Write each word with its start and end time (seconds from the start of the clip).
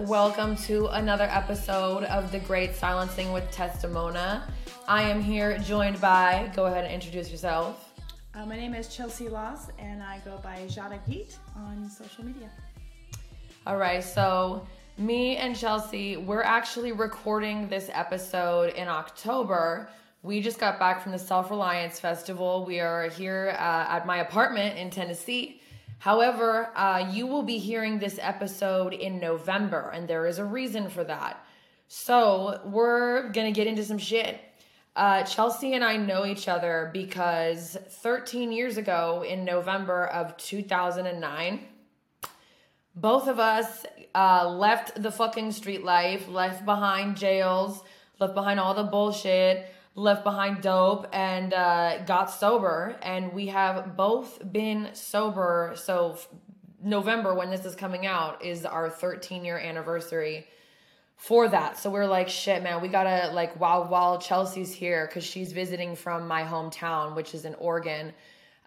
Welcome 0.00 0.56
to 0.56 0.86
another 0.88 1.28
episode 1.30 2.04
of 2.04 2.32
The 2.32 2.38
Great 2.38 2.74
Silencing 2.74 3.30
with 3.32 3.44
Testimona. 3.50 4.42
I 4.88 5.02
am 5.02 5.20
here 5.20 5.58
joined 5.58 6.00
by, 6.00 6.50
go 6.56 6.66
ahead 6.66 6.84
and 6.84 6.92
introduce 6.92 7.30
yourself. 7.30 7.92
Uh, 8.34 8.46
my 8.46 8.56
name 8.56 8.74
is 8.74 8.88
Chelsea 8.88 9.28
Loss, 9.28 9.68
and 9.78 10.02
I 10.02 10.20
go 10.24 10.38
by 10.42 10.66
Radha 10.76 10.98
Geet 11.08 11.36
on 11.56 11.90
social 11.90 12.24
media. 12.24 12.50
All 13.66 13.76
right, 13.76 14.02
so 14.02 14.66
me 14.98 15.36
and 15.36 15.56
Chelsea, 15.56 16.16
we're 16.16 16.42
actually 16.42 16.92
recording 16.92 17.68
this 17.68 17.90
episode 17.92 18.74
in 18.74 18.88
October. 18.88 19.88
We 20.22 20.40
just 20.40 20.58
got 20.58 20.78
back 20.78 21.02
from 21.02 21.12
the 21.12 21.18
Self 21.18 21.50
Reliance 21.50 22.00
Festival. 22.00 22.64
We 22.64 22.80
are 22.80 23.08
here 23.08 23.54
uh, 23.58 23.86
at 23.88 24.06
my 24.06 24.18
apartment 24.18 24.78
in 24.78 24.90
Tennessee. 24.90 25.60
However, 26.02 26.72
uh, 26.74 27.10
you 27.12 27.28
will 27.28 27.44
be 27.44 27.58
hearing 27.58 28.00
this 28.00 28.18
episode 28.20 28.92
in 28.92 29.20
November, 29.20 29.92
and 29.94 30.08
there 30.08 30.26
is 30.26 30.40
a 30.40 30.44
reason 30.44 30.90
for 30.90 31.04
that. 31.04 31.46
So, 31.86 32.60
we're 32.64 33.28
gonna 33.28 33.52
get 33.52 33.68
into 33.68 33.84
some 33.84 33.98
shit. 33.98 34.40
Uh, 34.96 35.22
Chelsea 35.22 35.74
and 35.74 35.84
I 35.84 35.96
know 35.98 36.26
each 36.26 36.48
other 36.48 36.90
because 36.92 37.78
13 37.88 38.50
years 38.50 38.78
ago 38.78 39.24
in 39.24 39.44
November 39.44 40.08
of 40.08 40.36
2009, 40.38 41.68
both 42.96 43.28
of 43.28 43.38
us 43.38 43.86
uh, 44.12 44.48
left 44.48 45.00
the 45.00 45.12
fucking 45.12 45.52
street 45.52 45.84
life, 45.84 46.26
left 46.26 46.64
behind 46.64 47.16
jails, 47.16 47.80
left 48.18 48.34
behind 48.34 48.58
all 48.58 48.74
the 48.74 48.82
bullshit, 48.82 49.72
left 49.94 50.24
behind 50.24 50.62
dope, 50.62 51.06
and 51.12 51.52
uh, 51.52 51.98
got 52.04 52.30
sober. 52.30 52.96
And 53.02 53.32
we 53.32 53.48
have 53.48 53.96
both 53.96 54.40
been 54.52 54.90
sober. 54.94 55.74
So, 55.76 56.12
f- 56.12 56.28
November, 56.82 57.34
when 57.34 57.50
this 57.50 57.64
is 57.64 57.74
coming 57.74 58.06
out, 58.06 58.44
is 58.44 58.64
our 58.64 58.88
13 58.90 59.44
year 59.44 59.58
anniversary 59.58 60.46
for 61.22 61.46
that. 61.46 61.78
So 61.78 61.88
we're 61.88 62.06
like, 62.06 62.28
shit, 62.28 62.64
man, 62.64 62.82
we 62.82 62.88
gotta 62.88 63.32
like 63.32 63.58
while 63.60 63.84
while 63.86 64.18
Chelsea's 64.18 64.72
here 64.72 65.06
because 65.06 65.22
she's 65.22 65.52
visiting 65.52 65.94
from 65.94 66.26
my 66.26 66.42
hometown, 66.42 67.14
which 67.14 67.32
is 67.32 67.44
in 67.44 67.54
Oregon. 67.54 68.12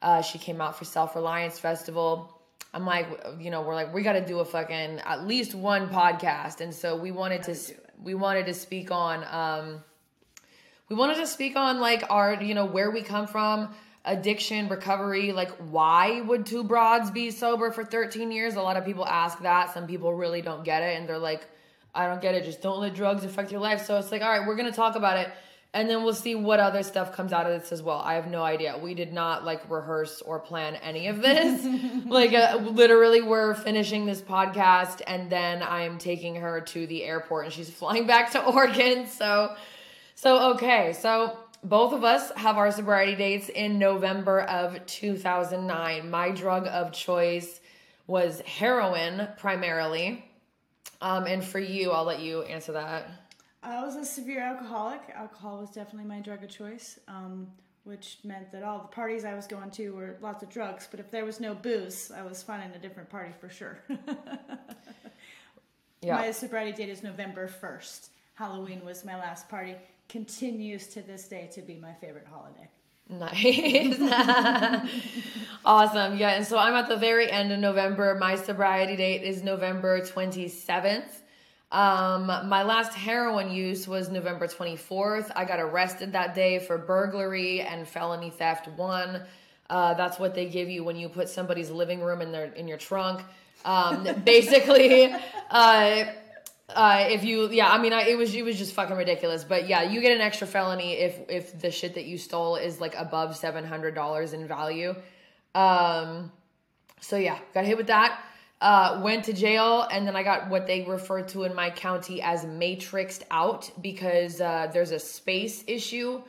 Uh, 0.01 0.21
she 0.21 0.37
came 0.37 0.61
out 0.61 0.77
for 0.77 0.85
Self 0.85 1.15
Reliance 1.15 1.59
Festival. 1.59 2.31
I'm 2.73 2.85
like, 2.85 3.07
you 3.39 3.51
know, 3.51 3.61
we're 3.61 3.75
like, 3.75 3.93
we 3.93 4.03
got 4.03 4.13
to 4.13 4.25
do 4.25 4.39
a 4.39 4.45
fucking 4.45 5.01
at 5.05 5.27
least 5.27 5.53
one 5.53 5.89
podcast, 5.89 6.61
and 6.61 6.73
so 6.73 6.95
we 6.95 7.11
wanted 7.11 7.43
to 7.43 7.55
we 8.01 8.13
wanted 8.13 8.45
to 8.45 8.53
speak 8.53 8.89
on 8.89 9.25
um, 9.29 9.83
we 10.89 10.95
wanted 10.95 11.15
to 11.15 11.27
speak 11.27 11.55
on 11.55 11.79
like 11.79 12.03
our 12.09 12.41
you 12.41 12.53
know 12.53 12.65
where 12.65 12.91
we 12.91 13.01
come 13.01 13.27
from 13.27 13.73
addiction 14.05 14.67
recovery 14.69 15.31
like 15.31 15.51
why 15.69 16.21
would 16.21 16.45
two 16.45 16.63
broads 16.63 17.09
be 17.09 17.31
sober 17.31 17.71
for 17.71 17.83
13 17.83 18.31
years? 18.31 18.55
A 18.55 18.61
lot 18.61 18.77
of 18.77 18.85
people 18.85 19.05
ask 19.05 19.41
that. 19.41 19.73
Some 19.73 19.87
people 19.87 20.13
really 20.13 20.41
don't 20.41 20.63
get 20.63 20.83
it 20.83 20.97
and 20.97 21.09
they're 21.09 21.17
like 21.17 21.45
i 21.93 22.07
don't 22.07 22.21
get 22.21 22.35
it. 22.35 22.43
Just 22.43 22.61
don't 22.61 22.79
let 22.79 22.93
drugs 22.93 23.23
affect 23.23 23.51
your 23.51 23.61
life. 23.61 23.85
So 23.85 23.97
it's 23.97 24.11
like 24.11 24.21
all 24.21 24.29
right 24.29 24.47
we're 24.47 24.55
gonna 24.55 24.71
talk 24.71 24.95
about 24.95 25.17
it 25.17 25.31
and 25.73 25.89
then 25.89 26.03
we'll 26.03 26.13
see 26.13 26.35
what 26.35 26.61
other 26.61 26.83
stuff 26.83 27.13
comes 27.13 27.33
out 27.33 27.45
of 27.47 27.59
this 27.59 27.71
as 27.73 27.81
well. 27.81 27.97
I 27.97 28.13
have 28.13 28.27
no 28.27 28.43
idea. 28.43 28.77
We 28.77 28.93
did 28.93 29.11
not 29.11 29.43
like 29.43 29.69
rehearse 29.69 30.21
or 30.21 30.39
plan 30.39 30.75
any 30.75 31.07
of 31.07 31.21
this. 31.21 31.65
Like 32.05 32.33
uh, 32.33 32.57
literally 32.61 33.21
we're 33.21 33.55
finishing 33.55 34.05
this 34.05 34.21
podcast 34.21 35.01
and 35.07 35.29
then 35.29 35.63
i'm 35.63 35.97
taking 35.97 36.35
her 36.35 36.61
to 36.61 36.85
the 36.85 37.03
airport 37.03 37.45
and 37.45 37.53
she's 37.53 37.69
flying 37.81 38.05
back 38.05 38.31
to 38.33 38.45
oregon. 38.45 39.07
So 39.07 39.55
so, 40.15 40.53
okay, 40.53 40.93
so 40.93 41.37
both 41.63 41.93
of 41.93 42.03
us 42.03 42.31
have 42.35 42.57
our 42.57 42.71
sobriety 42.71 43.15
dates 43.15 43.49
in 43.49 43.77
November 43.79 44.41
of 44.41 44.85
2009. 44.85 46.09
My 46.09 46.31
drug 46.31 46.67
of 46.67 46.91
choice 46.91 47.59
was 48.07 48.41
heroin 48.41 49.27
primarily. 49.37 50.25
Um, 51.01 51.25
and 51.25 51.43
for 51.43 51.59
you, 51.59 51.91
I'll 51.91 52.05
let 52.05 52.19
you 52.19 52.43
answer 52.43 52.71
that. 52.73 53.09
I 53.63 53.83
was 53.83 53.95
a 53.95 54.05
severe 54.05 54.41
alcoholic. 54.41 55.01
Alcohol 55.13 55.59
was 55.59 55.69
definitely 55.71 56.07
my 56.07 56.19
drug 56.19 56.43
of 56.43 56.49
choice, 56.49 56.99
um, 57.07 57.47
which 57.83 58.19
meant 58.23 58.51
that 58.51 58.63
all 58.63 58.79
the 58.79 58.87
parties 58.87 59.25
I 59.25 59.33
was 59.33 59.47
going 59.47 59.71
to 59.71 59.89
were 59.93 60.17
lots 60.21 60.43
of 60.43 60.49
drugs. 60.49 60.87
But 60.89 60.99
if 60.99 61.09
there 61.11 61.25
was 61.25 61.39
no 61.39 61.55
booze, 61.55 62.11
I 62.15 62.21
was 62.21 62.43
finding 62.43 62.71
a 62.75 62.79
different 62.79 63.09
party 63.09 63.33
for 63.39 63.49
sure. 63.49 63.79
Yeah. 66.05 66.17
My 66.17 66.31
sobriety 66.31 66.71
date 66.71 66.89
is 66.89 67.01
November 67.01 67.47
1st. 67.47 68.09
Halloween 68.35 68.85
was 68.85 69.03
my 69.03 69.15
last 69.15 69.49
party. 69.49 69.75
Continues 70.09 70.87
to 70.87 71.01
this 71.01 71.27
day 71.27 71.49
to 71.53 71.61
be 71.61 71.75
my 71.75 71.93
favorite 71.93 72.27
holiday. 72.27 72.69
Nice. 73.09 73.99
awesome. 75.65 76.17
Yeah. 76.17 76.29
And 76.29 76.45
so 76.45 76.57
I'm 76.57 76.73
at 76.73 76.89
the 76.89 76.97
very 76.97 77.29
end 77.29 77.51
of 77.51 77.59
November. 77.59 78.15
My 78.15 78.35
sobriety 78.35 78.95
date 78.95 79.23
is 79.23 79.43
November 79.43 80.01
27th. 80.01 81.21
Um, 81.71 82.27
my 82.27 82.63
last 82.63 82.93
heroin 82.93 83.51
use 83.51 83.87
was 83.87 84.09
November 84.09 84.47
24th. 84.47 85.31
I 85.35 85.45
got 85.45 85.59
arrested 85.59 86.13
that 86.13 86.33
day 86.33 86.59
for 86.59 86.77
burglary 86.77 87.61
and 87.61 87.87
felony 87.87 88.29
theft 88.29 88.67
one. 88.69 89.23
Uh, 89.69 89.93
that's 89.95 90.19
what 90.19 90.35
they 90.35 90.45
give 90.45 90.69
you 90.69 90.83
when 90.83 90.95
you 90.95 91.09
put 91.09 91.27
somebody's 91.27 91.69
living 91.69 92.01
room 92.01 92.21
in 92.21 92.31
their 92.31 92.45
in 92.53 92.67
your 92.67 92.77
trunk. 92.77 93.23
Um, 93.65 94.07
basically, 94.25 95.13
uh, 95.49 96.05
uh, 96.69 97.05
if 97.09 97.23
you, 97.23 97.49
yeah, 97.51 97.69
I 97.69 97.77
mean, 97.77 97.93
I, 97.93 98.03
it 98.03 98.17
was 98.17 98.33
it 98.33 98.43
was 98.43 98.57
just 98.57 98.73
fucking 98.73 98.95
ridiculous. 98.95 99.43
But 99.43 99.67
yeah, 99.67 99.83
you 99.83 100.01
get 100.01 100.15
an 100.15 100.21
extra 100.21 100.47
felony 100.47 100.93
if 100.93 101.29
if 101.29 101.59
the 101.59 101.69
shit 101.69 101.93
that 101.95 102.05
you 102.05 102.17
stole 102.17 102.55
is 102.55 102.81
like 102.81 102.95
above 102.95 103.35
seven 103.35 103.63
hundred 103.63 103.93
dollars 103.93 104.33
in 104.33 104.47
value. 104.47 104.95
Um, 105.53 106.31
so 107.01 107.17
yeah, 107.17 107.37
got 107.53 107.65
hit 107.65 107.77
with 107.77 107.87
that. 107.87 108.19
Uh, 108.61 109.01
went 109.03 109.25
to 109.25 109.33
jail, 109.33 109.87
and 109.91 110.07
then 110.07 110.15
I 110.15 110.23
got 110.23 110.49
what 110.49 110.65
they 110.65 110.81
refer 110.83 111.21
to 111.21 111.43
in 111.43 111.53
my 111.53 111.69
county 111.69 112.21
as 112.21 112.45
matrixed 112.45 113.21
out 113.29 113.69
because 113.79 114.41
uh, 114.41 114.71
there's 114.73 114.91
a 114.91 114.99
space 114.99 115.63
issue. 115.67 116.21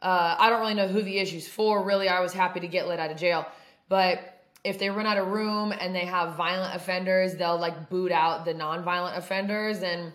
Uh, 0.00 0.36
I 0.38 0.48
don't 0.48 0.60
really 0.60 0.74
know 0.74 0.88
who 0.88 1.02
the 1.02 1.18
issue's 1.18 1.46
for. 1.46 1.82
Really, 1.82 2.08
I 2.08 2.20
was 2.20 2.32
happy 2.32 2.60
to 2.60 2.68
get 2.68 2.88
let 2.88 2.98
out 2.98 3.10
of 3.10 3.18
jail, 3.18 3.46
but 3.90 4.31
if 4.64 4.78
they 4.78 4.90
run 4.90 5.06
out 5.06 5.18
of 5.18 5.28
room 5.28 5.72
and 5.72 5.94
they 5.94 6.04
have 6.06 6.36
violent 6.36 6.74
offenders, 6.74 7.34
they'll 7.34 7.58
like 7.58 7.90
boot 7.90 8.12
out 8.12 8.44
the 8.44 8.54
non-violent 8.54 9.16
offenders. 9.16 9.82
And 9.82 10.12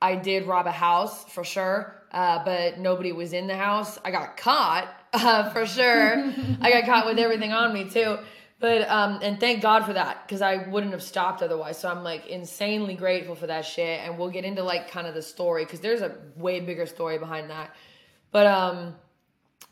I 0.00 0.14
did 0.14 0.46
rob 0.46 0.66
a 0.66 0.72
house 0.72 1.24
for 1.24 1.42
sure, 1.42 1.94
uh, 2.12 2.44
but 2.44 2.78
nobody 2.78 3.12
was 3.12 3.32
in 3.32 3.48
the 3.48 3.56
house. 3.56 3.98
I 4.04 4.10
got 4.10 4.36
caught 4.36 4.88
uh, 5.12 5.50
for 5.50 5.66
sure. 5.66 6.32
I 6.60 6.70
got 6.70 6.84
caught 6.84 7.06
with 7.06 7.18
everything 7.18 7.52
on 7.52 7.72
me 7.72 7.88
too. 7.90 8.18
But 8.60 8.88
um, 8.88 9.20
and 9.22 9.38
thank 9.38 9.62
God 9.62 9.84
for 9.84 9.92
that 9.92 10.26
because 10.26 10.42
I 10.42 10.68
wouldn't 10.68 10.92
have 10.92 11.02
stopped 11.02 11.42
otherwise. 11.42 11.78
So 11.78 11.88
I'm 11.88 12.02
like 12.02 12.26
insanely 12.26 12.94
grateful 12.94 13.36
for 13.36 13.46
that 13.46 13.64
shit. 13.64 14.00
And 14.00 14.18
we'll 14.18 14.30
get 14.30 14.44
into 14.44 14.64
like 14.64 14.90
kind 14.90 15.06
of 15.06 15.14
the 15.14 15.22
story 15.22 15.64
because 15.64 15.80
there's 15.80 16.02
a 16.02 16.16
way 16.36 16.58
bigger 16.60 16.86
story 16.86 17.18
behind 17.18 17.50
that. 17.50 17.74
But 18.32 18.46
um, 18.46 18.96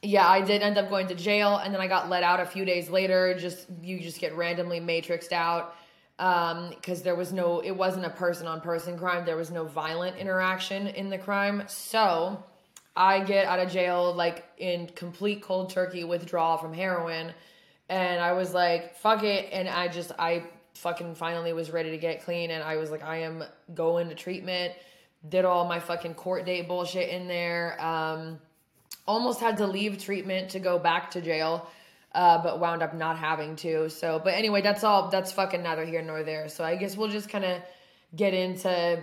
yeah, 0.02 0.28
I 0.28 0.40
did 0.40 0.62
end 0.62 0.78
up 0.78 0.88
going 0.90 1.08
to 1.08 1.14
jail, 1.14 1.56
and 1.56 1.74
then 1.74 1.80
I 1.80 1.88
got 1.88 2.08
let 2.08 2.22
out 2.22 2.40
a 2.40 2.46
few 2.46 2.64
days 2.64 2.88
later. 2.90 3.36
Just 3.38 3.66
you 3.82 4.00
just 4.00 4.20
get 4.20 4.36
randomly 4.36 4.80
matrixed 4.80 5.32
out 5.32 5.74
Um, 6.18 6.70
because 6.70 7.00
um, 7.00 7.04
there 7.04 7.14
was 7.14 7.32
no, 7.32 7.60
it 7.60 7.72
wasn't 7.72 8.06
a 8.06 8.10
person 8.10 8.46
on 8.46 8.60
person 8.60 8.96
crime. 8.98 9.26
There 9.26 9.36
was 9.36 9.50
no 9.50 9.64
violent 9.64 10.16
interaction 10.16 10.86
in 10.86 11.10
the 11.10 11.18
crime. 11.18 11.64
So 11.66 12.42
I 12.96 13.20
get 13.20 13.46
out 13.46 13.58
of 13.58 13.70
jail 13.70 14.14
like 14.14 14.44
in 14.56 14.86
complete 14.94 15.42
cold 15.42 15.68
turkey 15.70 16.04
withdrawal 16.04 16.56
from 16.56 16.72
heroin, 16.72 17.34
and 17.88 18.20
I 18.20 18.32
was 18.32 18.54
like, 18.54 18.96
fuck 18.96 19.22
it, 19.24 19.50
and 19.52 19.68
I 19.68 19.88
just 19.88 20.12
I 20.18 20.44
fucking 20.74 21.14
finally 21.16 21.52
was 21.52 21.70
ready 21.70 21.90
to 21.90 21.98
get 21.98 22.24
clean, 22.24 22.50
and 22.50 22.62
I 22.62 22.76
was 22.76 22.90
like, 22.90 23.02
I 23.02 23.18
am 23.18 23.44
going 23.74 24.08
to 24.08 24.14
treatment. 24.14 24.72
Did 25.28 25.44
all 25.44 25.66
my 25.66 25.80
fucking 25.80 26.14
court 26.14 26.46
date 26.46 26.68
bullshit 26.68 27.10
in 27.10 27.28
there. 27.28 27.76
Um, 27.82 28.38
almost 29.06 29.40
had 29.40 29.58
to 29.58 29.66
leave 29.66 29.98
treatment 30.02 30.50
to 30.50 30.58
go 30.58 30.78
back 30.78 31.10
to 31.12 31.20
jail 31.20 31.68
uh, 32.14 32.42
but 32.42 32.58
wound 32.60 32.82
up 32.82 32.94
not 32.94 33.18
having 33.18 33.56
to. 33.56 33.90
So 33.90 34.20
but 34.22 34.34
anyway 34.34 34.62
that's 34.62 34.84
all 34.84 35.08
that's 35.10 35.32
fucking 35.32 35.62
neither 35.62 35.84
here 35.84 36.02
nor 36.02 36.22
there. 36.22 36.48
So 36.48 36.64
i 36.64 36.76
guess 36.76 36.96
we'll 36.96 37.10
just 37.10 37.28
kind 37.28 37.44
of 37.44 37.62
get 38.14 38.34
into 38.34 39.02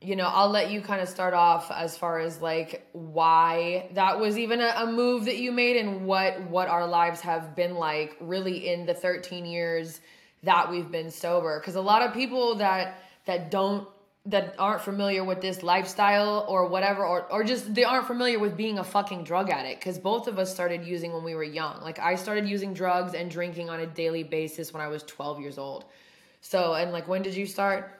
you 0.00 0.14
know 0.14 0.30
i'll 0.32 0.48
let 0.48 0.70
you 0.70 0.80
kind 0.80 1.00
of 1.00 1.08
start 1.08 1.34
off 1.34 1.72
as 1.72 1.98
far 1.98 2.20
as 2.20 2.40
like 2.40 2.88
why 2.92 3.88
that 3.94 4.20
was 4.20 4.38
even 4.38 4.60
a, 4.60 4.72
a 4.76 4.86
move 4.86 5.24
that 5.24 5.38
you 5.38 5.50
made 5.50 5.76
and 5.76 6.06
what 6.06 6.40
what 6.42 6.68
our 6.68 6.86
lives 6.86 7.20
have 7.20 7.56
been 7.56 7.74
like 7.74 8.16
really 8.20 8.68
in 8.68 8.86
the 8.86 8.94
13 8.94 9.44
years 9.44 10.00
that 10.42 10.70
we've 10.70 10.90
been 10.90 11.10
sober. 11.10 11.58
Because 11.58 11.74
a 11.74 11.80
lot 11.80 12.02
of 12.02 12.14
people 12.14 12.56
that 12.56 13.02
that 13.26 13.50
don't 13.50 13.86
that 14.32 14.54
aren't 14.58 14.82
familiar 14.82 15.24
with 15.24 15.40
this 15.40 15.62
lifestyle 15.62 16.44
or 16.48 16.66
whatever 16.68 17.04
or, 17.06 17.22
or 17.32 17.42
just 17.44 17.72
they 17.74 17.84
aren't 17.84 18.06
familiar 18.06 18.38
with 18.38 18.56
being 18.56 18.78
a 18.78 18.84
fucking 18.84 19.24
drug 19.24 19.48
addict 19.50 19.80
because 19.80 19.98
both 19.98 20.26
of 20.28 20.38
us 20.38 20.52
started 20.52 20.84
using 20.84 21.12
when 21.14 21.24
we 21.24 21.34
were 21.34 21.44
young 21.60 21.80
like 21.82 21.98
i 22.10 22.14
started 22.14 22.46
using 22.48 22.74
drugs 22.74 23.14
and 23.14 23.30
drinking 23.30 23.70
on 23.70 23.80
a 23.80 23.86
daily 23.86 24.22
basis 24.24 24.72
when 24.72 24.82
i 24.82 24.88
was 24.88 25.02
12 25.04 25.40
years 25.40 25.56
old 25.56 25.84
so 26.40 26.74
and 26.74 26.92
like 26.92 27.06
when 27.08 27.22
did 27.22 27.34
you 27.34 27.46
start 27.46 27.94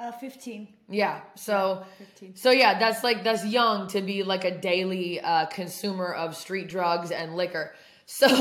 Uh, 0.00 0.10
15. 0.12 0.68
yeah 0.88 1.20
so 1.36 1.84
Yeah, 2.00 2.06
15. 2.06 2.36
so 2.36 2.50
yeah 2.50 2.78
that's 2.78 3.04
like 3.04 3.22
that's 3.22 3.44
young 3.44 3.86
to 3.88 4.00
be 4.00 4.22
like 4.32 4.44
a 4.44 4.54
daily 4.70 5.20
uh, 5.20 5.46
consumer 5.46 6.12
of 6.12 6.34
street 6.36 6.68
drugs 6.68 7.10
and 7.10 7.36
liquor 7.36 7.74
so 8.06 8.28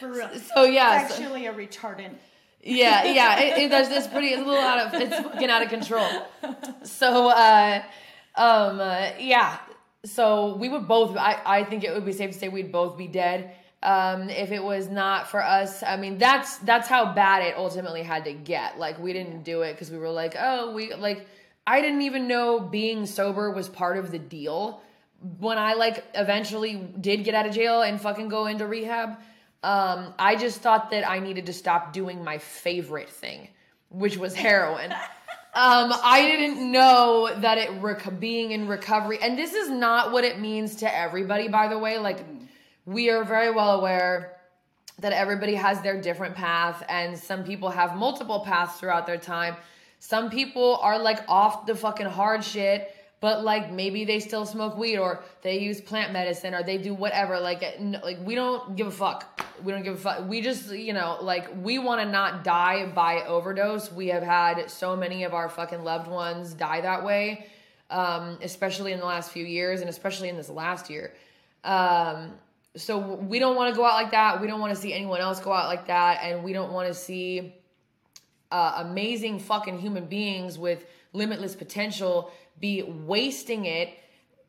For 0.00 0.10
real. 0.10 0.30
so 0.54 0.64
yeah 0.64 1.06
so- 1.06 1.14
Actually, 1.14 1.46
a 1.46 1.52
retardant. 1.54 2.14
Yeah, 2.62 3.04
yeah. 3.04 3.40
It, 3.40 3.58
it, 3.58 3.70
there's 3.70 3.88
this 3.88 4.06
pretty. 4.06 4.28
It's 4.28 4.42
a 4.42 4.44
little 4.44 4.62
out 4.62 4.94
of. 4.94 5.00
It's 5.00 5.34
getting 5.34 5.50
out 5.50 5.62
of 5.62 5.68
control. 5.68 6.08
So, 6.84 7.28
uh, 7.28 7.82
um, 8.36 8.80
uh, 8.80 9.10
yeah. 9.18 9.58
So 10.04 10.56
we 10.56 10.68
would 10.68 10.86
both. 10.86 11.16
I 11.16 11.40
I 11.44 11.64
think 11.64 11.84
it 11.84 11.92
would 11.92 12.04
be 12.04 12.12
safe 12.12 12.32
to 12.32 12.38
say 12.38 12.48
we'd 12.48 12.72
both 12.72 12.96
be 12.96 13.08
dead. 13.08 13.54
Um, 13.82 14.30
if 14.30 14.52
it 14.52 14.62
was 14.62 14.88
not 14.88 15.28
for 15.28 15.42
us, 15.42 15.82
I 15.82 15.96
mean, 15.96 16.18
that's 16.18 16.58
that's 16.58 16.88
how 16.88 17.12
bad 17.14 17.42
it 17.42 17.56
ultimately 17.56 18.04
had 18.04 18.24
to 18.26 18.32
get. 18.32 18.78
Like 18.78 18.98
we 19.00 19.12
didn't 19.12 19.42
do 19.42 19.62
it 19.62 19.72
because 19.72 19.90
we 19.90 19.98
were 19.98 20.10
like, 20.10 20.36
oh, 20.38 20.72
we 20.72 20.94
like. 20.94 21.26
I 21.66 21.80
didn't 21.80 22.02
even 22.02 22.26
know 22.26 22.58
being 22.58 23.06
sober 23.06 23.50
was 23.50 23.68
part 23.68 23.96
of 23.96 24.10
the 24.10 24.18
deal. 24.18 24.82
When 25.38 25.58
I 25.58 25.74
like 25.74 26.04
eventually 26.14 26.74
did 26.74 27.24
get 27.24 27.34
out 27.34 27.46
of 27.46 27.54
jail 27.54 27.82
and 27.82 28.00
fucking 28.00 28.28
go 28.28 28.46
into 28.46 28.66
rehab, 28.66 29.18
um, 29.62 30.12
I 30.18 30.36
just 30.36 30.60
thought 30.60 30.90
that 30.90 31.08
I 31.08 31.20
needed 31.20 31.46
to 31.46 31.52
stop 31.52 31.92
doing 31.92 32.24
my 32.24 32.38
favorite 32.38 33.08
thing, 33.08 33.48
which 33.90 34.16
was 34.16 34.34
heroin. 34.34 34.92
Um, 35.54 35.92
I 36.02 36.22
didn't 36.22 36.72
know 36.72 37.30
that 37.40 37.58
it 37.58 37.70
rec- 37.82 38.18
being 38.18 38.52
in 38.52 38.66
recovery, 38.68 39.18
and 39.22 39.38
this 39.38 39.52
is 39.52 39.68
not 39.68 40.10
what 40.10 40.24
it 40.24 40.40
means 40.40 40.76
to 40.76 40.96
everybody, 40.96 41.48
by 41.48 41.68
the 41.68 41.78
way. 41.78 41.98
Like, 41.98 42.24
we 42.86 43.10
are 43.10 43.22
very 43.22 43.50
well 43.50 43.78
aware 43.78 44.36
that 45.00 45.12
everybody 45.12 45.54
has 45.54 45.80
their 45.82 46.00
different 46.00 46.34
path, 46.34 46.82
and 46.88 47.18
some 47.18 47.44
people 47.44 47.68
have 47.70 47.96
multiple 47.96 48.40
paths 48.40 48.80
throughout 48.80 49.06
their 49.06 49.18
time. 49.18 49.56
Some 49.98 50.30
people 50.30 50.78
are 50.82 50.98
like 50.98 51.20
off 51.28 51.66
the 51.66 51.74
fucking 51.74 52.06
hard 52.06 52.42
shit 52.42 52.92
but 53.22 53.42
like 53.42 53.72
maybe 53.72 54.04
they 54.04 54.20
still 54.20 54.44
smoke 54.44 54.76
weed 54.76 54.98
or 54.98 55.24
they 55.40 55.58
use 55.60 55.80
plant 55.80 56.12
medicine 56.12 56.52
or 56.54 56.62
they 56.62 56.76
do 56.76 56.92
whatever. 56.92 57.40
Like 57.40 57.62
like 58.04 58.18
we 58.22 58.34
don't 58.34 58.76
give 58.76 58.88
a 58.88 58.90
fuck. 58.90 59.40
We 59.64 59.72
don't 59.72 59.82
give 59.82 59.94
a 59.94 59.96
fuck. 59.96 60.28
We 60.28 60.42
just 60.42 60.70
you 60.70 60.92
know 60.92 61.16
like 61.22 61.48
we 61.62 61.78
want 61.78 62.02
to 62.02 62.06
not 62.06 62.44
die 62.44 62.84
by 62.94 63.22
overdose. 63.22 63.90
We 63.90 64.08
have 64.08 64.22
had 64.22 64.70
so 64.70 64.94
many 64.94 65.24
of 65.24 65.32
our 65.32 65.48
fucking 65.48 65.82
loved 65.82 66.08
ones 66.08 66.52
die 66.52 66.82
that 66.82 67.02
way 67.02 67.46
um, 67.92 68.38
especially 68.42 68.92
in 68.92 68.98
the 68.98 69.06
last 69.06 69.30
few 69.30 69.44
years 69.44 69.80
and 69.80 69.90
especially 69.90 70.28
in 70.28 70.36
this 70.36 70.48
last 70.48 70.90
year. 70.90 71.12
Um, 71.62 72.32
so 72.74 72.98
we 72.98 73.38
don't 73.38 73.54
want 73.54 73.72
to 73.72 73.76
go 73.76 73.84
out 73.84 73.94
like 73.94 74.12
that. 74.12 74.40
We 74.40 74.46
don't 74.46 74.60
want 74.60 74.74
to 74.74 74.80
see 74.80 74.94
anyone 74.94 75.20
else 75.20 75.38
go 75.40 75.52
out 75.52 75.68
like 75.68 75.86
that. 75.86 76.20
And 76.22 76.42
we 76.42 76.54
don't 76.54 76.72
want 76.72 76.88
to 76.88 76.94
see 76.94 77.54
uh, 78.50 78.74
amazing 78.78 79.38
fucking 79.40 79.78
human 79.78 80.06
beings 80.06 80.58
with 80.58 80.86
limitless 81.12 81.54
potential 81.54 82.32
be 82.62 82.82
wasting 82.82 83.66
it 83.66 83.90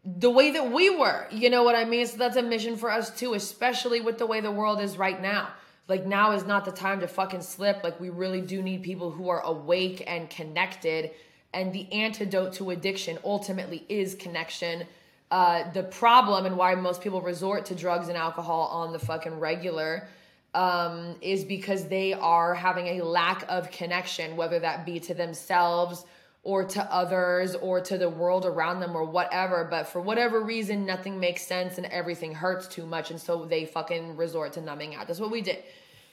the 0.05 0.29
way 0.29 0.51
that 0.51 0.71
we 0.71 0.89
were. 0.89 1.27
You 1.31 1.49
know 1.49 1.63
what 1.63 1.75
I 1.75 1.83
mean? 1.83 2.05
So 2.05 2.17
that's 2.17 2.37
a 2.37 2.43
mission 2.43 2.77
for 2.77 2.91
us 2.91 3.09
too, 3.09 3.33
especially 3.33 3.99
with 3.99 4.19
the 4.19 4.27
way 4.27 4.39
the 4.39 4.51
world 4.51 4.79
is 4.79 4.97
right 4.97 5.21
now. 5.21 5.49
Like 5.89 6.05
now 6.05 6.31
is 6.31 6.45
not 6.45 6.63
the 6.63 6.71
time 6.71 7.01
to 7.01 7.07
fucking 7.07 7.41
slip. 7.41 7.83
Like 7.83 7.99
we 7.99 8.09
really 8.09 8.39
do 8.39 8.61
need 8.61 8.83
people 8.83 9.11
who 9.11 9.27
are 9.29 9.41
awake 9.41 10.03
and 10.07 10.29
connected. 10.29 11.11
And 11.53 11.73
the 11.73 11.91
antidote 11.91 12.53
to 12.53 12.69
addiction 12.69 13.17
ultimately 13.23 13.83
is 13.89 14.15
connection. 14.15 14.85
Uh, 15.31 15.69
the 15.71 15.83
problem 15.83 16.45
and 16.45 16.55
why 16.55 16.75
most 16.75 17.01
people 17.01 17.21
resort 17.21 17.65
to 17.65 17.75
drugs 17.75 18.07
and 18.07 18.17
alcohol 18.17 18.67
on 18.67 18.93
the 18.93 18.99
fucking 18.99 19.39
regular 19.39 20.07
um, 20.53 21.15
is 21.21 21.43
because 21.43 21.87
they 21.87 22.13
are 22.13 22.53
having 22.53 22.99
a 22.99 23.01
lack 23.01 23.43
of 23.49 23.71
connection, 23.71 24.35
whether 24.37 24.59
that 24.59 24.85
be 24.85 24.99
to 24.99 25.15
themselves 25.15 26.05
or 26.43 26.65
to 26.65 26.93
others 26.93 27.55
or 27.55 27.79
to 27.79 27.97
the 27.97 28.09
world 28.09 28.45
around 28.45 28.81
them 28.81 28.95
or 28.95 29.05
whatever. 29.05 29.65
But 29.69 29.87
for 29.87 30.01
whatever 30.01 30.41
reason, 30.41 30.85
nothing 30.85 31.19
makes 31.19 31.41
sense 31.47 31.77
and 31.77 31.87
everything 31.87 32.33
hurts 32.33 32.67
too 32.67 32.85
much. 32.85 33.11
And 33.11 33.19
so 33.19 33.45
they 33.45 33.65
fucking 33.65 34.17
resort 34.17 34.53
to 34.53 34.61
numbing 34.61 34.95
out. 34.95 35.07
That's 35.07 35.21
what 35.21 35.31
we 35.31 35.41
did. 35.41 35.63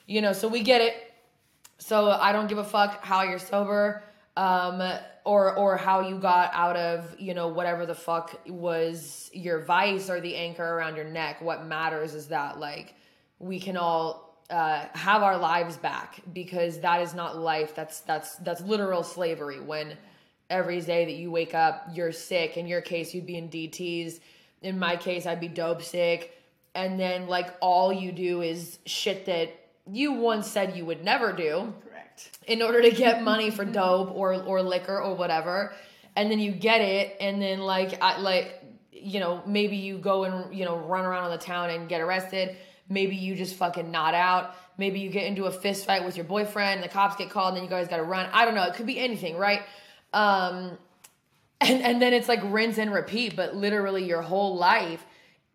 You 0.07 0.23
know, 0.23 0.33
so 0.33 0.47
we 0.47 0.63
get 0.63 0.81
it. 0.81 0.95
So 1.79 2.11
I 2.11 2.33
don't 2.33 2.47
give 2.47 2.59
a 2.59 2.65
fuck 2.65 3.05
how 3.05 3.23
you're 3.23 3.39
sober 3.39 4.05
um, 4.37 4.83
or 5.25 5.55
or 5.57 5.77
how 5.77 6.01
you 6.09 6.19
got 6.19 6.51
out 6.55 6.77
of 6.77 7.15
you 7.19 7.35
know 7.35 7.49
whatever 7.49 7.87
the 7.87 7.95
fuck 7.95 8.39
was 8.47 9.31
your 9.33 9.61
vice 9.61 10.09
or 10.09 10.21
the 10.21 10.37
anchor 10.37 10.65
around 10.65 10.97
your 10.97 11.05
neck. 11.05 11.41
What 11.41 11.67
matters 11.67 12.15
is 12.15 12.29
that 12.29 12.59
like 12.59 12.95
we 13.39 13.59
can 13.59 13.77
all 13.77 14.45
uh, 14.51 14.87
have 14.95 15.23
our 15.23 15.39
lives 15.39 15.77
back 15.77 16.21
because 16.33 16.81
that 16.81 17.01
is 17.01 17.15
not 17.15 17.37
life. 17.37 17.75
That's 17.75 18.01
that's 18.01 18.37
that's 18.37 18.61
literal 18.61 19.03
slavery 19.03 19.61
when 19.61 19.97
every 20.51 20.81
day 20.81 21.07
that 21.07 21.15
you 21.15 21.31
wake 21.31 21.55
up, 21.55 21.89
you're 21.93 22.13
sick. 22.13 22.57
In 22.57 22.67
your 22.67 22.81
case, 22.81 23.15
you'd 23.15 23.27
be 23.27 23.37
in 23.37 23.49
DTs. 23.49 24.21
In 24.63 24.79
my 24.79 24.97
case, 24.97 25.25
I'd 25.25 25.41
be 25.41 25.49
dope 25.49 25.83
sick. 25.83 26.37
And 26.75 27.01
then, 27.01 27.29
like, 27.29 27.55
all 27.61 27.93
you 27.93 28.13
do 28.13 28.43
is 28.43 28.79
shit 28.85 29.27
that 29.27 29.55
you 29.91 30.13
once 30.13 30.47
said 30.47 30.77
you 30.77 30.85
would 30.85 31.05
never 31.05 31.33
do. 31.33 31.73
Correct. 31.89 32.39
In 32.47 32.61
order 32.61 32.83
to 32.83 32.91
get 32.91 33.23
money 33.23 33.51
for 33.51 33.65
dope 33.81 34.15
or, 34.15 34.35
or 34.35 34.63
liquor 34.63 35.01
or 35.01 35.15
whatever. 35.15 35.73
And 36.17 36.31
then 36.31 36.41
you 36.41 36.53
get 36.53 36.81
it. 36.81 37.17
And 37.21 37.41
then, 37.41 37.61
like, 37.61 38.03
I, 38.03 38.19
like, 38.19 38.63
you 38.93 39.21
know, 39.21 39.43
maybe 39.47 39.77
you 39.77 39.99
go 39.99 40.25
and, 40.25 40.55
you 40.55 40.65
know, 40.65 40.77
run 40.77 41.05
around 41.05 41.25
on 41.25 41.31
the 41.31 41.39
town 41.39 41.71
and 41.71 41.89
get 41.89 42.01
arrested. 42.01 42.57
Maybe 42.89 43.17
you 43.17 43.37
just 43.37 43.55
fucking 43.55 43.91
nod 43.91 44.15
out. 44.15 44.57
Maybe 44.77 45.01
you 45.01 45.11
get 45.11 45.25
into 45.25 45.45
a 45.45 45.53
fist 45.53 45.87
fight 45.87 46.05
with 46.05 46.17
your 46.17 46.25
boyfriend, 46.25 46.81
and 46.81 46.83
the 46.83 46.89
cops 46.89 47.15
get 47.17 47.31
called, 47.31 47.49
and 47.49 47.59
then 47.59 47.65
you 47.65 47.71
guys 47.71 47.87
gotta 47.87 48.03
run. 48.03 48.29
I 48.33 48.45
don't 48.45 48.55
know. 48.55 48.65
It 48.65 48.75
could 48.75 48.87
be 48.87 48.99
anything, 48.99 49.37
right? 49.37 49.63
Um, 50.13 50.79
and, 51.61 51.83
and 51.83 52.03
then 52.03 52.13
it's 52.13 52.29
like 52.29 52.41
rinse 52.45 52.79
and 52.79 52.93
repeat, 52.93 53.37
but 53.37 53.55
literally 53.55 54.05
your 54.05 54.23
whole 54.23 54.57
life. 54.57 55.05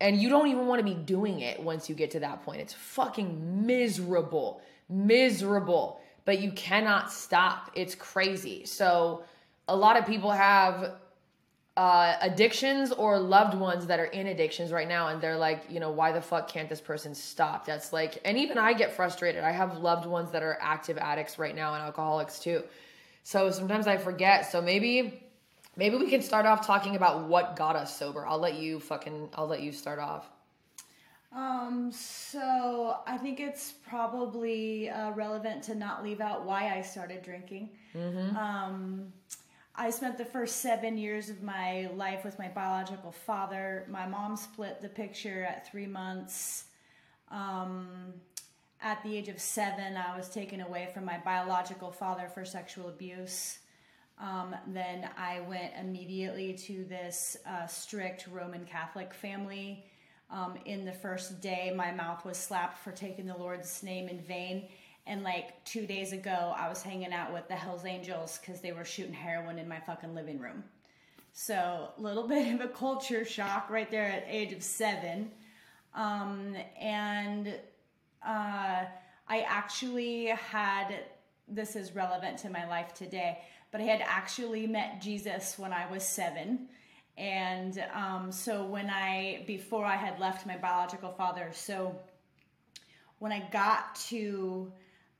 And 0.00 0.20
you 0.20 0.28
don't 0.28 0.48
even 0.48 0.66
want 0.66 0.78
to 0.80 0.84
be 0.84 0.94
doing 0.94 1.40
it 1.40 1.60
once 1.60 1.88
you 1.88 1.94
get 1.94 2.10
to 2.12 2.20
that 2.20 2.44
point. 2.44 2.60
It's 2.60 2.74
fucking 2.74 3.66
miserable, 3.66 4.60
miserable, 4.88 6.00
but 6.24 6.38
you 6.40 6.52
cannot 6.52 7.10
stop. 7.10 7.70
It's 7.74 7.94
crazy. 7.94 8.66
So, 8.66 9.24
a 9.68 9.74
lot 9.74 9.96
of 9.96 10.06
people 10.06 10.30
have 10.30 10.92
uh, 11.76 12.16
addictions 12.22 12.90
or 12.90 13.18
loved 13.18 13.54
ones 13.54 13.86
that 13.86 14.00
are 14.00 14.06
in 14.06 14.28
addictions 14.28 14.72
right 14.72 14.88
now 14.88 15.08
and 15.08 15.20
they're 15.20 15.36
like 15.36 15.62
you 15.68 15.78
know 15.78 15.90
why 15.90 16.10
the 16.10 16.20
fuck 16.20 16.48
can't 16.48 16.70
this 16.70 16.80
person 16.80 17.14
stop 17.14 17.66
that's 17.66 17.92
like 17.92 18.18
and 18.24 18.38
even 18.38 18.56
i 18.56 18.72
get 18.72 18.94
frustrated 18.94 19.44
i 19.44 19.50
have 19.50 19.76
loved 19.76 20.06
ones 20.06 20.30
that 20.30 20.42
are 20.42 20.56
active 20.62 20.96
addicts 20.96 21.38
right 21.38 21.54
now 21.54 21.74
and 21.74 21.82
alcoholics 21.82 22.38
too 22.38 22.62
so 23.26 23.50
sometimes 23.50 23.88
I 23.88 23.96
forget. 23.96 24.52
So 24.52 24.62
maybe 24.62 25.20
maybe 25.74 25.96
we 25.96 26.08
can 26.08 26.22
start 26.22 26.46
off 26.46 26.64
talking 26.64 26.94
about 26.94 27.24
what 27.24 27.56
got 27.56 27.74
us 27.74 27.98
sober. 27.98 28.24
I'll 28.24 28.38
let 28.38 28.54
you 28.54 28.78
fucking 28.78 29.30
I'll 29.34 29.48
let 29.48 29.62
you 29.62 29.72
start 29.72 29.98
off. 29.98 30.30
Um, 31.32 31.90
so 31.90 32.98
I 33.04 33.18
think 33.18 33.40
it's 33.40 33.72
probably 33.72 34.90
uh, 34.90 35.10
relevant 35.10 35.64
to 35.64 35.74
not 35.74 36.04
leave 36.04 36.20
out 36.20 36.44
why 36.44 36.72
I 36.72 36.82
started 36.82 37.24
drinking. 37.24 37.70
Mm-hmm. 37.96 38.36
Um, 38.36 39.12
I 39.74 39.90
spent 39.90 40.18
the 40.18 40.24
first 40.24 40.58
seven 40.58 40.96
years 40.96 41.28
of 41.28 41.42
my 41.42 41.90
life 41.96 42.24
with 42.24 42.38
my 42.38 42.46
biological 42.46 43.10
father. 43.10 43.88
My 43.90 44.06
mom 44.06 44.36
split 44.36 44.80
the 44.80 44.88
picture 44.88 45.42
at 45.42 45.68
three 45.68 45.88
months. 45.88 46.66
Um, 47.32 48.14
at 48.86 49.02
the 49.02 49.16
age 49.16 49.28
of 49.28 49.40
seven, 49.40 49.96
I 49.96 50.16
was 50.16 50.28
taken 50.28 50.60
away 50.60 50.88
from 50.94 51.04
my 51.04 51.18
biological 51.18 51.90
father 51.90 52.28
for 52.32 52.44
sexual 52.44 52.88
abuse. 52.88 53.58
Um, 54.20 54.54
then 54.68 55.10
I 55.18 55.40
went 55.40 55.72
immediately 55.80 56.52
to 56.68 56.84
this 56.84 57.36
uh, 57.48 57.66
strict 57.66 58.28
Roman 58.28 58.64
Catholic 58.64 59.12
family. 59.12 59.84
Um, 60.30 60.54
in 60.66 60.84
the 60.84 60.92
first 60.92 61.40
day, 61.40 61.72
my 61.74 61.90
mouth 61.90 62.24
was 62.24 62.36
slapped 62.36 62.78
for 62.78 62.92
taking 62.92 63.26
the 63.26 63.36
Lord's 63.36 63.82
name 63.82 64.08
in 64.08 64.20
vain. 64.20 64.68
And 65.08 65.24
like 65.24 65.64
two 65.64 65.84
days 65.84 66.12
ago, 66.12 66.54
I 66.56 66.68
was 66.68 66.80
hanging 66.80 67.12
out 67.12 67.32
with 67.32 67.48
the 67.48 67.56
Hells 67.56 67.84
Angels 67.84 68.38
because 68.38 68.60
they 68.60 68.70
were 68.70 68.84
shooting 68.84 69.12
heroin 69.12 69.58
in 69.58 69.68
my 69.68 69.80
fucking 69.80 70.14
living 70.14 70.38
room. 70.38 70.62
So, 71.32 71.88
a 71.98 72.00
little 72.00 72.28
bit 72.28 72.54
of 72.54 72.60
a 72.60 72.68
culture 72.68 73.24
shock 73.24 73.68
right 73.68 73.90
there 73.90 74.06
at 74.06 74.26
age 74.28 74.52
of 74.52 74.62
seven. 74.62 75.32
Um, 75.92 76.54
and 76.80 77.52
uh, 78.26 78.84
I 79.28 79.40
actually 79.46 80.26
had, 80.26 81.04
this 81.48 81.76
is 81.76 81.94
relevant 81.94 82.38
to 82.38 82.50
my 82.50 82.66
life 82.66 82.92
today, 82.94 83.38
but 83.70 83.80
I 83.80 83.84
had 83.84 84.02
actually 84.04 84.66
met 84.66 85.00
Jesus 85.00 85.58
when 85.58 85.72
I 85.72 85.90
was 85.90 86.02
seven. 86.02 86.68
And 87.16 87.82
um, 87.94 88.30
so 88.30 88.64
when 88.64 88.90
I, 88.90 89.44
before 89.46 89.84
I 89.84 89.96
had 89.96 90.18
left 90.20 90.46
my 90.46 90.56
biological 90.56 91.12
father, 91.12 91.50
so 91.52 91.96
when 93.18 93.32
I 93.32 93.48
got 93.50 93.94
to 94.08 94.70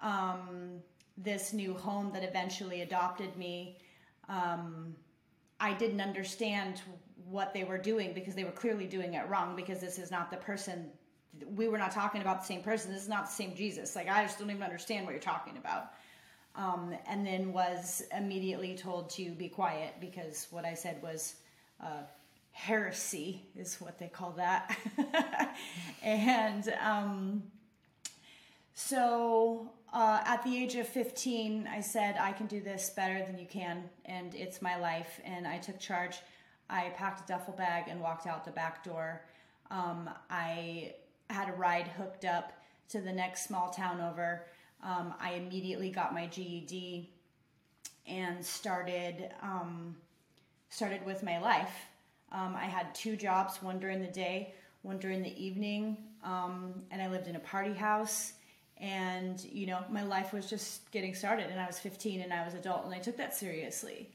um, 0.00 0.80
this 1.16 1.52
new 1.52 1.74
home 1.74 2.10
that 2.12 2.22
eventually 2.22 2.82
adopted 2.82 3.36
me, 3.36 3.78
um, 4.28 4.94
I 5.58 5.72
didn't 5.72 6.00
understand 6.00 6.82
what 7.24 7.54
they 7.54 7.64
were 7.64 7.78
doing 7.78 8.12
because 8.12 8.34
they 8.34 8.44
were 8.44 8.50
clearly 8.50 8.86
doing 8.86 9.14
it 9.14 9.26
wrong 9.28 9.56
because 9.56 9.80
this 9.80 9.98
is 9.98 10.10
not 10.10 10.30
the 10.30 10.36
person 10.36 10.90
we 11.54 11.68
were 11.68 11.78
not 11.78 11.92
talking 11.92 12.20
about 12.20 12.40
the 12.40 12.46
same 12.46 12.62
person. 12.62 12.92
This 12.92 13.02
is 13.02 13.08
not 13.08 13.26
the 13.26 13.32
same 13.32 13.54
Jesus. 13.54 13.96
Like, 13.96 14.08
I 14.08 14.22
just 14.22 14.38
don't 14.38 14.50
even 14.50 14.62
understand 14.62 15.04
what 15.04 15.12
you're 15.12 15.20
talking 15.20 15.56
about. 15.56 15.92
Um, 16.54 16.94
and 17.06 17.26
then 17.26 17.52
was 17.52 18.02
immediately 18.16 18.74
told 18.76 19.10
to 19.10 19.32
be 19.32 19.48
quiet 19.48 19.94
because 20.00 20.46
what 20.50 20.64
I 20.64 20.74
said 20.74 21.02
was 21.02 21.34
uh, 21.82 22.02
heresy, 22.52 23.42
is 23.54 23.78
what 23.80 23.98
they 23.98 24.08
call 24.08 24.32
that. 24.32 24.76
and 26.02 26.72
um, 26.82 27.42
so 28.72 29.70
uh, 29.92 30.22
at 30.24 30.42
the 30.42 30.56
age 30.56 30.74
of 30.76 30.88
15, 30.88 31.68
I 31.70 31.80
said, 31.80 32.16
I 32.18 32.32
can 32.32 32.46
do 32.46 32.62
this 32.62 32.90
better 32.96 33.24
than 33.26 33.38
you 33.38 33.46
can, 33.46 33.84
and 34.06 34.34
it's 34.34 34.62
my 34.62 34.76
life. 34.76 35.20
And 35.24 35.46
I 35.46 35.58
took 35.58 35.78
charge. 35.78 36.16
I 36.70 36.90
packed 36.96 37.28
a 37.28 37.32
duffel 37.32 37.54
bag 37.54 37.84
and 37.88 38.00
walked 38.00 38.26
out 38.26 38.44
the 38.44 38.50
back 38.50 38.82
door. 38.82 39.22
Um, 39.70 40.08
I 40.30 40.94
had 41.30 41.48
a 41.48 41.52
ride 41.52 41.88
hooked 41.88 42.24
up 42.24 42.52
to 42.88 43.00
the 43.00 43.12
next 43.12 43.46
small 43.46 43.70
town 43.70 44.00
over. 44.00 44.46
Um, 44.82 45.14
I 45.20 45.32
immediately 45.32 45.90
got 45.90 46.14
my 46.14 46.26
GED 46.26 47.10
and 48.06 48.44
started 48.44 49.30
um, 49.42 49.96
started 50.68 51.04
with 51.04 51.22
my 51.22 51.40
life. 51.40 51.74
Um, 52.32 52.54
I 52.56 52.64
had 52.64 52.94
two 52.94 53.16
jobs, 53.16 53.62
one 53.62 53.78
during 53.78 54.00
the 54.00 54.08
day, 54.08 54.54
one 54.82 54.98
during 54.98 55.22
the 55.22 55.42
evening, 55.42 55.96
um, 56.24 56.82
and 56.90 57.00
I 57.00 57.08
lived 57.08 57.28
in 57.28 57.36
a 57.36 57.40
party 57.40 57.72
house. 57.72 58.32
And 58.78 59.42
you 59.44 59.66
know, 59.66 59.82
my 59.90 60.02
life 60.02 60.32
was 60.32 60.48
just 60.48 60.90
getting 60.90 61.14
started, 61.14 61.46
and 61.50 61.58
I 61.58 61.66
was 61.66 61.78
15 61.78 62.20
and 62.20 62.32
I 62.32 62.44
was 62.44 62.54
adult, 62.54 62.84
and 62.84 62.94
I 62.94 62.98
took 62.98 63.16
that 63.16 63.34
seriously. 63.34 64.10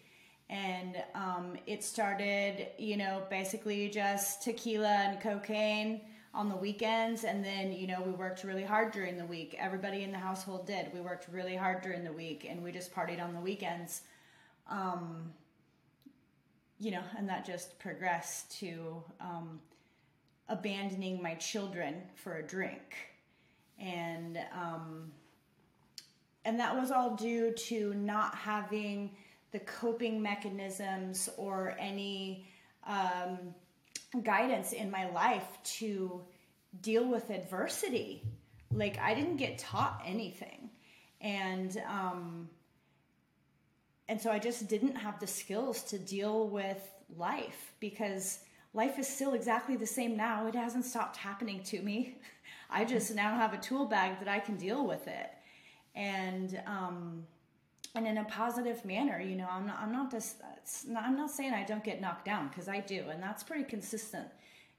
And 0.49 1.01
um, 1.15 1.57
it 1.65 1.83
started, 1.83 2.67
you 2.77 2.97
know, 2.97 3.23
basically 3.29 3.89
just 3.89 4.43
tequila 4.43 4.89
and 4.89 5.21
cocaine 5.21 6.01
on 6.33 6.47
the 6.47 6.55
weekends 6.55 7.25
and 7.25 7.43
then 7.43 7.73
you 7.73 7.87
know 7.87 8.01
we 8.01 8.11
worked 8.11 8.43
really 8.43 8.63
hard 8.63 8.91
during 8.91 9.17
the 9.17 9.25
week. 9.25 9.55
Everybody 9.59 10.03
in 10.03 10.11
the 10.11 10.17
household 10.17 10.65
did. 10.65 10.93
We 10.93 11.01
worked 11.01 11.27
really 11.31 11.55
hard 11.55 11.81
during 11.81 12.03
the 12.03 12.13
week 12.13 12.47
and 12.49 12.63
we 12.63 12.71
just 12.71 12.93
partied 12.93 13.21
on 13.21 13.33
the 13.33 13.39
weekends. 13.41 14.01
Um, 14.69 15.33
you 16.79 16.91
know 16.91 17.03
and 17.17 17.27
that 17.29 17.45
just 17.45 17.77
progressed 17.79 18.57
to 18.59 19.03
um, 19.19 19.59
abandoning 20.49 21.21
my 21.21 21.33
children 21.35 22.01
for 22.15 22.37
a 22.37 22.43
drink. 22.43 22.95
And 23.79 24.37
um, 24.53 25.11
and 26.45 26.59
that 26.59 26.75
was 26.75 26.91
all 26.91 27.15
due 27.15 27.51
to 27.53 27.93
not 27.95 28.35
having 28.35 29.11
the 29.51 29.59
coping 29.59 30.21
mechanisms 30.21 31.29
or 31.37 31.75
any 31.79 32.45
um, 32.87 33.53
guidance 34.23 34.73
in 34.73 34.91
my 34.91 35.09
life 35.09 35.47
to 35.63 36.21
deal 36.81 37.07
with 37.09 37.29
adversity. 37.29 38.23
Like 38.71 38.99
I 38.99 39.13
didn't 39.13 39.37
get 39.37 39.57
taught 39.57 40.01
anything, 40.05 40.69
and 41.19 41.81
um, 41.87 42.49
and 44.07 44.19
so 44.19 44.31
I 44.31 44.39
just 44.39 44.67
didn't 44.67 44.95
have 44.95 45.19
the 45.19 45.27
skills 45.27 45.83
to 45.83 45.99
deal 45.99 46.47
with 46.47 46.89
life 47.17 47.73
because 47.79 48.39
life 48.73 48.97
is 48.97 49.07
still 49.07 49.33
exactly 49.33 49.75
the 49.75 49.85
same 49.85 50.15
now. 50.15 50.47
It 50.47 50.55
hasn't 50.55 50.85
stopped 50.85 51.17
happening 51.17 51.63
to 51.63 51.81
me. 51.81 52.17
I 52.69 52.85
just 52.85 53.13
now 53.13 53.35
have 53.35 53.53
a 53.53 53.57
tool 53.57 53.85
bag 53.85 54.19
that 54.19 54.29
I 54.29 54.39
can 54.39 54.55
deal 54.55 54.87
with 54.87 55.07
it, 55.07 55.29
and 55.93 56.61
um, 56.65 57.25
and 57.95 58.07
in 58.07 58.17
a 58.17 58.23
positive 58.25 58.83
manner. 58.85 59.19
You 59.19 59.35
know, 59.35 59.47
I'm 59.49 59.67
not, 59.67 59.79
I'm 59.79 59.91
not 59.91 60.13
not, 60.87 61.03
I'm 61.03 61.17
not 61.17 61.31
saying 61.31 61.53
I 61.53 61.63
don't 61.63 61.83
get 61.83 62.01
knocked 62.01 62.25
down 62.25 62.47
because 62.47 62.67
I 62.67 62.79
do, 62.79 63.05
and 63.09 63.21
that's 63.21 63.43
pretty 63.43 63.63
consistent, 63.63 64.27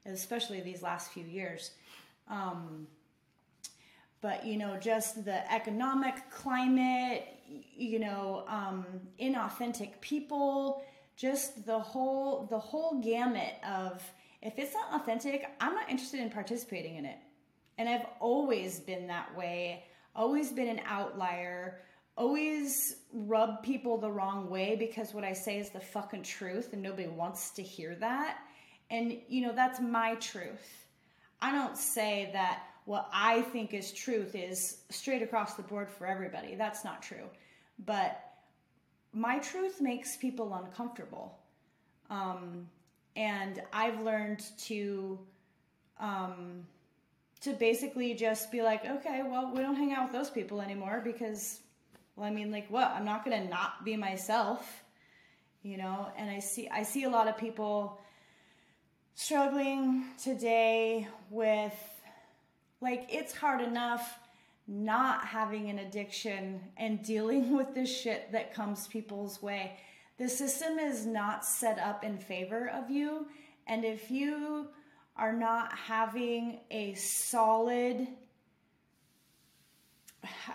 especially 0.05 0.61
these 0.61 0.81
last 0.81 1.11
few 1.11 1.23
years. 1.23 1.71
Um, 2.27 2.87
but 4.21 4.45
you 4.45 4.57
know, 4.57 4.77
just 4.77 5.25
the 5.25 5.51
economic 5.53 6.29
climate, 6.31 7.27
you 7.75 7.99
know, 7.99 8.45
um, 8.47 8.85
inauthentic 9.21 9.99
people, 10.01 10.83
just 11.15 11.65
the 11.65 11.77
whole 11.77 12.47
the 12.49 12.59
whole 12.59 13.01
gamut 13.01 13.55
of 13.67 14.01
if 14.41 14.57
it's 14.57 14.73
not 14.73 15.01
authentic, 15.01 15.45
I'm 15.61 15.73
not 15.73 15.89
interested 15.89 16.19
in 16.19 16.29
participating 16.29 16.95
in 16.95 17.05
it. 17.05 17.17
And 17.77 17.87
I've 17.89 18.05
always 18.19 18.79
been 18.79 19.07
that 19.07 19.35
way, 19.35 19.85
always 20.15 20.51
been 20.51 20.67
an 20.67 20.81
outlier 20.85 21.79
always 22.15 22.97
rub 23.11 23.63
people 23.63 23.97
the 23.97 24.11
wrong 24.11 24.49
way 24.49 24.75
because 24.75 25.13
what 25.13 25.23
I 25.23 25.33
say 25.33 25.57
is 25.57 25.69
the 25.69 25.79
fucking 25.79 26.23
truth 26.23 26.73
and 26.73 26.81
nobody 26.81 27.07
wants 27.07 27.51
to 27.51 27.63
hear 27.63 27.95
that. 27.95 28.37
And, 28.89 29.17
you 29.27 29.41
know, 29.41 29.53
that's 29.53 29.79
my 29.79 30.15
truth. 30.15 30.85
I 31.41 31.51
don't 31.51 31.77
say 31.77 32.29
that 32.33 32.63
what 32.85 33.09
I 33.11 33.41
think 33.41 33.73
is 33.73 33.91
truth 33.91 34.35
is 34.35 34.81
straight 34.89 35.21
across 35.21 35.55
the 35.55 35.63
board 35.63 35.89
for 35.89 36.05
everybody. 36.05 36.55
That's 36.55 36.83
not 36.83 37.01
true. 37.01 37.29
But 37.85 38.21
my 39.13 39.39
truth 39.39 39.81
makes 39.81 40.17
people 40.17 40.53
uncomfortable. 40.53 41.37
Um, 42.09 42.67
and 43.15 43.61
I've 43.71 44.01
learned 44.01 44.43
to 44.65 45.19
um, 45.99 46.65
to 47.41 47.53
basically 47.53 48.13
just 48.13 48.51
be 48.51 48.61
like, 48.61 48.85
okay, 48.85 49.21
well, 49.25 49.51
we 49.53 49.61
don't 49.61 49.75
hang 49.75 49.93
out 49.93 50.05
with 50.05 50.13
those 50.13 50.29
people 50.29 50.61
anymore 50.61 51.01
because 51.03 51.59
well, 52.15 52.27
I 52.27 52.31
mean, 52.31 52.51
like 52.51 52.69
what? 52.69 52.91
I'm 52.91 53.05
not 53.05 53.25
going 53.25 53.41
to 53.41 53.49
not 53.49 53.83
be 53.83 53.95
myself, 53.95 54.83
you 55.63 55.77
know? 55.77 56.09
And 56.17 56.29
I 56.29 56.39
see 56.39 56.69
I 56.69 56.83
see 56.83 57.03
a 57.03 57.09
lot 57.09 57.27
of 57.27 57.37
people 57.37 57.99
struggling 59.15 60.05
today 60.21 61.07
with 61.29 61.75
like 62.81 63.07
it's 63.09 63.33
hard 63.33 63.61
enough 63.61 64.19
not 64.67 65.25
having 65.25 65.69
an 65.69 65.79
addiction 65.79 66.59
and 66.77 67.03
dealing 67.03 67.51
with 67.57 67.73
the 67.73 67.85
shit 67.85 68.31
that 68.31 68.53
comes 68.53 68.87
people's 68.87 69.41
way. 69.41 69.77
The 70.17 70.29
system 70.29 70.77
is 70.77 71.05
not 71.05 71.43
set 71.43 71.79
up 71.79 72.03
in 72.03 72.17
favor 72.19 72.69
of 72.69 72.89
you, 72.91 73.27
and 73.65 73.83
if 73.83 74.11
you 74.11 74.67
are 75.15 75.33
not 75.33 75.73
having 75.73 76.59
a 76.69 76.93
solid 76.93 78.07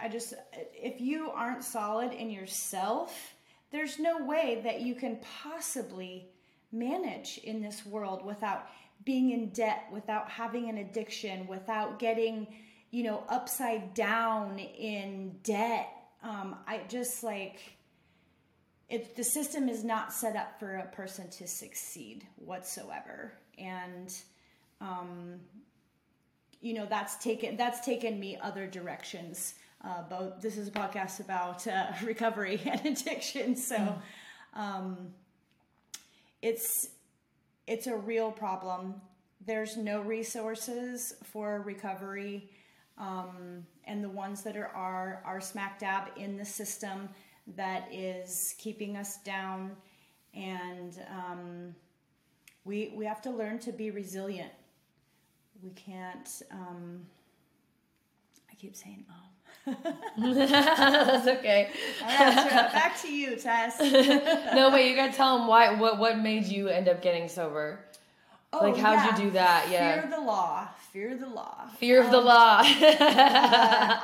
I 0.00 0.08
just, 0.08 0.34
if 0.52 1.00
you 1.00 1.30
aren't 1.30 1.64
solid 1.64 2.12
in 2.12 2.30
yourself, 2.30 3.34
there's 3.70 3.98
no 3.98 4.24
way 4.24 4.60
that 4.64 4.80
you 4.80 4.94
can 4.94 5.18
possibly 5.42 6.28
manage 6.72 7.38
in 7.44 7.60
this 7.60 7.84
world 7.84 8.24
without 8.24 8.66
being 9.04 9.30
in 9.30 9.50
debt, 9.50 9.84
without 9.92 10.30
having 10.30 10.68
an 10.68 10.78
addiction, 10.78 11.46
without 11.46 11.98
getting, 11.98 12.46
you 12.90 13.02
know, 13.02 13.24
upside 13.28 13.94
down 13.94 14.58
in 14.58 15.36
debt. 15.42 15.88
Um, 16.22 16.56
I 16.66 16.80
just 16.88 17.22
like, 17.22 17.60
it, 18.88 19.16
the 19.16 19.24
system 19.24 19.68
is 19.68 19.84
not 19.84 20.12
set 20.12 20.34
up 20.34 20.58
for 20.58 20.76
a 20.76 20.86
person 20.88 21.28
to 21.30 21.46
succeed 21.46 22.26
whatsoever. 22.36 23.34
And, 23.58 24.14
um, 24.80 25.40
you 26.60 26.74
know 26.74 26.86
that's 26.86 27.16
taken 27.16 27.56
that's 27.56 27.80
taken 27.84 28.18
me 28.18 28.38
other 28.42 28.66
directions. 28.66 29.54
Uh, 29.84 30.02
both 30.02 30.40
this 30.40 30.56
is 30.56 30.68
a 30.68 30.72
podcast 30.72 31.20
about 31.20 31.66
uh, 31.66 31.86
recovery 32.04 32.60
and 32.66 32.84
addiction 32.84 33.54
so 33.54 33.76
mm. 33.76 33.98
um, 34.54 35.08
it's 36.42 36.88
it's 37.66 37.86
a 37.86 37.96
real 37.96 38.30
problem. 38.30 39.00
There's 39.44 39.76
no 39.76 40.00
resources 40.00 41.14
for 41.22 41.62
recovery 41.62 42.50
um, 42.98 43.66
and 43.84 44.02
the 44.02 44.08
ones 44.08 44.42
that 44.42 44.56
are, 44.56 44.68
are 44.68 45.22
are 45.24 45.40
smack 45.40 45.78
dab 45.78 46.08
in 46.16 46.36
the 46.36 46.44
system 46.44 47.08
that 47.56 47.88
is 47.92 48.54
keeping 48.58 48.96
us 48.96 49.18
down 49.18 49.76
and 50.34 51.00
um, 51.10 51.74
we 52.64 52.92
we 52.94 53.04
have 53.04 53.22
to 53.22 53.30
learn 53.30 53.58
to 53.58 53.72
be 53.72 53.90
resilient 53.90 54.52
we 55.62 55.70
can't. 55.70 56.42
Um, 56.50 57.06
I 58.50 58.54
keep 58.54 58.76
saying 58.76 59.04
oh. 59.10 59.14
That's 60.18 61.26
okay. 61.26 61.70
All 62.02 62.08
right, 62.08 62.72
back 62.72 63.00
to 63.02 63.12
you, 63.12 63.36
Tess. 63.36 63.78
no, 64.54 64.70
wait. 64.72 64.88
You 64.90 64.96
gotta 64.96 65.12
tell 65.12 65.36
them 65.38 65.46
why. 65.46 65.74
What 65.74 65.98
What 65.98 66.18
made 66.18 66.46
you 66.46 66.68
end 66.68 66.88
up 66.88 67.02
getting 67.02 67.28
sober? 67.28 67.84
Oh, 68.50 68.60
like, 68.60 68.78
how'd 68.78 68.94
yeah. 68.94 69.10
you 69.10 69.16
do 69.24 69.30
that? 69.32 69.68
Yeah. 69.70 70.00
Fear 70.00 70.10
the 70.10 70.22
law. 70.22 70.68
Fear 70.92 71.16
the 71.16 71.28
law. 71.28 71.68
Fear 71.78 72.00
of 72.00 72.06
um, 72.06 72.12
the 72.12 72.20
law. 72.20 72.60
uh, 72.60 72.64
I 72.66 73.94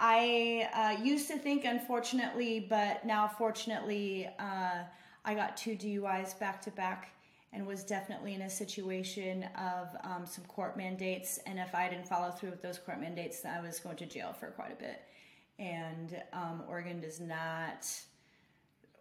I 0.00 0.96
uh, 0.98 1.02
used 1.02 1.28
to 1.28 1.38
think, 1.38 1.64
unfortunately, 1.64 2.66
but 2.68 3.06
now, 3.06 3.28
fortunately, 3.28 4.28
uh, 4.38 4.82
I 5.24 5.34
got 5.34 5.56
two 5.56 5.76
DUIs 5.76 6.36
back 6.40 6.60
to 6.62 6.72
back 6.72 7.10
and 7.52 7.66
was 7.66 7.84
definitely 7.84 8.34
in 8.34 8.42
a 8.42 8.50
situation 8.50 9.44
of 9.58 9.88
um, 10.04 10.24
some 10.24 10.44
court 10.44 10.76
mandates. 10.76 11.38
And 11.46 11.58
if 11.58 11.74
I 11.74 11.88
didn't 11.88 12.08
follow 12.08 12.30
through 12.30 12.50
with 12.50 12.62
those 12.62 12.78
court 12.78 13.00
mandates, 13.00 13.44
I 13.44 13.60
was 13.60 13.78
going 13.78 13.96
to 13.96 14.06
jail 14.06 14.32
for 14.32 14.46
quite 14.48 14.72
a 14.72 14.76
bit. 14.76 15.02
And 15.58 16.22
um, 16.32 16.62
Oregon 16.68 17.00
does 17.00 17.20
not. 17.20 17.88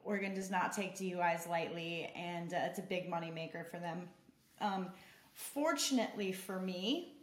Oregon 0.03 0.33
does 0.33 0.49
not 0.49 0.73
take 0.73 0.95
DUIs 0.95 1.47
lightly, 1.47 2.11
and 2.15 2.53
uh, 2.53 2.57
it's 2.65 2.79
a 2.79 2.83
big 2.83 3.07
money 3.07 3.29
maker 3.29 3.67
for 3.69 3.77
them. 3.77 4.09
Um, 4.59 4.87
fortunately 5.33 6.31
for 6.31 6.59
me, 6.59 7.13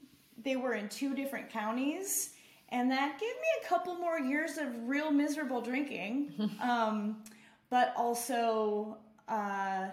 they 0.45 0.55
were 0.55 0.75
in 0.75 0.89
two 0.89 1.13
different 1.13 1.51
counties, 1.51 2.35
and 2.69 2.89
that 2.93 3.19
gave 3.19 3.29
me 3.29 3.49
a 3.65 3.69
couple 3.69 3.97
more 3.97 4.21
years 4.21 4.59
of 4.59 4.69
real 4.89 5.11
miserable 5.11 5.61
drinking. 5.61 6.53
um, 6.63 7.25
but 7.69 7.93
also, 7.97 8.97
uh, 9.29 9.89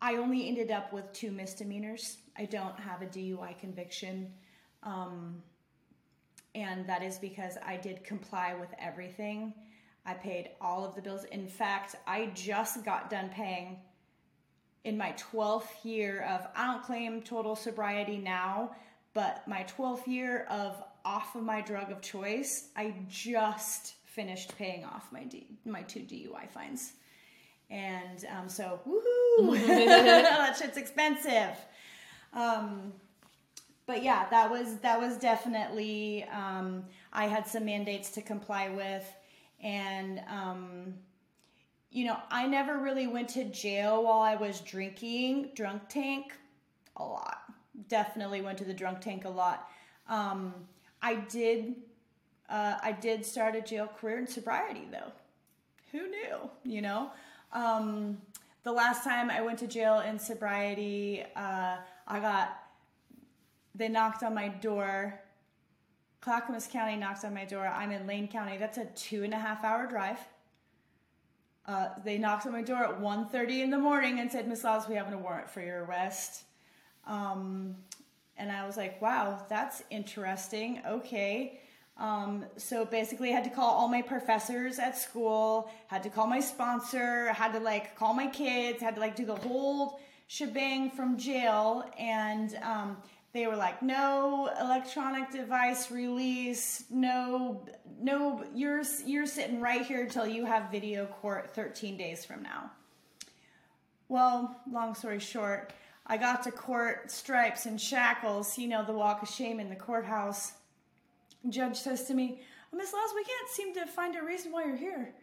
I 0.00 0.16
only 0.16 0.48
ended 0.48 0.70
up 0.70 0.92
with 0.92 1.12
two 1.12 1.30
misdemeanors. 1.30 2.18
I 2.38 2.44
don't 2.44 2.78
have 2.78 3.02
a 3.02 3.06
DUI 3.06 3.58
conviction. 3.58 4.32
Um, 4.82 5.42
and 6.54 6.86
that 6.86 7.02
is 7.02 7.18
because 7.18 7.56
I 7.64 7.76
did 7.76 8.04
comply 8.04 8.54
with 8.54 8.70
everything. 8.78 9.54
I 10.04 10.14
paid 10.14 10.50
all 10.60 10.84
of 10.84 10.94
the 10.94 11.02
bills. 11.02 11.24
In 11.24 11.48
fact, 11.48 11.96
I 12.06 12.30
just 12.34 12.84
got 12.84 13.10
done 13.10 13.28
paying 13.30 13.78
in 14.84 14.96
my 14.96 15.12
12th 15.32 15.84
year 15.84 16.22
of, 16.22 16.46
I 16.54 16.72
don't 16.72 16.82
claim 16.82 17.20
total 17.20 17.56
sobriety 17.56 18.18
now, 18.18 18.70
but 19.14 19.46
my 19.48 19.64
12th 19.64 20.06
year 20.06 20.46
of 20.48 20.82
off 21.04 21.34
of 21.34 21.42
my 21.42 21.60
drug 21.60 21.90
of 21.90 22.00
choice, 22.00 22.68
I 22.76 22.94
just 23.08 23.94
finished 24.04 24.56
paying 24.56 24.84
off 24.84 25.10
my 25.10 25.24
D, 25.24 25.58
my 25.64 25.82
two 25.82 26.00
DUI 26.00 26.48
fines. 26.50 26.92
And 27.70 28.24
um, 28.36 28.48
so, 28.48 28.80
woohoo! 28.88 29.66
that 29.66 30.56
shit's 30.56 30.76
expensive. 30.76 31.56
Um, 32.32 32.92
but 33.86 34.02
yeah, 34.02 34.28
that 34.30 34.50
was 34.50 34.76
that 34.78 35.00
was 35.00 35.16
definitely 35.16 36.24
um, 36.32 36.84
I 37.12 37.26
had 37.26 37.46
some 37.46 37.64
mandates 37.64 38.10
to 38.12 38.22
comply 38.22 38.68
with, 38.68 39.06
and 39.62 40.20
um, 40.28 40.94
you 41.90 42.04
know 42.04 42.18
I 42.30 42.46
never 42.46 42.78
really 42.78 43.06
went 43.06 43.28
to 43.30 43.44
jail 43.44 44.04
while 44.04 44.20
I 44.20 44.34
was 44.34 44.60
drinking. 44.60 45.50
Drunk 45.54 45.82
tank, 45.88 46.32
a 46.96 47.04
lot. 47.04 47.42
Definitely 47.88 48.42
went 48.42 48.58
to 48.58 48.64
the 48.64 48.74
drunk 48.74 49.00
tank 49.00 49.24
a 49.24 49.30
lot. 49.30 49.68
Um, 50.08 50.52
I 51.00 51.16
did. 51.16 51.76
Uh, 52.48 52.76
I 52.82 52.92
did 52.92 53.24
start 53.24 53.56
a 53.56 53.60
jail 53.60 53.88
career 53.98 54.18
in 54.18 54.26
sobriety 54.26 54.86
though. 54.90 55.12
Who 55.92 56.08
knew? 56.08 56.50
You 56.64 56.82
know. 56.82 57.10
Um, 57.52 58.18
the 58.62 58.72
last 58.72 59.04
time 59.04 59.30
I 59.30 59.40
went 59.40 59.58
to 59.60 59.66
jail 59.66 60.00
in 60.00 60.18
sobriety, 60.18 61.24
uh, 61.36 61.76
I 62.06 62.20
got 62.20 62.66
they 63.76 63.88
knocked 63.88 64.22
on 64.22 64.34
my 64.34 64.48
door. 64.48 65.20
Clackamas 66.20 66.66
County 66.66 66.96
knocked 66.96 67.24
on 67.24 67.34
my 67.34 67.44
door. 67.44 67.66
I'm 67.66 67.90
in 67.90 68.06
Lane 68.06 68.26
County. 68.26 68.56
That's 68.56 68.78
a 68.78 68.86
two 68.86 69.22
and 69.22 69.34
a 69.34 69.38
half 69.38 69.64
hour 69.64 69.86
drive. 69.86 70.18
Uh, 71.66 71.88
they 72.04 72.16
knocked 72.16 72.46
on 72.46 72.52
my 72.52 72.62
door 72.62 72.84
at 72.84 73.00
1.30 73.00 73.62
in 73.62 73.70
the 73.70 73.78
morning 73.78 74.20
and 74.20 74.30
said, 74.30 74.48
Miss 74.48 74.64
Laws, 74.64 74.88
we 74.88 74.94
have 74.94 75.12
a 75.12 75.18
warrant 75.18 75.50
for 75.50 75.60
your 75.60 75.84
arrest. 75.84 76.44
Um, 77.06 77.76
and 78.38 78.52
I 78.52 78.66
was 78.66 78.76
like, 78.76 79.00
wow, 79.02 79.44
that's 79.48 79.82
interesting. 79.90 80.80
Okay. 80.86 81.60
Um, 81.98 82.44
so 82.56 82.84
basically, 82.84 83.30
I 83.30 83.32
had 83.32 83.44
to 83.44 83.50
call 83.50 83.72
all 83.72 83.88
my 83.88 84.02
professors 84.02 84.78
at 84.78 84.98
school, 84.98 85.70
had 85.86 86.02
to 86.02 86.10
call 86.10 86.26
my 86.26 86.40
sponsor, 86.40 87.32
had 87.32 87.52
to 87.52 87.60
like 87.60 87.96
call 87.96 88.12
my 88.12 88.26
kids, 88.26 88.82
had 88.82 88.96
to 88.96 89.00
like 89.00 89.16
do 89.16 89.24
the 89.24 89.36
whole 89.36 89.98
shebang 90.26 90.90
from 90.90 91.16
jail. 91.16 91.90
And 91.98 92.54
um, 92.62 92.98
they 93.32 93.46
were 93.46 93.56
like, 93.56 93.82
no 93.82 94.50
electronic 94.60 95.30
device 95.30 95.90
release, 95.90 96.84
no, 96.90 97.66
no, 98.00 98.44
you're, 98.54 98.82
you're 99.06 99.26
sitting 99.26 99.60
right 99.60 99.84
here 99.84 100.02
until 100.02 100.26
you 100.26 100.44
have 100.44 100.70
video 100.70 101.06
court 101.06 101.54
13 101.54 101.96
days 101.96 102.24
from 102.24 102.42
now. 102.42 102.70
Well, 104.08 104.58
long 104.70 104.94
story 104.94 105.18
short, 105.18 105.72
I 106.06 106.16
got 106.16 106.42
to 106.44 106.52
court, 106.52 107.10
stripes 107.10 107.66
and 107.66 107.80
shackles, 107.80 108.56
you 108.56 108.68
know, 108.68 108.84
the 108.84 108.92
walk 108.92 109.22
of 109.22 109.28
shame 109.28 109.60
in 109.60 109.68
the 109.68 109.76
courthouse. 109.76 110.52
Judge 111.52 111.78
says 111.78 112.04
to 112.04 112.14
me, 112.14 112.40
oh, 112.72 112.76
Miss 112.76 112.92
Laws, 112.92 113.10
we 113.14 113.24
can't 113.24 113.48
seem 113.50 113.74
to 113.74 113.86
find 113.86 114.16
a 114.16 114.22
reason 114.22 114.52
why 114.52 114.64
you're 114.64 114.76
here. 114.76 115.14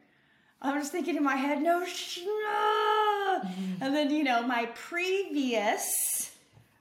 I'm 0.62 0.80
just 0.80 0.92
thinking 0.92 1.18
in 1.18 1.24
my 1.24 1.36
head, 1.36 1.62
no, 1.62 1.86
sh- 1.86 2.20
no. 2.24 3.42
Mm-hmm. 3.44 3.84
And 3.84 3.96
then, 3.96 4.12
you 4.12 4.24
know, 4.24 4.48
my 4.48 4.68
previous 4.76 6.32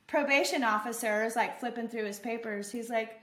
probation 0.06 0.62
officer 0.62 1.24
is 1.24 1.34
like 1.34 1.58
flipping 1.58 1.88
through 1.88 2.04
his 2.04 2.18
papers. 2.18 2.70
He's 2.70 2.90
like, 2.90 3.20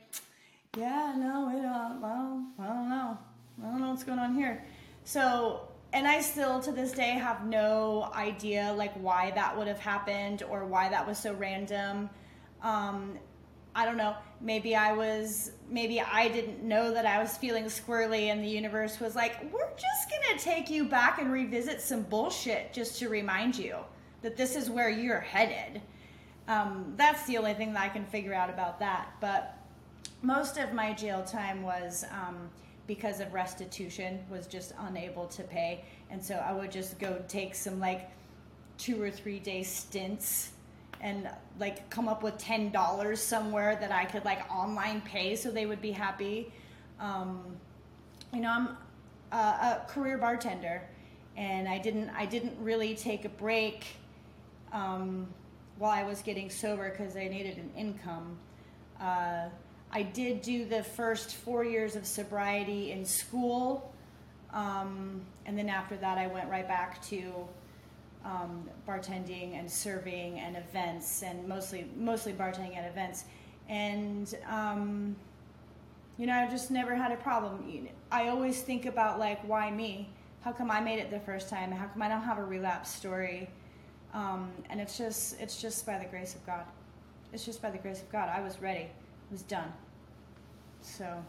yeah, 0.78 1.16
no, 1.18 1.50
we 1.54 1.62
don't, 1.62 2.02
well, 2.02 2.44
I 2.60 2.68
don't 2.68 2.90
know. 2.90 3.18
I 3.64 3.72
don't 3.72 3.82
know 3.82 3.90
what's 3.90 4.04
going 4.04 4.20
on 4.20 4.36
here. 4.36 4.64
So, 5.06 5.62
and 5.94 6.08
I 6.08 6.22
still 6.22 6.60
to 6.62 6.72
this 6.72 6.92
day 6.92 7.12
have 7.12 7.46
no 7.46 8.12
idea 8.14 8.74
like 8.78 8.94
why 8.94 9.32
that 9.32 9.58
would 9.58 9.68
have 9.68 9.80
happened 9.80 10.44
or 10.44 10.66
why 10.66 10.90
that 10.90 11.08
was 11.08 11.18
so 11.18 11.34
random. 11.34 12.10
Um, 12.62 13.18
I 13.76 13.86
don't 13.86 13.98
know. 13.98 14.16
Maybe 14.42 14.76
I 14.76 14.94
was, 14.94 15.52
maybe 15.70 16.02
I 16.02 16.28
didn't 16.28 16.64
know 16.64 16.94
that 16.94 17.06
I 17.06 17.22
was 17.22 17.38
feeling 17.38 17.66
squirrely, 17.66 18.28
and 18.32 18.44
the 18.44 18.48
universe 18.48 19.00
was 19.00 19.16
like, 19.16 19.42
we're 19.54 19.70
just 19.72 20.10
gonna 20.10 20.40
take 20.40 20.70
you 20.70 20.86
back 20.86 21.20
and 21.20 21.32
revisit 21.32 21.82
some 21.82 22.04
bullshit 22.04 22.74
just 22.74 23.00
to 23.00 23.10
remind 23.10 23.58
you 23.58 23.78
that 24.22 24.36
this 24.36 24.56
is 24.56 24.70
where 24.70 24.90
you're 24.90 25.20
headed. 25.20 25.82
Um, 26.48 26.94
that's 26.98 27.26
the 27.28 27.38
only 27.38 27.54
thing 27.54 27.74
that 27.74 27.84
I 27.84 27.90
can 27.90 28.06
figure 28.06 28.34
out 28.34 28.50
about 28.50 28.80
that. 28.80 29.14
But 29.22 29.58
most 30.22 30.58
of 30.58 30.74
my 30.74 30.94
jail 30.94 31.24
time 31.24 31.62
was 31.62 32.06
um, 32.12 32.50
because 32.88 33.20
of 33.20 33.34
restitution, 33.34 34.20
was 34.32 34.48
just 34.48 34.74
unable 34.80 35.28
to 35.28 35.44
pay. 35.44 35.86
And 36.10 36.24
so 36.24 36.36
I 36.36 36.52
would 36.52 36.72
just 36.72 36.98
go 36.98 37.22
take 37.28 37.54
some 37.54 37.80
like 37.80 38.10
two 38.80 39.02
or 39.02 39.12
three 39.12 39.40
day 39.40 39.62
stints 39.62 40.52
and 41.02 41.30
like 41.60 41.90
come 41.90 42.08
up 42.08 42.24
with 42.24 42.38
ten 42.38 42.72
dollars 42.72 43.22
somewhere 43.22 43.78
that 43.80 43.92
I 43.92 44.06
could 44.06 44.26
like 44.26 44.50
online 44.52 45.02
pay 45.02 45.36
so 45.36 45.52
they 45.52 45.66
would 45.66 45.82
be 45.82 45.92
happy. 45.92 46.52
Um, 47.00 47.58
you 48.34 48.42
know, 48.42 48.52
I'm 48.52 48.78
a, 49.32 49.36
a, 49.36 49.86
career 49.88 50.18
bartender, 50.18 50.82
and 51.38 51.68
I 51.68 51.78
didn't 51.78 52.10
I 52.10 52.26
didn't 52.26 52.56
really 52.60 52.96
take 52.96 53.26
a 53.26 53.30
break 53.30 53.86
um, 54.72 55.28
while 55.78 55.92
I 55.92 56.04
was 56.04 56.22
getting 56.22 56.50
sober 56.50 56.90
because 56.90 57.16
I 57.16 57.28
needed 57.28 57.58
an 57.58 57.72
income. 57.78 58.38
Uh, 59.00 59.50
I 59.92 60.04
did 60.04 60.42
do 60.42 60.66
the 60.66 60.84
first 60.84 61.36
four 61.36 61.64
years 61.64 61.96
of 61.96 62.06
sobriety 62.06 62.92
in 62.92 63.06
school, 63.06 63.94
um, 64.54 65.22
and 65.46 65.58
then 65.58 65.70
after 65.70 65.96
that, 65.98 66.18
I 66.18 66.28
went 66.28 66.50
right 66.50 66.68
back 66.68 67.02
to 67.08 67.48
um, 68.26 68.70
bartending 68.88 69.58
and 69.58 69.70
serving 69.70 70.40
and 70.40 70.58
events, 70.58 71.24
and 71.24 71.48
mostly 71.48 71.90
mostly 71.96 72.34
bartending 72.34 72.78
at 72.78 72.90
events. 72.90 73.26
And 73.68 74.34
um, 74.50 75.16
you 76.18 76.28
know, 76.28 76.34
i've 76.34 76.52
just 76.52 76.70
never 76.70 76.96
had 76.96 77.12
a 77.12 77.18
problem. 77.18 77.88
I 78.12 78.28
always 78.28 78.62
think 78.62 78.86
about 78.86 79.20
like, 79.20 79.40
why 79.48 79.72
me? 79.72 80.10
How 80.42 80.52
come 80.52 80.72
I 80.72 80.80
made 80.80 81.00
it 81.00 81.12
the 81.12 81.20
first 81.20 81.50
time? 81.50 81.72
How 81.72 81.88
come 81.88 82.02
I 82.02 82.08
don't 82.10 82.24
have 82.24 82.38
a 82.38 82.44
relapse 82.44 82.90
story? 82.90 83.50
Um, 84.14 84.52
and 84.70 84.82
it's 84.82 84.98
just 84.98 85.40
it's 85.40 85.62
just 85.62 85.86
by 85.86 85.98
the 85.98 86.06
grace 86.06 86.36
of 86.36 86.46
God. 86.46 86.66
It's 87.32 87.46
just 87.46 87.62
by 87.62 87.70
the 87.70 87.78
grace 87.78 88.02
of 88.02 88.12
God. 88.12 88.30
I 88.30 88.42
was 88.42 88.62
ready. 88.62 88.82
It 88.82 89.32
was 89.32 89.44
done. 89.44 89.72
So 90.82 91.24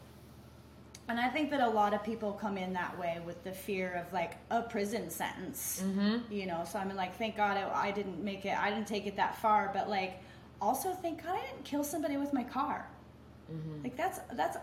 and 1.11 1.18
I 1.20 1.29
think 1.29 1.51
that 1.51 1.61
a 1.61 1.68
lot 1.68 1.92
of 1.92 2.03
people 2.05 2.33
come 2.33 2.57
in 2.57 2.73
that 2.75 2.99
way 2.99 3.20
with 3.27 3.42
the 3.42 3.53
fear 3.53 3.92
of 3.94 4.12
like 4.12 4.37
a 4.51 4.62
prison 4.62 5.11
sentence. 5.11 5.83
Mm-hmm. 5.85 6.33
You 6.33 6.46
know, 6.46 6.64
so 6.70 6.79
I 6.79 6.85
mean 6.85 6.96
like 6.96 7.16
thank 7.16 7.37
God 7.37 7.57
I, 7.57 7.88
I 7.88 7.90
didn't 7.90 8.23
make 8.23 8.44
it 8.44 8.57
I 8.57 8.70
didn't 8.70 8.87
take 8.87 9.07
it 9.07 9.16
that 9.16 9.37
far, 9.40 9.70
but 9.75 9.90
like 9.90 10.23
also 10.61 10.92
thank 10.92 11.25
God 11.25 11.37
I 11.37 11.46
didn't 11.46 11.64
kill 11.64 11.85
somebody 11.85 12.16
with 12.16 12.33
my 12.33 12.44
car. 12.44 12.88
Mm-hmm. 13.53 13.83
Like 13.83 13.96
that's 13.96 14.20
that's 14.35 14.57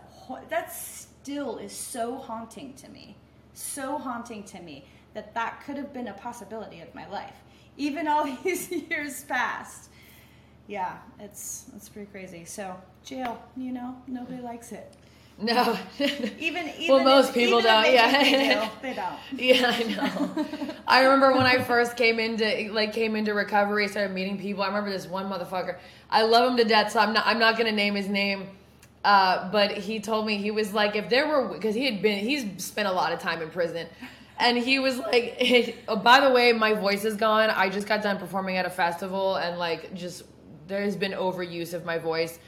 that 0.48 0.72
still 0.72 1.58
is 1.58 1.72
so 1.72 2.16
haunting 2.16 2.72
to 2.74 2.88
me. 2.88 3.16
So 3.52 3.98
haunting 3.98 4.42
to 4.44 4.60
me 4.60 4.86
that 5.14 5.34
that 5.34 5.62
could 5.66 5.76
have 5.76 5.92
been 5.92 6.08
a 6.08 6.14
possibility 6.14 6.80
of 6.80 6.94
my 6.94 7.08
life 7.08 7.34
even 7.78 8.08
all 8.08 8.24
these 8.44 8.70
years 8.70 9.24
past. 9.24 9.90
Yeah, 10.66 10.98
it's 11.18 11.66
it's 11.74 11.88
pretty 11.88 12.10
crazy. 12.10 12.44
So 12.44 12.76
jail, 13.02 13.42
you 13.56 13.72
know, 13.72 13.96
nobody 14.06 14.42
likes 14.42 14.72
it. 14.72 14.94
No. 15.40 15.78
even, 16.00 16.68
even 16.78 16.94
well, 16.94 17.04
most 17.04 17.28
if, 17.28 17.34
people 17.34 17.60
don't. 17.60 17.82
They 17.84 17.94
yeah, 17.94 18.70
they, 18.82 18.94
don't. 18.94 19.18
Yeah, 19.32 19.72
I 19.72 19.82
know. 19.84 20.46
I 20.88 21.04
remember 21.04 21.32
when 21.32 21.46
I 21.46 21.62
first 21.62 21.96
came 21.96 22.18
into 22.18 22.72
like 22.72 22.92
came 22.92 23.14
into 23.14 23.34
recovery, 23.34 23.86
started 23.88 24.12
meeting 24.12 24.38
people. 24.38 24.64
I 24.64 24.66
remember 24.66 24.90
this 24.90 25.06
one 25.06 25.30
motherfucker. 25.30 25.78
I 26.10 26.22
love 26.22 26.50
him 26.50 26.56
to 26.56 26.64
death, 26.64 26.92
so 26.92 27.00
I'm 27.00 27.12
not 27.12 27.24
I'm 27.26 27.38
not 27.38 27.56
gonna 27.56 27.72
name 27.72 27.94
his 27.94 28.08
name. 28.08 28.48
Uh, 29.04 29.50
but 29.52 29.72
he 29.72 30.00
told 30.00 30.26
me 30.26 30.38
he 30.38 30.50
was 30.50 30.74
like 30.74 30.96
if 30.96 31.08
there 31.08 31.28
were 31.28 31.46
because 31.48 31.74
he 31.74 31.84
had 31.84 32.02
been 32.02 32.18
he's 32.18 32.64
spent 32.64 32.88
a 32.88 32.92
lot 32.92 33.12
of 33.12 33.20
time 33.20 33.40
in 33.40 33.48
prison 33.48 33.86
and 34.38 34.56
he 34.56 34.78
was 34.78 34.98
like, 34.98 35.84
oh, 35.88 35.96
by 35.96 36.20
the 36.20 36.30
way, 36.30 36.52
my 36.52 36.72
voice 36.74 37.04
is 37.04 37.16
gone. 37.16 37.50
I 37.50 37.68
just 37.68 37.86
got 37.86 38.02
done 38.02 38.18
performing 38.18 38.56
at 38.56 38.66
a 38.66 38.70
festival, 38.70 39.36
and 39.36 39.58
like, 39.58 39.94
just 39.94 40.24
there's 40.66 40.96
been 40.96 41.12
overuse 41.12 41.74
of 41.74 41.84
my 41.84 41.98
voice. 41.98 42.38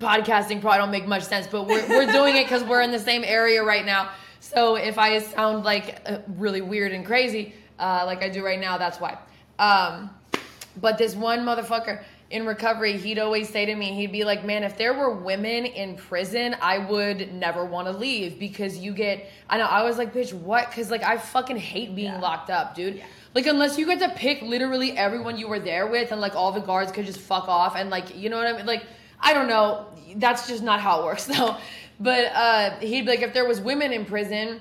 Podcasting 0.00 0.60
probably 0.60 0.78
don't 0.78 0.90
make 0.90 1.06
much 1.06 1.24
sense, 1.24 1.46
but 1.46 1.66
we're 1.66 1.86
we're 1.88 2.10
doing 2.10 2.36
it 2.36 2.44
because 2.44 2.64
we're 2.64 2.80
in 2.80 2.90
the 2.90 2.98
same 2.98 3.22
area 3.22 3.62
right 3.62 3.84
now. 3.84 4.10
So 4.40 4.76
if 4.76 4.98
I 4.98 5.18
sound 5.18 5.64
like 5.64 6.00
uh, 6.06 6.18
really 6.26 6.62
weird 6.62 6.92
and 6.92 7.04
crazy, 7.04 7.54
uh, 7.78 8.04
like 8.06 8.22
I 8.22 8.30
do 8.30 8.44
right 8.44 8.58
now, 8.58 8.78
that's 8.78 8.98
why. 8.98 9.18
Um, 9.58 10.10
but 10.80 10.96
this 10.96 11.14
one 11.14 11.40
motherfucker 11.40 12.02
in 12.30 12.46
recovery, 12.46 12.96
he'd 12.96 13.18
always 13.18 13.48
say 13.48 13.66
to 13.66 13.74
me, 13.74 13.92
he'd 13.94 14.12
be 14.12 14.24
like, 14.24 14.44
Man, 14.44 14.62
if 14.62 14.78
there 14.78 14.94
were 14.94 15.10
women 15.10 15.66
in 15.66 15.96
prison, 15.96 16.56
I 16.62 16.78
would 16.78 17.34
never 17.34 17.64
want 17.64 17.88
to 17.88 17.92
leave 17.92 18.38
because 18.38 18.78
you 18.78 18.92
get, 18.92 19.28
I 19.48 19.58
know, 19.58 19.64
I 19.64 19.82
was 19.82 19.98
like, 19.98 20.14
Bitch, 20.14 20.32
what? 20.32 20.68
Because, 20.70 20.90
like, 20.90 21.02
I 21.02 21.18
fucking 21.18 21.56
hate 21.56 21.94
being 21.94 22.12
yeah. 22.12 22.20
locked 22.20 22.50
up, 22.50 22.74
dude. 22.74 22.96
Yeah. 22.96 23.04
Like, 23.34 23.46
unless 23.46 23.78
you 23.78 23.86
get 23.86 23.98
to 24.00 24.08
pick 24.10 24.42
literally 24.42 24.96
everyone 24.96 25.38
you 25.38 25.48
were 25.48 25.60
there 25.60 25.86
with 25.86 26.12
and, 26.12 26.20
like, 26.20 26.34
all 26.36 26.52
the 26.52 26.60
guards 26.60 26.92
could 26.92 27.06
just 27.06 27.20
fuck 27.20 27.48
off 27.48 27.74
and, 27.76 27.90
like, 27.90 28.16
you 28.16 28.30
know 28.30 28.36
what 28.36 28.46
I 28.46 28.56
mean? 28.56 28.66
Like, 28.66 28.84
I 29.20 29.32
don't 29.32 29.48
know. 29.48 29.86
That's 30.16 30.48
just 30.48 30.62
not 30.62 30.80
how 30.80 31.02
it 31.02 31.04
works 31.04 31.24
though. 31.26 31.56
But 31.98 32.32
uh, 32.34 32.70
he'd 32.80 33.02
be 33.02 33.10
like, 33.10 33.20
if 33.20 33.34
there 33.34 33.46
was 33.46 33.60
women 33.60 33.92
in 33.92 34.06
prison, 34.06 34.60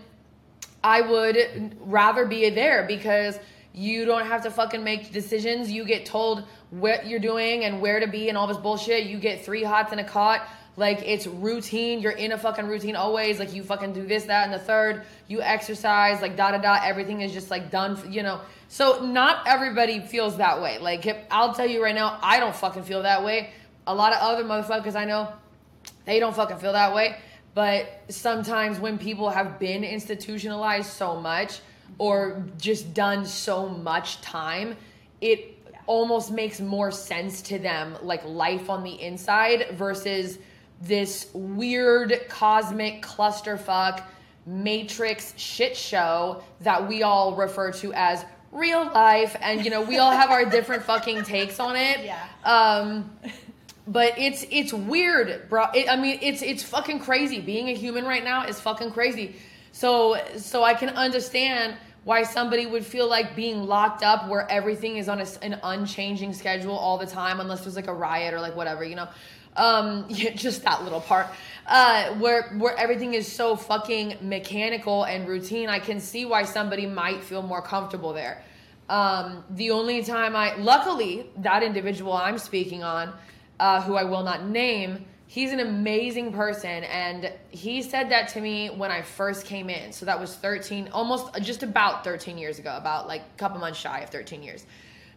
I 0.83 1.01
would 1.01 1.77
rather 1.79 2.25
be 2.25 2.49
there 2.49 2.85
because 2.85 3.39
you 3.73 4.05
don't 4.05 4.25
have 4.25 4.43
to 4.43 4.51
fucking 4.51 4.83
make 4.83 5.11
decisions. 5.11 5.71
You 5.71 5.85
get 5.85 6.05
told 6.05 6.43
what 6.69 7.07
you're 7.07 7.19
doing 7.19 7.63
and 7.63 7.81
where 7.81 7.99
to 7.99 8.07
be 8.07 8.29
and 8.29 8.37
all 8.37 8.47
this 8.47 8.57
bullshit. 8.57 9.05
You 9.05 9.17
get 9.19 9.45
three 9.45 9.63
hots 9.63 9.93
in 9.93 9.99
a 9.99 10.03
cot. 10.03 10.47
Like 10.75 11.01
it's 11.05 11.27
routine. 11.27 11.99
You're 11.99 12.13
in 12.13 12.31
a 12.31 12.37
fucking 12.37 12.67
routine 12.67 12.95
always. 12.95 13.39
Like 13.39 13.53
you 13.53 13.63
fucking 13.63 13.93
do 13.93 14.05
this, 14.05 14.25
that, 14.25 14.45
and 14.45 14.53
the 14.53 14.59
third. 14.59 15.03
You 15.27 15.41
exercise. 15.41 16.21
Like 16.21 16.37
da 16.37 16.51
da 16.51 16.57
da. 16.57 16.79
Everything 16.83 17.21
is 17.21 17.33
just 17.33 17.49
like 17.49 17.69
done. 17.69 17.99
You 18.11 18.23
know. 18.23 18.41
So 18.69 19.05
not 19.05 19.45
everybody 19.45 19.99
feels 19.99 20.37
that 20.37 20.61
way. 20.61 20.77
Like 20.79 21.27
I'll 21.31 21.53
tell 21.53 21.67
you 21.67 21.83
right 21.83 21.95
now, 21.95 22.17
I 22.21 22.39
don't 22.39 22.55
fucking 22.55 22.83
feel 22.83 23.03
that 23.03 23.23
way. 23.23 23.51
A 23.89 23.95
lot 23.95 24.13
of 24.13 24.19
other 24.19 24.43
motherfuckers 24.43 24.95
I 24.95 25.05
know, 25.05 25.33
they 26.05 26.19
don't 26.19 26.35
fucking 26.35 26.57
feel 26.57 26.73
that 26.73 26.93
way. 26.93 27.17
But 27.55 28.03
sometimes 28.09 28.79
when 28.79 28.99
people 28.99 29.31
have 29.31 29.57
been 29.57 29.83
institutionalized 29.83 30.91
so 30.91 31.19
much 31.19 31.61
or 31.97 32.45
just 32.59 32.93
done 32.93 33.25
so 33.25 33.67
much 33.67 34.21
time, 34.21 34.77
it 35.21 35.57
almost 35.87 36.29
makes 36.29 36.59
more 36.59 36.91
sense 36.91 37.41
to 37.41 37.57
them 37.57 37.97
like 38.03 38.23
life 38.25 38.69
on 38.69 38.83
the 38.83 39.01
inside 39.01 39.69
versus 39.71 40.37
this 40.83 41.27
weird 41.33 42.27
cosmic 42.29 43.01
clusterfuck 43.01 44.03
matrix 44.45 45.33
shit 45.35 45.75
show 45.75 46.43
that 46.61 46.87
we 46.87 47.01
all 47.01 47.35
refer 47.35 47.71
to 47.71 47.91
as 47.93 48.23
real 48.51 48.83
life 48.93 49.35
and 49.41 49.65
you 49.65 49.71
know 49.71 49.81
we 49.81 49.97
all 49.97 50.11
have 50.11 50.29
our 50.29 50.45
different 50.45 50.83
fucking 50.83 51.23
takes 51.23 51.59
on 51.59 51.75
it 51.75 51.99
Yeah. 52.05 52.23
um 52.43 53.09
but 53.89 54.13
it's 54.19 54.45
it's 54.51 54.71
weird 54.71 55.49
bro. 55.49 55.65
It, 55.73 55.89
i 55.89 55.95
mean 55.95 56.19
it's 56.21 56.41
it's 56.43 56.63
fucking 56.63 56.99
crazy. 56.99 57.41
Being 57.41 57.69
a 57.69 57.73
human 57.73 58.05
right 58.05 58.23
now 58.23 58.45
is 58.45 58.59
fucking 58.61 58.91
crazy. 58.91 59.35
So 59.71 60.21
so 60.37 60.63
i 60.63 60.73
can 60.75 60.89
understand 60.89 61.75
why 62.03 62.23
somebody 62.23 62.65
would 62.65 62.85
feel 62.85 63.09
like 63.09 63.35
being 63.35 63.63
locked 63.63 64.03
up 64.03 64.29
where 64.29 64.49
everything 64.49 64.97
is 64.97 65.09
on 65.09 65.19
a, 65.19 65.27
an 65.41 65.59
unchanging 65.63 66.33
schedule 66.33 66.75
all 66.75 66.97
the 66.97 67.05
time 67.05 67.39
unless 67.39 67.61
there's 67.61 67.75
like 67.75 67.87
a 67.87 67.93
riot 67.93 68.33
or 68.33 68.39
like 68.39 68.55
whatever 68.55 68.83
you 68.83 68.95
know? 68.95 69.07
Um 69.57 70.05
yeah, 70.09 70.31
just 70.31 70.63
that 70.63 70.83
little 70.83 71.01
part. 71.01 71.25
Uh 71.65 72.13
where 72.15 72.53
where 72.59 72.77
everything 72.77 73.15
is 73.15 73.29
so 73.31 73.55
fucking 73.55 74.17
mechanical 74.21 75.03
and 75.03 75.27
routine 75.27 75.67
i 75.67 75.79
can 75.79 75.99
see 75.99 76.25
why 76.25 76.43
somebody 76.43 76.85
might 76.85 77.23
feel 77.23 77.41
more 77.41 77.63
comfortable 77.63 78.13
there. 78.13 78.43
Um 78.87 79.43
the 79.49 79.71
only 79.71 80.03
time 80.03 80.35
i 80.35 80.55
luckily 80.57 81.25
that 81.37 81.63
individual 81.63 82.13
i'm 82.13 82.37
speaking 82.37 82.83
on 82.83 83.13
uh, 83.59 83.81
who 83.81 83.95
I 83.95 84.03
will 84.03 84.23
not 84.23 84.45
name, 84.45 85.05
he's 85.27 85.51
an 85.51 85.59
amazing 85.59 86.33
person. 86.33 86.83
And 86.85 87.31
he 87.51 87.81
said 87.81 88.09
that 88.09 88.29
to 88.29 88.41
me 88.41 88.69
when 88.69 88.91
I 88.91 89.01
first 89.01 89.45
came 89.45 89.69
in. 89.69 89.91
So 89.91 90.05
that 90.05 90.19
was 90.19 90.35
13, 90.35 90.89
almost 90.91 91.39
just 91.41 91.63
about 91.63 92.03
13 92.03 92.37
years 92.37 92.59
ago, 92.59 92.75
about 92.75 93.07
like 93.07 93.21
a 93.21 93.37
couple 93.37 93.59
months 93.59 93.79
shy 93.79 93.99
of 93.99 94.09
13 94.09 94.43
years. 94.43 94.65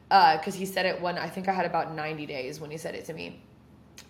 Because 0.08 0.54
uh, 0.54 0.58
he 0.58 0.66
said 0.66 0.84
it 0.84 1.00
when 1.00 1.16
I 1.16 1.28
think 1.28 1.48
I 1.48 1.52
had 1.52 1.64
about 1.64 1.94
90 1.94 2.26
days 2.26 2.60
when 2.60 2.70
he 2.70 2.76
said 2.76 2.94
it 2.94 3.06
to 3.06 3.14
me. 3.14 3.40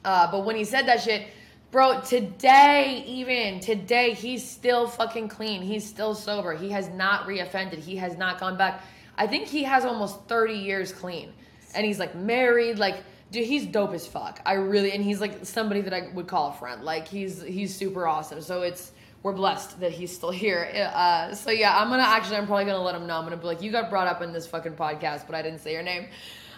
Uh, 0.04 0.30
but 0.30 0.44
when 0.44 0.56
he 0.56 0.64
said 0.64 0.86
that 0.86 1.00
shit, 1.00 1.28
bro, 1.70 2.00
today, 2.00 3.04
even 3.06 3.60
today, 3.60 4.12
he's 4.12 4.48
still 4.48 4.88
fucking 4.88 5.28
clean. 5.28 5.62
He's 5.62 5.86
still 5.88 6.14
sober. 6.16 6.54
He 6.54 6.70
has 6.70 6.88
not 6.88 7.28
reoffended. 7.28 7.78
He 7.78 7.96
has 7.96 8.16
not 8.16 8.40
gone 8.40 8.56
back. 8.56 8.82
I 9.16 9.28
think 9.28 9.46
he 9.46 9.62
has 9.62 9.84
almost 9.84 10.24
30 10.26 10.54
years 10.54 10.92
clean. 10.92 11.32
And 11.74 11.86
he's 11.86 12.00
like 12.00 12.16
married, 12.16 12.78
like, 12.78 12.96
dude 13.32 13.46
he's 13.46 13.66
dope 13.66 13.94
as 13.94 14.06
fuck. 14.06 14.40
I 14.46 14.54
really 14.54 14.92
and 14.92 15.02
he's 15.02 15.20
like 15.20 15.44
somebody 15.44 15.80
that 15.80 15.94
i 15.94 16.08
would 16.14 16.28
call 16.28 16.50
a 16.50 16.52
friend. 16.52 16.82
Like 16.82 17.08
he's 17.08 17.42
he's 17.42 17.74
super 17.74 18.06
awesome. 18.06 18.42
So 18.42 18.62
it's 18.62 18.92
we're 19.22 19.32
blessed 19.32 19.80
that 19.80 19.92
he's 19.92 20.14
still 20.14 20.30
here. 20.30 20.68
Uh, 20.94 21.34
so 21.34 21.50
yeah 21.50 21.76
i'm 21.76 21.88
gonna 21.88 22.02
actually 22.02 22.36
i'm 22.36 22.46
probably 22.46 22.66
gonna 22.66 22.82
let 22.82 22.94
him 22.94 23.06
know. 23.06 23.16
I'm 23.16 23.24
gonna 23.24 23.36
be 23.36 23.46
like 23.46 23.62
you 23.62 23.72
got 23.72 23.90
brought 23.90 24.06
up 24.06 24.22
in 24.22 24.32
this 24.32 24.46
fucking 24.46 24.74
podcast 24.74 25.26
but 25.26 25.34
i 25.34 25.42
didn't 25.42 25.60
say 25.60 25.72
your 25.72 25.82
name. 25.82 26.06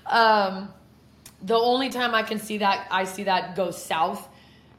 Um, 0.07 0.69
the 1.43 1.57
only 1.57 1.89
time 1.89 2.15
i 2.15 2.23
can 2.23 2.39
see 2.39 2.59
that 2.59 2.87
i 2.91 3.05
see 3.05 3.25
that 3.25 3.57
go 3.57 3.71
south 3.71 4.29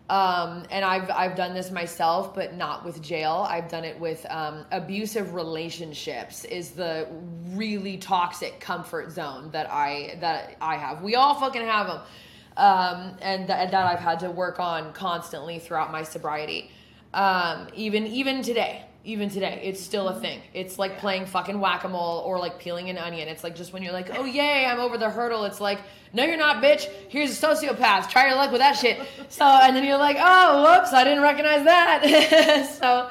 um, 0.09 0.63
and 0.69 0.85
I've 0.85 1.09
I've 1.09 1.35
done 1.35 1.55
this 1.55 1.71
myself, 1.71 2.35
but 2.35 2.53
not 2.53 2.85
with 2.85 3.01
jail. 3.01 3.45
I've 3.49 3.67
done 3.69 3.83
it 3.83 3.99
with 3.99 4.23
um, 4.29 4.63
abusive 4.71 5.33
relationships. 5.33 6.43
Is 6.45 6.71
the 6.71 7.07
really 7.49 7.97
toxic 7.97 8.59
comfort 8.59 9.11
zone 9.11 9.49
that 9.51 9.67
I 9.71 10.17
that 10.21 10.57
I 10.61 10.75
have. 10.77 11.01
We 11.01 11.15
all 11.15 11.33
fucking 11.33 11.63
have 11.63 11.87
them, 11.87 12.01
um, 12.57 13.17
and 13.19 13.47
th- 13.47 13.71
that 13.71 13.73
I've 13.73 13.99
had 13.99 14.19
to 14.19 14.29
work 14.29 14.59
on 14.59 14.93
constantly 14.93 15.57
throughout 15.57 15.91
my 15.91 16.03
sobriety. 16.03 16.69
Um, 17.15 17.67
even 17.73 18.05
even 18.05 18.43
today, 18.43 18.84
even 19.05 19.29
today, 19.29 19.61
it's 19.63 19.79
still 19.81 20.09
a 20.09 20.19
thing. 20.19 20.41
It's 20.53 20.77
like 20.79 20.97
playing 20.97 21.27
fucking 21.27 21.59
whack 21.59 21.83
a 21.83 21.89
mole 21.89 22.23
or 22.25 22.39
like 22.39 22.59
peeling 22.59 22.89
an 22.89 22.97
onion. 22.97 23.27
It's 23.27 23.43
like 23.43 23.55
just 23.55 23.71
when 23.71 23.83
you're 23.83 23.93
like, 23.93 24.09
oh 24.17 24.25
yay, 24.25 24.65
I'm 24.65 24.79
over 24.79 24.97
the 24.97 25.09
hurdle. 25.09 25.45
It's 25.45 25.61
like, 25.61 25.79
no, 26.11 26.23
you're 26.23 26.37
not, 26.37 26.61
bitch. 26.63 26.85
Here's 27.09 27.31
a 27.31 27.47
sociopath. 27.47 28.09
Try 28.09 28.27
your 28.27 28.35
luck 28.35 28.51
with 28.51 28.61
that 28.61 28.73
shit. 28.73 28.99
So 29.29 29.45
and 29.45 29.75
then 29.75 29.83
you're 29.85 29.97
like, 29.97 30.17
oh, 30.19 30.63
whoops, 30.79 30.91
I 30.93 31.03
didn't 31.03 31.21
recognize 31.23 31.63
that. 31.65 32.75
so, 32.79 33.09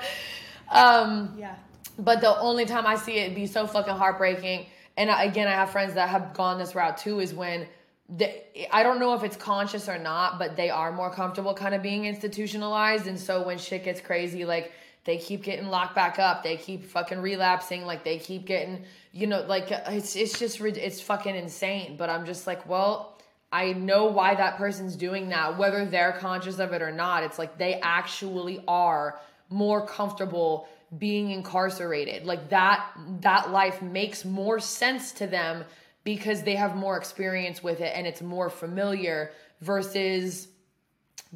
um, 0.71 1.35
Yeah. 1.39 1.55
but 1.99 2.21
the 2.21 2.39
only 2.39 2.65
time 2.67 2.87
I 2.87 2.97
see 2.97 3.19
it 3.19 3.35
be 3.35 3.47
so 3.47 3.67
fucking 3.67 3.95
heartbreaking, 3.95 4.67
and 4.97 5.11
I- 5.11 5.25
again, 5.25 5.49
I 5.49 5.53
have 5.53 5.71
friends 5.71 5.95
that 5.95 6.09
have 6.09 6.35
gone 6.35 6.59
this 6.59 6.75
route 6.75 6.99
too, 6.99 7.21
is 7.21 7.33
when 7.35 7.67
they, 8.09 8.45
I 8.73 8.83
don't 8.83 8.99
know 9.01 9.15
if 9.15 9.23
it's 9.25 9.37
conscious 9.37 9.89
or 9.89 9.99
not, 9.99 10.39
but 10.39 10.57
they 10.57 10.71
are 10.71 10.93
more 10.93 11.11
comfortable 11.11 11.55
kind 11.55 11.75
of 11.75 11.83
being 11.83 12.05
institutionalized. 12.05 13.07
And 13.07 13.19
so 13.19 13.43
when 13.47 13.59
shit 13.59 13.85
gets 13.85 14.01
crazy, 14.01 14.45
like 14.45 14.73
they 15.05 15.19
keep 15.19 15.43
getting 15.43 15.69
locked 15.69 15.95
back 15.95 16.19
up, 16.19 16.43
they 16.43 16.57
keep 16.57 16.85
fucking 16.85 17.21
relapsing, 17.21 17.85
like 17.85 18.05
they 18.05 18.19
keep 18.19 18.47
getting, 18.47 18.85
you 19.13 19.27
know, 19.27 19.43
like 19.43 19.71
it's 19.71 20.17
it's 20.17 20.39
just 20.39 20.61
it's 20.61 21.01
fucking 21.01 21.35
insane. 21.37 21.97
But 21.97 22.09
I'm 22.09 22.25
just 22.25 22.47
like, 22.47 22.67
well, 22.69 23.19
I 23.53 23.73
know 23.73 24.07
why 24.07 24.35
that 24.35 24.57
person's 24.57 24.97
doing 24.97 25.29
that, 25.29 25.59
whether 25.59 25.85
they're 25.85 26.13
conscious 26.13 26.59
of 26.59 26.73
it 26.73 26.83
or 26.83 26.91
not. 26.91 27.23
It's 27.23 27.39
like 27.39 27.59
they 27.59 27.75
actually 27.75 28.65
are 28.67 29.21
more 29.51 29.87
comfortable 29.87 30.69
being 30.99 31.31
incarcerated. 31.31 32.25
Like 32.25 32.49
that 32.49 32.91
that 33.21 33.51
life 33.51 33.83
makes 33.83 34.25
more 34.25 34.59
sense 34.59 35.13
to 35.13 35.27
them 35.27 35.65
because 36.05 36.43
they 36.43 36.55
have 36.55 36.77
more 36.77 36.97
experience 36.97 37.63
with 37.63 37.81
it 37.81 37.93
and 37.95 38.07
it's 38.07 38.23
more 38.23 38.49
familiar 38.49 39.33
versus 39.61 40.49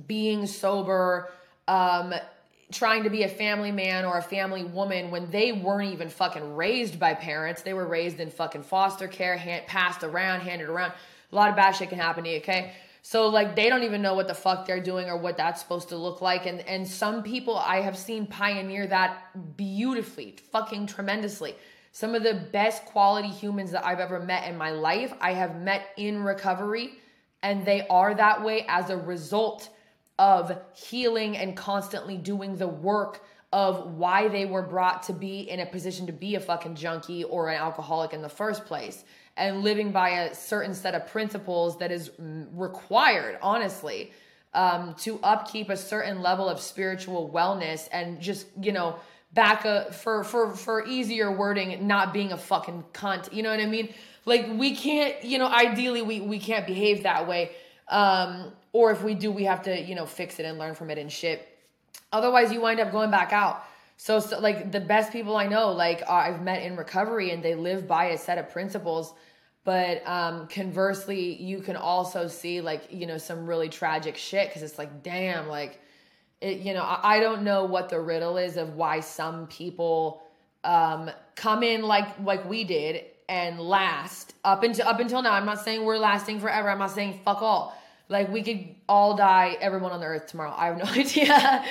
being 0.07 0.46
sober 0.46 1.31
um 1.66 2.14
trying 2.70 3.04
to 3.04 3.11
be 3.11 3.22
a 3.22 3.28
family 3.28 3.72
man 3.72 4.04
or 4.04 4.18
a 4.18 4.22
family 4.22 4.64
woman 4.64 5.11
when 5.11 5.31
they 5.31 5.52
weren't 5.52 5.92
even 5.92 6.09
fucking 6.09 6.54
raised 6.54 6.98
by 6.98 7.14
parents. 7.14 7.62
They 7.62 7.74
were 7.74 7.87
raised 7.87 8.20
in 8.20 8.31
fucking 8.31 8.62
foster 8.62 9.09
care 9.09 9.37
hand, 9.37 9.66
passed 9.66 10.02
around 10.02 10.40
handed 10.40 10.68
around. 10.68 10.92
A 11.33 11.35
lot 11.35 11.50
of 11.50 11.57
bad 11.57 11.72
shit 11.72 11.88
can 11.88 11.98
happen 11.98 12.24
to 12.24 12.31
you 12.31 12.37
okay? 12.38 12.72
So 13.02 13.28
like 13.28 13.57
they 13.57 13.68
don't 13.70 13.85
even 13.85 14.02
know 14.02 14.14
what 14.14 14.28
the 14.28 14.35
fuck 14.35 14.66
they're 14.66 14.83
doing 14.83 15.09
or 15.09 15.16
what 15.16 15.37
that's 15.37 15.61
supposed 15.61 15.88
to 15.90 15.96
look 15.96 16.20
like. 16.20 16.46
And 16.46 16.61
and 16.68 16.87
some 16.87 17.22
people 17.22 17.57
i 17.57 17.81
have 17.81 17.96
seen 17.96 18.26
pioneer 18.26 18.87
that 18.87 19.57
beautifully 19.57 20.37
fucking 20.52 20.87
tremendously. 20.87 21.54
Some 21.92 22.14
of 22.14 22.22
the 22.22 22.35
best 22.52 22.85
quality 22.85 23.28
humans 23.28 23.70
that 23.70 23.85
i've 23.85 23.98
ever 23.98 24.20
met 24.20 24.46
in 24.46 24.59
my 24.59 24.70
life 24.70 25.14
i 25.20 25.33
have 25.33 25.57
met 25.57 25.88
in 25.96 26.22
recovery 26.22 26.92
and 27.42 27.64
they 27.64 27.87
are 27.88 28.14
that 28.14 28.44
way 28.44 28.66
as 28.68 28.90
a 28.90 28.96
result 28.96 29.70
of 30.18 30.57
healing 30.74 31.37
and 31.37 31.57
constantly 31.57 32.16
doing 32.16 32.57
the 32.57 32.68
work 32.68 33.24
of 33.52 33.94
why 33.94 34.28
they 34.28 34.44
were 34.44 34.62
brought 34.62 35.04
to 35.04 35.12
be 35.12 35.40
in 35.40 35.61
a 35.61 35.66
position 35.66 36.07
to 36.07 36.12
be 36.12 36.35
a 36.35 36.40
fucking 36.40 36.74
junkie 36.74 37.24
or 37.24 37.48
an 37.48 37.57
alcoholic 37.57 38.12
in 38.12 38.20
the 38.20 38.28
first 38.28 38.66
place 38.66 39.04
and 39.37 39.62
living 39.62 39.90
by 39.92 40.11
a 40.11 40.35
certain 40.35 40.74
set 40.74 40.94
of 40.94 41.07
principles 41.07 41.78
that 41.78 41.90
is 41.90 42.11
mm, 42.20 42.46
required 42.52 43.38
honestly 43.40 44.12
um, 44.54 44.94
to 44.98 45.18
upkeep 45.22 45.70
a 45.70 45.76
certain 45.76 46.20
level 46.20 46.48
of 46.48 46.61
spiritual 46.61 47.31
wellness 47.31 47.88
and 47.92 48.20
just 48.20 48.46
you 48.61 48.72
know 48.72 48.96
back 49.33 49.64
a 49.64 49.92
for 49.92 50.24
for 50.24 50.54
for 50.54 50.87
easier 50.87 51.31
wording 51.31 51.87
not 51.87 52.12
being 52.12 52.33
a 52.33 52.37
fucking 52.37 52.85
cunt. 52.92 53.33
You 53.33 53.42
know 53.42 53.50
what 53.50 53.61
i 53.61 53.66
mean? 53.66 53.92
Like 54.24 54.48
we 54.52 54.74
can't 54.74 55.22
you 55.22 55.38
know 55.38 55.46
ideally 55.46 56.02
we 56.02 56.20
we 56.20 56.38
can't 56.38 56.66
behave 56.66 57.02
that 57.04 57.28
way. 57.28 57.52
Um 57.88 58.52
or 58.79 58.93
if 58.93 59.03
we 59.03 59.12
do 59.12 59.33
we 59.33 59.43
have 59.43 59.61
to 59.61 59.83
you 59.83 59.97
know 59.97 60.07
fix 60.07 60.38
it 60.38 60.45
and 60.47 60.57
learn 60.57 60.73
from 60.73 60.88
it 60.88 60.99
and 60.99 61.11
shit 61.11 61.49
otherwise 62.12 62.53
you 62.53 62.61
wind 62.61 62.79
up 62.79 62.93
going 62.93 63.11
back 63.11 63.33
out. 63.33 63.64
So, 63.97 64.21
so 64.21 64.38
like 64.38 64.71
the 64.71 64.79
best 64.81 65.12
people 65.12 65.37
i 65.37 65.49
know 65.49 65.73
like 65.73 66.03
uh, 66.03 66.12
i've 66.27 66.41
met 66.41 66.62
in 66.62 66.77
recovery 66.77 67.33
and 67.33 67.43
they 67.43 67.57
live 67.57 67.88
by 67.88 68.05
a 68.07 68.19
set 68.19 68.38
of 68.38 68.49
principles. 68.51 69.14
But 69.64 70.07
um 70.07 70.47
conversely 70.47 71.35
you 71.43 71.59
can 71.59 71.75
also 71.75 72.29
see 72.29 72.61
like 72.61 72.83
you 72.91 73.07
know 73.07 73.19
some 73.19 73.47
really 73.47 73.69
tragic 73.69 74.17
shit 74.17 74.49
because 74.49 74.62
it's 74.62 74.79
like 74.79 75.03
damn 75.03 75.49
like 75.49 75.81
it, 76.41 76.59
you 76.59 76.73
know 76.73 76.85
I, 76.85 77.17
I 77.17 77.21
don't 77.21 77.43
know 77.43 77.64
what 77.64 77.88
the 77.88 78.01
riddle 78.01 78.37
is 78.38 78.57
of 78.57 78.77
why 78.77 79.01
some 79.01 79.49
people 79.49 80.23
um 80.62 81.11
come 81.35 81.64
in 81.64 81.83
like 81.83 82.09
like 82.21 82.49
we 82.49 82.62
did 82.62 83.05
and 83.29 83.61
last 83.61 84.35
up 84.45 84.62
until 84.62 84.87
up 84.87 85.01
until 85.01 85.21
now. 85.21 85.33
I'm 85.33 85.47
not 85.47 85.61
saying 85.64 85.85
we're 85.85 85.99
lasting 85.99 86.38
forever. 86.38 86.71
I'm 86.71 86.79
not 86.79 86.93
saying 86.93 87.21
fuck 87.25 87.43
all 87.43 87.78
Like 88.09 88.31
we 88.31 88.42
could 88.42 88.75
all 88.88 89.16
die, 89.16 89.57
everyone 89.61 89.92
on 89.92 90.01
the 90.01 90.07
earth 90.07 90.29
tomorrow. 90.29 90.55
I 90.57 90.66
have 90.66 90.79
no 90.79 90.85
idea. 91.01 91.64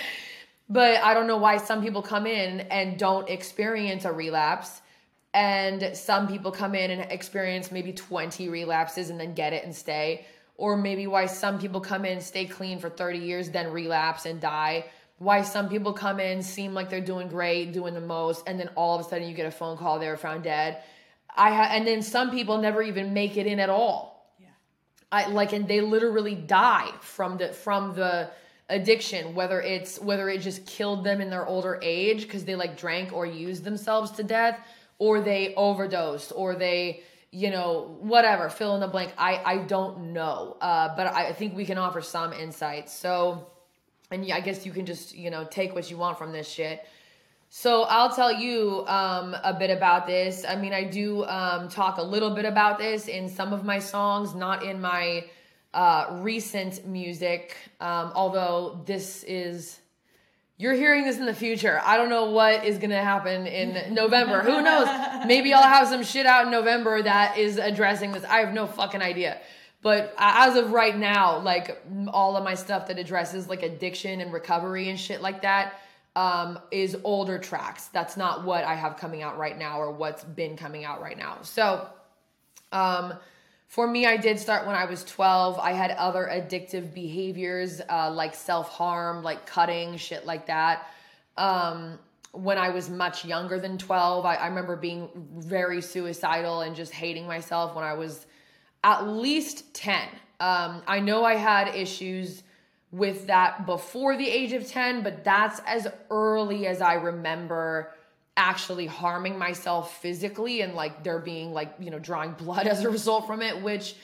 but 0.69 1.01
I 1.01 1.13
don't 1.13 1.27
know 1.27 1.37
why 1.37 1.57
some 1.57 1.81
people 1.81 2.01
come 2.01 2.27
in 2.27 2.61
and 2.61 2.97
don't 2.99 3.29
experience 3.29 4.05
a 4.05 4.11
relapse. 4.11 4.81
And 5.33 5.95
some 5.95 6.27
people 6.27 6.51
come 6.51 6.73
in 6.73 6.89
and 6.91 7.11
experience 7.11 7.71
maybe 7.71 7.93
20 7.93 8.49
relapses 8.49 9.09
and 9.09 9.19
then 9.19 9.33
get 9.33 9.53
it 9.53 9.63
and 9.63 9.75
stay. 9.75 10.25
Or 10.55 10.75
maybe 10.75 11.05
why 11.05 11.27
some 11.27 11.59
people 11.59 11.79
come 11.79 12.05
in, 12.05 12.21
stay 12.21 12.45
clean 12.45 12.79
for 12.79 12.89
30 12.89 13.19
years, 13.19 13.49
then 13.51 13.71
relapse 13.71 14.25
and 14.25 14.41
die. 14.41 14.85
Why 15.19 15.43
some 15.43 15.69
people 15.69 15.93
come 15.93 16.19
in, 16.19 16.41
seem 16.41 16.73
like 16.73 16.89
they're 16.89 17.01
doing 17.01 17.27
great, 17.27 17.71
doing 17.73 17.93
the 17.93 18.01
most, 18.01 18.47
and 18.47 18.59
then 18.59 18.69
all 18.75 18.99
of 18.99 19.05
a 19.05 19.09
sudden 19.09 19.27
you 19.27 19.35
get 19.35 19.45
a 19.45 19.51
phone 19.51 19.77
call, 19.77 19.99
they 19.99 20.07
were 20.07 20.17
found 20.17 20.43
dead. 20.43 20.81
I 21.35 21.53
ha- 21.53 21.69
and 21.71 21.87
then 21.87 22.01
some 22.01 22.31
people 22.31 22.57
never 22.57 22.81
even 22.81 23.13
make 23.13 23.37
it 23.37 23.45
in 23.45 23.59
at 23.59 23.69
all. 23.69 24.16
I 25.11 25.27
like 25.27 25.53
and 25.53 25.67
they 25.67 25.81
literally 25.81 26.35
die 26.35 26.91
from 27.01 27.37
the 27.37 27.49
from 27.49 27.95
the 27.95 28.29
addiction 28.69 29.33
whether 29.33 29.61
it's 29.61 29.99
whether 29.99 30.27
it 30.27 30.41
just 30.41 30.65
killed 30.65 31.03
them 31.03 31.21
in 31.21 31.29
their 31.29 31.45
older 31.45 31.79
age 31.81 32.23
because 32.23 32.43
they 32.43 32.55
like 32.55 32.77
drank 32.77 33.13
or 33.13 33.25
used 33.25 33.63
themselves 33.63 34.11
to 34.11 34.23
death 34.23 34.59
or 34.99 35.21
they 35.21 35.53
overdosed 35.55 36.33
or 36.35 36.55
they 36.55 37.01
you 37.31 37.49
know 37.49 37.97
whatever 38.01 38.49
fill 38.49 38.73
in 38.75 38.81
the 38.81 38.87
blank. 38.87 39.13
I 39.17 39.41
i 39.45 39.57
don't 39.57 40.11
know 40.13 40.57
uh, 40.59 40.95
but 40.95 41.07
i 41.13 41.31
think 41.31 41.55
we 41.55 41.65
can 41.65 41.77
offer 41.77 42.01
some 42.01 42.33
insights. 42.33 42.93
So 42.93 43.47
and 44.11 44.25
yeah, 44.25 44.35
i 44.35 44.41
guess 44.41 44.65
you 44.65 44.73
can 44.73 44.85
just 44.85 45.15
you 45.15 45.29
know 45.29 45.45
take 45.45 45.73
what 45.73 45.89
you 45.89 45.97
want 45.97 46.17
from 46.17 46.33
this 46.33 46.49
shit 46.49 46.85
so 47.49 47.83
I'll 47.83 48.13
tell 48.13 48.31
you 48.31 48.85
um, 48.87 49.35
a 49.43 49.53
bit 49.53 49.69
about 49.69 50.05
this. 50.05 50.43
I 50.47 50.55
mean, 50.55 50.73
I 50.73 50.83
do 50.83 51.23
um, 51.25 51.69
talk 51.69 51.97
a 51.97 52.03
little 52.03 52.31
bit 52.31 52.45
about 52.45 52.77
this 52.77 53.07
in 53.07 53.29
some 53.29 53.53
of 53.53 53.63
my 53.63 53.79
songs, 53.79 54.35
not 54.35 54.63
in 54.63 54.81
my 54.81 55.25
uh, 55.73 56.19
recent 56.19 56.85
music. 56.85 57.55
Um, 57.79 58.11
although 58.15 58.81
this 58.85 59.23
is, 59.23 59.79
you're 60.57 60.73
hearing 60.73 61.05
this 61.05 61.19
in 61.19 61.25
the 61.25 61.33
future. 61.33 61.81
I 61.85 61.95
don't 61.95 62.09
know 62.09 62.31
what 62.31 62.65
is 62.65 62.79
gonna 62.79 63.01
happen 63.01 63.47
in 63.47 63.93
November. 63.93 64.41
Who 64.41 64.61
knows? 64.61 64.87
Maybe 65.25 65.53
I'll 65.53 65.63
have 65.63 65.87
some 65.87 66.03
shit 66.03 66.25
out 66.25 66.45
in 66.45 66.51
November 66.51 67.01
that 67.01 67.37
is 67.37 67.57
addressing 67.57 68.11
this. 68.11 68.25
I 68.25 68.39
have 68.39 68.53
no 68.53 68.67
fucking 68.67 69.01
idea. 69.01 69.39
But 69.81 70.13
as 70.17 70.57
of 70.57 70.71
right 70.71 70.97
now, 70.97 71.39
like 71.39 71.81
all 72.09 72.35
of 72.35 72.43
my 72.43 72.55
stuff 72.55 72.87
that 72.87 72.99
addresses 72.99 73.47
like 73.47 73.63
addiction 73.63 74.19
and 74.19 74.33
recovery 74.33 74.89
and 74.89 74.99
shit 74.99 75.21
like 75.21 75.43
that 75.43 75.79
um, 76.17 76.57
is 76.71 76.97
older 77.03 77.37
tracks. 77.37 77.89
That's 77.89 78.17
not 78.17 78.43
what 78.43 78.63
I 78.63 78.73
have 78.73 78.97
coming 78.97 79.21
out 79.21 79.37
right 79.37 79.55
now 79.55 79.79
or 79.79 79.91
what's 79.91 80.23
been 80.23 80.57
coming 80.57 80.83
out 80.83 80.99
right 80.99 81.17
now. 81.17 81.37
So, 81.43 81.87
um, 82.71 83.13
for 83.67 83.85
me, 83.85 84.07
I 84.07 84.17
did 84.17 84.39
start 84.39 84.65
when 84.65 84.75
I 84.75 84.85
was 84.85 85.03
12. 85.03 85.59
I 85.59 85.73
had 85.73 85.91
other 85.91 86.27
addictive 86.31 86.91
behaviors 86.91 87.81
uh, 87.87 88.09
like 88.11 88.33
self 88.33 88.69
harm, 88.69 89.21
like 89.21 89.45
cutting, 89.45 89.95
shit 89.97 90.25
like 90.25 90.47
that. 90.47 90.87
Um, 91.37 91.99
when 92.31 92.57
I 92.57 92.69
was 92.69 92.89
much 92.89 93.23
younger 93.23 93.59
than 93.59 93.77
12, 93.77 94.25
I, 94.25 94.35
I 94.37 94.47
remember 94.47 94.75
being 94.75 95.09
very 95.37 95.83
suicidal 95.83 96.61
and 96.61 96.75
just 96.75 96.93
hating 96.93 97.27
myself 97.27 97.75
when 97.75 97.83
I 97.83 97.93
was 97.93 98.25
at 98.83 99.07
least 99.07 99.71
10. 99.75 100.01
Um, 100.39 100.81
I 100.87 100.99
know 100.99 101.23
I 101.23 101.35
had 101.35 101.75
issues 101.75 102.41
with 102.91 103.27
that 103.27 103.65
before 103.65 104.15
the 104.15 104.29
age 104.29 104.53
of 104.53 104.65
10, 104.67 105.03
but 105.03 105.23
that's 105.23 105.59
as 105.65 105.87
early 106.09 106.67
as 106.67 106.81
I 106.81 106.93
remember 106.93 107.93
actually 108.37 108.85
harming 108.85 109.37
myself 109.37 109.97
physically 109.99 110.61
and 110.61 110.73
like 110.73 111.03
there 111.03 111.19
being 111.19 111.51
like, 111.53 111.73
you 111.79 111.89
know, 111.89 111.99
drawing 111.99 112.31
blood 112.33 112.67
as 112.67 112.83
a 112.83 112.89
result 112.89 113.27
from 113.27 113.41
it, 113.41 113.61
which 113.61 113.95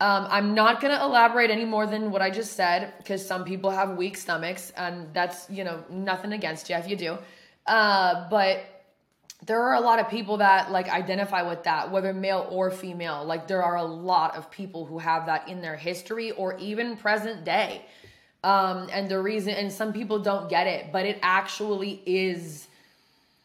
um, 0.00 0.26
I'm 0.28 0.54
not 0.54 0.80
going 0.80 0.96
to 0.96 1.02
elaborate 1.02 1.50
any 1.50 1.64
more 1.64 1.86
than 1.86 2.10
what 2.10 2.20
I 2.20 2.30
just 2.30 2.54
said 2.54 2.94
because 2.98 3.24
some 3.24 3.44
people 3.44 3.70
have 3.70 3.96
weak 3.96 4.16
stomachs 4.16 4.72
and 4.76 5.12
that's, 5.14 5.48
you 5.48 5.64
know, 5.64 5.84
nothing 5.88 6.32
against 6.32 6.68
you 6.68 6.76
if 6.76 6.88
you 6.88 6.96
do. 6.96 7.18
Uh, 7.66 8.28
but 8.28 8.64
there 9.44 9.62
are 9.62 9.74
a 9.74 9.80
lot 9.80 9.98
of 9.98 10.08
people 10.08 10.38
that 10.38 10.70
like 10.70 10.88
identify 10.88 11.42
with 11.42 11.62
that, 11.64 11.90
whether 11.90 12.12
male 12.12 12.46
or 12.50 12.70
female. 12.70 13.24
Like 13.24 13.46
there 13.46 13.62
are 13.62 13.76
a 13.76 13.84
lot 13.84 14.36
of 14.36 14.50
people 14.50 14.86
who 14.86 14.98
have 14.98 15.26
that 15.26 15.48
in 15.48 15.60
their 15.60 15.76
history 15.76 16.30
or 16.32 16.58
even 16.58 16.96
present 16.96 17.44
day. 17.44 17.84
Um, 18.46 18.88
and 18.92 19.08
the 19.08 19.20
reason, 19.20 19.54
and 19.54 19.72
some 19.72 19.92
people 19.92 20.20
don't 20.20 20.48
get 20.48 20.68
it, 20.68 20.92
but 20.92 21.04
it 21.04 21.18
actually 21.20 22.00
is 22.06 22.68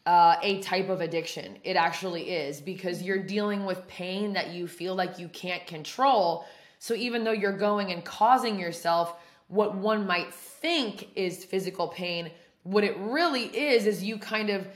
uh, 0.06 0.36
a 0.40 0.60
type 0.60 0.88
of 0.90 1.00
addiction. 1.00 1.58
It 1.64 1.74
actually 1.74 2.30
is 2.30 2.60
because 2.60 3.02
you're 3.02 3.18
dealing 3.18 3.66
with 3.66 3.84
pain 3.88 4.32
that 4.34 4.50
you 4.50 4.68
feel 4.68 4.94
like 4.94 5.18
you 5.18 5.26
can't 5.26 5.66
control. 5.66 6.44
So 6.78 6.94
even 6.94 7.24
though 7.24 7.32
you're 7.32 7.56
going 7.58 7.90
and 7.90 8.04
causing 8.04 8.60
yourself 8.60 9.16
what 9.48 9.74
one 9.74 10.06
might 10.06 10.32
think 10.32 11.08
is 11.16 11.44
physical 11.44 11.88
pain, 11.88 12.30
what 12.62 12.84
it 12.84 12.96
really 12.98 13.46
is, 13.46 13.86
is 13.86 14.04
you 14.04 14.18
kind 14.18 14.50
of 14.50 14.68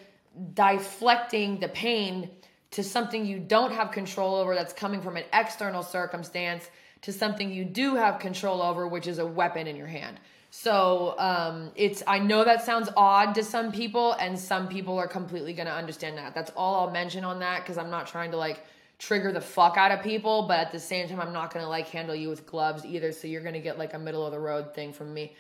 deflecting 0.55 1.61
the 1.61 1.69
pain 1.69 2.29
to 2.73 2.83
something 2.83 3.25
you 3.25 3.39
don't 3.39 3.73
have 3.73 3.93
control 3.93 4.35
over 4.35 4.57
that's 4.57 4.73
coming 4.73 5.01
from 5.01 5.17
an 5.17 5.25
external 5.33 5.85
circumstance 5.85 6.69
to 7.07 7.13
something 7.13 7.53
you 7.53 7.65
do 7.65 7.95
have 7.95 8.19
control 8.19 8.61
over, 8.61 8.89
which 8.89 9.07
is 9.07 9.21
a 9.21 9.27
weapon 9.27 9.69
in 9.69 9.77
your 9.77 9.87
hand. 9.87 10.19
So 10.51 11.15
um, 11.19 11.71
it's 11.77 12.03
I 12.05 12.19
know 12.19 12.43
that 12.43 12.65
sounds 12.65 12.89
odd 12.97 13.33
to 13.37 13.45
some 13.45 13.71
people, 13.71 14.15
and 14.15 14.37
some 14.37 14.67
people 14.67 14.99
are 14.99 15.07
completely 15.07 15.53
gonna 15.53 15.71
understand 15.71 16.19
that. 16.19 16.35
That's 16.35 16.51
all 16.57 16.81
I'll 16.81 16.91
mention 16.91 17.23
on 17.23 17.39
that 17.39 17.61
because 17.63 17.79
I'm 17.79 17.91
not 17.91 18.09
trying 18.09 18.33
to 18.33 18.37
like 18.37 18.65
trigger 18.99 19.31
the 19.31 19.41
fuck 19.41 19.77
out 19.77 19.93
of 19.93 20.03
people, 20.03 20.49
but 20.49 20.59
at 20.59 20.73
the 20.73 20.81
same 20.81 21.09
time, 21.09 21.21
I'm 21.21 21.33
not 21.33 21.55
gonna 21.55 21.69
like 21.69 21.87
handle 21.87 22.15
you 22.17 22.29
with 22.29 22.45
gloves 22.45 22.85
either. 22.85 23.13
So 23.13 23.29
you're 23.29 23.43
gonna 23.43 23.61
get 23.61 23.79
like 23.79 23.95
a 23.95 24.01
middle 24.01 24.27
of 24.27 24.33
the 24.33 24.41
road 24.41 24.75
thing 24.75 24.93
from 24.93 25.15
me. 25.15 25.37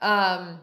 Um, 0.00 0.60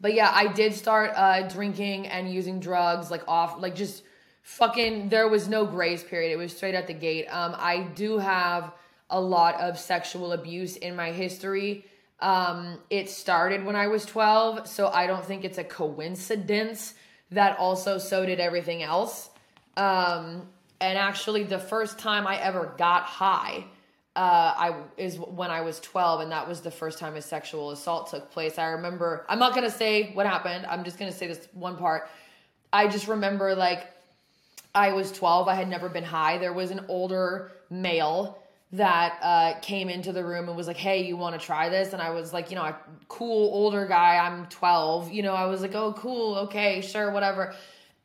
but 0.00 0.14
yeah, 0.14 0.32
I 0.34 0.50
did 0.50 0.72
start 0.72 1.12
uh, 1.14 1.48
drinking 1.48 2.06
and 2.06 2.32
using 2.32 2.60
drugs 2.60 3.10
like 3.10 3.28
off, 3.28 3.60
like 3.60 3.74
just 3.74 4.04
fucking. 4.40 5.10
There 5.10 5.28
was 5.28 5.48
no 5.48 5.66
grace 5.66 6.02
period. 6.02 6.32
It 6.32 6.36
was 6.36 6.56
straight 6.56 6.74
at 6.74 6.86
the 6.86 6.94
gate. 6.94 7.26
Um, 7.26 7.54
I 7.58 7.82
do 7.94 8.16
have 8.16 8.72
a 9.12 9.20
lot 9.20 9.60
of 9.60 9.78
sexual 9.78 10.32
abuse 10.32 10.76
in 10.76 10.96
my 10.96 11.12
history. 11.12 11.84
Um, 12.18 12.78
it 12.88 13.10
started 13.10 13.64
when 13.64 13.76
I 13.76 13.86
was 13.86 14.04
12, 14.06 14.66
so 14.66 14.88
I 14.88 15.06
don't 15.06 15.24
think 15.24 15.44
it's 15.44 15.58
a 15.58 15.64
coincidence 15.64 16.94
that 17.30 17.58
also 17.58 17.98
so 17.98 18.24
did 18.24 18.40
everything 18.40 18.82
else. 18.82 19.30
Um, 19.76 20.48
and 20.80 20.98
actually, 20.98 21.44
the 21.44 21.58
first 21.58 21.98
time 21.98 22.26
I 22.26 22.40
ever 22.40 22.74
got 22.78 23.04
high, 23.04 23.64
uh, 24.14 24.52
I 24.56 24.74
is 24.96 25.18
when 25.18 25.50
I 25.50 25.60
was 25.62 25.80
12, 25.80 26.22
and 26.22 26.32
that 26.32 26.48
was 26.48 26.60
the 26.60 26.70
first 26.70 26.98
time 26.98 27.16
a 27.16 27.22
sexual 27.22 27.70
assault 27.70 28.10
took 28.10 28.30
place. 28.30 28.58
I 28.58 28.66
remember. 28.70 29.24
I'm 29.28 29.38
not 29.38 29.54
gonna 29.54 29.70
say 29.70 30.12
what 30.12 30.26
happened. 30.26 30.66
I'm 30.66 30.84
just 30.84 30.98
gonna 30.98 31.12
say 31.12 31.26
this 31.26 31.48
one 31.52 31.76
part. 31.76 32.08
I 32.72 32.88
just 32.88 33.08
remember 33.08 33.54
like 33.54 33.86
I 34.74 34.92
was 34.92 35.12
12. 35.12 35.48
I 35.48 35.54
had 35.54 35.68
never 35.68 35.88
been 35.88 36.04
high. 36.04 36.38
There 36.38 36.52
was 36.52 36.70
an 36.70 36.84
older 36.88 37.52
male 37.70 38.41
that 38.72 39.18
uh, 39.22 39.60
came 39.60 39.90
into 39.90 40.12
the 40.12 40.24
room 40.24 40.48
and 40.48 40.56
was 40.56 40.66
like, 40.66 40.78
"Hey, 40.78 41.04
you 41.04 41.16
want 41.16 41.38
to 41.38 41.44
try 41.44 41.68
this?" 41.68 41.92
And 41.92 42.00
I 42.00 42.10
was 42.10 42.32
like, 42.32 42.50
you 42.50 42.56
know, 42.56 42.62
a 42.62 42.76
cool 43.08 43.52
older 43.52 43.86
guy. 43.86 44.16
I'm 44.16 44.46
12. 44.46 45.12
You 45.12 45.22
know, 45.22 45.34
I 45.34 45.46
was 45.46 45.60
like, 45.60 45.74
"Oh, 45.74 45.92
cool. 45.92 46.36
Okay, 46.36 46.80
sure, 46.80 47.10
whatever." 47.10 47.54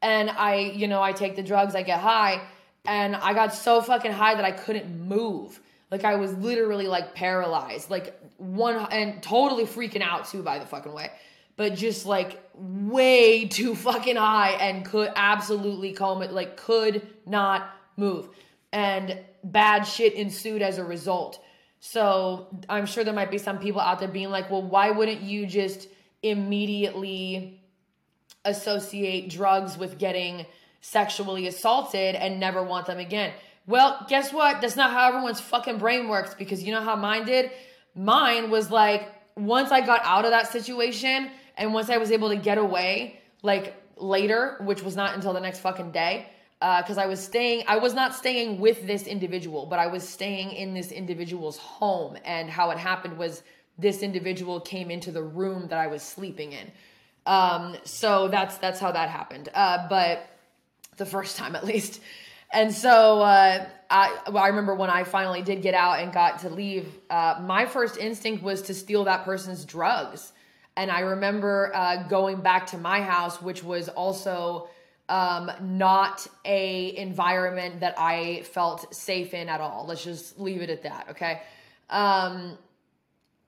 And 0.01 0.29
I, 0.29 0.55
you 0.55 0.87
know, 0.87 1.01
I 1.01 1.13
take 1.13 1.35
the 1.35 1.43
drugs. 1.43 1.73
I 1.73 1.83
get 1.83 1.99
high, 1.99 2.41
and 2.85 3.15
I 3.15 3.33
got 3.33 3.53
so 3.53 3.81
fucking 3.81 4.11
high 4.11 4.35
that 4.35 4.45
I 4.45 4.51
couldn't 4.51 5.07
move. 5.07 5.59
Like 5.89 6.03
I 6.03 6.15
was 6.15 6.33
literally 6.33 6.87
like 6.87 7.15
paralyzed, 7.15 7.89
like 7.89 8.19
one 8.37 8.75
and 8.91 9.23
totally 9.23 9.63
freaking 9.63 10.01
out 10.01 10.27
too. 10.27 10.43
By 10.43 10.59
the 10.59 10.65
fucking 10.65 10.93
way. 10.93 11.11
But 11.55 11.75
just 11.75 12.05
like 12.05 12.43
way 12.55 13.47
too 13.47 13.73
fucking 13.73 14.17
high 14.17 14.51
and 14.51 14.85
could 14.85 15.11
absolutely 15.15 15.93
comb 15.93 16.21
it, 16.23 16.31
like 16.31 16.57
could 16.57 17.07
not 17.25 17.69
move. 17.95 18.27
And 18.73 19.19
bad 19.43 19.83
shit 19.83 20.13
ensued 20.13 20.61
as 20.61 20.77
a 20.77 20.83
result. 20.83 21.43
So 21.79 22.47
I'm 22.67 22.85
sure 22.85 23.03
there 23.03 23.13
might 23.13 23.31
be 23.31 23.37
some 23.37 23.59
people 23.59 23.81
out 23.81 23.99
there 23.99 24.07
being 24.07 24.29
like, 24.29 24.49
well, 24.49 24.63
why 24.63 24.91
wouldn't 24.91 25.21
you 25.21 25.45
just 25.45 25.87
immediately 26.21 27.61
associate 28.43 29.29
drugs 29.29 29.77
with 29.77 29.97
getting 29.97 30.45
sexually 30.81 31.47
assaulted 31.47 32.15
and 32.15 32.39
never 32.39 32.63
want 32.63 32.87
them 32.87 32.97
again? 32.97 33.33
Well, 33.67 34.05
guess 34.07 34.31
what? 34.31 34.61
That's 34.61 34.75
not 34.75 34.91
how 34.91 35.09
everyone's 35.09 35.41
fucking 35.41 35.77
brain 35.77 36.07
works 36.07 36.33
because 36.33 36.63
you 36.63 36.71
know 36.71 36.81
how 36.81 36.95
mine 36.95 37.25
did? 37.25 37.51
Mine 37.95 38.49
was 38.49 38.71
like, 38.71 39.13
once 39.35 39.71
I 39.71 39.81
got 39.81 40.01
out 40.03 40.25
of 40.25 40.31
that 40.31 40.51
situation 40.51 41.29
and 41.57 41.73
once 41.73 41.89
I 41.89 41.97
was 41.97 42.11
able 42.11 42.29
to 42.29 42.37
get 42.37 42.57
away, 42.57 43.19
like 43.43 43.75
later, 43.97 44.57
which 44.61 44.81
was 44.81 44.95
not 44.95 45.15
until 45.15 45.33
the 45.33 45.39
next 45.39 45.59
fucking 45.59 45.91
day, 45.91 46.27
because 46.59 46.97
uh, 46.97 47.01
I 47.01 47.05
was 47.05 47.23
staying, 47.23 47.63
I 47.67 47.77
was 47.77 47.93
not 47.93 48.15
staying 48.15 48.59
with 48.59 48.87
this 48.87 49.05
individual, 49.05 49.67
but 49.67 49.77
I 49.77 49.87
was 49.87 50.07
staying 50.07 50.51
in 50.51 50.73
this 50.73 50.91
individual's 50.91 51.57
home. 51.57 52.17
And 52.25 52.49
how 52.49 52.71
it 52.71 52.77
happened 52.77 53.17
was 53.17 53.43
this 53.77 54.01
individual 54.01 54.59
came 54.59 54.89
into 54.89 55.11
the 55.11 55.21
room 55.21 55.67
that 55.67 55.77
I 55.77 55.87
was 55.87 56.01
sleeping 56.01 56.53
in. 56.53 56.71
Um, 57.27 57.75
so 57.83 58.27
that's 58.29 58.57
that's 58.57 58.79
how 58.79 58.91
that 58.91 59.09
happened. 59.09 59.49
Uh, 59.53 59.87
but 59.87 60.27
the 60.97 61.05
first 61.05 61.37
time, 61.37 61.55
at 61.55 61.63
least. 61.63 62.01
And 62.51 62.73
so 62.73 63.21
uh, 63.21 63.67
I, 63.89 64.19
well, 64.31 64.43
I 64.43 64.47
remember 64.47 64.73
when 64.73 64.89
I 64.89 65.03
finally 65.03 65.41
did 65.41 65.61
get 65.61 65.73
out 65.73 65.99
and 65.99 66.13
got 66.13 66.39
to 66.39 66.49
leave, 66.49 66.87
uh, 67.09 67.39
my 67.41 67.65
first 67.65 67.97
instinct 67.97 68.41
was 68.41 68.63
to 68.63 68.73
steal 68.73 69.03
that 69.03 69.25
person's 69.25 69.65
drugs. 69.65 70.31
And 70.75 70.89
I 70.89 71.01
remember 71.01 71.71
uh, 71.75 72.07
going 72.07 72.41
back 72.41 72.67
to 72.67 72.77
my 72.77 73.01
house, 73.01 73.41
which 73.41 73.63
was 73.63 73.89
also 73.89 74.69
um, 75.09 75.51
not 75.61 76.27
a 76.43 76.95
environment 76.97 77.79
that 77.79 77.95
I 77.97 78.43
felt 78.43 78.93
safe 78.93 79.33
in 79.33 79.49
at 79.49 79.61
all. 79.61 79.85
Let's 79.87 80.03
just 80.03 80.39
leave 80.39 80.61
it 80.61 80.69
at 80.69 80.83
that, 80.83 81.07
okay? 81.11 81.41
Um, 81.89 82.57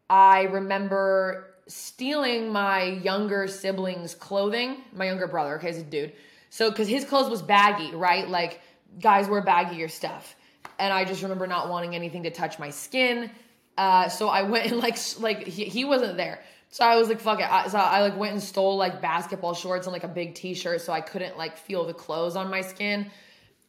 I 0.09 0.43
remember 0.43 1.47
stealing 1.67 2.51
my 2.51 2.83
younger 2.83 3.47
sibling's 3.47 4.15
clothing, 4.15 4.77
my 4.93 5.05
younger 5.05 5.27
brother, 5.27 5.55
okay, 5.57 5.67
he's 5.67 5.77
a 5.77 5.83
dude. 5.83 6.13
So, 6.49 6.69
because 6.69 6.87
his 6.87 7.05
clothes 7.05 7.29
was 7.29 7.41
baggy, 7.41 7.93
right? 7.93 8.27
Like, 8.27 8.61
guys 8.99 9.27
wear 9.27 9.43
baggier 9.43 9.89
stuff. 9.89 10.35
And 10.79 10.91
I 10.93 11.05
just 11.05 11.21
remember 11.21 11.45
not 11.45 11.69
wanting 11.69 11.93
anything 11.93 12.23
to 12.23 12.31
touch 12.31 12.57
my 12.57 12.69
skin. 12.71 13.29
Uh, 13.77 14.09
so 14.09 14.29
I 14.29 14.43
went 14.43 14.71
and 14.71 14.81
like, 14.81 14.97
like 15.19 15.45
he, 15.45 15.65
he 15.65 15.85
wasn't 15.85 16.17
there. 16.17 16.41
So 16.69 16.85
I 16.85 16.95
was 16.97 17.09
like, 17.09 17.19
fuck 17.19 17.39
it. 17.39 17.51
I, 17.51 17.67
so 17.67 17.77
I 17.79 18.01
like 18.01 18.17
went 18.17 18.33
and 18.33 18.41
stole 18.41 18.77
like 18.77 19.01
basketball 19.01 19.55
shorts 19.55 19.87
and 19.87 19.93
like 19.93 20.03
a 20.03 20.07
big 20.07 20.35
t-shirt 20.35 20.81
so 20.81 20.93
I 20.93 21.01
couldn't 21.01 21.37
like 21.37 21.57
feel 21.57 21.85
the 21.85 21.93
clothes 21.93 22.35
on 22.35 22.49
my 22.49 22.61
skin. 22.61 23.09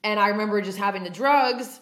And 0.05 0.21
I 0.21 0.29
remember 0.29 0.61
just 0.61 0.79
having 0.79 1.03
the 1.03 1.11
drugs 1.11 1.81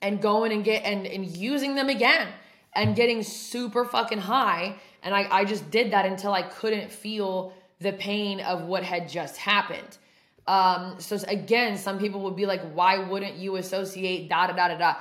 and 0.00 0.20
going 0.20 0.52
and 0.52 0.64
get 0.64 0.84
and, 0.84 1.06
and 1.06 1.26
using 1.26 1.74
them 1.74 1.90
again 1.90 2.28
and 2.74 2.96
getting 2.96 3.22
super 3.22 3.84
fucking 3.84 4.18
high. 4.18 4.76
And 5.02 5.14
I, 5.14 5.26
I 5.30 5.44
just 5.44 5.70
did 5.70 5.92
that 5.92 6.06
until 6.06 6.32
I 6.32 6.42
couldn't 6.42 6.90
feel 6.90 7.52
the 7.80 7.92
pain 7.92 8.40
of 8.40 8.64
what 8.64 8.82
had 8.82 9.08
just 9.08 9.36
happened. 9.36 9.98
Um, 10.46 10.96
so 10.98 11.18
again, 11.28 11.76
some 11.76 11.98
people 11.98 12.20
would 12.22 12.36
be 12.36 12.46
like, 12.46 12.62
why 12.72 12.98
wouldn't 12.98 13.36
you 13.36 13.56
associate 13.56 14.28
da 14.28 14.46
da 14.46 14.54
da 14.54 14.68
da 14.68 14.78
da? 14.78 14.96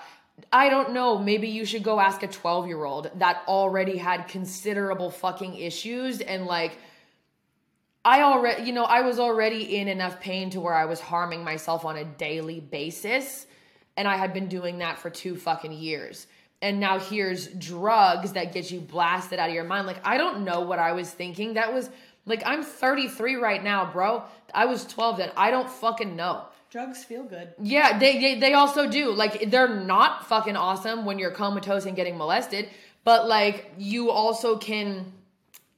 I 0.52 0.70
don't 0.70 0.94
know. 0.94 1.18
Maybe 1.18 1.48
you 1.48 1.66
should 1.66 1.84
go 1.84 2.00
ask 2.00 2.24
a 2.24 2.28
12 2.28 2.68
year 2.68 2.84
old 2.84 3.10
that 3.16 3.44
already 3.48 3.98
had 3.98 4.28
considerable 4.28 5.10
fucking 5.10 5.56
issues 5.56 6.22
and 6.22 6.46
like, 6.46 6.78
I 8.06 8.22
already, 8.22 8.64
you 8.64 8.74
know, 8.74 8.86
I 8.86 9.02
was 9.02 9.20
already 9.20 9.78
in 9.78 9.88
enough 9.88 10.20
pain 10.20 10.50
to 10.52 10.60
where 10.62 10.74
I 10.74 10.86
was 10.86 11.00
harming 11.00 11.44
myself 11.44 11.86
on 11.86 11.98
a 11.98 12.06
daily 12.06 12.60
basis. 12.60 13.46
And 13.98 14.08
I 14.08 14.16
had 14.16 14.34
been 14.34 14.48
doing 14.48 14.78
that 14.78 14.98
for 14.98 15.10
two 15.10 15.36
fucking 15.36 15.74
years. 15.74 16.28
And 16.62 16.80
now 16.80 17.00
here's 17.00 17.48
drugs 17.48 18.34
that 18.34 18.54
get 18.54 18.72
you 18.72 18.80
blasted 18.80 19.40
out 19.40 19.50
of 19.50 19.56
your 19.56 19.64
mind. 19.64 19.88
Like, 19.88 20.06
I 20.06 20.18
don't 20.18 20.44
know 20.44 20.62
what 20.62 20.80
I 20.80 20.92
was 20.94 21.10
thinking. 21.10 21.54
That 21.54 21.74
was 21.74 21.90
like, 22.26 22.44
I'm 22.46 22.64
33 22.64 23.36
right 23.36 23.64
now, 23.64 23.92
bro. 23.92 24.24
I 24.54 24.66
was 24.66 24.86
12 24.86 25.18
then. 25.18 25.32
I 25.38 25.52
don't 25.52 25.70
fucking 25.70 26.16
know. 26.16 26.46
Drugs 26.70 27.04
feel 27.04 27.24
good. 27.24 27.50
Yeah, 27.62 27.98
they, 27.98 28.20
they 28.20 28.40
they 28.40 28.54
also 28.54 28.88
do. 28.88 29.12
Like 29.12 29.50
they're 29.50 29.68
not 29.68 30.28
fucking 30.28 30.56
awesome 30.56 31.04
when 31.04 31.18
you're 31.18 31.32
comatose 31.32 31.88
and 31.88 31.96
getting 31.96 32.16
molested, 32.16 32.70
but 33.04 33.28
like 33.28 33.72
you 33.78 34.12
also 34.12 34.58
can 34.58 35.12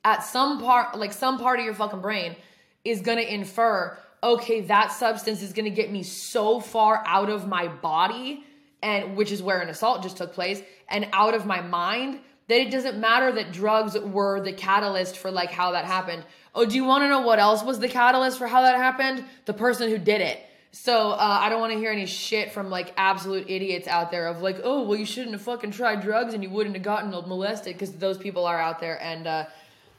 at 0.04 0.25
some 0.25 0.60
part 0.62 0.97
like 0.97 1.13
some 1.13 1.39
part 1.39 1.60
of 1.60 1.65
your 1.65 1.73
fucking 1.73 2.01
brain 2.01 2.36
is 2.84 3.01
going 3.01 3.17
to 3.19 3.34
infer, 3.34 3.97
okay, 4.21 4.62
that 4.62 4.91
substance 4.91 5.41
is 5.41 5.54
going 5.54 5.65
to 5.65 5.71
get 5.71 5.91
me 5.91 6.04
so 6.04 6.60
far 6.60 7.01
out 7.06 7.30
of 7.30 7.47
my 7.47 7.67
body 7.67 8.43
and 8.84 9.15
which 9.15 9.32
is 9.32 9.41
where 9.41 9.62
an 9.62 9.69
assault 9.69 10.04
just 10.04 10.17
took 10.17 10.34
place 10.34 10.62
and 10.89 11.08
out 11.13 11.34
of 11.34 11.45
my 11.45 11.62
mind 11.62 12.19
that 12.47 12.60
it 12.60 12.71
doesn't 12.71 12.99
matter 12.99 13.32
that 13.32 13.54
drugs 13.54 13.97
were 13.97 14.41
the 14.41 14.51
catalyst 14.51 15.17
for 15.17 15.32
like 15.32 15.51
how 15.51 15.71
that 15.71 15.86
happened. 15.86 16.25
Oh, 16.54 16.65
do 16.65 16.75
you 16.75 16.84
want 16.84 17.04
to 17.04 17.08
know 17.08 17.21
what 17.21 17.39
else 17.39 17.63
was 17.63 17.80
the 17.80 17.88
catalyst 17.88 18.38
for 18.38 18.47
how 18.47 18.63
that 18.63 18.75
happened? 18.75 19.23
The 19.45 19.54
person 19.54 19.89
who 19.89 19.97
did 19.97 20.19
it. 20.19 20.43
So 20.71 21.12
uh, 21.12 21.17
I 21.41 21.49
don't 21.49 21.60
want 21.60 21.73
to 21.73 21.79
hear 21.79 21.91
any 21.91 22.05
shit 22.05 22.53
from 22.53 22.69
like 22.69 22.93
absolute 22.95 23.49
idiots 23.49 23.88
out 23.88 24.10
there 24.10 24.27
of 24.27 24.41
like, 24.41 24.62
oh, 24.63 24.84
well, 24.84 24.97
you 24.97 25.05
shouldn't 25.05 25.34
have 25.34 25.41
fucking 25.41 25.71
tried 25.71 26.01
drugs 26.01 26.34
and 26.34 26.41
you 26.41 26.49
wouldn't 26.49 26.75
have 26.75 26.84
gotten 26.84 27.12
molested 27.12 27.73
because 27.73 27.91
those 27.93 28.17
people 28.17 28.45
are 28.45 28.60
out 28.60 28.79
there 28.79 29.01
and 29.03 29.27
uh, 29.27 29.45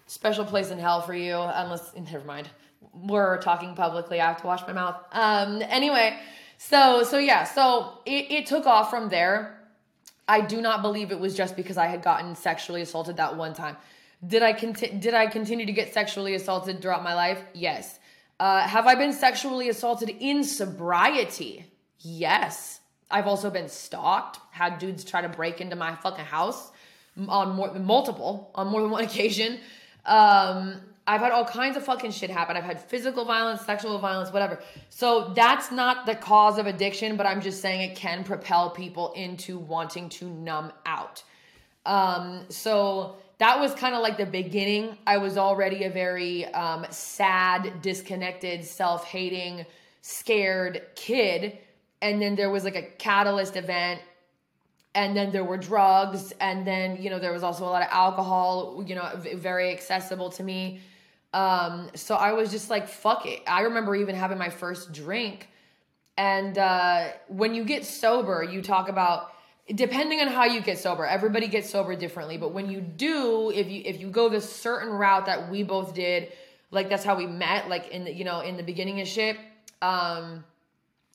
special 0.07 0.47
place 0.47 0.71
in 0.71 0.79
hell 0.79 1.03
for 1.03 1.15
you. 1.15 1.35
Unless, 1.37 1.93
never 2.11 2.25
mind, 2.25 2.49
we're 2.95 3.41
talking 3.43 3.75
publicly. 3.75 4.21
I 4.21 4.29
have 4.29 4.41
to 4.41 4.47
wash 4.47 4.67
my 4.67 4.73
mouth. 4.73 4.97
Um, 5.13 5.63
anyway, 5.63 6.19
so 6.57 7.03
so 7.03 7.19
yeah, 7.19 7.45
so 7.45 7.99
it, 8.07 8.31
it 8.31 8.47
took 8.47 8.67
off 8.67 8.89
from 8.89 9.09
there. 9.09 9.59
I 10.27 10.41
do 10.41 10.63
not 10.63 10.81
believe 10.81 11.11
it 11.11 11.21
was 11.21 11.37
just 11.37 11.57
because 11.57 11.77
I 11.77 11.87
had 11.87 12.03
gotten 12.03 12.35
sexually 12.35 12.81
assaulted 12.81 13.17
that 13.19 13.37
one 13.37 13.53
time. 13.53 13.77
Did 14.27 14.43
I 14.43 14.53
conti- 14.53 14.93
did 14.99 15.13
I 15.13 15.27
continue 15.27 15.67
to 15.67 15.73
get 15.73 15.93
sexually 15.93 16.35
assaulted 16.35 16.81
throughout 16.81 17.03
my 17.03 17.15
life? 17.15 17.43
Yes. 17.53 17.99
Uh, 18.43 18.67
have 18.67 18.89
I 18.89 18.97
been 18.97 19.13
sexually 19.13 19.69
assaulted 19.69 20.09
in 20.09 20.43
sobriety? 20.43 21.65
Yes. 22.01 22.81
I've 23.09 23.29
also 23.29 23.51
been 23.51 23.69
stalked, 23.69 24.41
had 24.51 24.81
dudes 24.81 25.05
try 25.05 25.21
to 25.21 25.29
break 25.29 25.61
into 25.61 25.77
my 25.77 25.95
fucking 25.95 26.25
house 26.25 26.73
on 27.29 27.55
more 27.55 27.73
multiple, 27.75 28.51
on 28.57 28.67
more 28.67 28.81
than 28.83 28.91
one 28.91 29.05
occasion. 29.11 29.61
Um, 30.05 30.81
I've 31.07 31.21
had 31.21 31.31
all 31.31 31.45
kinds 31.45 31.77
of 31.77 31.85
fucking 31.85 32.11
shit 32.11 32.31
happen. 32.31 32.57
I've 32.57 32.65
had 32.65 32.81
physical 32.81 33.25
violence, 33.25 33.61
sexual 33.61 33.97
violence, 34.01 34.33
whatever. 34.33 34.59
So 34.89 35.33
that's 35.37 35.71
not 35.71 36.05
the 36.05 36.17
cause 36.17 36.59
of 36.59 36.67
addiction, 36.67 37.17
but 37.17 37.27
I'm 37.27 37.43
just 37.43 37.63
saying 37.63 37.93
it 37.93 37.95
can 37.95 38.25
propel 38.25 38.71
people 38.71 39.13
into 39.13 39.57
wanting 39.57 40.09
to 40.19 40.29
numb 40.29 40.73
out. 40.85 41.23
Um, 41.87 42.47
so 42.49 43.19
that 43.43 43.59
was 43.59 43.75
kind 43.75 43.93
of 43.93 44.03
like 44.03 44.19
the 44.19 44.25
beginning. 44.25 44.97
I 45.05 45.17
was 45.19 45.37
already 45.37 45.83
a 45.83 45.91
very 45.91 46.47
um, 46.55 46.87
sad, 46.91 47.83
disconnected, 47.83 48.65
self 48.65 49.05
hating, 49.05 49.67
scared 50.01 50.83
kid. 50.95 51.59
And 52.01 52.23
then 52.23 52.37
there 52.37 52.51
was 52.51 52.63
like 52.63 52.77
a 52.77 52.83
catalyst 52.83 53.57
event. 53.57 54.01
And 54.95 55.17
then 55.17 55.33
there 55.33 55.43
were 55.43 55.57
drugs. 55.57 56.33
And 56.39 56.65
then, 56.65 57.03
you 57.03 57.11
know, 57.11 57.19
there 57.19 57.33
was 57.33 57.43
also 57.43 57.65
a 57.65 57.71
lot 57.71 57.83
of 57.83 57.89
alcohol, 57.91 58.85
you 58.87 58.95
know, 58.95 59.11
very 59.35 59.73
accessible 59.73 60.31
to 60.31 60.45
me. 60.45 60.79
Um, 61.35 61.91
so 61.97 62.15
I 62.15 62.35
was 62.35 62.49
just 62.49 62.71
like, 62.71 62.87
fuck 62.87 63.27
it. 63.27 63.43
I 63.49 63.63
remember 63.63 63.97
even 63.97 64.15
having 64.15 64.39
my 64.39 64.51
first 64.51 64.93
drink. 64.93 65.49
And 66.17 66.57
uh, 66.59 67.09
when 67.27 67.57
you 67.57 67.65
get 67.65 67.85
sober, 67.87 68.45
you 68.45 68.63
talk 68.63 68.89
about 68.89 69.32
depending 69.75 70.21
on 70.21 70.29
how 70.29 70.45
you 70.45 70.61
get 70.61 70.79
sober 70.79 71.07
everybody 71.07 71.47
gets 71.49 71.71
sober 71.71 71.95
differently 71.95 72.37
but 72.37 72.53
when 72.53 72.69
you 72.69 72.81
do 72.81 73.51
if 73.55 73.69
you 73.69 73.83
if 73.85 74.01
you 74.01 74.09
go 74.09 74.29
the 74.29 74.41
certain 74.41 74.91
route 74.91 75.27
that 75.27 75.51
we 75.51 75.63
both 75.63 75.95
did 75.95 76.33
like 76.71 76.89
that's 76.89 77.05
how 77.05 77.17
we 77.17 77.27
met 77.27 77.69
like 77.69 77.89
in 77.89 78.05
the 78.05 78.13
you 78.13 78.25
know 78.25 78.41
in 78.41 78.57
the 78.57 78.63
beginning 78.63 79.01
of 79.01 79.07
shit 79.07 79.37
um 79.81 80.45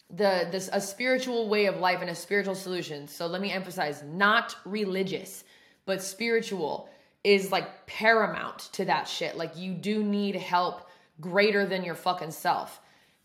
the 0.09 0.47
this 0.51 0.69
a 0.71 0.79
spiritual 0.79 1.49
way 1.49 1.65
of 1.65 1.77
life 1.77 1.99
and 2.01 2.09
a 2.09 2.15
spiritual 2.15 2.55
solution. 2.55 3.07
So 3.07 3.27
let 3.27 3.41
me 3.41 3.51
emphasize 3.51 4.03
not 4.03 4.55
religious 4.65 5.43
but 5.85 6.01
spiritual 6.01 6.89
is 7.23 7.51
like 7.51 7.87
paramount 7.87 8.59
to 8.73 8.85
that 8.85 9.07
shit. 9.07 9.35
Like 9.35 9.57
you 9.57 9.73
do 9.73 10.03
need 10.03 10.35
help 10.35 10.89
greater 11.19 11.65
than 11.65 11.83
your 11.83 11.95
fucking 11.95 12.31
self 12.31 12.79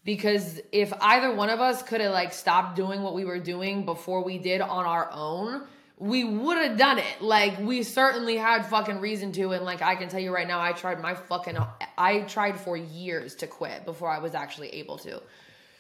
because 0.04 0.60
if 0.72 0.92
either 1.00 1.32
one 1.34 1.50
of 1.50 1.60
us 1.60 1.82
could 1.82 2.00
have 2.00 2.12
like 2.12 2.32
stopped 2.32 2.76
doing 2.76 3.02
what 3.02 3.14
we 3.14 3.24
were 3.24 3.38
doing 3.38 3.84
before 3.84 4.24
we 4.24 4.38
did 4.38 4.60
on 4.60 4.84
our 4.84 5.10
own 5.12 5.62
we 6.02 6.24
would 6.24 6.58
have 6.58 6.76
done 6.76 6.98
it. 6.98 7.20
Like 7.20 7.60
we 7.60 7.84
certainly 7.84 8.36
had 8.36 8.66
fucking 8.66 8.98
reason 8.98 9.30
to 9.32 9.52
and 9.52 9.64
like 9.64 9.82
i 9.82 9.94
can 9.94 10.08
tell 10.08 10.18
you 10.18 10.34
right 10.34 10.48
now 10.48 10.60
i 10.60 10.72
tried 10.72 11.00
my 11.00 11.14
fucking 11.14 11.56
i 11.96 12.20
tried 12.22 12.58
for 12.58 12.76
years 12.76 13.36
to 13.36 13.46
quit 13.46 13.84
before 13.84 14.10
i 14.10 14.18
was 14.18 14.34
actually 14.34 14.68
able 14.70 14.98
to. 14.98 15.22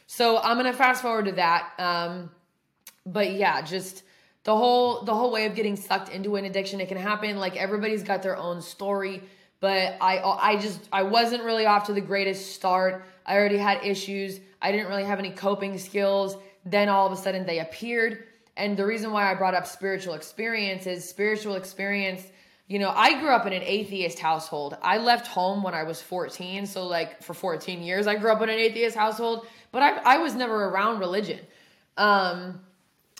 So 0.06 0.38
i'm 0.38 0.56
gonna 0.56 0.72
fast 0.72 1.02
forward 1.02 1.24
to 1.26 1.32
that 1.32 1.72
um 1.78 2.30
but 3.04 3.32
yeah 3.32 3.62
just 3.62 4.04
the 4.44 4.56
whole 4.56 5.02
the 5.02 5.14
whole 5.14 5.32
way 5.32 5.46
of 5.46 5.56
getting 5.56 5.74
sucked 5.74 6.08
into 6.08 6.36
an 6.36 6.44
addiction 6.44 6.80
it 6.80 6.88
can 6.88 6.98
happen 6.98 7.36
like 7.38 7.56
everybody's 7.56 8.04
got 8.04 8.22
their 8.22 8.36
own 8.36 8.62
story 8.62 9.22
but 9.58 9.96
i 10.00 10.18
i 10.18 10.56
just 10.56 10.88
i 10.92 11.02
wasn't 11.02 11.42
really 11.42 11.66
off 11.66 11.86
to 11.86 11.92
the 11.92 12.00
greatest 12.00 12.54
start 12.54 13.04
I 13.26 13.36
already 13.36 13.58
had 13.58 13.84
issues. 13.84 14.40
I 14.60 14.72
didn't 14.72 14.88
really 14.88 15.04
have 15.04 15.18
any 15.18 15.30
coping 15.30 15.78
skills. 15.78 16.36
Then 16.64 16.88
all 16.88 17.06
of 17.06 17.12
a 17.12 17.16
sudden 17.16 17.46
they 17.46 17.58
appeared. 17.58 18.24
And 18.56 18.76
the 18.76 18.86
reason 18.86 19.12
why 19.12 19.30
I 19.30 19.34
brought 19.34 19.54
up 19.54 19.66
spiritual 19.66 20.14
experience 20.14 20.86
is 20.86 21.08
spiritual 21.08 21.54
experience. 21.54 22.22
You 22.68 22.78
know, 22.78 22.90
I 22.94 23.18
grew 23.20 23.30
up 23.30 23.46
in 23.46 23.52
an 23.52 23.62
atheist 23.62 24.18
household. 24.18 24.76
I 24.82 24.98
left 24.98 25.26
home 25.26 25.62
when 25.62 25.74
I 25.74 25.82
was 25.82 26.00
14. 26.00 26.66
So, 26.66 26.86
like, 26.86 27.22
for 27.22 27.34
14 27.34 27.82
years, 27.82 28.06
I 28.06 28.14
grew 28.16 28.30
up 28.30 28.40
in 28.42 28.48
an 28.48 28.58
atheist 28.58 28.96
household, 28.96 29.46
but 29.72 29.82
I, 29.82 30.14
I 30.14 30.18
was 30.18 30.34
never 30.34 30.66
around 30.66 31.00
religion 31.00 31.40
um, 31.96 32.60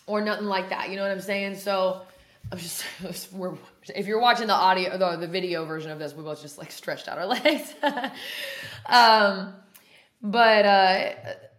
or 0.07 0.21
nothing 0.21 0.47
like 0.47 0.71
that. 0.71 0.91
You 0.91 0.97
know 0.97 1.03
what 1.03 1.11
I'm 1.11 1.21
saying? 1.21 1.57
So, 1.57 2.03
I'm 2.51 2.59
just, 2.59 2.85
we're, 3.33 3.55
if 3.95 4.07
you're 4.07 4.21
watching 4.21 4.47
the 4.47 4.55
audio, 4.55 4.97
the, 4.97 5.17
the 5.17 5.29
video 5.29 5.65
version 5.65 5.91
of 5.91 5.99
this, 5.99 6.15
we 6.15 6.23
both 6.23 6.43
just 6.43 6.59
like 6.59 6.71
stretched 6.71 7.09
out 7.09 7.19
our 7.19 7.27
legs. 7.27 7.75
um, 8.87 9.55
but 10.23 10.65
uh 10.65 11.13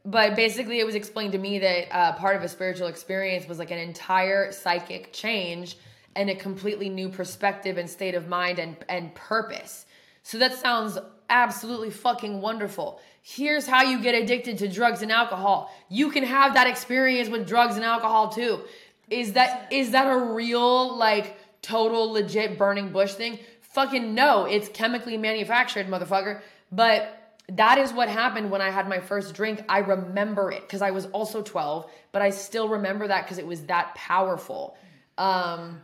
but 0.06 0.36
basically 0.36 0.80
it 0.80 0.86
was 0.86 0.96
explained 0.96 1.32
to 1.32 1.38
me 1.38 1.60
that 1.60 1.88
uh, 1.96 2.12
part 2.14 2.36
of 2.36 2.44
a 2.44 2.48
spiritual 2.50 2.88
experience 2.88 3.48
was 3.48 3.58
like 3.58 3.72
an 3.72 3.80
entire 3.80 4.52
psychic 4.52 5.14
change 5.14 5.78
and 6.16 6.30
a 6.30 6.36
completely 6.36 6.90
new 6.90 7.08
perspective 7.08 7.78
and 7.78 7.90
state 7.90 8.16
of 8.16 8.28
mind 8.28 8.60
and 8.60 8.76
and 8.90 9.14
purpose 9.16 9.86
so 10.24 10.38
that 10.38 10.54
sounds 10.54 10.98
absolutely 11.30 11.90
fucking 11.90 12.42
wonderful 12.42 13.00
here's 13.24 13.66
how 13.66 13.82
you 13.82 14.00
get 14.02 14.14
addicted 14.14 14.58
to 14.60 14.68
drugs 14.68 15.02
and 15.02 15.12
alcohol. 15.12 15.74
You 15.90 16.12
can 16.12 16.24
have 16.24 16.54
that 16.54 16.68
experience 16.68 17.30
with 17.30 17.48
drugs 17.48 17.76
and 17.76 17.84
alcohol 17.84 18.30
too. 18.30 18.62
Is 19.10 19.34
that 19.34 19.72
is 19.72 19.92
that 19.92 20.06
a 20.08 20.18
real 20.18 20.96
like 20.96 21.38
total 21.62 22.12
legit 22.12 22.58
burning 22.58 22.92
bush 22.92 23.14
thing? 23.14 23.40
Fucking 23.62 24.14
no, 24.14 24.46
it's 24.46 24.70
chemically 24.70 25.18
manufactured, 25.18 25.88
motherfucker. 25.88 26.42
But 26.72 27.23
that 27.50 27.78
is 27.78 27.92
what 27.92 28.10
happened 28.10 28.52
when 28.52 28.62
I 28.62 28.70
had 28.70 28.88
my 28.88 29.00
first 29.00 29.34
drink. 29.36 29.64
I 29.68 29.80
remember 29.80 30.52
it 30.52 30.62
because 30.62 30.82
I 30.82 30.92
was 30.92 31.06
also 31.08 31.42
12, 31.42 31.90
but 32.12 32.22
I 32.22 32.30
still 32.30 32.70
remember 32.70 33.08
that 33.08 33.26
because 33.26 33.38
it 33.38 33.46
was 33.46 33.64
that 33.64 33.94
powerful. 33.96 34.78
Um, 35.18 35.82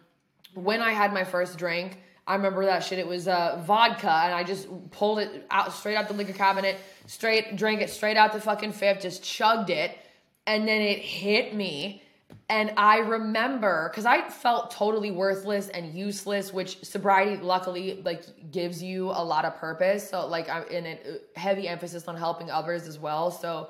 when 0.53 0.81
I 0.81 0.93
had 0.93 1.13
my 1.13 1.23
first 1.23 1.57
drink, 1.57 1.99
I 2.25 2.35
remember 2.35 2.65
that 2.65 2.83
shit. 2.83 2.99
It 2.99 3.07
was 3.07 3.27
uh, 3.27 3.61
vodka, 3.65 4.09
and 4.09 4.33
I 4.33 4.43
just 4.43 4.67
pulled 4.91 5.19
it 5.19 5.47
out 5.49 5.73
straight 5.73 5.95
out 5.95 6.07
the 6.07 6.13
liquor 6.13 6.33
cabinet, 6.33 6.77
straight 7.07 7.55
drank 7.55 7.81
it 7.81 7.89
straight 7.89 8.17
out 8.17 8.33
the 8.33 8.41
fucking 8.41 8.71
fifth, 8.71 9.01
just 9.01 9.23
chugged 9.23 9.69
it, 9.69 9.97
and 10.45 10.67
then 10.67 10.81
it 10.81 10.99
hit 10.99 11.55
me. 11.55 12.03
And 12.49 12.73
I 12.77 12.97
remember 12.97 13.89
because 13.91 14.07
I 14.07 14.27
felt 14.27 14.71
totally 14.71 15.11
worthless 15.11 15.69
and 15.69 15.93
useless, 15.93 16.51
which 16.51 16.83
sobriety 16.83 17.37
luckily 17.37 18.01
like 18.03 18.51
gives 18.51 18.81
you 18.81 19.11
a 19.11 19.23
lot 19.23 19.45
of 19.45 19.55
purpose. 19.57 20.09
So 20.09 20.25
like 20.25 20.49
I'm 20.49 20.67
in 20.67 20.85
a 20.87 21.39
heavy 21.39 21.67
emphasis 21.67 22.07
on 22.07 22.17
helping 22.17 22.49
others 22.49 22.87
as 22.87 22.97
well. 22.97 23.29
So 23.29 23.69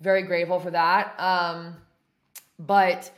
very 0.00 0.22
grateful 0.22 0.60
for 0.60 0.70
that. 0.70 1.18
Um, 1.18 1.76
but 2.58 3.10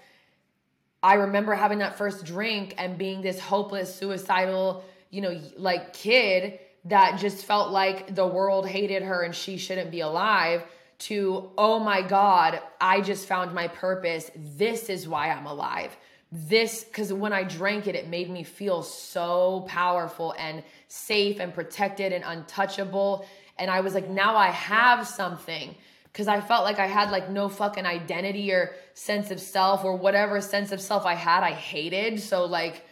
I 1.02 1.14
remember 1.14 1.54
having 1.54 1.78
that 1.78 1.98
first 1.98 2.24
drink 2.24 2.76
and 2.78 2.96
being 2.96 3.22
this 3.22 3.40
hopeless, 3.40 3.92
suicidal, 3.92 4.84
you 5.10 5.20
know, 5.20 5.40
like 5.56 5.94
kid 5.94 6.60
that 6.84 7.18
just 7.18 7.44
felt 7.44 7.72
like 7.72 8.14
the 8.14 8.26
world 8.26 8.68
hated 8.68 9.02
her 9.02 9.22
and 9.22 9.34
she 9.34 9.56
shouldn't 9.56 9.90
be 9.90 10.00
alive 10.00 10.62
to, 11.06 11.50
oh 11.58 11.78
my 11.78 12.02
God, 12.02 12.60
I 12.80 13.00
just 13.00 13.26
found 13.26 13.54
my 13.54 13.68
purpose. 13.68 14.30
This 14.36 14.88
is 14.88 15.08
why 15.08 15.30
I'm 15.30 15.46
alive. 15.46 15.96
This, 16.30 16.84
because 16.84 17.12
when 17.12 17.32
I 17.32 17.44
drank 17.44 17.86
it, 17.86 17.94
it 17.94 18.08
made 18.08 18.30
me 18.30 18.42
feel 18.42 18.82
so 18.82 19.66
powerful 19.68 20.34
and 20.38 20.62
safe 20.88 21.40
and 21.40 21.52
protected 21.52 22.12
and 22.12 22.24
untouchable. 22.24 23.26
And 23.58 23.70
I 23.70 23.80
was 23.80 23.94
like, 23.94 24.08
now 24.08 24.36
I 24.36 24.48
have 24.48 25.06
something 25.06 25.74
because 26.12 26.28
I 26.28 26.40
felt 26.40 26.64
like 26.64 26.78
I 26.78 26.86
had 26.86 27.10
like 27.10 27.30
no 27.30 27.48
fucking 27.48 27.86
identity 27.86 28.52
or 28.52 28.74
sense 28.94 29.30
of 29.30 29.40
self 29.40 29.84
or 29.84 29.96
whatever 29.96 30.40
sense 30.40 30.72
of 30.72 30.80
self 30.80 31.06
I 31.06 31.14
had, 31.14 31.42
I 31.42 31.52
hated. 31.52 32.20
So 32.20 32.44
like, 32.44 32.84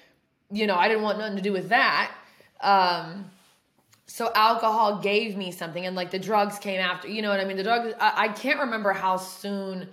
you 0.50 0.66
know, 0.66 0.76
I 0.76 0.88
didn't 0.88 1.02
want 1.02 1.18
nothing 1.18 1.36
to 1.36 1.42
do 1.42 1.52
with 1.52 1.68
that. 1.68 2.10
Um, 2.60 3.30
so 4.10 4.28
alcohol 4.34 4.98
gave 4.98 5.36
me 5.36 5.52
something, 5.52 5.86
and 5.86 5.94
like 5.94 6.10
the 6.10 6.18
drugs 6.18 6.58
came 6.58 6.80
after. 6.80 7.06
You 7.06 7.22
know 7.22 7.30
what 7.30 7.38
I 7.38 7.44
mean? 7.44 7.56
The 7.56 7.62
drugs. 7.62 7.94
I, 8.00 8.24
I 8.24 8.28
can't 8.28 8.58
remember 8.58 8.92
how 8.92 9.16
soon 9.16 9.88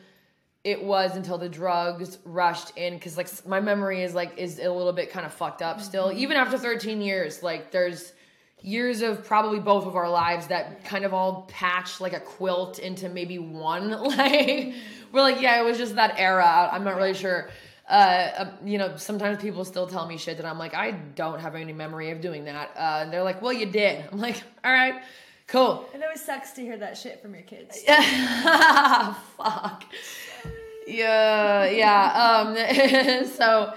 it 0.64 0.84
was 0.84 1.16
until 1.16 1.38
the 1.38 1.48
drugs 1.48 2.18
rushed 2.26 2.76
in 2.76 2.96
because 2.96 3.16
like 3.16 3.30
my 3.46 3.60
memory 3.60 4.02
is 4.02 4.16
like 4.16 4.36
is 4.40 4.58
a 4.58 4.72
little 4.72 4.92
bit 4.92 5.12
kind 5.12 5.24
of 5.24 5.32
fucked 5.32 5.62
up 5.62 5.80
still. 5.80 6.08
Mm-hmm. 6.10 6.18
Even 6.18 6.38
after 6.38 6.58
13 6.58 7.00
years, 7.00 7.44
like 7.44 7.70
there's 7.70 8.12
years 8.64 9.04
of 9.04 9.24
probably 9.24 9.60
both 9.60 9.86
of 9.86 9.96
our 9.96 10.10
lives 10.10 10.48
that 10.48 10.84
kind 10.84 11.06
of 11.06 11.14
all 11.14 11.44
patched 11.44 12.02
like 12.02 12.14
a 12.14 12.20
quilt 12.20 12.80
into 12.80 13.10
maybe 13.10 13.38
one. 13.38 13.92
like 14.18 14.74
we're 15.12 15.22
like, 15.22 15.40
yeah, 15.40 15.62
it 15.62 15.64
was 15.64 15.78
just 15.78 15.94
that 15.94 16.16
era. 16.18 16.70
I'm 16.72 16.84
not 16.84 16.96
really 16.96 17.14
sure. 17.14 17.50
Uh, 17.88 18.30
um, 18.38 18.68
you 18.68 18.78
know, 18.78 18.98
sometimes 18.98 19.42
people 19.42 19.64
still 19.64 19.88
tell 19.88 20.06
me 20.06 20.18
shit 20.18 20.38
that 20.38 20.46
I'm 20.46 20.60
like, 20.60 20.74
I 20.74 20.92
don't 20.92 21.40
have 21.40 21.56
any 21.56 21.72
memory 21.74 22.12
of 22.12 22.20
doing 22.20 22.46
that. 22.46 22.72
Uh, 22.76 23.00
and 23.02 23.14
they're 23.14 23.24
like, 23.24 23.42
well, 23.42 23.54
you 23.54 23.66
did. 23.66 24.06
I'm 24.12 24.20
like, 24.20 24.44
all 24.64 24.72
right, 24.72 25.02
cool. 25.48 25.88
It 25.94 26.04
always 26.04 26.22
sucks 26.22 26.52
to 26.54 26.62
hear 26.62 26.78
that 26.78 26.98
shit 26.98 27.22
from 27.22 27.34
your 27.34 27.44
kids. 27.44 27.82
Yeah. 27.88 29.14
Fuck. 29.38 29.84
Yeah, 30.86 31.66
yeah. 31.70 33.24
Um, 33.24 33.26
so, 33.38 33.74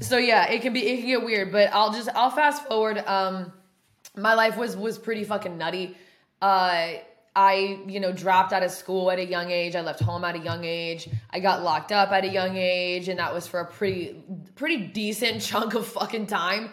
so 0.00 0.18
yeah, 0.18 0.50
it 0.50 0.62
can 0.62 0.72
be, 0.72 0.86
it 0.86 0.98
can 0.98 1.06
get 1.06 1.24
weird, 1.24 1.52
but 1.52 1.70
I'll 1.72 1.92
just, 1.92 2.08
I'll 2.14 2.30
fast 2.30 2.66
forward. 2.66 2.98
Um, 2.98 3.52
my 4.16 4.34
life 4.34 4.56
was 4.56 4.76
was 4.76 4.98
pretty 4.98 5.24
fucking 5.24 5.58
nutty. 5.58 5.96
Uh, 6.40 6.94
I, 7.36 7.80
you 7.86 7.98
know, 7.98 8.12
dropped 8.12 8.52
out 8.52 8.62
of 8.62 8.70
school 8.70 9.10
at 9.10 9.18
a 9.18 9.24
young 9.24 9.50
age. 9.50 9.74
I 9.74 9.80
left 9.80 10.00
home 10.00 10.24
at 10.24 10.36
a 10.36 10.38
young 10.38 10.64
age. 10.64 11.08
I 11.30 11.40
got 11.40 11.62
locked 11.62 11.90
up 11.90 12.12
at 12.12 12.24
a 12.24 12.28
young 12.28 12.56
age, 12.56 13.08
and 13.08 13.18
that 13.18 13.34
was 13.34 13.46
for 13.46 13.60
a 13.60 13.66
pretty 13.66 14.22
pretty 14.54 14.78
decent 14.78 15.40
chunk 15.48 15.74
of 15.74 15.86
fucking 15.86 16.26
time. 16.26 16.70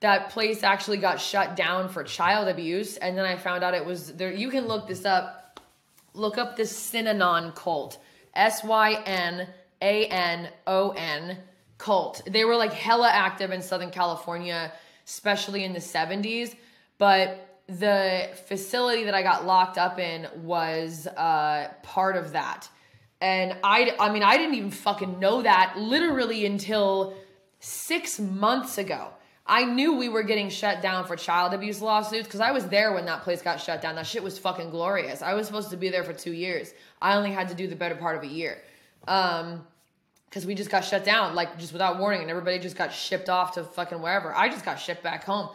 That 0.00 0.30
place 0.30 0.62
actually 0.62 0.98
got 0.98 1.20
shut 1.20 1.56
down 1.56 1.88
for 1.88 2.04
child 2.04 2.48
abuse, 2.48 2.96
and 2.96 3.16
then 3.16 3.24
I 3.24 3.36
found 3.36 3.64
out 3.64 3.74
it 3.74 3.84
was 3.84 4.12
there. 4.14 4.32
You 4.32 4.50
can 4.50 4.66
look 4.66 4.86
this 4.86 5.04
up. 5.04 5.60
Look 6.12 6.38
up 6.38 6.56
the 6.56 6.62
Synanon 6.62 7.54
cult. 7.54 7.98
S 8.34 8.62
Y 8.62 9.02
N 9.04 9.48
A 9.82 10.06
N 10.06 10.48
O 10.66 10.90
N 10.90 11.38
cult. 11.78 12.22
They 12.28 12.44
were 12.44 12.56
like 12.56 12.72
hella 12.72 13.10
active 13.10 13.50
in 13.50 13.62
Southern 13.62 13.90
California, 13.90 14.72
especially 15.04 15.64
in 15.64 15.72
the 15.72 15.80
70s 15.80 16.54
but 16.98 17.53
the 17.66 18.28
facility 18.46 19.04
that 19.04 19.14
I 19.14 19.22
got 19.22 19.46
locked 19.46 19.78
up 19.78 19.98
in 19.98 20.28
was 20.42 21.06
uh, 21.06 21.72
part 21.82 22.16
of 22.16 22.32
that. 22.32 22.68
And 23.20 23.56
I, 23.64 23.96
I 23.98 24.12
mean, 24.12 24.22
I 24.22 24.36
didn't 24.36 24.54
even 24.54 24.70
fucking 24.70 25.18
know 25.18 25.42
that 25.42 25.76
literally 25.78 26.44
until 26.44 27.14
six 27.60 28.20
months 28.20 28.76
ago. 28.76 29.08
I 29.46 29.64
knew 29.64 29.96
we 29.96 30.08
were 30.08 30.22
getting 30.22 30.48
shut 30.48 30.80
down 30.80 31.06
for 31.06 31.16
child 31.16 31.52
abuse 31.52 31.80
lawsuits 31.80 32.26
because 32.26 32.40
I 32.40 32.50
was 32.50 32.66
there 32.68 32.92
when 32.92 33.04
that 33.06 33.22
place 33.22 33.42
got 33.42 33.60
shut 33.60 33.82
down. 33.82 33.94
That 33.94 34.06
shit 34.06 34.22
was 34.22 34.38
fucking 34.38 34.70
glorious. 34.70 35.22
I 35.22 35.34
was 35.34 35.46
supposed 35.46 35.70
to 35.70 35.76
be 35.76 35.90
there 35.90 36.02
for 36.02 36.14
two 36.14 36.32
years. 36.32 36.72
I 37.00 37.14
only 37.16 37.30
had 37.30 37.48
to 37.48 37.54
do 37.54 37.66
the 37.66 37.76
better 37.76 37.94
part 37.94 38.16
of 38.16 38.22
a 38.22 38.26
year. 38.26 38.58
Um, 39.06 39.66
because 40.34 40.46
we 40.46 40.56
just 40.56 40.68
got 40.68 40.84
shut 40.84 41.04
down, 41.04 41.36
like 41.36 41.58
just 41.60 41.72
without 41.72 42.00
warning, 42.00 42.22
and 42.22 42.28
everybody 42.28 42.58
just 42.58 42.74
got 42.74 42.92
shipped 42.92 43.28
off 43.28 43.54
to 43.54 43.62
fucking 43.62 44.02
wherever. 44.02 44.34
I 44.34 44.48
just 44.48 44.64
got 44.64 44.80
shipped 44.80 45.04
back 45.04 45.22
home. 45.22 45.48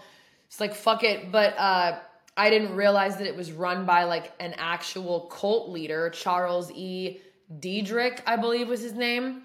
It's 0.50 0.60
like 0.60 0.74
fuck 0.74 1.04
it, 1.04 1.32
but 1.32 1.58
uh, 1.58 2.00
I 2.36 2.50
didn't 2.50 2.76
realize 2.76 3.18
that 3.18 3.28
it 3.28 3.36
was 3.36 3.52
run 3.52 3.86
by 3.86 4.06
like 4.06 4.34
an 4.40 4.56
actual 4.58 5.22
cult 5.22 5.70
leader, 5.70 6.10
Charles 6.10 6.72
E. 6.72 7.20
Dederich, 7.60 8.20
I 8.26 8.36
believe 8.36 8.68
was 8.68 8.82
his 8.82 8.94
name. 8.94 9.44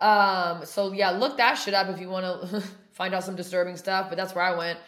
Um, 0.00 0.64
so 0.64 0.92
yeah, 0.92 1.10
look 1.10 1.36
that 1.36 1.54
shit 1.54 1.74
up 1.74 1.88
if 1.88 2.00
you 2.00 2.08
want 2.08 2.50
to 2.50 2.62
find 2.92 3.14
out 3.14 3.24
some 3.24 3.36
disturbing 3.36 3.76
stuff. 3.76 4.08
But 4.08 4.16
that's 4.16 4.34
where 4.34 4.44
I 4.44 4.56
went. 4.56 4.78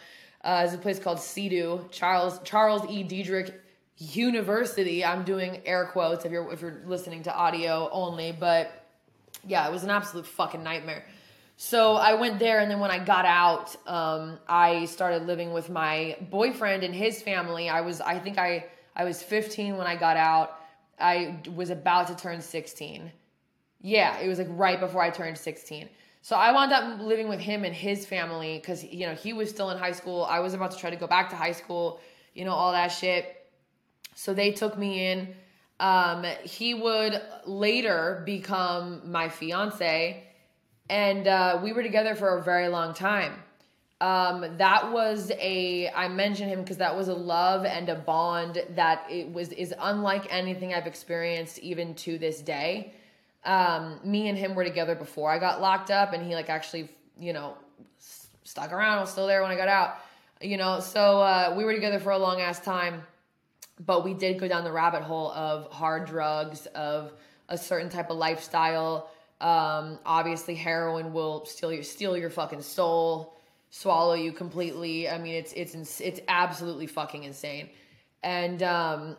Uh, 0.43 0.63
there's 0.63 0.73
a 0.73 0.77
place 0.79 0.97
called 0.97 1.19
CEDU, 1.19 1.91
Charles 1.91 2.39
Charles 2.43 2.89
E. 2.89 3.03
Dederich 3.03 3.53
University. 3.97 5.05
I'm 5.05 5.23
doing 5.23 5.61
air 5.65 5.85
quotes 5.85 6.25
if 6.25 6.31
you're 6.31 6.51
if 6.51 6.61
you're 6.61 6.81
listening 6.85 7.23
to 7.23 7.35
audio 7.35 7.87
only, 7.91 8.31
but 8.31 8.71
yeah, 9.47 9.67
it 9.67 9.71
was 9.71 9.83
an 9.83 9.91
absolute 9.91 10.25
fucking 10.25 10.63
nightmare. 10.63 11.05
So 11.63 11.93
I 11.93 12.15
went 12.15 12.39
there, 12.39 12.59
and 12.59 12.71
then 12.71 12.79
when 12.79 12.89
I 12.89 12.97
got 12.97 13.23
out, 13.23 13.75
um, 13.85 14.39
I 14.47 14.85
started 14.85 15.27
living 15.27 15.53
with 15.53 15.69
my 15.69 16.17
boyfriend 16.31 16.83
and 16.83 16.93
his 16.93 17.21
family. 17.21 17.69
I 17.69 17.81
was, 17.81 18.01
I 18.01 18.17
think 18.17 18.39
I, 18.39 18.65
I 18.95 19.03
was 19.03 19.21
15 19.21 19.77
when 19.77 19.85
I 19.85 19.95
got 19.95 20.17
out. 20.17 20.59
I 20.99 21.39
was 21.53 21.69
about 21.69 22.07
to 22.07 22.15
turn 22.15 22.41
16. 22.41 23.11
Yeah, 23.79 24.17
it 24.17 24.27
was 24.27 24.39
like 24.39 24.47
right 24.49 24.79
before 24.79 25.03
I 25.03 25.11
turned 25.11 25.37
16. 25.37 25.87
So 26.23 26.35
I 26.35 26.51
wound 26.51 26.73
up 26.73 26.99
living 26.99 27.29
with 27.29 27.39
him 27.39 27.63
and 27.63 27.75
his 27.75 28.07
family 28.07 28.57
because 28.57 28.83
you 28.83 29.05
know 29.05 29.13
he 29.13 29.31
was 29.31 29.51
still 29.51 29.69
in 29.69 29.77
high 29.77 29.91
school. 29.91 30.25
I 30.25 30.39
was 30.39 30.55
about 30.55 30.71
to 30.71 30.77
try 30.77 30.89
to 30.89 30.95
go 30.95 31.05
back 31.05 31.29
to 31.29 31.35
high 31.35 31.51
school, 31.51 31.99
you 32.33 32.43
know 32.43 32.53
all 32.53 32.71
that 32.71 32.87
shit. 32.87 33.45
So 34.15 34.33
they 34.33 34.51
took 34.51 34.79
me 34.79 35.11
in. 35.11 35.35
Um, 35.79 36.25
he 36.43 36.73
would 36.73 37.21
later 37.45 38.23
become 38.25 39.11
my 39.11 39.29
fiance 39.29 40.30
and 40.91 41.25
uh, 41.25 41.57
we 41.63 41.71
were 41.71 41.81
together 41.81 42.15
for 42.15 42.37
a 42.37 42.43
very 42.43 42.67
long 42.67 42.93
time. 42.93 43.41
Um, 44.01 44.57
that 44.57 44.91
was 44.91 45.31
a 45.39 45.89
I 45.89 46.09
mentioned 46.09 46.49
him 46.49 46.61
because 46.61 46.77
that 46.77 46.97
was 46.97 47.07
a 47.07 47.13
love 47.13 47.65
and 47.65 47.87
a 47.87 47.95
bond 47.95 48.61
that 48.71 49.05
it 49.09 49.31
was 49.31 49.53
is 49.53 49.73
unlike 49.79 50.27
anything 50.29 50.73
I've 50.73 50.87
experienced 50.87 51.59
even 51.59 51.95
to 51.95 52.17
this 52.17 52.41
day. 52.41 52.93
Um, 53.45 53.99
me 54.03 54.27
and 54.27 54.37
him 54.37 54.53
were 54.53 54.65
together 54.65 54.95
before 54.95 55.31
I 55.31 55.39
got 55.39 55.61
locked 55.61 55.91
up, 55.91 56.13
and 56.13 56.25
he 56.25 56.35
like 56.35 56.49
actually 56.49 56.89
you 57.17 57.31
know 57.31 57.55
stuck 58.43 58.73
around. 58.73 58.97
I 58.97 59.01
was 59.01 59.11
still 59.11 59.27
there 59.27 59.41
when 59.41 59.51
I 59.51 59.55
got 59.55 59.69
out. 59.69 59.95
You 60.41 60.57
know, 60.57 60.79
so 60.81 61.21
uh, 61.21 61.53
we 61.55 61.63
were 61.63 61.73
together 61.73 61.99
for 61.99 62.11
a 62.11 62.17
long 62.17 62.41
ass 62.41 62.59
time, 62.59 63.03
but 63.85 64.03
we 64.03 64.13
did 64.13 64.39
go 64.39 64.47
down 64.47 64.65
the 64.65 64.71
rabbit 64.71 65.03
hole 65.03 65.31
of 65.31 65.71
hard 65.71 66.05
drugs, 66.05 66.65
of 66.65 67.13
a 67.47 67.57
certain 67.57 67.89
type 67.89 68.09
of 68.09 68.17
lifestyle 68.17 69.09
um, 69.41 69.97
obviously, 70.05 70.53
heroin 70.53 71.13
will 71.13 71.45
steal 71.45 71.73
your 71.73 71.83
steal 71.83 72.15
your 72.15 72.29
fucking 72.29 72.61
soul, 72.61 73.35
swallow 73.71 74.13
you 74.13 74.31
completely. 74.31 75.09
I 75.09 75.17
mean, 75.17 75.33
it's 75.33 75.51
it's 75.53 75.99
it's 75.99 76.21
absolutely 76.27 76.85
fucking 76.85 77.23
insane. 77.23 77.69
And 78.23 78.61
um, 78.61 79.17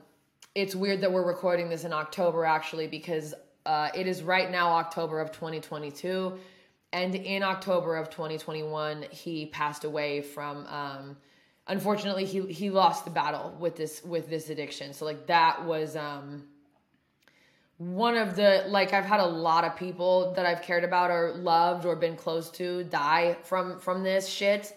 it's 0.54 0.76
weird 0.76 1.00
that 1.00 1.12
we're 1.12 1.26
recording 1.26 1.68
this 1.68 1.84
in 1.84 1.92
October 1.92 2.44
actually 2.44 2.86
because 2.86 3.34
uh, 3.66 3.88
it 3.94 4.06
is 4.06 4.22
right 4.22 4.48
now 4.48 4.74
October 4.74 5.20
of 5.20 5.32
2022, 5.32 6.38
and 6.92 7.14
in 7.16 7.42
October 7.42 7.96
of 7.96 8.08
2021 8.08 9.06
he 9.10 9.46
passed 9.46 9.82
away 9.82 10.20
from 10.20 10.66
um, 10.68 11.16
unfortunately 11.66 12.24
he 12.24 12.42
he 12.42 12.70
lost 12.70 13.04
the 13.04 13.10
battle 13.10 13.56
with 13.58 13.74
this 13.74 14.04
with 14.04 14.30
this 14.30 14.50
addiction. 14.50 14.92
So 14.92 15.04
like 15.04 15.26
that 15.26 15.64
was 15.64 15.96
um 15.96 16.44
one 17.90 18.16
of 18.16 18.36
the 18.36 18.64
like 18.68 18.92
I've 18.92 19.04
had 19.04 19.20
a 19.20 19.26
lot 19.26 19.64
of 19.64 19.76
people 19.76 20.32
that 20.36 20.46
I've 20.46 20.62
cared 20.62 20.84
about 20.84 21.10
or 21.10 21.34
loved 21.34 21.84
or 21.84 21.96
been 21.96 22.16
close 22.16 22.50
to 22.52 22.84
die 22.84 23.36
from 23.42 23.80
from 23.80 24.04
this 24.04 24.28
shit. 24.28 24.76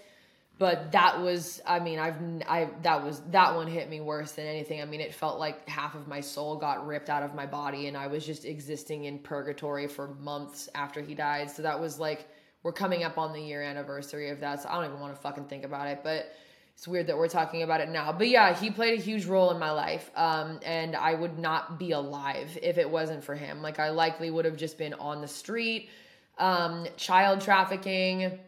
But 0.57 0.93
that 0.93 1.21
was 1.21 1.61
i 1.67 1.79
mean 1.79 1.99
i've 1.99 2.15
i 2.47 2.69
that 2.81 3.03
was 3.03 3.21
that 3.31 3.55
one 3.55 3.67
hit 3.67 3.89
me 3.89 3.99
worse 3.99 4.31
than 4.31 4.47
anything. 4.47 4.81
I 4.81 4.85
mean 4.85 5.01
it 5.01 5.13
felt 5.13 5.37
like 5.37 5.67
half 5.67 5.95
of 5.95 6.07
my 6.07 6.21
soul 6.21 6.55
got 6.55 6.87
ripped 6.87 7.09
out 7.09 7.23
of 7.23 7.35
my 7.35 7.45
body 7.45 7.87
and 7.87 7.97
i 7.97 8.07
was 8.07 8.25
just 8.25 8.45
existing 8.45 9.03
in 9.03 9.19
purgatory 9.19 9.87
for 9.87 10.07
months 10.15 10.69
after 10.73 11.01
he 11.01 11.13
died. 11.13 11.51
So 11.51 11.61
that 11.61 11.79
was 11.79 11.99
like 11.99 12.27
we're 12.63 12.71
coming 12.71 13.03
up 13.03 13.17
on 13.17 13.33
the 13.33 13.41
year 13.41 13.61
anniversary 13.61 14.29
of 14.29 14.39
that 14.39 14.63
so 14.63 14.69
i 14.69 14.75
don't 14.75 14.85
even 14.85 14.99
want 14.99 15.13
to 15.13 15.21
fucking 15.21 15.45
think 15.45 15.65
about 15.65 15.87
it. 15.87 15.99
But 16.03 16.33
it's 16.75 16.87
weird 16.87 17.07
that 17.07 17.17
we're 17.17 17.27
talking 17.27 17.63
about 17.63 17.79
it 17.81 17.89
now 17.89 18.11
but 18.11 18.27
yeah 18.27 18.53
he 18.53 18.69
played 18.69 18.99
a 18.99 19.01
huge 19.01 19.25
role 19.25 19.51
in 19.51 19.59
my 19.59 19.71
life 19.71 20.11
um, 20.15 20.59
and 20.65 20.95
i 20.95 21.13
would 21.13 21.39
not 21.39 21.79
be 21.79 21.91
alive 21.91 22.57
if 22.61 22.77
it 22.77 22.89
wasn't 22.89 23.23
for 23.23 23.35
him. 23.35 23.61
Like 23.61 23.79
i 23.79 23.89
likely 23.89 24.29
would 24.29 24.45
have 24.45 24.57
just 24.57 24.77
been 24.77 24.93
on 24.95 25.21
the 25.21 25.27
street 25.27 25.89
um, 26.37 26.85
child 26.97 27.41
trafficking 27.41 28.39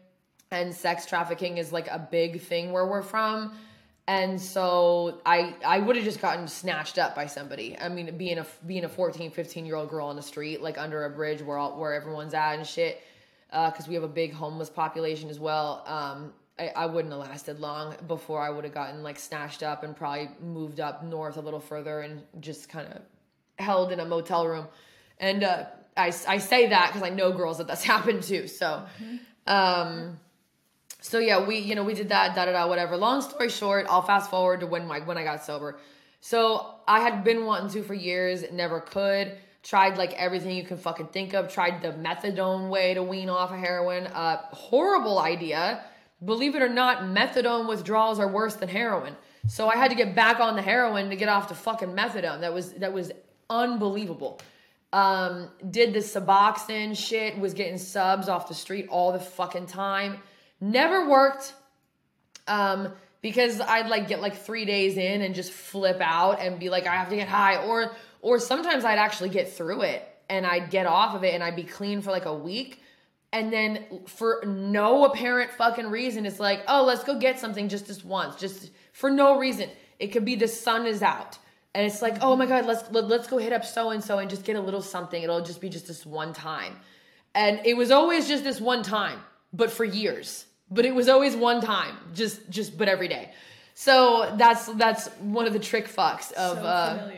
and 0.50 0.74
sex 0.74 1.06
trafficking 1.06 1.58
is 1.58 1.72
like 1.72 1.88
a 1.88 1.98
big 1.98 2.40
thing 2.40 2.72
where 2.72 2.86
we're 2.86 3.02
from. 3.02 3.52
And 4.06 4.40
so 4.40 5.20
i 5.26 5.54
i 5.64 5.78
would 5.78 5.96
have 5.96 6.04
just 6.04 6.20
gotten 6.20 6.48
snatched 6.48 6.98
up 6.98 7.14
by 7.14 7.26
somebody. 7.26 7.78
I 7.78 7.88
mean 7.88 8.16
being 8.16 8.38
a 8.38 8.46
being 8.66 8.84
a 8.84 8.88
14 8.88 9.30
15 9.30 9.66
year 9.66 9.76
old 9.76 9.90
girl 9.90 10.06
on 10.06 10.16
the 10.16 10.22
street 10.22 10.62
like 10.62 10.78
under 10.78 11.04
a 11.04 11.10
bridge 11.10 11.42
where 11.42 11.58
all, 11.58 11.78
where 11.78 11.94
everyone's 11.94 12.34
at 12.34 12.54
and 12.54 12.66
shit 12.66 13.02
because 13.50 13.86
uh, 13.86 13.88
we 13.88 13.94
have 13.94 14.04
a 14.04 14.08
big 14.08 14.32
homeless 14.32 14.70
population 14.70 15.28
as 15.28 15.38
well 15.38 15.82
um, 15.86 16.32
I, 16.58 16.72
I 16.74 16.86
wouldn't 16.86 17.12
have 17.12 17.22
lasted 17.22 17.60
long 17.60 17.94
before 18.06 18.40
i 18.40 18.50
would 18.50 18.64
have 18.64 18.74
gotten 18.74 19.02
like 19.02 19.18
snatched 19.18 19.62
up 19.62 19.82
and 19.84 19.96
probably 19.96 20.30
moved 20.40 20.80
up 20.80 21.02
north 21.04 21.36
a 21.36 21.40
little 21.40 21.60
further 21.60 22.00
and 22.00 22.22
just 22.40 22.68
kind 22.68 22.88
of 22.88 23.02
held 23.58 23.92
in 23.92 24.00
a 24.00 24.04
motel 24.04 24.46
room 24.46 24.66
and 25.18 25.44
uh, 25.44 25.64
I, 25.96 26.12
I 26.28 26.38
say 26.38 26.68
that 26.68 26.88
because 26.88 27.02
i 27.02 27.10
know 27.10 27.32
girls 27.32 27.58
that 27.58 27.66
that's 27.66 27.84
happened 27.94 28.22
to 28.24 28.48
so 28.48 28.86
mm-hmm. 29.00 29.16
um, 29.52 30.18
so 31.00 31.18
yeah, 31.18 31.46
we 31.46 31.58
you 31.58 31.74
know 31.74 31.84
we 31.84 31.94
did 31.94 32.08
that 32.10 32.34
da 32.34 32.44
da 32.44 32.52
da 32.52 32.68
whatever. 32.68 32.96
Long 32.96 33.22
story 33.22 33.48
short, 33.48 33.86
I'll 33.88 34.02
fast 34.02 34.30
forward 34.30 34.60
to 34.60 34.66
when 34.66 34.86
my 34.86 35.00
when 35.00 35.16
I 35.16 35.24
got 35.24 35.44
sober. 35.44 35.78
So 36.20 36.74
I 36.86 37.00
had 37.00 37.22
been 37.22 37.44
wanting 37.44 37.70
to 37.70 37.82
for 37.82 37.94
years, 37.94 38.44
never 38.52 38.80
could. 38.80 39.36
Tried 39.62 39.96
like 39.96 40.12
everything 40.14 40.56
you 40.56 40.64
can 40.64 40.76
fucking 40.76 41.08
think 41.08 41.34
of. 41.34 41.52
Tried 41.52 41.82
the 41.82 41.92
methadone 41.92 42.70
way 42.70 42.94
to 42.94 43.02
wean 43.02 43.28
off 43.28 43.52
of 43.52 43.58
heroin. 43.58 44.06
Uh, 44.06 44.38
horrible 44.50 45.18
idea. 45.18 45.84
Believe 46.24 46.54
it 46.54 46.62
or 46.62 46.68
not, 46.68 47.02
methadone 47.02 47.68
withdrawals 47.68 48.18
are 48.18 48.28
worse 48.28 48.56
than 48.56 48.68
heroin. 48.68 49.16
So 49.46 49.68
I 49.68 49.76
had 49.76 49.90
to 49.90 49.96
get 49.96 50.14
back 50.14 50.40
on 50.40 50.56
the 50.56 50.62
heroin 50.62 51.10
to 51.10 51.16
get 51.16 51.28
off 51.28 51.48
the 51.48 51.54
fucking 51.54 51.90
methadone. 51.90 52.40
That 52.40 52.52
was 52.52 52.72
that 52.74 52.92
was 52.92 53.12
unbelievable. 53.48 54.40
Um, 54.92 55.50
did 55.70 55.92
the 55.92 56.00
Suboxone 56.00 56.96
shit. 56.96 57.38
Was 57.38 57.54
getting 57.54 57.78
subs 57.78 58.28
off 58.28 58.48
the 58.48 58.54
street 58.54 58.88
all 58.88 59.12
the 59.12 59.20
fucking 59.20 59.66
time 59.66 60.18
Never 60.60 61.08
worked. 61.08 61.54
Um, 62.46 62.92
because 63.20 63.60
I'd 63.60 63.88
like 63.88 64.08
get 64.08 64.20
like 64.20 64.36
three 64.36 64.64
days 64.64 64.96
in 64.96 65.22
and 65.22 65.34
just 65.34 65.52
flip 65.52 65.98
out 66.00 66.40
and 66.40 66.58
be 66.58 66.70
like, 66.70 66.86
I 66.86 66.94
have 66.94 67.10
to 67.10 67.16
get 67.16 67.28
high. 67.28 67.64
Or 67.64 67.94
or 68.20 68.38
sometimes 68.38 68.84
I'd 68.84 68.98
actually 68.98 69.28
get 69.28 69.52
through 69.52 69.82
it 69.82 70.06
and 70.28 70.46
I'd 70.46 70.70
get 70.70 70.86
off 70.86 71.14
of 71.14 71.24
it 71.24 71.34
and 71.34 71.42
I'd 71.42 71.56
be 71.56 71.64
clean 71.64 72.00
for 72.00 72.10
like 72.10 72.24
a 72.24 72.34
week. 72.34 72.82
And 73.32 73.52
then 73.52 73.84
for 74.06 74.42
no 74.46 75.04
apparent 75.04 75.50
fucking 75.52 75.88
reason, 75.90 76.24
it's 76.24 76.40
like, 76.40 76.62
oh, 76.66 76.84
let's 76.84 77.04
go 77.04 77.18
get 77.18 77.38
something 77.38 77.68
just 77.68 77.86
this 77.86 78.04
once, 78.04 78.36
just 78.36 78.70
for 78.92 79.10
no 79.10 79.38
reason. 79.38 79.68
It 79.98 80.08
could 80.08 80.24
be 80.24 80.34
the 80.34 80.48
sun 80.48 80.86
is 80.86 81.02
out. 81.02 81.38
And 81.74 81.86
it's 81.86 82.00
like, 82.00 82.18
oh 82.22 82.34
my 82.36 82.46
God, 82.46 82.64
let's 82.64 82.90
let, 82.90 83.04
us 83.04 83.10
let 83.10 83.20
us 83.20 83.26
go 83.26 83.36
hit 83.36 83.52
up 83.52 83.64
so 83.64 83.90
and 83.90 84.02
so 84.02 84.18
and 84.18 84.30
just 84.30 84.44
get 84.44 84.56
a 84.56 84.60
little 84.60 84.80
something. 84.80 85.22
It'll 85.22 85.42
just 85.42 85.60
be 85.60 85.68
just 85.68 85.86
this 85.86 86.06
one 86.06 86.32
time. 86.32 86.76
And 87.34 87.60
it 87.64 87.76
was 87.76 87.90
always 87.90 88.26
just 88.26 88.42
this 88.44 88.60
one 88.60 88.82
time, 88.82 89.20
but 89.52 89.70
for 89.70 89.84
years 89.84 90.46
but 90.70 90.84
it 90.84 90.94
was 90.94 91.08
always 91.08 91.34
one 91.34 91.60
time, 91.60 91.96
just 92.14 92.48
just 92.50 92.76
but 92.76 92.88
every 92.88 93.08
day. 93.08 93.32
So 93.74 94.34
that's 94.36 94.66
that's 94.66 95.08
one 95.18 95.46
of 95.46 95.52
the 95.52 95.58
trick 95.58 95.88
fucks 95.88 96.32
of 96.32 96.58
so 96.58 96.64
uh, 96.64 97.10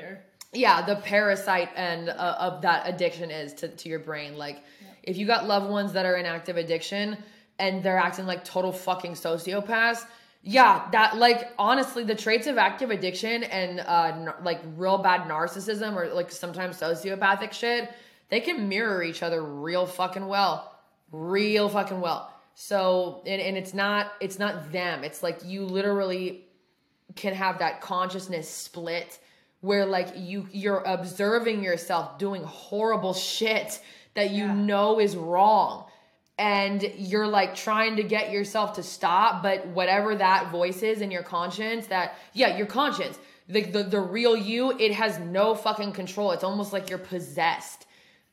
yeah, 0.53 0.85
the 0.85 0.97
parasite 0.97 1.71
and 1.77 2.09
uh, 2.09 2.37
of 2.39 2.63
that 2.63 2.89
addiction 2.89 3.31
is 3.31 3.55
to 3.55 3.69
to 3.69 3.89
your 3.89 4.01
brain. 4.01 4.37
Like. 4.37 4.63
If 5.11 5.17
you 5.17 5.27
got 5.27 5.47
loved 5.47 5.69
ones 5.69 5.93
that 5.93 6.07
are 6.07 6.17
in 6.17 6.25
active 6.25 6.57
addiction 6.57 7.19
and 7.59 7.83
they're 7.83 7.99
acting 7.99 8.27
like 8.27 8.45
total 8.45 8.71
fucking 8.71 9.13
sociopaths, 9.13 10.07
yeah, 10.43 10.89
that 10.93 11.17
like 11.17 11.53
honestly, 11.59 12.05
the 12.05 12.15
traits 12.15 12.47
of 12.47 12.57
active 12.57 12.91
addiction 12.91 13.43
and 13.43 13.81
uh 13.81 14.13
n- 14.15 14.33
like 14.43 14.61
real 14.77 14.99
bad 14.99 15.23
narcissism 15.29 15.97
or 15.97 16.15
like 16.15 16.31
sometimes 16.31 16.79
sociopathic 16.79 17.53
shit, 17.53 17.93
they 18.31 18.41
can 18.41 18.69
mirror 18.69 19.03
each 19.03 19.23
other 19.23 19.43
real 19.43 19.85
fucking 19.85 20.27
well, 20.27 20.79
real 21.11 21.69
fucking 21.69 22.01
well. 22.01 22.33
So 22.55 23.23
and, 23.27 23.43
and 23.43 23.57
it's 23.57 23.75
not 23.75 24.13
it's 24.21 24.39
not 24.39 24.71
them. 24.71 25.03
It's 25.03 25.23
like 25.23 25.41
you 25.45 25.65
literally 25.65 26.45
can 27.17 27.35
have 27.35 27.59
that 27.59 27.81
consciousness 27.81 28.49
split 28.49 29.19
where 29.61 29.85
like 29.85 30.13
you 30.17 30.47
you're 30.53 30.83
observing 30.87 31.63
yourself 31.63 32.17
doing 32.17 32.45
horrible 32.45 33.13
shit 33.35 33.81
that 34.15 34.31
you 34.31 34.45
yeah. 34.45 34.55
know 34.55 35.01
is 35.01 35.17
wrong. 35.17 35.87
And 36.39 36.83
you're 36.97 37.27
like 37.27 37.55
trying 37.55 37.97
to 37.97 38.03
get 38.03 38.31
yourself 38.31 38.75
to 38.75 38.83
stop 38.83 39.43
but 39.43 39.67
whatever 39.69 40.15
that 40.15 40.51
voice 40.51 40.83
is 40.83 41.03
in 41.03 41.11
your 41.11 41.23
conscience 41.23 41.87
that 41.89 42.15
yeah 42.33 42.57
your 42.57 42.67
conscience 42.67 43.19
the, 43.47 43.61
the 43.61 43.83
the 43.83 44.01
real 44.01 44.35
you 44.35 44.71
it 44.79 44.93
has 44.93 45.19
no 45.19 45.55
fucking 45.55 45.93
control. 45.93 46.31
It's 46.31 46.45
almost 46.45 46.73
like 46.73 46.89
you're 46.89 46.99
possessed. 46.99 47.87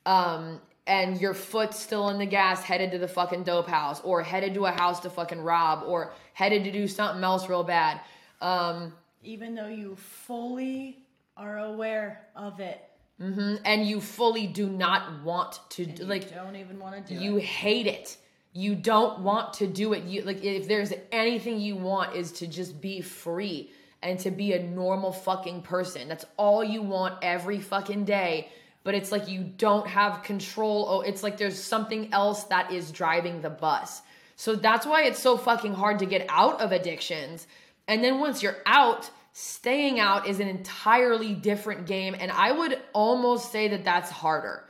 Um 0.05 0.61
and 0.87 1.19
your 1.19 1.33
foot's 1.33 1.77
still 1.77 2.03
on 2.03 2.17
the 2.17 2.25
gas 2.25 2.63
headed 2.63 2.91
to 2.91 2.97
the 2.97 3.09
fucking 3.09 3.43
dope 3.43 3.67
house 3.67 3.99
or 4.05 4.23
headed 4.23 4.53
to 4.53 4.65
a 4.65 4.71
house 4.71 5.01
to 5.01 5.09
fucking 5.09 5.41
rob 5.41 5.83
or 5.85 6.13
headed 6.33 6.63
to 6.63 6.71
do 6.71 6.87
something 6.87 7.21
else 7.23 7.49
real 7.49 7.63
bad. 7.63 7.99
Um, 8.39 8.93
even 9.21 9.53
though 9.53 9.67
you 9.67 9.97
fully 9.97 10.99
are 11.35 11.59
aware 11.59 12.25
of 12.35 12.61
it 12.61 12.81
mm-hmm. 13.21 13.55
and 13.65 13.85
you 13.85 14.01
fully 14.01 14.47
do 14.47 14.69
not 14.69 15.23
want 15.23 15.59
to 15.69 15.85
do, 15.85 16.03
like 16.05 16.33
don't 16.33 16.55
even 16.55 16.79
want 16.79 17.05
to 17.05 17.13
do 17.13 17.19
you 17.19 17.37
it. 17.37 17.43
hate 17.43 17.87
it 17.87 18.17
you 18.53 18.75
don't 18.75 19.19
want 19.19 19.53
to 19.53 19.67
do 19.67 19.93
it 19.93 20.03
you 20.03 20.21
like 20.23 20.43
if 20.43 20.67
there's 20.67 20.93
anything 21.11 21.59
you 21.59 21.75
want 21.75 22.15
is 22.15 22.31
to 22.31 22.47
just 22.47 22.79
be 22.81 23.01
free 23.01 23.71
and 24.01 24.19
to 24.19 24.31
be 24.31 24.53
a 24.53 24.61
normal 24.61 25.11
fucking 25.11 25.61
person 25.61 26.07
that's 26.07 26.25
all 26.37 26.63
you 26.63 26.81
want 26.81 27.15
every 27.21 27.59
fucking 27.59 28.05
day 28.05 28.49
but 28.87 28.95
it's 28.95 29.11
like 29.11 29.27
you 29.27 29.43
don't 29.43 29.85
have 29.85 30.23
control. 30.23 30.85
Oh, 30.87 31.01
it's 31.01 31.21
like 31.21 31.35
there's 31.35 31.61
something 31.61 32.13
else 32.13 32.45
that 32.45 32.71
is 32.71 32.89
driving 32.89 33.41
the 33.41 33.49
bus. 33.49 34.01
So 34.37 34.55
that's 34.55 34.85
why 34.85 35.03
it's 35.03 35.19
so 35.19 35.35
fucking 35.35 35.73
hard 35.73 35.99
to 35.99 36.05
get 36.05 36.25
out 36.29 36.61
of 36.61 36.71
addictions. 36.71 37.47
And 37.89 38.01
then 38.01 38.21
once 38.21 38.41
you're 38.41 38.55
out, 38.65 39.11
staying 39.39 39.99
out 39.99 40.25
is 40.25 40.39
an 40.39 40.47
entirely 40.47 41.35
different 41.35 41.85
game. 41.85 42.15
And 42.19 42.31
I 42.31 42.51
would 42.51 42.81
almost 42.91 43.51
say 43.51 43.67
that 43.67 43.85
that's 43.85 44.09
harder. 44.09 44.63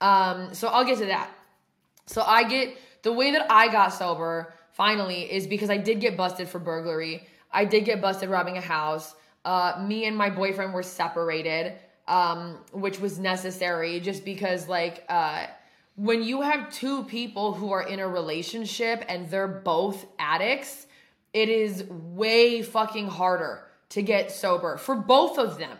Um, 0.00 0.52
so 0.54 0.66
I'll 0.66 0.84
get 0.84 0.98
to 0.98 1.06
that. 1.06 1.30
So 2.06 2.22
I 2.22 2.42
get 2.42 2.76
the 3.02 3.12
way 3.12 3.30
that 3.30 3.46
I 3.48 3.70
got 3.70 3.90
sober 3.90 4.52
finally 4.72 5.32
is 5.32 5.46
because 5.46 5.70
I 5.70 5.76
did 5.76 6.00
get 6.00 6.16
busted 6.16 6.48
for 6.48 6.58
burglary. 6.58 7.28
I 7.52 7.64
did 7.64 7.84
get 7.84 8.00
busted 8.00 8.28
robbing 8.28 8.56
a 8.56 8.60
house. 8.60 9.14
Uh, 9.44 9.84
me 9.86 10.04
and 10.06 10.16
my 10.16 10.30
boyfriend 10.30 10.74
were 10.74 10.82
separated 10.82 11.74
um, 12.08 12.58
which 12.72 12.98
was 12.98 13.20
necessary 13.20 14.00
just 14.00 14.24
because 14.24 14.66
like 14.66 15.04
uh, 15.08 15.46
when 15.94 16.24
you 16.24 16.40
have 16.40 16.72
two 16.72 17.04
people 17.04 17.52
who 17.52 17.70
are 17.70 17.82
in 17.82 18.00
a 18.00 18.08
relationship 18.08 19.04
and 19.08 19.30
they're 19.30 19.46
both 19.46 20.06
addicts, 20.18 20.86
it 21.32 21.48
is 21.48 21.84
way 21.84 22.62
fucking 22.62 23.06
harder 23.06 23.67
to 23.90 24.02
get 24.02 24.30
sober 24.30 24.76
for 24.76 24.94
both 24.94 25.38
of 25.38 25.58
them 25.58 25.76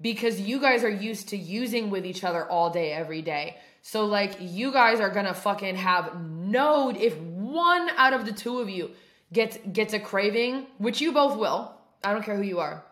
because 0.00 0.40
you 0.40 0.60
guys 0.60 0.84
are 0.84 0.90
used 0.90 1.28
to 1.28 1.36
using 1.36 1.90
with 1.90 2.06
each 2.06 2.24
other 2.24 2.44
all 2.44 2.70
day 2.70 2.92
every 2.92 3.22
day. 3.22 3.56
So 3.82 4.04
like 4.06 4.36
you 4.40 4.72
guys 4.72 5.00
are 5.00 5.10
to 5.26 5.34
fucking 5.34 5.76
have 5.76 6.20
no 6.20 6.90
if 6.90 7.16
one 7.18 7.90
out 7.96 8.12
of 8.12 8.26
the 8.26 8.32
two 8.32 8.60
of 8.60 8.68
you 8.68 8.90
gets 9.32 9.58
gets 9.72 9.92
a 9.92 10.00
craving, 10.00 10.66
which 10.78 11.00
you 11.00 11.12
both 11.12 11.36
will. 11.36 11.72
I 12.02 12.12
don't 12.12 12.24
care 12.24 12.36
who 12.36 12.42
you 12.42 12.60
are 12.60 12.82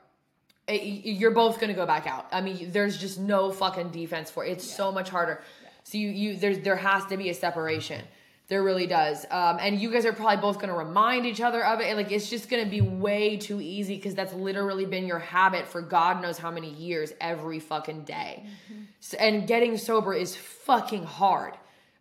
eh, 0.69 0.75
you're 0.83 1.31
both 1.31 1.61
to 1.61 1.75
go 1.75 1.87
back 1.87 2.07
out. 2.07 2.27
I 2.31 2.41
mean, 2.41 2.71
there's 2.71 2.99
just 2.99 3.19
no 3.19 3.51
fucking 3.51 3.91
defense 3.91 4.31
for 4.31 4.45
it. 4.45 4.53
It's 4.53 4.69
yeah. 4.69 4.77
so 4.77 4.93
much 4.93 5.09
harder. 5.09 5.43
Yeah. 5.63 5.69
So 5.85 5.99
you 5.99 6.09
you 6.09 6.37
there's 6.37 6.61
there 6.61 6.77
has 6.77 7.05
to 7.07 7.17
be 7.17 7.31
a 7.31 7.35
separation. 7.35 8.03
There 8.49 8.63
really 8.63 8.87
does. 8.87 9.27
Um, 9.31 9.59
and 9.61 9.79
you 9.79 9.91
guys 9.93 10.07
are 10.07 10.13
probably 10.13 10.39
both 10.39 10.57
going 10.57 10.71
to 10.71 10.75
remind 10.75 11.27
each 11.27 11.41
other 11.41 11.65
of 11.65 11.81
it. 11.81 11.97
Like 11.97 12.11
it's 12.11 12.31
just 12.31 12.49
going 12.49 12.65
to 12.65 12.71
be 12.71 12.81
way 12.81 13.37
too 13.37 13.61
easy 13.61 13.97
because 13.97 14.15
that's 14.15 14.33
literally 14.33 14.87
been 14.87 15.07
your 15.07 15.19
habit 15.19 15.67
for 15.67 15.83
God 15.83 16.23
knows 16.23 16.39
how 16.39 16.51
many 16.51 16.71
years 16.71 17.13
every 17.21 17.61
fucking 17.61 18.05
day. 18.05 18.45
Mm-hmm. 18.45 18.83
So, 19.01 19.19
and 19.19 19.47
getting 19.47 19.77
sober 19.77 20.15
is 20.15 20.35
fucking 20.35 21.05
hard. 21.05 21.55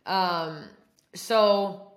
Um, 0.05 0.63
so 1.13 1.91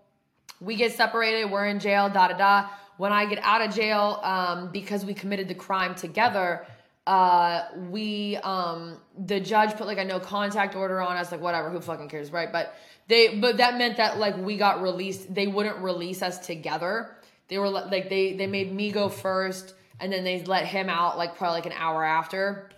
we 0.61 0.75
get 0.75 0.93
separated. 0.93 1.51
We're 1.51 1.67
in 1.67 1.79
jail. 1.79 2.09
Da 2.09 2.29
da 2.29 2.37
da 2.37 2.69
when 3.01 3.15
I 3.15 3.25
get 3.25 3.39
out 3.43 3.63
of 3.63 3.75
jail, 3.75 4.21
um, 4.23 4.71
because 4.73 5.07
we 5.07 5.15
committed 5.15 5.49
the 5.49 5.55
crime 5.55 5.95
together, 5.95 6.67
uh, 7.11 7.67
we 7.91 8.37
um, 8.37 8.97
the 9.19 9.41
judge 9.41 9.77
put 9.77 9.89
like 9.89 9.99
a 9.99 10.05
no 10.05 10.21
contact 10.21 10.77
order 10.77 11.01
on 11.01 11.17
us, 11.17 11.33
like 11.33 11.41
whatever, 11.41 11.69
who 11.69 11.81
fucking 11.81 12.09
cares, 12.09 12.31
right? 12.31 12.53
But 12.53 12.73
they, 13.09 13.37
but 13.37 13.57
that 13.57 13.77
meant 13.77 13.97
that 13.97 14.19
like 14.19 14.37
we 14.37 14.57
got 14.57 14.81
released. 14.81 15.35
They 15.35 15.49
wouldn't 15.49 15.79
release 15.79 16.23
us 16.23 16.39
together. 16.47 17.17
They 17.49 17.59
were 17.59 17.69
like 17.69 18.09
they 18.09 18.35
they 18.35 18.47
made 18.47 18.73
me 18.73 18.93
go 18.93 19.09
first, 19.09 19.75
and 19.99 20.13
then 20.13 20.23
they 20.23 20.45
let 20.45 20.67
him 20.67 20.89
out 20.89 21.19
like 21.19 21.37
probably 21.37 21.57
like 21.57 21.67
an 21.67 21.73
hour 21.77 22.05
after, 22.05 22.71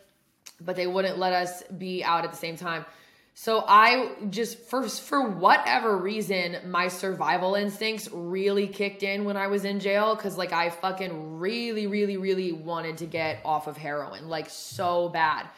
but 0.63 0.77
they 0.77 0.87
wouldn't 0.87 1.19
let 1.19 1.35
us 1.35 1.63
be 1.65 2.03
out 2.03 2.25
at 2.25 2.31
the 2.31 2.39
same 2.39 2.57
time. 2.57 2.87
So 3.35 3.65
I 3.67 4.11
just 4.29 4.59
for 4.59 4.87
for 4.89 5.29
whatever 5.29 5.97
reason, 5.97 6.59
my 6.71 6.89
survival 6.89 7.55
instincts 7.55 8.09
really 8.13 8.67
kicked 8.67 9.03
in 9.03 9.25
when 9.25 9.37
I 9.37 9.47
was 9.47 9.65
in 9.65 9.81
jail 9.81 10.15
cuz 10.17 10.37
like 10.37 10.53
I 10.53 10.69
fucking 10.71 11.39
really 11.39 11.87
really 11.87 12.19
really 12.19 12.53
wanted 12.53 12.99
to 12.99 13.07
get 13.07 13.41
off 13.45 13.67
of 13.67 13.77
heroin, 13.77 14.29
like 14.29 14.51
so 14.51 15.09
bad. 15.09 15.49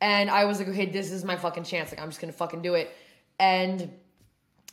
And 0.00 0.30
I 0.30 0.44
was 0.44 0.58
like, 0.58 0.68
okay, 0.68 0.86
this 0.86 1.10
is 1.10 1.24
my 1.24 1.36
fucking 1.36 1.64
chance. 1.64 1.90
Like 1.90 2.00
I'm 2.00 2.08
just 2.08 2.20
going 2.20 2.32
to 2.32 2.36
fucking 2.36 2.62
do 2.62 2.74
it. 2.74 2.94
And 3.38 3.90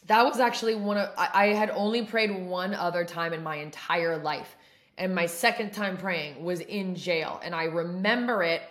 that 0.07 0.23
was 0.25 0.39
actually 0.39 0.75
one 0.75 0.97
of 0.97 1.09
I, 1.17 1.29
I 1.33 1.45
had 1.53 1.69
only 1.71 2.03
prayed 2.03 2.31
one 2.31 2.73
other 2.73 3.05
time 3.05 3.33
in 3.33 3.41
my 3.41 3.55
entire 3.55 4.17
life. 4.17 4.55
And 4.97 5.15
my 5.15 5.25
second 5.25 5.71
time 5.71 5.97
praying 5.97 6.43
was 6.43 6.59
in 6.59 6.95
jail 6.95 7.39
and 7.43 7.55
I 7.55 7.63
remember 7.63 8.43
it 8.43 8.61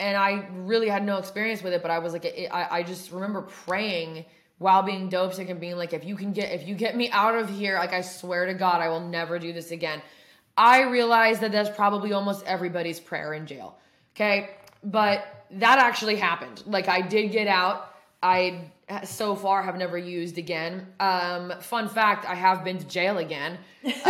and 0.00 0.16
I 0.16 0.48
really 0.54 0.88
had 0.88 1.04
no 1.04 1.18
experience 1.18 1.62
with 1.62 1.74
it, 1.74 1.82
but 1.82 1.90
I 1.90 1.98
was 1.98 2.14
like, 2.14 2.24
I, 2.24 2.68
I 2.70 2.82
just 2.82 3.12
remember 3.12 3.42
praying 3.42 4.24
while 4.58 4.82
being 4.82 5.08
dope 5.10 5.34
sick 5.34 5.50
and 5.50 5.60
being 5.60 5.76
like, 5.76 5.92
if 5.92 6.04
you 6.04 6.16
can 6.16 6.32
get, 6.32 6.52
if 6.52 6.66
you 6.66 6.74
get 6.74 6.96
me 6.96 7.10
out 7.10 7.36
of 7.36 7.50
here, 7.50 7.76
like 7.78 7.92
I 7.92 8.00
swear 8.00 8.46
to 8.46 8.54
God, 8.54 8.80
I 8.80 8.88
will 8.88 9.06
never 9.06 9.38
do 9.38 9.52
this 9.52 9.70
again. 9.70 10.00
I 10.56 10.82
realized 10.82 11.42
that 11.42 11.52
that's 11.52 11.74
probably 11.76 12.12
almost 12.12 12.44
everybody's 12.46 12.98
prayer 12.98 13.34
in 13.34 13.46
jail. 13.46 13.78
Okay. 14.16 14.50
But 14.82 15.46
that 15.52 15.78
actually 15.78 16.16
happened. 16.16 16.62
Like 16.66 16.88
I 16.88 17.02
did 17.02 17.30
get 17.30 17.46
out. 17.46 17.94
I 18.22 18.70
so 19.04 19.36
far 19.36 19.62
have 19.62 19.76
never 19.76 19.98
used 19.98 20.38
again. 20.38 20.86
Um, 20.98 21.52
fun 21.60 21.88
fact, 21.88 22.24
I 22.26 22.34
have 22.34 22.64
been 22.64 22.78
to 22.78 22.86
jail 22.86 23.18
again. 23.18 23.58
Um, 23.84 23.92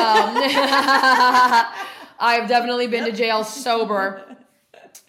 I've 2.19 2.49
definitely 2.49 2.87
been 2.87 3.05
to 3.05 3.13
jail 3.13 3.45
sober 3.45 4.37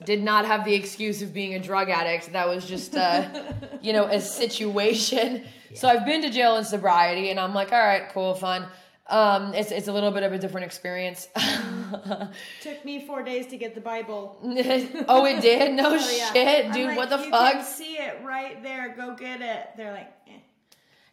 did 0.06 0.24
not 0.24 0.46
have 0.46 0.66
the 0.66 0.74
excuse 0.74 1.22
of 1.22 1.34
being 1.34 1.54
a 1.56 1.60
drug 1.60 1.90
addict. 1.90 2.34
That 2.34 2.48
was 2.48 2.66
just, 2.66 2.96
a, 2.96 3.56
you 3.82 3.94
know, 3.94 4.06
a 4.06 4.20
situation. 4.20 5.44
Yeah. 5.70 5.78
So 5.78 5.88
I've 5.88 6.06
been 6.06 6.22
to 6.24 6.30
jail 6.30 6.58
in 6.58 6.66
sobriety, 6.66 7.30
and 7.30 7.40
I'm 7.40 7.54
like, 7.54 7.72
all 7.72 7.80
right, 7.80 8.10
cool, 8.10 8.34
fun. 8.34 8.68
Um, 9.12 9.54
it's 9.54 9.72
it's 9.72 9.90
a 9.90 9.94
little 9.94 10.12
bit 10.12 10.24
of 10.24 10.32
a 10.32 10.38
different 10.38 10.66
experience. 10.66 11.28
Took 12.62 12.86
me 12.86 13.06
four 13.06 13.24
days 13.24 13.46
to 13.48 13.58
get 13.58 13.76
the 13.76 13.82
Bible. 13.82 14.38
oh, 15.10 15.26
it 15.26 15.42
did? 15.42 15.74
No 15.74 15.90
oh, 15.90 16.16
yeah. 16.16 16.32
shit, 16.32 16.72
dude. 16.72 16.88
Like, 16.88 16.98
what 16.98 17.10
the 17.10 17.18
you 17.18 17.30
fuck? 17.30 17.54
Can 17.54 17.64
see 17.66 17.96
it 17.96 18.22
right 18.24 18.64
there. 18.64 18.96
Go 18.96 19.14
get 19.16 19.42
it. 19.42 19.72
They're 19.76 19.92
like, 19.92 20.10
eh. 20.30 20.40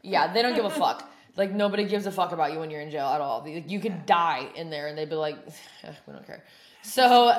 yeah, 0.02 0.32
they 0.32 0.42
don't 0.42 0.54
give 0.54 0.64
a 0.64 0.70
fuck. 0.70 1.10
Like 1.36 1.50
nobody 1.50 1.84
gives 1.84 2.06
a 2.06 2.12
fuck 2.12 2.30
about 2.30 2.52
you 2.52 2.60
when 2.60 2.70
you're 2.70 2.80
in 2.80 2.90
jail 2.90 3.08
at 3.08 3.20
all. 3.20 3.42
Like, 3.44 3.68
you 3.68 3.80
could 3.80 4.06
die 4.06 4.48
in 4.54 4.70
there, 4.70 4.86
and 4.86 4.96
they'd 4.96 5.10
be 5.10 5.16
like, 5.16 5.36
we 6.06 6.12
don't 6.12 6.26
care. 6.26 6.44
So. 6.82 7.30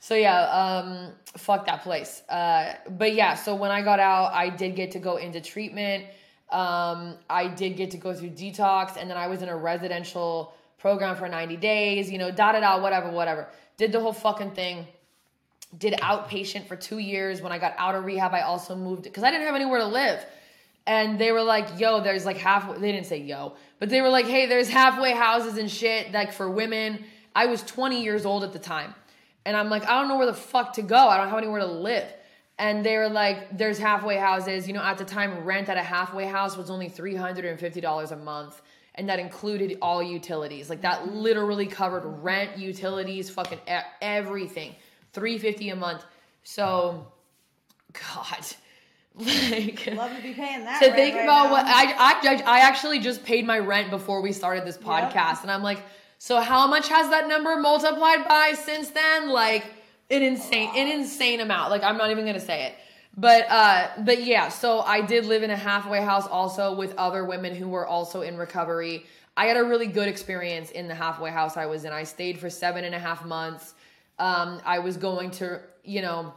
So 0.00 0.14
yeah, 0.14 0.42
um, 0.42 1.12
fuck 1.36 1.66
that 1.66 1.82
place. 1.82 2.22
Uh, 2.28 2.74
but 2.90 3.14
yeah, 3.14 3.34
so 3.34 3.54
when 3.54 3.70
I 3.70 3.82
got 3.82 4.00
out, 4.00 4.32
I 4.32 4.48
did 4.48 4.76
get 4.76 4.92
to 4.92 4.98
go 4.98 5.16
into 5.16 5.40
treatment. 5.40 6.04
Um, 6.50 7.16
I 7.28 7.48
did 7.48 7.76
get 7.76 7.90
to 7.90 7.96
go 7.98 8.14
through 8.14 8.30
detox, 8.30 8.96
and 8.96 9.10
then 9.10 9.16
I 9.16 9.26
was 9.26 9.42
in 9.42 9.48
a 9.48 9.56
residential 9.56 10.54
program 10.78 11.16
for 11.16 11.28
90 11.28 11.56
days. 11.56 12.10
You 12.10 12.18
know, 12.18 12.30
da 12.30 12.52
da 12.52 12.60
da, 12.60 12.80
whatever, 12.80 13.10
whatever. 13.10 13.48
Did 13.76 13.92
the 13.92 14.00
whole 14.00 14.12
fucking 14.12 14.52
thing. 14.52 14.86
Did 15.76 15.94
outpatient 15.94 16.66
for 16.66 16.76
two 16.76 16.98
years. 16.98 17.42
When 17.42 17.52
I 17.52 17.58
got 17.58 17.74
out 17.76 17.94
of 17.94 18.04
rehab, 18.04 18.32
I 18.32 18.42
also 18.42 18.74
moved 18.74 19.02
because 19.02 19.24
I 19.24 19.30
didn't 19.30 19.46
have 19.46 19.54
anywhere 19.54 19.80
to 19.80 19.86
live. 19.86 20.24
And 20.86 21.18
they 21.18 21.32
were 21.32 21.42
like, 21.42 21.78
yo, 21.78 22.00
there's 22.00 22.24
like 22.24 22.38
half, 22.38 22.80
they 22.80 22.92
didn't 22.92 23.06
say 23.06 23.18
yo, 23.18 23.56
but 23.78 23.90
they 23.90 24.00
were 24.00 24.08
like, 24.08 24.24
hey, 24.24 24.46
there's 24.46 24.70
halfway 24.70 25.12
houses 25.12 25.58
and 25.58 25.70
shit, 25.70 26.12
like 26.12 26.32
for 26.32 26.48
women. 26.48 27.04
I 27.36 27.44
was 27.44 27.62
20 27.64 28.02
years 28.02 28.24
old 28.24 28.42
at 28.42 28.54
the 28.54 28.58
time. 28.58 28.94
And 29.44 29.56
I'm 29.56 29.70
like, 29.70 29.84
I 29.84 29.98
don't 29.98 30.08
know 30.08 30.16
where 30.16 30.26
the 30.26 30.34
fuck 30.34 30.74
to 30.74 30.82
go. 30.82 30.96
I 30.96 31.16
don't 31.16 31.28
have 31.28 31.38
anywhere 31.38 31.60
to 31.60 31.66
live. 31.66 32.12
And 32.58 32.84
they 32.84 32.96
were 32.96 33.08
like, 33.08 33.56
there's 33.56 33.78
halfway 33.78 34.16
houses. 34.16 34.66
You 34.66 34.74
know, 34.74 34.82
at 34.82 34.98
the 34.98 35.04
time, 35.04 35.44
rent 35.44 35.68
at 35.68 35.76
a 35.76 35.82
halfway 35.82 36.26
house 36.26 36.56
was 36.56 36.70
only 36.70 36.90
$350 36.90 38.10
a 38.10 38.16
month. 38.16 38.60
And 38.96 39.08
that 39.08 39.20
included 39.20 39.78
all 39.80 40.02
utilities. 40.02 40.68
Like 40.68 40.82
that 40.82 41.14
literally 41.14 41.66
covered 41.66 42.04
rent, 42.04 42.58
utilities, 42.58 43.30
fucking 43.30 43.60
everything. 44.00 44.74
350 45.12 45.70
a 45.70 45.76
month. 45.76 46.04
So, 46.42 47.06
God. 47.92 48.46
Like, 49.18 49.84
love 49.96 50.14
to 50.14 50.22
be 50.22 50.32
paying 50.32 50.64
that. 50.64 50.80
To 50.80 50.92
think 50.92 51.16
right 51.16 51.24
about 51.24 51.46
now. 51.46 51.50
what 51.50 51.64
I, 51.66 51.92
I 51.92 52.42
I 52.46 52.60
actually 52.60 53.00
just 53.00 53.24
paid 53.24 53.44
my 53.44 53.58
rent 53.58 53.90
before 53.90 54.20
we 54.20 54.30
started 54.30 54.64
this 54.64 54.78
podcast, 54.78 55.14
yep. 55.14 55.42
and 55.42 55.50
I'm 55.50 55.64
like, 55.64 55.82
so 56.18 56.40
how 56.40 56.66
much 56.66 56.88
has 56.88 57.10
that 57.10 57.28
number 57.28 57.56
multiplied 57.56 58.26
by 58.28 58.54
since 58.56 58.90
then? 58.90 59.30
Like 59.30 59.64
an 60.10 60.22
insane, 60.22 60.70
an 60.76 60.88
insane 60.88 61.40
amount. 61.40 61.70
Like 61.70 61.82
I'm 61.82 61.96
not 61.96 62.10
even 62.10 62.26
gonna 62.26 62.40
say 62.40 62.66
it. 62.66 62.74
But 63.16 63.46
uh, 63.50 63.88
but 64.04 64.22
yeah, 64.22 64.48
so 64.48 64.80
I 64.80 65.00
did 65.00 65.26
live 65.26 65.42
in 65.42 65.50
a 65.50 65.56
halfway 65.56 66.00
house 66.00 66.26
also 66.26 66.74
with 66.74 66.94
other 66.96 67.24
women 67.24 67.54
who 67.54 67.68
were 67.68 67.86
also 67.86 68.22
in 68.22 68.36
recovery. 68.36 69.06
I 69.36 69.46
had 69.46 69.56
a 69.56 69.62
really 69.62 69.86
good 69.86 70.08
experience 70.08 70.72
in 70.72 70.88
the 70.88 70.94
halfway 70.94 71.30
house 71.30 71.56
I 71.56 71.66
was 71.66 71.84
in. 71.84 71.92
I 71.92 72.02
stayed 72.02 72.38
for 72.38 72.50
seven 72.50 72.84
and 72.84 72.94
a 72.94 72.98
half 72.98 73.24
months. 73.24 73.74
Um, 74.18 74.60
I 74.64 74.80
was 74.80 74.96
going 74.96 75.30
to, 75.32 75.60
you 75.84 76.02
know, 76.02 76.34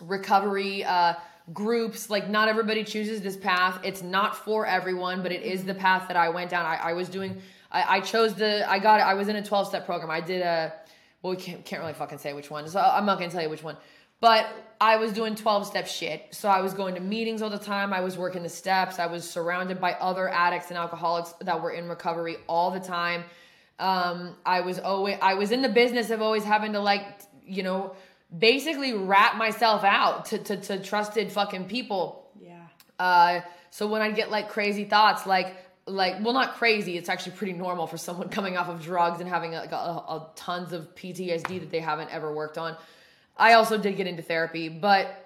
recovery 0.00 0.84
uh, 0.84 1.14
groups. 1.54 2.10
Like, 2.10 2.28
not 2.28 2.48
everybody 2.48 2.84
chooses 2.84 3.22
this 3.22 3.38
path. 3.38 3.80
It's 3.82 4.02
not 4.02 4.36
for 4.36 4.66
everyone, 4.66 5.22
but 5.22 5.32
it 5.32 5.42
is 5.42 5.64
the 5.64 5.72
path 5.74 6.08
that 6.08 6.16
I 6.18 6.28
went 6.28 6.50
down. 6.50 6.66
I, 6.66 6.76
I 6.76 6.92
was 6.92 7.08
doing 7.08 7.40
I, 7.70 7.96
I 7.96 8.00
chose 8.00 8.34
the 8.34 8.68
I 8.70 8.78
got 8.78 9.00
it. 9.00 9.04
I 9.04 9.14
was 9.14 9.28
in 9.28 9.36
a 9.36 9.42
12 9.42 9.68
step 9.68 9.86
program. 9.86 10.10
I 10.10 10.20
did 10.20 10.42
a 10.42 10.72
well, 11.22 11.34
we 11.34 11.42
can't, 11.42 11.64
can't 11.64 11.80
really 11.80 11.94
fucking 11.94 12.18
say 12.18 12.32
which 12.32 12.50
one. 12.50 12.68
So 12.68 12.80
I'm 12.80 13.06
not 13.06 13.18
gonna 13.18 13.30
tell 13.30 13.42
you 13.42 13.50
which 13.50 13.62
one. 13.62 13.76
But 14.20 14.46
I 14.80 14.96
was 14.96 15.12
doing 15.12 15.34
12 15.34 15.66
step 15.66 15.86
shit. 15.86 16.28
So 16.30 16.48
I 16.48 16.60
was 16.60 16.72
going 16.72 16.94
to 16.94 17.00
meetings 17.00 17.42
all 17.42 17.50
the 17.50 17.58
time. 17.58 17.92
I 17.92 18.00
was 18.00 18.16
working 18.16 18.42
the 18.42 18.48
steps. 18.48 18.98
I 18.98 19.06
was 19.06 19.28
surrounded 19.28 19.80
by 19.80 19.92
other 19.92 20.28
addicts 20.28 20.68
and 20.68 20.78
alcoholics 20.78 21.34
that 21.42 21.60
were 21.60 21.70
in 21.70 21.88
recovery 21.88 22.36
all 22.46 22.70
the 22.70 22.80
time. 22.80 23.24
Um, 23.78 24.36
I 24.46 24.62
was 24.62 24.78
always 24.78 25.18
I 25.20 25.34
was 25.34 25.52
in 25.52 25.60
the 25.60 25.68
business 25.68 26.10
of 26.10 26.22
always 26.22 26.44
having 26.44 26.72
to 26.72 26.80
like, 26.80 27.04
you 27.46 27.62
know, 27.62 27.94
basically 28.36 28.94
rat 28.94 29.36
myself 29.36 29.84
out 29.84 30.26
to, 30.26 30.38
to, 30.38 30.56
to 30.56 30.78
trusted 30.78 31.30
fucking 31.30 31.66
people. 31.66 32.30
Yeah. 32.40 32.66
Uh, 32.98 33.40
so 33.70 33.86
when 33.86 34.00
I 34.00 34.10
get 34.10 34.30
like 34.30 34.48
crazy 34.48 34.84
thoughts, 34.84 35.26
like 35.26 35.54
like 35.86 36.22
well 36.22 36.34
not 36.34 36.54
crazy. 36.54 36.96
It's 36.96 37.08
actually 37.08 37.36
pretty 37.36 37.52
normal 37.52 37.86
for 37.86 37.96
someone 37.96 38.28
coming 38.38 38.56
off 38.56 38.68
of 38.68 38.82
drugs 38.82 39.20
and 39.20 39.28
having 39.28 39.52
like 39.52 39.72
a, 39.72 39.76
a, 39.76 40.28
tons 40.36 40.72
of 40.72 40.94
ptsd 40.94 41.60
that 41.60 41.70
they 41.70 41.80
haven't 41.80 42.10
ever 42.12 42.32
worked 42.32 42.58
on. 42.58 42.76
I 43.36 43.54
also 43.54 43.78
did 43.78 43.96
get 43.96 44.06
into 44.06 44.22
therapy 44.22 44.68
but 44.68 45.22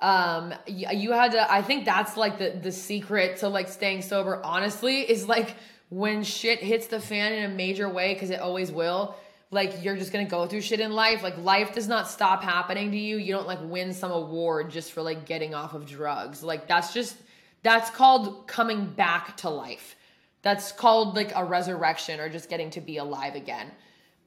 um 0.00 0.52
you 0.66 1.12
had 1.12 1.32
to 1.32 1.52
i 1.52 1.62
think 1.62 1.84
that's 1.84 2.16
like 2.16 2.36
the 2.38 2.58
the 2.60 2.72
secret 2.72 3.36
to 3.36 3.48
like 3.48 3.68
staying 3.68 4.02
sober 4.02 4.40
honestly 4.42 5.02
is 5.02 5.28
like 5.28 5.54
when 5.90 6.24
shit 6.24 6.58
hits 6.58 6.88
the 6.88 6.98
fan 6.98 7.32
in 7.32 7.44
a 7.44 7.54
major 7.54 7.88
way 7.88 8.12
because 8.12 8.30
it 8.30 8.40
always 8.40 8.72
will 8.72 9.14
like 9.52 9.84
you're 9.84 9.96
just 9.96 10.10
gonna 10.12 10.24
go 10.24 10.46
through 10.46 10.62
shit 10.62 10.80
in 10.80 10.92
life. 10.92 11.22
Like 11.22 11.36
life 11.38 11.74
does 11.74 11.86
not 11.86 12.08
stop 12.08 12.42
happening 12.42 12.90
to 12.90 12.96
you. 12.96 13.18
You 13.18 13.34
don't 13.34 13.46
like 13.46 13.58
win 13.62 13.92
some 13.92 14.10
award 14.10 14.70
just 14.70 14.92
for 14.92 15.02
like 15.02 15.26
getting 15.26 15.54
off 15.54 15.74
of 15.74 15.86
drugs. 15.86 16.42
Like 16.42 16.66
that's 16.66 16.92
just 16.92 17.14
that's 17.62 17.90
called 17.90 18.46
coming 18.46 18.86
back 18.86 19.36
to 19.38 19.50
life. 19.50 19.96
That's 20.42 20.72
called 20.72 21.14
like 21.14 21.32
a 21.34 21.44
resurrection 21.44 22.18
or 22.20 22.28
just 22.28 22.48
getting 22.48 22.70
to 22.70 22.80
be 22.80 22.96
alive 22.96 23.34
again. 23.34 23.70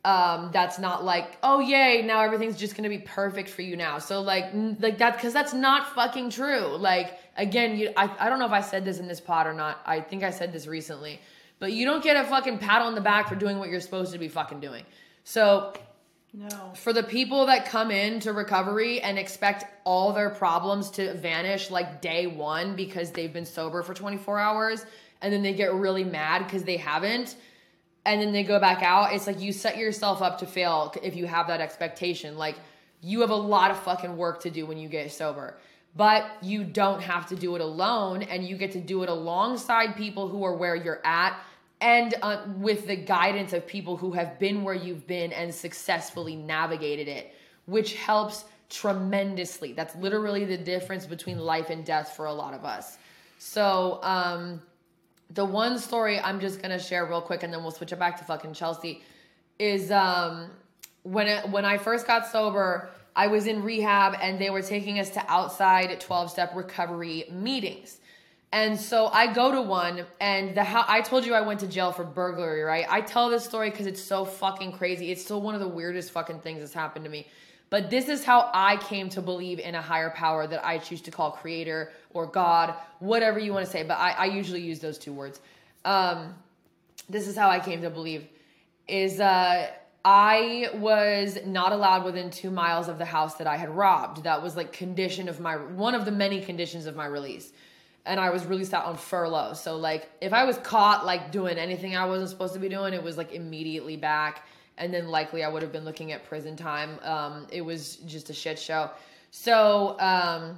Um, 0.06 0.52
that's 0.54 0.78
not 0.78 1.04
like, 1.04 1.38
oh 1.42 1.60
yay, 1.60 2.04
now 2.06 2.22
everything's 2.22 2.58
just 2.58 2.76
gonna 2.76 2.90
be 2.90 3.00
perfect 3.00 3.50
for 3.50 3.64
you 3.64 3.76
now. 3.76 3.98
So 3.98 4.22
like, 4.22 4.46
like 4.80 5.00
that, 5.00 5.20
cause 5.20 5.34
that's 5.34 5.54
not 5.54 5.94
fucking 5.96 6.30
true. 6.30 6.78
Like 6.78 7.20
again, 7.36 7.78
you, 7.78 7.92
I, 7.98 8.10
I 8.20 8.30
don't 8.30 8.40
know 8.40 8.46
if 8.46 8.52
I 8.52 8.62
said 8.62 8.86
this 8.86 9.00
in 9.00 9.08
this 9.08 9.20
pod 9.20 9.48
or 9.48 9.54
not. 9.54 9.82
I 9.86 10.00
think 10.00 10.24
I 10.24 10.30
said 10.30 10.54
this 10.54 10.68
recently, 10.68 11.20
but 11.60 11.74
you 11.74 11.86
don't 11.86 12.04
get 12.04 12.18
a 12.18 12.24
fucking 12.24 12.60
pat 12.60 12.82
on 12.82 12.96
the 12.96 13.02
back 13.02 13.28
for 13.28 13.36
doing 13.36 13.58
what 13.58 13.70
you're 13.70 13.82
supposed 13.82 14.14
to 14.14 14.20
be 14.20 14.28
fucking 14.28 14.60
doing. 14.60 14.86
So 15.24 15.74
no. 16.36 16.74
For 16.76 16.94
the 16.94 17.04
people 17.04 17.46
that 17.46 17.66
come 17.66 17.92
into 17.92 18.34
recovery 18.34 19.02
and 19.02 19.18
expect 19.18 19.66
all 19.86 20.14
their 20.14 20.30
problems 20.30 20.90
to 20.92 21.14
vanish 21.14 21.72
like 21.72 22.02
day 22.02 22.28
one 22.28 22.76
because 22.76 23.12
they've 23.12 23.32
been 23.32 23.46
sober 23.46 23.84
for 23.84 23.94
24 23.94 24.38
hours 24.40 24.86
and 25.22 25.34
then 25.34 25.44
they 25.44 25.54
get 25.54 25.74
really 25.74 26.04
mad 26.04 26.44
because 26.44 26.64
they 26.64 26.78
haven't 26.78 27.36
and 28.06 28.22
then 28.22 28.32
they 28.32 28.44
go 28.44 28.60
back 28.60 28.84
out, 28.84 29.14
it's 29.14 29.26
like 29.26 29.42
you 29.42 29.52
set 29.52 29.78
yourself 29.78 30.22
up 30.22 30.38
to 30.40 30.46
fail 30.46 30.94
if 31.02 31.16
you 31.16 31.26
have 31.26 31.48
that 31.48 31.60
expectation. 31.60 32.38
Like 32.38 32.56
you 33.02 33.22
have 33.22 33.32
a 33.32 33.36
lot 33.36 33.72
of 33.72 33.80
fucking 33.80 34.16
work 34.16 34.42
to 34.42 34.52
do 34.52 34.66
when 34.66 34.78
you 34.78 34.88
get 34.88 35.12
sober. 35.12 35.58
But 35.96 36.26
you 36.42 36.64
don't 36.64 37.02
have 37.02 37.28
to 37.30 37.36
do 37.36 37.56
it 37.56 37.62
alone 37.62 38.22
and 38.22 38.44
you 38.44 38.58
get 38.58 38.74
to 38.74 38.82
do 38.82 39.02
it 39.04 39.10
alongside 39.10 39.96
people 39.96 40.28
who 40.28 40.44
are 40.44 40.56
where 40.56 40.76
you're 40.76 41.02
at 41.04 41.40
and 41.82 42.16
uh, 42.22 42.44
with 42.58 42.88
the 42.88 42.96
guidance 42.96 43.54
of 43.54 43.68
people 43.68 43.98
who 43.98 44.12
have 44.14 44.40
been 44.40 44.64
where 44.64 44.74
you've 44.74 45.06
been 45.08 45.32
and 45.34 45.54
successfully 45.54 46.36
navigated 46.36 47.08
it, 47.08 47.34
which 47.66 47.96
helps 47.96 48.46
tremendously. 48.70 49.74
That's 49.74 49.96
literally 49.96 50.46
the 50.46 50.58
difference 50.58 51.06
between 51.06 51.38
life 51.38 51.70
and 51.70 51.86
death 51.86 52.14
for 52.16 52.26
a 52.26 52.34
lot 52.34 52.54
of 52.54 52.66
us. 52.66 52.98
So, 53.40 54.00
um, 54.04 54.62
the 55.32 55.46
one 55.46 55.78
story 55.80 56.20
I'm 56.20 56.40
just 56.40 56.62
gonna 56.62 56.80
share 56.80 57.06
real 57.06 57.22
quick, 57.22 57.44
and 57.44 57.52
then 57.52 57.62
we'll 57.62 57.72
switch 57.72 57.92
it 57.92 58.00
back 58.00 58.18
to 58.18 58.24
fucking 58.24 58.54
Chelsea, 58.54 59.02
is 59.60 59.92
um, 59.92 60.50
when 61.04 61.28
it, 61.28 61.50
when 61.50 61.66
I 61.66 61.78
first 61.78 62.08
got 62.08 62.28
sober, 62.28 62.90
I 63.16 63.28
was 63.28 63.48
in 63.48 63.64
rehab, 63.64 64.18
and 64.22 64.40
they 64.40 64.50
were 64.50 64.62
taking 64.62 65.00
us 65.00 65.10
to 65.12 65.24
outside 65.32 66.00
12 66.00 66.32
step 66.32 66.56
recovery 66.56 67.26
meetings. 67.32 68.00
And 68.56 68.80
so 68.80 69.08
I 69.08 69.34
go 69.34 69.52
to 69.52 69.62
one, 69.62 70.06
and 70.22 70.56
the 70.56 70.64
how 70.64 70.86
I 70.88 71.02
told 71.02 71.26
you 71.26 71.34
I 71.34 71.42
went 71.42 71.60
to 71.60 71.68
jail 71.68 71.92
for 71.92 72.06
burglary, 72.06 72.62
right? 72.62 72.86
I 72.90 73.02
tell 73.02 73.30
this 73.30 73.44
story 73.44 73.70
because 73.70 73.86
it's 73.86 74.02
so 74.02 74.24
fucking 74.24 74.72
crazy. 74.72 75.12
It's 75.12 75.22
still 75.22 75.42
one 75.42 75.56
of 75.56 75.60
the 75.60 75.68
weirdest 75.68 76.12
fucking 76.12 76.40
things 76.40 76.62
that's 76.62 76.74
happened 76.74 77.04
to 77.04 77.12
me. 77.12 77.28
But 77.70 77.90
this 77.90 78.08
is 78.08 78.24
how 78.24 78.50
I 78.54 78.78
came 78.78 79.10
to 79.10 79.22
believe 79.22 79.60
in 79.60 79.76
a 79.76 79.82
higher 79.82 80.10
power 80.10 80.48
that 80.48 80.66
I 80.66 80.78
choose 80.78 81.02
to 81.02 81.12
call 81.12 81.32
creator 81.32 81.92
or 82.12 82.28
God, 82.28 82.76
whatever 83.00 83.40
you 83.40 83.52
want 83.52 83.66
to 83.66 83.72
say. 83.74 83.84
But 83.84 83.96
I, 83.96 84.12
I 84.12 84.26
usually 84.28 84.62
use 84.62 84.80
those 84.80 84.98
two 84.98 85.12
words. 85.12 85.42
Um, 85.84 86.34
this 87.10 87.28
is 87.28 87.36
how 87.36 87.50
I 87.50 87.60
came 87.60 87.82
to 87.82 87.90
believe 87.90 88.26
is 88.88 89.20
uh, 89.20 89.70
I 90.06 90.70
was 90.76 91.40
not 91.46 91.74
allowed 91.74 92.06
within 92.06 92.32
two 92.32 92.52
miles 92.52 92.88
of 92.88 93.00
the 93.00 93.06
house 93.06 93.36
that 93.36 93.48
I 93.48 93.58
had 93.58 93.68
robbed. 93.68 94.24
That 94.24 94.42
was 94.42 94.56
like 94.56 94.72
condition 94.72 95.28
of 95.28 95.42
my 95.42 95.58
one 95.58 95.94
of 95.94 96.06
the 96.06 96.12
many 96.12 96.40
conditions 96.40 96.86
of 96.86 96.96
my 96.96 97.06
release 97.06 97.52
and 98.06 98.20
I 98.20 98.30
was 98.30 98.46
released 98.46 98.74
out 98.74 98.86
on 98.86 98.98
furlough. 98.98 99.54
So 99.54 99.78
like 99.78 100.10
if 100.22 100.34
I 100.34 100.44
was 100.44 100.58
caught 100.58 101.06
like 101.06 101.32
doing 101.32 101.58
anything 101.58 101.96
I 101.96 102.06
wasn't 102.06 102.30
supposed 102.30 102.54
to 102.54 102.60
be 102.60 102.70
doing, 102.70 102.94
it 102.94 103.02
was 103.02 103.18
like 103.18 103.34
immediately 103.34 103.98
back 103.98 104.48
and 104.78 104.94
then 104.94 105.08
likely 105.08 105.44
I 105.44 105.48
would 105.48 105.62
have 105.62 105.72
been 105.72 105.86
looking 105.86 106.12
at 106.12 106.26
prison 106.26 106.56
time. 106.56 107.00
Um, 107.04 107.48
it 107.52 107.62
was 107.62 107.98
just 107.98 108.30
a 108.30 108.34
shit 108.34 108.60
show. 108.60 108.92
So 109.32 110.00
um, 110.00 110.58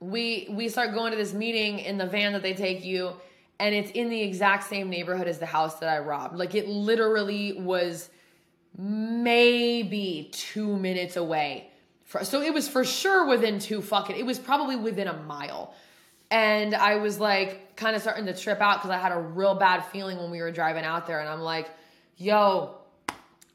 we 0.00 0.48
we 0.50 0.68
start 0.68 0.92
going 0.94 1.12
to 1.12 1.16
this 1.16 1.32
meeting 1.32 1.78
in 1.80 1.98
the 1.98 2.06
van 2.06 2.32
that 2.32 2.42
they 2.42 2.54
take 2.54 2.84
you 2.84 3.12
and 3.58 3.74
it's 3.74 3.90
in 3.92 4.08
the 4.08 4.20
exact 4.20 4.64
same 4.64 4.88
neighborhood 4.88 5.28
as 5.28 5.38
the 5.38 5.46
house 5.46 5.76
that 5.76 5.88
I 5.88 5.98
robbed. 5.98 6.36
Like 6.36 6.54
it 6.54 6.68
literally 6.68 7.52
was 7.60 8.10
maybe 8.76 10.30
2 10.32 10.76
minutes 10.76 11.16
away. 11.16 11.68
For, 12.04 12.24
so 12.24 12.40
it 12.40 12.52
was 12.52 12.68
for 12.68 12.84
sure 12.84 13.26
within 13.28 13.60
two 13.60 13.80
fucking 13.82 14.16
it 14.16 14.26
was 14.26 14.38
probably 14.38 14.74
within 14.74 15.06
a 15.06 15.16
mile 15.22 15.74
and 16.30 16.74
I 16.74 16.96
was 16.96 17.18
like, 17.18 17.76
kind 17.76 17.96
of 17.96 18.02
starting 18.02 18.26
to 18.26 18.34
trip 18.34 18.60
out 18.60 18.78
because 18.78 18.90
I 18.90 18.98
had 18.98 19.10
a 19.10 19.18
real 19.18 19.54
bad 19.54 19.80
feeling 19.86 20.18
when 20.18 20.30
we 20.30 20.40
were 20.40 20.52
driving 20.52 20.84
out 20.84 21.06
there. 21.06 21.18
And 21.18 21.28
I'm 21.28 21.40
like, 21.40 21.70
yo, 22.16 22.76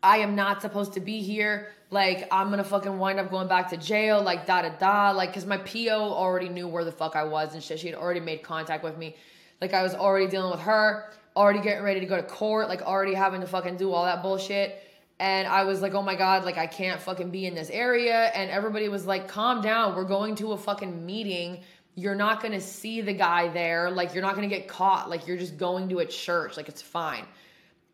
I 0.04 0.18
am 0.18 0.36
not 0.36 0.62
supposed 0.62 0.94
to 0.94 1.00
be 1.00 1.22
here. 1.22 1.70
Like, 1.92 2.28
I'm 2.32 2.50
gonna 2.50 2.64
fucking 2.64 2.98
wind 2.98 3.20
up 3.20 3.30
going 3.30 3.48
back 3.48 3.70
to 3.70 3.78
jail. 3.78 4.22
Like, 4.22 4.46
da 4.46 4.64
da 4.64 4.70
da. 4.70 5.12
Like, 5.12 5.34
cause 5.34 5.46
my 5.46 5.58
PO 5.58 5.90
already 5.90 6.50
knew 6.50 6.68
where 6.68 6.84
the 6.84 6.92
fuck 6.92 7.16
I 7.16 7.24
was 7.24 7.54
and 7.54 7.64
shit. 7.64 7.80
She 7.80 7.88
had 7.88 7.96
already 7.96 8.20
made 8.20 8.44
contact 8.44 8.84
with 8.84 8.98
me. 8.98 9.16
Like, 9.62 9.74
I 9.74 9.84
was 9.84 9.94
already 9.94 10.28
dealing 10.28 10.52
with 10.52 10.62
her, 10.62 11.12
already 11.36 11.62
getting 11.62 11.84
ready 11.84 12.02
to 12.02 12.06
go 12.06 12.18
to 12.18 12.24
court, 12.24 12.68
like, 12.68 12.82
already 12.82 13.14
having 13.14 13.40
to 13.42 13.48
fucking 13.48 13.78
do 13.78 13.94
all 13.94 14.04
that 14.04 14.22
bullshit. 14.22 14.82
And 15.20 15.48
I 15.48 15.64
was 15.64 15.82
like, 15.82 15.94
oh 15.94 16.02
my 16.02 16.16
God, 16.16 16.44
like, 16.44 16.58
I 16.58 16.68
can't 16.68 17.00
fucking 17.00 17.30
be 17.30 17.46
in 17.46 17.56
this 17.56 17.70
area. 17.70 18.32
And 18.36 18.52
everybody 18.52 18.90
was 18.90 19.06
like, 19.06 19.30
calm 19.30 19.62
down. 19.62 19.96
We're 19.96 20.04
going 20.04 20.36
to 20.36 20.52
a 20.52 20.58
fucking 20.58 21.06
meeting 21.06 21.64
you're 21.96 22.16
not 22.16 22.42
going 22.42 22.52
to 22.52 22.62
see 22.62 23.02
the 23.02 23.14
guy 23.14 23.48
there. 23.48 23.90
Like, 23.90 24.14
you're 24.14 24.24
not 24.24 24.36
going 24.36 24.48
to 24.48 24.54
get 24.54 24.68
caught. 24.68 25.10
Like, 25.10 25.28
you're 25.28 25.38
just 25.38 25.58
going 25.58 25.90
to 25.90 26.00
a 26.00 26.06
church. 26.06 26.58
Like, 26.58 26.70
it's 26.70 26.82
fine. 26.82 27.26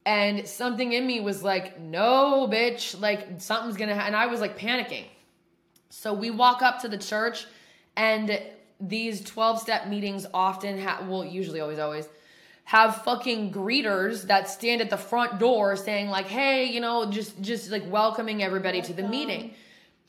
And 0.06 0.48
something 0.48 0.94
in 0.94 1.06
me 1.06 1.20
was 1.20 1.44
like, 1.44 1.80
no, 1.80 2.48
bitch. 2.52 3.00
Like, 3.00 3.40
something's 3.40 3.78
going 3.78 3.90
to 3.90 3.96
happen. 3.96 4.08
And 4.08 4.16
I 4.16 4.26
was 4.26 4.42
like 4.42 4.58
panicking. 4.58 5.06
So 5.90 6.14
we 6.14 6.32
walk 6.32 6.62
up 6.62 6.82
to 6.82 6.88
the 6.88 6.98
church, 6.98 7.46
and 7.96 8.42
these 8.80 9.22
12 9.22 9.60
step 9.60 9.88
meetings 9.88 10.26
often 10.34 10.78
have, 10.80 11.08
well, 11.08 11.24
usually, 11.24 11.60
always, 11.60 11.80
always 11.80 12.08
have 12.64 13.04
fucking 13.04 13.52
greeters 13.52 14.24
that 14.28 14.48
stand 14.50 14.82
at 14.82 14.90
the 14.90 14.98
front 14.98 15.40
door 15.40 15.76
saying, 15.76 16.08
like, 16.08 16.28
hey, 16.28 16.66
you 16.66 16.80
know, 16.80 17.10
just, 17.10 17.40
just 17.42 17.70
like 17.70 17.84
welcoming 17.92 18.42
everybody 18.42 18.80
oh 18.80 18.84
to 18.84 18.94
the 18.94 19.04
meeting. 19.04 19.54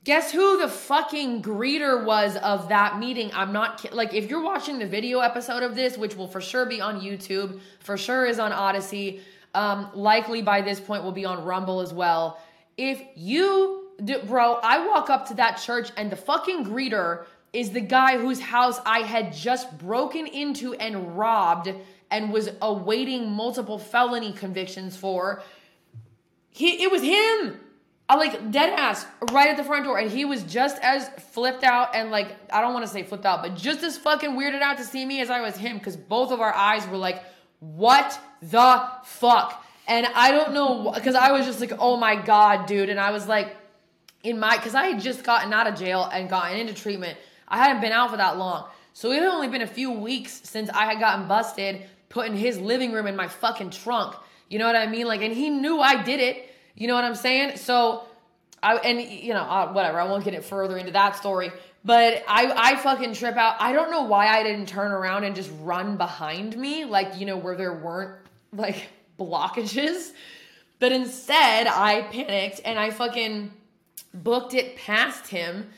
Guess 0.05 0.33
who 0.33 0.59
the 0.59 0.67
fucking 0.67 1.43
greeter 1.43 2.05
was 2.05 2.37
of 2.37 2.71
that 2.71 2.99
meeting? 2.99 3.31
I'm 3.35 3.53
not 3.53 3.93
like 3.93 4.15
if 4.15 4.29
you're 4.29 4.43
watching 4.43 4.81
the 4.81 4.87
video 4.87 5.21
episode 5.21 5.63
of 5.63 5.77
this, 5.77 5.97
which 5.97 6.17
will 6.17 6.27
for 6.27 6.41
sure 6.41 6.67
be 6.67 6.81
on 6.81 7.01
YouTube, 7.01 7.61
for 7.79 7.97
sure 7.97 8.27
is 8.27 8.41
on 8.41 8.53
Odysee, 8.53 9.21
um, 9.55 9.91
likely 9.95 10.43
by 10.43 10.61
this 10.61 10.81
point 10.81 11.05
will 11.05 11.13
be 11.13 11.25
on 11.25 11.45
Rumble 11.45 11.81
as 11.81 11.93
well. 11.93 12.41
If 12.77 13.01
you, 13.15 13.91
bro, 14.27 14.55
I 14.55 14.89
walk 14.89 15.09
up 15.09 15.29
to 15.29 15.35
that 15.35 15.59
church 15.59 15.91
and 15.97 16.11
the 16.11 16.17
fucking 16.17 16.65
greeter 16.65 17.27
is 17.53 17.71
the 17.71 17.81
guy 17.81 18.19
whose 18.19 18.41
house 18.41 18.81
I 18.85 19.01
had 19.01 19.33
just 19.33 19.79
broken 19.79 20.27
into 20.27 20.75
and 20.75 21.17
robbed 21.17 21.73
and 22.11 22.33
was 22.33 22.51
awaiting 22.61 23.31
multiple 23.31 23.79
felony 23.79 24.33
convictions 24.33 24.97
for. 24.97 25.45
He, 26.51 26.83
it 26.83 26.91
was 26.91 27.03
him. 27.03 27.61
I 28.09 28.17
like 28.17 28.51
dead 28.51 28.79
ass 28.79 29.07
right 29.31 29.49
at 29.49 29.57
the 29.57 29.65
front 29.65 29.85
door, 29.85 29.99
and 29.99 30.11
he 30.11 30.25
was 30.25 30.43
just 30.43 30.79
as 30.83 31.09
flipped 31.09 31.65
out 31.65 31.95
and 31.95 32.11
like 32.11 32.29
I 32.53 32.61
don't 32.61 32.75
want 32.75 32.85
to 32.85 32.93
say 32.93 33.03
flipped 33.03 33.25
out, 33.25 33.43
but 33.43 33.57
just 33.57 33.83
as 33.83 33.97
fucking 33.97 34.31
weirded 34.31 34.61
out 34.61 34.77
to 34.79 34.85
see 34.85 35.05
me 35.05 35.21
as 35.21 35.31
I 35.31 35.41
was 35.41 35.57
him, 35.57 35.79
because 35.79 35.97
both 35.97 36.31
of 36.31 36.41
our 36.41 36.55
eyes 36.55 36.87
were 36.87 36.99
like, 36.99 37.23
"What 37.61 38.19
the 38.43 38.89
fuck?" 39.05 39.65
And 39.89 40.07
I 40.15 40.31
don't 40.31 40.53
know 40.53 40.93
because 40.93 41.15
I 41.15 41.33
was 41.33 41.47
just 41.47 41.61
like, 41.61 41.73
"Oh 41.79 41.97
my 41.97 42.17
god, 42.17 42.67
dude!" 42.67 42.91
And 42.91 43.01
I 43.01 43.13
was 43.13 43.27
like, 43.27 43.57
in 44.23 44.39
my 44.39 44.57
because 44.57 44.75
I 44.75 44.87
had 44.87 45.01
just 45.01 45.25
gotten 45.25 45.53
out 45.53 45.67
of 45.67 45.79
jail 45.79 46.09
and 46.13 46.29
gotten 46.29 46.59
into 46.59 46.75
treatment. 46.75 47.19
I 47.49 47.59
hadn't 47.59 47.81
been 47.81 47.93
out 47.93 48.11
for 48.11 48.17
that 48.17 48.39
long, 48.39 48.69
so 48.93 49.11
it 49.13 49.23
had 49.23 49.29
only 49.29 49.49
been 49.49 49.63
a 49.63 49.67
few 49.67 49.91
weeks 49.91 50.43
since 50.45 50.71
I 50.71 50.87
had 50.87 51.01
gotten 51.01 51.29
busted, 51.29 51.83
putting 52.09 52.37
his 52.37 52.59
living 52.59 52.93
room 52.93 53.07
in 53.07 53.17
my 53.17 53.29
fucking 53.29 53.71
trunk. 53.71 54.15
You 54.49 54.59
know 54.59 54.67
what 54.67 54.77
I 54.77 54.87
mean? 54.87 55.07
Like, 55.07 55.23
and 55.23 55.35
he 55.35 55.51
knew 55.51 55.81
I 55.81 56.03
did 56.03 56.21
it. 56.21 56.52
You 56.75 56.89
know 56.89 56.95
what 56.95 57.05
I'm 57.05 57.15
saying? 57.15 57.57
So, 57.57 58.05
I 58.63 58.77
and 58.77 59.01
you 59.01 59.35
know 59.35 59.43
uh, 59.43 59.73
whatever. 59.73 60.01
I 60.01 60.05
won't 60.05 60.25
get 60.25 60.35
it 60.35 60.45
further 60.45 60.79
into 60.79 60.93
that 60.93 61.17
story. 61.17 61.51
But 61.85 62.23
I 62.29 62.53
I 62.57 62.77
fucking 62.77 63.15
trip 63.15 63.37
out. 63.37 63.57
I 63.59 63.73
don't 63.73 63.91
know 63.91 64.03
why 64.03 64.29
I 64.29 64.43
didn't 64.43 64.67
turn 64.67 64.93
around 64.93 65.25
and 65.25 65.35
just 65.35 65.51
run 65.61 65.97
behind 65.97 66.57
me, 66.57 66.85
like 66.85 67.19
you 67.19 67.27
know 67.27 67.37
where 67.37 67.57
there 67.57 67.73
weren't 67.73 68.17
like 68.53 68.89
blockages. 69.19 70.13
But 70.79 70.93
instead, 70.93 71.67
I 71.67 72.03
panicked 72.03 72.61
and 72.65 72.79
I 72.79 72.91
fucking 72.91 73.53
booked 74.15 74.55
it 74.55 74.77
past 74.77 75.29
him. 75.29 75.69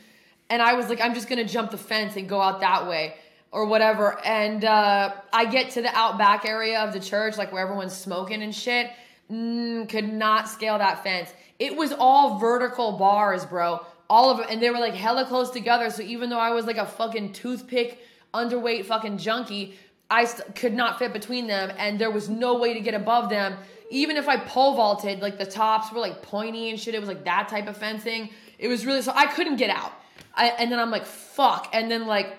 And 0.50 0.60
I 0.60 0.74
was 0.74 0.88
like, 0.88 1.00
I'm 1.00 1.14
just 1.14 1.28
gonna 1.28 1.44
jump 1.44 1.70
the 1.70 1.78
fence 1.78 2.16
and 2.16 2.28
go 2.28 2.40
out 2.40 2.60
that 2.60 2.86
way 2.86 3.14
or 3.50 3.66
whatever. 3.66 4.18
And 4.24 4.64
uh, 4.64 5.14
I 5.32 5.46
get 5.46 5.70
to 5.72 5.82
the 5.82 5.94
outback 5.96 6.44
area 6.44 6.80
of 6.80 6.92
the 6.92 7.00
church, 7.00 7.38
like 7.38 7.52
where 7.52 7.62
everyone's 7.62 7.96
smoking 7.96 8.42
and 8.42 8.54
shit 8.54 8.90
mm, 9.30 9.88
could 9.88 10.12
not 10.12 10.48
scale 10.48 10.78
that 10.78 11.02
fence. 11.02 11.32
It 11.58 11.76
was 11.76 11.92
all 11.92 12.38
vertical 12.38 12.92
bars, 12.92 13.44
bro. 13.44 13.84
All 14.10 14.30
of 14.30 14.38
them, 14.38 14.46
And 14.50 14.62
they 14.62 14.70
were 14.70 14.78
like 14.78 14.94
hella 14.94 15.24
close 15.24 15.50
together. 15.50 15.90
So 15.90 16.02
even 16.02 16.30
though 16.30 16.38
I 16.38 16.50
was 16.50 16.66
like 16.66 16.76
a 16.76 16.86
fucking 16.86 17.32
toothpick, 17.32 18.00
underweight 18.32 18.84
fucking 18.84 19.18
junkie, 19.18 19.78
I 20.10 20.26
st- 20.26 20.54
could 20.54 20.74
not 20.74 20.98
fit 20.98 21.12
between 21.12 21.46
them. 21.46 21.72
And 21.78 21.98
there 21.98 22.10
was 22.10 22.28
no 22.28 22.58
way 22.58 22.74
to 22.74 22.80
get 22.80 22.94
above 22.94 23.30
them. 23.30 23.56
Even 23.90 24.16
if 24.16 24.28
I 24.28 24.36
pole 24.36 24.74
vaulted, 24.76 25.20
like 25.20 25.38
the 25.38 25.46
tops 25.46 25.92
were 25.92 26.00
like 26.00 26.22
pointy 26.22 26.70
and 26.70 26.78
shit. 26.78 26.94
It 26.94 27.00
was 27.00 27.08
like 27.08 27.24
that 27.24 27.48
type 27.48 27.68
of 27.68 27.76
fencing. 27.76 28.30
It 28.58 28.68
was 28.68 28.84
really, 28.84 29.02
so 29.02 29.12
I 29.14 29.26
couldn't 29.26 29.56
get 29.56 29.70
out. 29.70 29.92
I, 30.34 30.48
and 30.48 30.70
then 30.70 30.78
I'm 30.78 30.90
like, 30.90 31.06
fuck. 31.06 31.70
And 31.72 31.90
then 31.90 32.06
like 32.06 32.36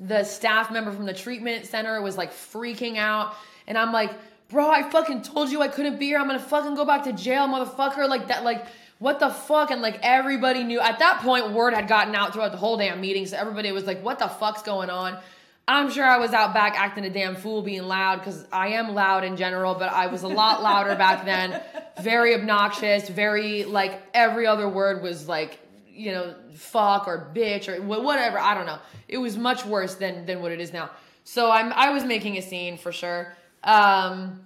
the 0.00 0.24
staff 0.24 0.70
member 0.70 0.90
from 0.92 1.06
the 1.06 1.14
treatment 1.14 1.66
center 1.66 2.00
was 2.02 2.16
like 2.16 2.32
freaking 2.32 2.96
out. 2.96 3.34
And 3.66 3.78
I'm 3.78 3.92
like, 3.92 4.10
bro, 4.52 4.70
I 4.70 4.88
fucking 4.90 5.22
told 5.22 5.50
you 5.50 5.62
I 5.62 5.68
couldn't 5.68 5.98
be 5.98 6.06
here. 6.06 6.18
I'm 6.18 6.26
gonna 6.26 6.38
fucking 6.38 6.74
go 6.74 6.84
back 6.84 7.04
to 7.04 7.12
jail, 7.12 7.48
motherfucker. 7.48 8.08
Like 8.08 8.28
that, 8.28 8.44
like, 8.44 8.66
what 8.98 9.18
the 9.18 9.30
fuck? 9.30 9.72
And 9.72 9.82
like 9.82 9.98
everybody 10.02 10.62
knew 10.62 10.78
at 10.78 11.00
that 11.00 11.20
point, 11.22 11.50
word 11.50 11.74
had 11.74 11.88
gotten 11.88 12.14
out 12.14 12.34
throughout 12.34 12.52
the 12.52 12.58
whole 12.58 12.76
damn 12.76 13.00
meeting. 13.00 13.26
So 13.26 13.36
everybody 13.36 13.72
was 13.72 13.84
like, 13.84 14.04
what 14.04 14.20
the 14.20 14.28
fuck's 14.28 14.62
going 14.62 14.90
on? 14.90 15.18
I'm 15.66 15.90
sure 15.90 16.04
I 16.04 16.18
was 16.18 16.32
out 16.32 16.54
back 16.54 16.74
acting 16.76 17.04
a 17.04 17.10
damn 17.10 17.36
fool 17.36 17.62
being 17.62 17.84
loud 17.84 18.18
because 18.18 18.44
I 18.52 18.68
am 18.68 18.94
loud 18.94 19.24
in 19.24 19.36
general, 19.36 19.74
but 19.74 19.92
I 19.92 20.08
was 20.08 20.22
a 20.22 20.28
lot 20.28 20.62
louder 20.62 20.94
back 20.96 21.24
then. 21.24 21.60
Very 22.00 22.34
obnoxious, 22.34 23.08
very 23.08 23.64
like 23.64 24.02
every 24.14 24.46
other 24.46 24.68
word 24.68 25.02
was 25.02 25.28
like, 25.28 25.58
you 25.86 26.10
know, 26.10 26.34
fuck 26.54 27.06
or 27.06 27.30
bitch 27.34 27.68
or 27.68 27.80
whatever. 27.82 28.38
I 28.38 28.54
don't 28.54 28.66
know. 28.66 28.78
It 29.08 29.18
was 29.18 29.36
much 29.36 29.64
worse 29.64 29.94
than 29.94 30.26
than 30.26 30.40
what 30.40 30.52
it 30.52 30.60
is 30.60 30.72
now. 30.72 30.90
So 31.24 31.50
I'm 31.50 31.72
I 31.74 31.90
was 31.90 32.04
making 32.04 32.38
a 32.38 32.42
scene 32.42 32.78
for 32.78 32.92
sure. 32.92 33.36
Um, 33.64 34.40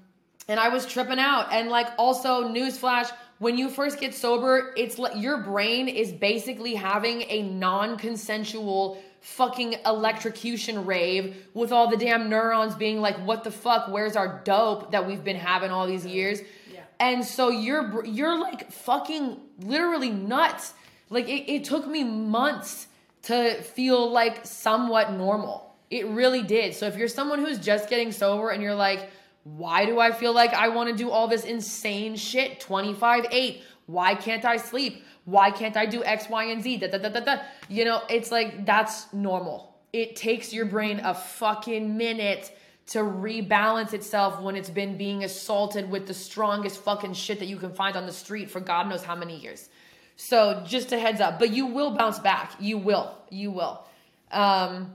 and 0.49 0.61
I 0.61 0.69
was 0.69 0.87
tripping 0.87 1.19
out. 1.19 1.53
And 1.53 1.69
like 1.69 1.89
also 1.99 2.49
newsflash, 2.49 3.11
when 3.39 3.59
you 3.59 3.69
first 3.69 4.01
get 4.01 4.15
sober, 4.15 4.73
it's 4.77 4.99
like 4.99 5.21
your 5.21 5.39
brain 5.39 5.89
is 5.89 6.13
basically 6.13 6.75
having 6.75 7.23
a 7.23 7.43
non-consensual 7.43 9.03
fucking 9.21 9.75
electrocution 9.85 10.87
rave 10.87 11.49
with 11.53 11.73
all 11.73 11.91
the 11.91 11.97
damn 11.97 12.31
neurons 12.31 12.75
being 12.77 13.01
like, 13.01 13.17
what 13.27 13.45
the 13.45 13.51
fuck? 13.51 13.89
Where's 13.89 14.15
our 14.17 14.41
dope 14.45 14.93
that 14.93 15.07
we've 15.07 15.25
been 15.25 15.37
having 15.37 15.71
all 15.71 15.87
these 15.87 16.07
years? 16.07 16.41
Yeah. 16.73 16.81
And 17.01 17.25
so 17.25 17.51
you're 17.51 18.05
you're 18.07 18.39
like 18.39 18.71
fucking 18.71 19.41
literally 19.61 20.11
nuts. 20.11 20.75
Like 21.11 21.29
it, 21.29 21.51
it 21.53 21.65
took 21.65 21.87
me 21.87 22.05
months 22.05 22.87
to 23.23 23.55
feel 23.63 24.11
like 24.11 24.47
somewhat 24.47 25.13
normal. 25.13 25.66
It 25.91 26.07
really 26.09 26.43
did. 26.43 26.75
So 26.75 26.87
if 26.87 26.97
you're 26.97 27.09
someone 27.09 27.39
who's 27.39 27.59
just 27.59 27.89
getting 27.89 28.13
sober 28.13 28.51
and 28.51 28.63
you're 28.63 28.75
like, 28.75 29.11
why 29.45 29.87
do 29.87 30.01
I 30.01 30.11
feel 30.11 30.35
like 30.35 30.53
I 30.53 30.69
want 30.69 30.91
to 30.91 30.97
do 30.97 31.11
all 31.11 31.29
this 31.29 31.45
insane 31.45 32.17
shit? 32.17 32.59
25 32.61 33.27
8. 33.31 33.63
Why 33.87 34.15
can't 34.17 34.45
I 34.45 34.57
sleep? 34.57 35.05
Why 35.25 35.51
can't 35.51 35.77
I 35.77 35.87
do 35.87 36.03
X, 36.03 36.29
Y, 36.29 36.45
and 36.45 36.63
Z? 36.63 36.79
Da, 36.79 36.89
da, 36.89 36.99
da, 36.99 37.09
da, 37.09 37.21
da. 37.21 37.43
You 37.69 37.85
know, 37.85 38.03
it's 38.11 38.33
like 38.33 38.67
that's 38.67 39.13
normal. 39.13 39.77
It 39.93 40.17
takes 40.17 40.53
your 40.53 40.67
brain 40.67 41.01
a 41.05 41.15
fucking 41.15 41.97
minute 41.97 42.57
to 42.89 42.99
rebalance 42.99 43.93
itself 43.93 44.41
when 44.41 44.55
it's 44.55 44.71
been 44.71 44.97
being 44.97 45.25
assaulted 45.25 45.91
with 45.91 46.07
the 46.07 46.15
strongest 46.15 46.83
fucking 46.83 47.13
shit 47.13 47.39
that 47.41 47.47
you 47.47 47.57
can 47.57 47.73
find 47.73 47.97
on 47.97 48.07
the 48.07 48.13
street 48.13 48.51
for 48.51 48.61
God 48.61 48.89
knows 48.89 49.03
how 49.03 49.17
many 49.17 49.37
years. 49.37 49.69
So 50.17 50.63
just 50.67 50.93
a 50.93 50.99
heads 50.99 51.21
up, 51.21 51.39
but 51.39 51.51
you 51.51 51.67
will 51.67 51.91
bounce 51.97 52.19
back. 52.19 52.53
You 52.61 52.79
will. 52.79 53.17
You 53.31 53.51
will. 53.51 53.85
Um, 54.31 54.93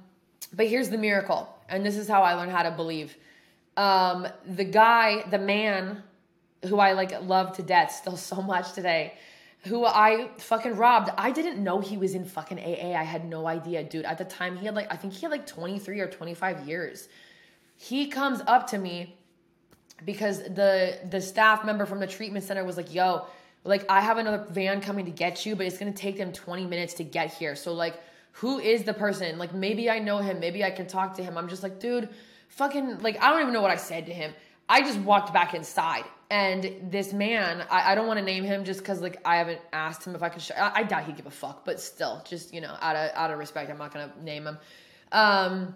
but 0.54 0.68
here's 0.68 0.90
the 0.90 0.98
miracle, 0.98 1.54
and 1.70 1.86
this 1.86 1.98
is 1.98 2.08
how 2.08 2.24
I 2.24 2.34
learned 2.34 2.52
how 2.52 2.64
to 2.64 2.72
believe. 2.72 3.16
Um, 3.78 4.28
the 4.46 4.66
guy, 4.66 5.24
the 5.30 5.40
man 5.40 6.04
who 6.66 6.78
I 6.80 6.94
like 6.94 7.22
love 7.24 7.56
to 7.58 7.64
death 7.64 7.92
still 7.92 8.18
so 8.18 8.42
much 8.42 8.74
today, 8.74 9.14
who 9.66 9.86
I 9.86 10.30
fucking 10.38 10.76
robbed. 10.76 11.12
I 11.18 11.32
didn't 11.32 11.64
know 11.64 11.80
he 11.80 11.98
was 11.98 12.16
in 12.16 12.26
fucking 12.26 12.60
AA. 12.60 12.98
I 12.98 13.04
had 13.04 13.26
no 13.28 13.48
idea, 13.48 13.84
dude. 13.84 14.06
At 14.06 14.18
the 14.18 14.26
time, 14.26 14.58
he 14.58 14.66
had 14.66 14.76
like, 14.76 14.92
I 14.92 14.96
think 14.96 15.14
he 15.14 15.22
had 15.22 15.32
like 15.32 15.48
23 15.48 16.00
or 16.00 16.08
25 16.08 16.68
years. 16.68 17.08
He 17.78 18.08
comes 18.08 18.42
up 18.48 18.68
to 18.72 18.78
me 18.78 19.16
because 20.06 20.40
the 20.44 20.98
the 21.10 21.22
staff 21.22 21.64
member 21.64 21.86
from 21.86 22.00
the 22.00 22.08
treatment 22.08 22.44
center 22.44 22.64
was 22.64 22.78
like, 22.78 22.94
"Yo, 22.94 23.26
like 23.64 23.90
I 23.90 24.02
have 24.02 24.18
another 24.18 24.46
van 24.50 24.82
coming 24.82 25.06
to 25.06 25.12
get 25.12 25.46
you, 25.46 25.56
but 25.56 25.66
it's 25.66 25.78
gonna 25.78 25.92
take 25.92 26.18
them 26.18 26.32
20 26.32 26.66
minutes 26.66 26.96
to 26.96 27.04
get 27.04 27.34
here. 27.34 27.56
So 27.56 27.74
like, 27.74 28.02
who 28.34 28.60
is 28.60 28.84
the 28.84 28.94
person? 28.94 29.38
Like 29.38 29.54
maybe 29.54 29.90
I 29.90 30.00
know 30.00 30.20
him, 30.20 30.40
maybe 30.40 30.64
I 30.64 30.72
can 30.72 30.88
talk 30.88 31.16
to 31.16 31.24
him. 31.24 31.38
I'm 31.38 31.48
just 31.48 31.64
like, 31.64 31.80
dude, 31.80 32.10
fucking 32.48 33.00
like 33.00 33.22
I 33.22 33.30
don't 33.30 33.42
even 33.42 33.54
know 33.54 33.62
what 33.62 33.72
I 33.72 33.78
said 33.78 34.06
to 34.08 34.14
him. 34.14 34.34
I 34.70 34.82
just 34.82 35.00
walked 35.00 35.34
back 35.34 35.54
inside, 35.54 36.06
and 36.30 36.76
this 36.90 37.12
man, 37.12 37.66
I, 37.70 37.92
I 37.92 37.96
don't 37.96 38.08
want 38.08 38.20
to 38.20 38.26
name 38.26 38.46
him 38.46 38.64
just 38.64 38.80
because 38.80 39.02
like 39.02 39.18
I 39.26 39.38
haven't 39.38 39.60
asked 39.74 40.06
him 40.06 40.16
if 40.16 40.24
I 40.24 40.30
could. 40.30 40.42
Sh- 40.42 40.52
I, 40.58 40.72
I 40.76 40.84
doubt 40.84 41.06
he'd 41.06 41.18
give 41.18 41.26
a 41.26 41.32
fuck, 41.32 41.66
but 41.66 41.80
still, 41.80 42.24
just 42.28 42.54
you 42.54 42.62
know, 42.62 42.76
out 42.80 42.96
of 42.96 43.12
out 43.16 43.32
of 43.32 43.40
respect, 43.40 43.70
I'm 43.70 43.78
not 43.78 43.94
gonna 43.94 44.14
name 44.24 44.48
him. 44.48 44.58
Um, 45.12 45.76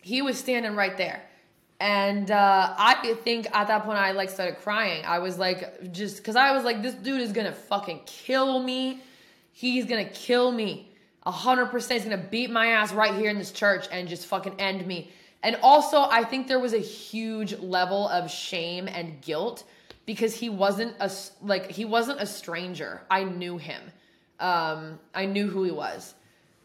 he 0.00 0.22
was 0.22 0.38
standing 0.38 0.76
right 0.76 0.96
there. 0.96 1.22
And 1.80 2.30
uh, 2.30 2.74
I 2.76 3.14
think 3.24 3.46
at 3.56 3.68
that 3.68 3.84
point 3.84 3.98
I 3.98 4.12
like 4.12 4.28
started 4.28 4.58
crying. 4.58 5.02
I 5.06 5.18
was 5.18 5.38
like, 5.38 5.92
just 5.92 6.18
because 6.18 6.36
I 6.36 6.52
was 6.52 6.62
like, 6.62 6.82
this 6.82 6.94
dude 6.94 7.22
is 7.22 7.32
gonna 7.32 7.52
fucking 7.52 8.02
kill 8.04 8.62
me. 8.62 9.00
He's 9.52 9.86
gonna 9.86 10.04
kill 10.04 10.52
me. 10.52 10.89
A 11.24 11.30
hundred 11.30 11.66
percent. 11.66 12.00
is 12.00 12.04
gonna 12.04 12.22
beat 12.30 12.50
my 12.50 12.68
ass 12.68 12.92
right 12.92 13.14
here 13.14 13.30
in 13.30 13.38
this 13.38 13.52
church 13.52 13.86
and 13.90 14.08
just 14.08 14.26
fucking 14.26 14.58
end 14.58 14.86
me. 14.86 15.10
And 15.42 15.56
also, 15.62 16.00
I 16.02 16.24
think 16.24 16.48
there 16.48 16.58
was 16.58 16.74
a 16.74 16.78
huge 16.78 17.58
level 17.58 18.08
of 18.08 18.30
shame 18.30 18.88
and 18.88 19.20
guilt 19.20 19.64
because 20.06 20.34
he 20.34 20.48
wasn't 20.48 20.94
a 21.00 21.10
like 21.42 21.70
he 21.70 21.84
wasn't 21.84 22.20
a 22.20 22.26
stranger. 22.26 23.02
I 23.10 23.24
knew 23.24 23.58
him. 23.58 23.82
Um, 24.38 24.98
I 25.14 25.26
knew 25.26 25.48
who 25.48 25.64
he 25.64 25.70
was. 25.70 26.14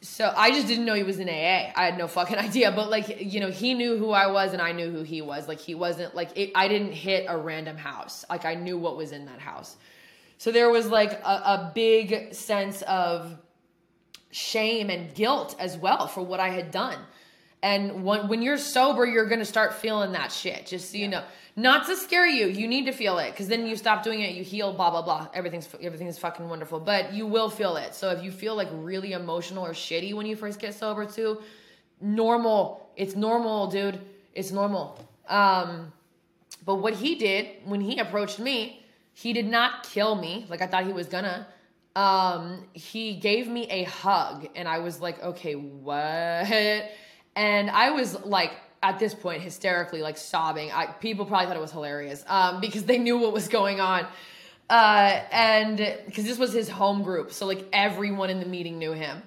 So 0.02 0.32
I 0.36 0.52
just 0.52 0.68
didn't 0.68 0.86
know 0.86 0.94
he 0.94 1.04
was 1.04 1.20
in 1.20 1.28
AA. 1.28 1.72
I 1.76 1.86
had 1.86 1.98
no 1.98 2.08
fucking 2.08 2.38
idea. 2.50 2.72
But 2.72 2.90
like, 2.90 3.22
you 3.22 3.40
know, 3.40 3.50
he 3.50 3.74
knew 3.74 3.98
who 3.98 4.12
I 4.12 4.28
was 4.28 4.54
and 4.54 4.62
I 4.62 4.72
knew 4.72 4.92
who 4.92 5.04
he 5.04 5.22
was. 5.22 5.48
Like 5.48 5.60
he 5.60 5.76
wasn't 5.76 6.16
like 6.16 6.38
it, 6.38 6.52
I 6.56 6.68
didn't 6.68 6.94
hit 6.94 7.26
a 7.28 7.38
random 7.38 7.78
house. 7.78 8.24
Like 8.30 8.46
I 8.46 8.56
knew 8.56 8.78
what 8.78 8.98
was 8.98 9.12
in 9.12 9.26
that 9.26 9.40
house. 9.40 9.76
So 10.38 10.52
there 10.52 10.70
was 10.70 10.88
like 10.88 11.14
a, 11.14 11.26
a 11.26 11.72
big 11.74 12.34
sense 12.34 12.82
of 12.84 13.38
shame 14.36 14.90
and 14.90 15.16
guilt 15.16 15.56
as 15.60 15.78
well 15.78 16.08
for 16.08 16.22
what 16.22 16.42
I 16.42 16.50
had 16.50 16.70
done. 16.70 17.00
And 17.64 18.04
when 18.04 18.28
when 18.28 18.42
you're 18.42 18.58
sober, 18.58 19.06
you're 19.06 19.28
gonna 19.28 19.46
start 19.46 19.74
feeling 19.74 20.12
that 20.12 20.30
shit. 20.32 20.66
Just 20.66 20.92
so 20.92 20.98
you 20.98 21.08
know, 21.08 21.24
not 21.56 21.88
to 21.88 21.96
scare 21.96 22.28
you. 22.28 22.48
You 22.48 22.68
need 22.68 22.86
to 22.86 22.92
feel 22.92 23.18
it 23.18 23.32
because 23.32 23.48
then 23.48 23.66
you 23.66 23.78
stop 23.78 24.04
doing 24.04 24.20
it. 24.20 24.36
You 24.36 24.44
heal. 24.44 24.74
Blah 24.74 24.92
blah 24.92 25.02
blah. 25.04 25.30
Everything's 25.34 25.70
everything's 25.82 26.20
fucking 26.20 26.50
wonderful. 26.50 26.82
But 26.82 27.14
you 27.14 27.26
will 27.26 27.50
feel 27.50 27.78
it. 27.78 27.96
So 27.96 28.10
if 28.12 28.24
you 28.24 28.30
feel 28.30 28.56
like 28.56 28.68
really 28.74 29.14
emotional 29.14 29.66
or 29.66 29.72
shitty 29.72 30.14
when 30.14 30.26
you 30.26 30.36
first 30.36 30.60
get 30.60 30.74
sober 30.76 31.06
too, 31.06 31.42
normal. 32.02 32.90
It's 32.98 33.16
normal, 33.16 33.68
dude. 33.68 34.02
It's 34.34 34.52
normal. 34.52 35.00
Um, 35.30 35.94
but 36.66 36.76
what 36.76 36.94
he 36.94 37.16
did 37.16 37.48
when 37.64 37.80
he 37.80 38.00
approached 38.00 38.38
me, 38.38 38.86
he 39.14 39.32
did 39.32 39.48
not 39.48 39.84
kill 39.84 40.16
me 40.16 40.46
like 40.50 40.62
I 40.62 40.68
thought 40.68 40.86
he 40.86 40.94
was 40.94 41.08
gonna. 41.08 41.48
Um, 41.96 42.66
he 42.74 43.16
gave 43.16 43.48
me 43.48 43.68
a 43.70 43.84
hug, 43.84 44.48
and 44.56 44.68
I 44.68 44.80
was 44.80 45.00
like, 45.00 45.22
okay, 45.24 45.54
what? 45.54 46.02
And 47.38 47.70
I 47.70 47.92
was 47.92 48.20
like, 48.24 48.54
at 48.84 49.00
this 49.00 49.16
point, 49.16 49.42
hysterically, 49.42 50.02
like 50.02 50.18
sobbing. 50.18 50.72
I, 50.72 50.86
people 50.86 51.26
probably 51.26 51.48
thought 51.48 51.56
it 51.56 51.62
was 51.62 51.72
hilarious 51.72 52.24
um, 52.28 52.62
because 52.62 52.84
they 52.84 53.00
knew 53.00 53.18
what 53.18 53.34
was 53.34 53.48
going 53.48 53.80
on. 53.80 54.06
Uh, 54.70 55.22
and 55.32 55.78
because 56.06 56.26
this 56.26 56.38
was 56.38 56.54
his 56.54 56.70
home 56.70 57.04
group. 57.04 57.32
So, 57.32 57.46
like, 57.46 57.66
everyone 57.72 58.30
in 58.30 58.40
the 58.40 58.46
meeting 58.46 58.78
knew 58.78 58.94
him. 58.94 59.22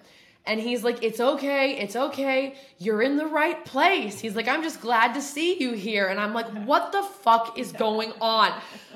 And 0.46 0.58
he's 0.58 0.82
like, 0.82 1.02
It's 1.02 1.20
okay. 1.20 1.76
It's 1.78 1.94
okay. 1.94 2.54
You're 2.78 3.02
in 3.02 3.16
the 3.16 3.26
right 3.26 3.64
place. 3.64 4.18
He's 4.18 4.34
like, 4.34 4.48
I'm 4.48 4.62
just 4.62 4.80
glad 4.80 5.14
to 5.14 5.20
see 5.20 5.60
you 5.60 5.72
here. 5.72 6.06
And 6.06 6.18
I'm 6.18 6.32
like, 6.32 6.48
What 6.64 6.92
the 6.92 7.02
fuck 7.02 7.58
is 7.58 7.72
going 7.86 8.12
on? 8.20 8.52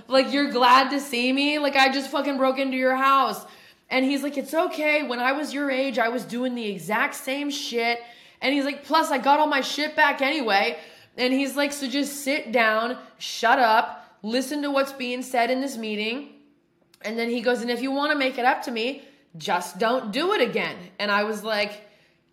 Like, 0.09 0.33
you're 0.33 0.51
glad 0.51 0.91
to 0.91 1.01
see 1.01 1.33
me? 1.33 1.59
Like, 1.59 1.77
I 1.77 1.93
just 1.93 2.11
fucking 2.11 2.39
broke 2.39 2.59
into 2.59 2.77
your 2.77 2.97
house. 2.97 3.45
And 3.93 4.05
he's 4.05 4.23
like, 4.25 4.37
It's 4.37 4.55
okay. 4.55 5.05
When 5.07 5.21
I 5.21 5.31
was 5.33 5.55
your 5.55 5.71
age, 5.71 5.99
I 6.01 6.09
was 6.09 6.25
doing 6.25 6.57
the 6.57 6.67
exact 6.67 7.15
same 7.15 7.51
shit. 7.51 8.01
And 8.41 8.53
he's 8.53 8.65
like, 8.65 8.85
Plus, 8.85 9.13
I 9.13 9.19
got 9.19 9.39
all 9.39 9.47
my 9.47 9.61
shit 9.61 9.95
back 9.95 10.21
anyway. 10.21 10.79
And 11.17 11.33
he's 11.33 11.55
like, 11.55 11.73
So 11.73 11.87
just 11.87 12.25
sit 12.25 12.51
down, 12.51 12.99
shut 13.19 13.59
up, 13.61 14.17
listen 14.23 14.63
to 14.63 14.71
what's 14.71 14.93
being 14.93 15.23
said 15.23 15.51
in 15.51 15.61
this 15.61 15.77
meeting. 15.77 16.31
And 17.03 17.19
then 17.19 17.29
he 17.29 17.43
goes, 17.43 17.61
And 17.61 17.71
if 17.71 17.83
you 17.83 17.93
want 17.93 18.13
to 18.13 18.19
make 18.19 18.39
it 18.39 18.47
up 18.47 18.63
to 18.63 18.71
me, 18.71 19.03
just 19.37 19.79
don't 19.79 20.11
do 20.11 20.33
it 20.33 20.41
again. 20.41 20.77
And 20.99 21.11
I 21.11 21.25
was 21.25 21.45
like, 21.45 21.87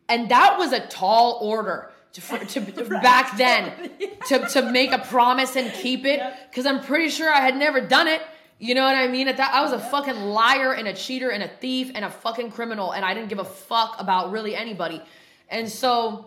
and 0.08 0.30
that 0.30 0.58
was 0.58 0.72
a 0.72 0.80
tall 0.88 1.40
order 1.42 1.92
to, 2.14 2.22
for, 2.22 2.38
to 2.38 2.60
Right. 2.90 3.04
back 3.04 3.38
then 3.38 3.92
to, 4.28 4.48
to 4.48 4.72
make 4.72 4.92
a 4.92 4.98
promise 4.98 5.56
and 5.56 5.72
keep 5.74 6.06
it 6.06 6.22
because 6.50 6.66
I'm 6.66 6.82
pretty 6.82 7.10
sure 7.10 7.32
I 7.32 7.42
had 7.42 7.56
never 7.56 7.82
done 7.82 8.08
it. 8.08 8.22
You 8.60 8.76
know 8.76 8.84
what 8.84 8.96
I 8.96 9.08
mean? 9.08 9.30
At 9.30 9.38
that, 9.38 9.54
I 9.54 9.62
was 9.62 9.72
a 9.72 9.80
fucking 9.80 10.16
liar 10.16 10.74
and 10.74 10.88
a 10.88 10.94
cheater 10.94 11.30
and 11.30 11.42
a 11.42 11.48
thief 11.48 11.92
and 11.96 12.04
a 12.04 12.10
fucking 12.10 12.52
criminal, 12.52 12.92
and 12.92 13.06
I 13.06 13.14
didn't 13.14 13.30
give 13.30 13.40
a 13.40 13.46
fuck 13.46 13.96
about 14.00 14.32
really 14.32 14.54
anybody. 14.54 15.02
And 15.48 15.70
so, 15.70 16.26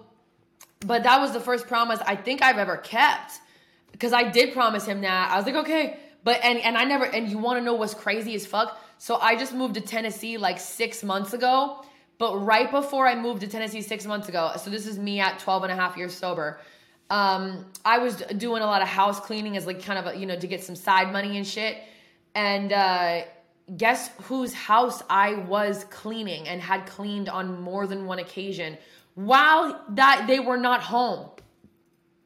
but 0.80 1.03
that 1.03 1.20
was 1.20 1.33
the 1.33 1.41
first 1.41 1.66
promise 1.66 2.01
I 2.07 2.16
think 2.16 2.43
I've 2.43 2.57
ever 2.57 2.78
kept 2.78 3.35
because 3.93 4.14
I 4.14 4.30
did 4.30 4.55
promise 4.55 4.87
him 4.87 5.03
that. 5.03 5.30
I 5.30 5.37
was 5.37 5.45
like, 5.45 5.57
okay, 5.57 5.99
but 6.24 6.41
and 6.43 6.59
and 6.59 6.76
I 6.78 6.85
never. 6.85 7.05
And 7.05 7.28
you 7.28 7.37
want 7.37 7.59
to 7.59 7.64
know 7.64 7.74
what's 7.74 7.95
crazy 7.95 8.35
as 8.35 8.47
fuck? 8.47 8.80
So 8.97 9.16
I 9.16 9.37
just 9.37 9.53
moved 9.53 9.74
to 9.74 9.83
Tennessee 9.83 10.39
like 10.39 10.59
six 10.59 11.05
months 11.05 11.35
ago. 11.35 11.85
But 12.18 12.39
right 12.39 12.70
before 12.70 13.07
I 13.07 13.14
moved 13.14 13.41
to 13.41 13.49
Tennessee 13.49 13.83
six 13.83 14.07
months 14.07 14.28
ago, 14.28 14.53
so 14.57 14.70
this 14.70 14.87
is 14.87 14.97
me 14.99 15.18
at 15.18 15.41
12 15.41 15.64
and 15.64 15.72
a 15.72 15.74
half 15.74 15.97
years 15.97 16.14
sober. 16.14 16.61
Um, 17.11 17.66
I 17.85 17.99
was 17.99 18.16
doing 18.16 18.62
a 18.62 18.66
lot 18.66 18.80
of 18.80 18.87
house 18.87 19.18
cleaning 19.18 19.57
as 19.57 19.66
like 19.66 19.83
kind 19.83 19.99
of 19.99 20.14
a, 20.14 20.16
you 20.16 20.24
know 20.24 20.37
to 20.39 20.47
get 20.47 20.62
some 20.62 20.76
side 20.76 21.12
money 21.12 21.37
and 21.37 21.47
shit. 21.47 21.78
And 22.35 22.72
uh, 22.72 23.22
guess 23.76 24.11
whose 24.22 24.53
house 24.53 25.03
I 25.09 25.35
was 25.35 25.85
cleaning 25.85 26.49
and 26.49 26.61
had 26.61 26.87
cleaned 26.87 27.28
on 27.28 27.61
more 27.61 27.87
than 27.87 28.07
one 28.07 28.18
occasion 28.18 28.78
while 29.14 29.85
that 29.91 30.26
they 30.26 30.41
were 30.41 30.57
not 30.57 30.83
home. 30.83 31.28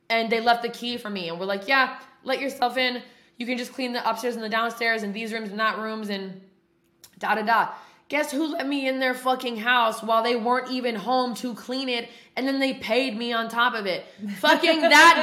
And 0.09 0.31
they 0.31 0.41
left 0.41 0.63
the 0.63 0.69
key 0.69 0.99
for 0.99 1.11
me 1.11 1.29
and 1.29 1.39
we're 1.39 1.47
like 1.47 1.69
yeah 1.69 1.99
let 2.25 2.41
yourself 2.41 2.77
in. 2.77 3.03
You 3.39 3.47
can 3.47 3.59
just 3.59 3.73
clean 3.73 3.93
the 3.93 4.09
upstairs 4.09 4.35
and 4.35 4.43
the 4.43 4.49
downstairs 4.49 5.03
and 5.03 5.13
these 5.13 5.33
rooms 5.33 5.51
and 5.51 5.61
that 5.61 5.79
rooms 5.79 6.09
and 6.09 6.41
da 7.19 7.35
da 7.35 7.43
da. 7.43 7.69
Guess 8.09 8.31
who 8.31 8.53
let 8.53 8.69
me 8.69 8.89
in 8.89 9.01
their 9.01 9.15
fucking 9.15 9.57
house 9.57 10.03
while 10.03 10.23
they 10.23 10.37
weren't 10.37 10.71
even 10.71 10.95
home 10.95 11.35
to 11.35 11.55
clean 11.55 11.89
it 11.89 12.09
and 12.37 12.47
then 12.47 12.61
they 12.61 12.75
paid 12.75 13.17
me 13.17 13.33
on 13.33 13.49
top 13.49 13.75
of 13.75 13.87
it. 13.87 14.05
Fucking 14.39 14.81
that 14.81 15.23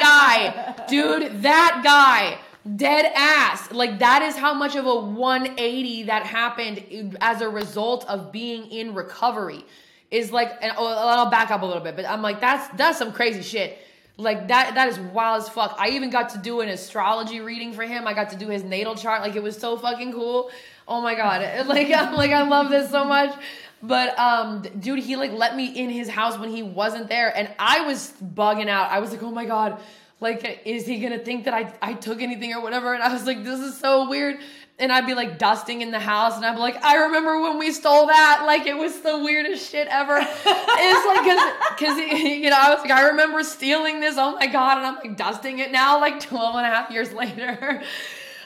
guy. 0.78 0.86
Dude 0.88 1.42
that 1.42 1.82
guy 1.84 2.40
dead 2.76 3.12
ass 3.16 3.72
like 3.72 4.00
that 4.00 4.22
is 4.22 4.38
how 4.38 4.54
much 4.54 4.76
of 4.76 4.86
a 4.86 4.96
180 4.96 6.04
that 6.04 6.26
happened 6.26 7.18
as 7.20 7.42
a 7.42 7.50
result 7.50 8.08
of 8.08 8.32
being 8.32 8.72
in 8.72 8.94
recovery 8.94 9.66
is 10.12 10.32
like 10.32 10.52
and 10.62 10.72
oh, 10.78 10.88
I'll 10.88 11.30
back 11.30 11.52
up 11.52 11.62
a 11.62 11.66
little 11.66 11.84
bit 11.84 11.96
but 11.96 12.06
I'm 12.06 12.22
like 12.22 12.40
that's 12.40 12.68
that's 12.78 12.98
some 12.98 13.12
crazy 13.12 13.42
shit 13.42 13.80
like 14.18 14.48
that 14.50 14.76
that 14.76 14.88
is 14.90 15.00
wild 15.00 15.42
as 15.42 15.50
fuck. 15.50 15.76
I 15.80 15.90
even 15.90 16.12
got 16.12 16.30
to 16.30 16.38
do 16.38 16.62
an 16.62 16.70
astrology 16.70 17.42
reading 17.42 17.74
for 17.74 17.82
him. 17.82 18.08
I 18.08 18.14
got 18.14 18.30
to 18.30 18.36
do 18.36 18.48
his 18.48 18.64
natal 18.64 18.96
chart. 18.96 19.22
Like 19.22 19.36
it 19.36 19.42
was 19.42 19.58
so 19.58 19.76
fucking 19.76 20.12
cool. 20.12 20.52
Oh 20.88 21.02
my 21.02 21.16
god. 21.16 21.66
Like 21.68 21.92
I'm 21.92 22.14
like 22.14 22.32
I 22.32 22.44
love 22.44 22.70
this 22.70 22.92
so 22.92 23.06
much. 23.06 23.34
But 23.82 24.18
um, 24.18 24.62
dude, 24.80 25.00
he 25.00 25.16
like 25.16 25.32
let 25.32 25.56
me 25.56 25.66
in 25.66 25.90
his 25.90 26.10
house 26.10 26.38
when 26.38 26.50
he 26.50 26.64
wasn't 26.64 27.10
there, 27.10 27.36
and 27.36 27.50
I 27.60 27.82
was 27.82 28.14
bugging 28.24 28.70
out. 28.70 28.90
I 28.92 29.00
was 29.00 29.12
like, 29.12 29.22
oh 29.24 29.32
my 29.32 29.46
god, 29.46 29.82
like 30.20 30.62
is 30.66 30.86
he 30.86 31.00
gonna 31.00 31.20
think 31.20 31.46
that 31.46 31.54
I 31.54 31.74
I 31.82 31.94
took 31.94 32.22
anything 32.22 32.54
or 32.54 32.62
whatever? 32.62 32.94
And 32.94 33.04
I 33.04 33.14
was 33.14 33.26
like, 33.26 33.44
this 33.44 33.60
is 33.60 33.78
so 33.78 34.10
weird. 34.10 34.38
And 34.80 34.92
I'd 34.92 35.06
be 35.06 35.14
like 35.14 35.38
dusting 35.38 35.82
in 35.82 35.92
the 35.92 36.00
house, 36.00 36.36
and 36.36 36.44
I'd 36.44 36.56
be 36.56 36.60
like, 36.60 36.84
I 36.84 37.04
remember 37.04 37.40
when 37.40 37.60
we 37.60 37.72
stole 37.72 38.08
that. 38.08 38.44
Like 38.46 38.66
it 38.66 38.76
was 38.76 39.02
the 39.02 39.20
weirdest 39.20 39.70
shit 39.70 39.88
ever. 39.90 40.18
it's 40.18 41.06
like 41.06 41.78
cause, 41.78 41.80
cause 41.80 41.98
you 41.98 42.50
know 42.50 42.58
I 42.60 42.74
was 42.74 42.82
like, 42.82 42.92
I 42.92 43.10
remember 43.10 43.44
stealing 43.44 44.00
this. 44.00 44.16
Oh 44.18 44.36
my 44.36 44.48
god, 44.48 44.78
and 44.78 44.88
I'm 44.88 44.96
like 44.96 45.18
dusting 45.18 45.60
it 45.60 45.72
now, 45.72 46.00
like 46.00 46.20
12 46.20 46.56
and 46.56 46.66
a 46.66 46.70
half 46.70 46.90
years 46.90 47.14
later. 47.14 47.84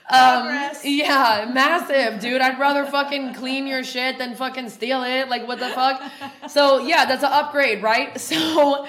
Um, 0.09 0.71
yeah, 0.85 1.49
massive, 1.53 2.21
dude. 2.21 2.41
I'd 2.41 2.59
rather 2.59 2.85
fucking 2.85 3.33
clean 3.33 3.67
your 3.67 3.83
shit 3.83 4.17
than 4.17 4.35
fucking 4.35 4.69
steal 4.69 5.03
it. 5.03 5.27
Like, 5.27 5.45
what 5.47 5.59
the 5.59 5.67
fuck? 5.67 6.01
So, 6.49 6.79
yeah, 6.79 7.05
that's 7.05 7.23
an 7.23 7.31
upgrade, 7.31 7.83
right? 7.83 8.17
So, 8.27 8.87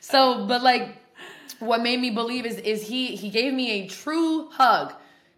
so, 0.00 0.46
but 0.46 0.62
like, 0.62 0.96
what 1.58 1.82
made 1.82 2.00
me 2.00 2.10
believe 2.10 2.46
is, 2.46 2.56
is 2.58 2.86
he, 2.86 3.16
he 3.16 3.30
gave 3.30 3.52
me 3.52 3.82
a 3.82 3.88
true 3.88 4.48
hug 4.50 4.92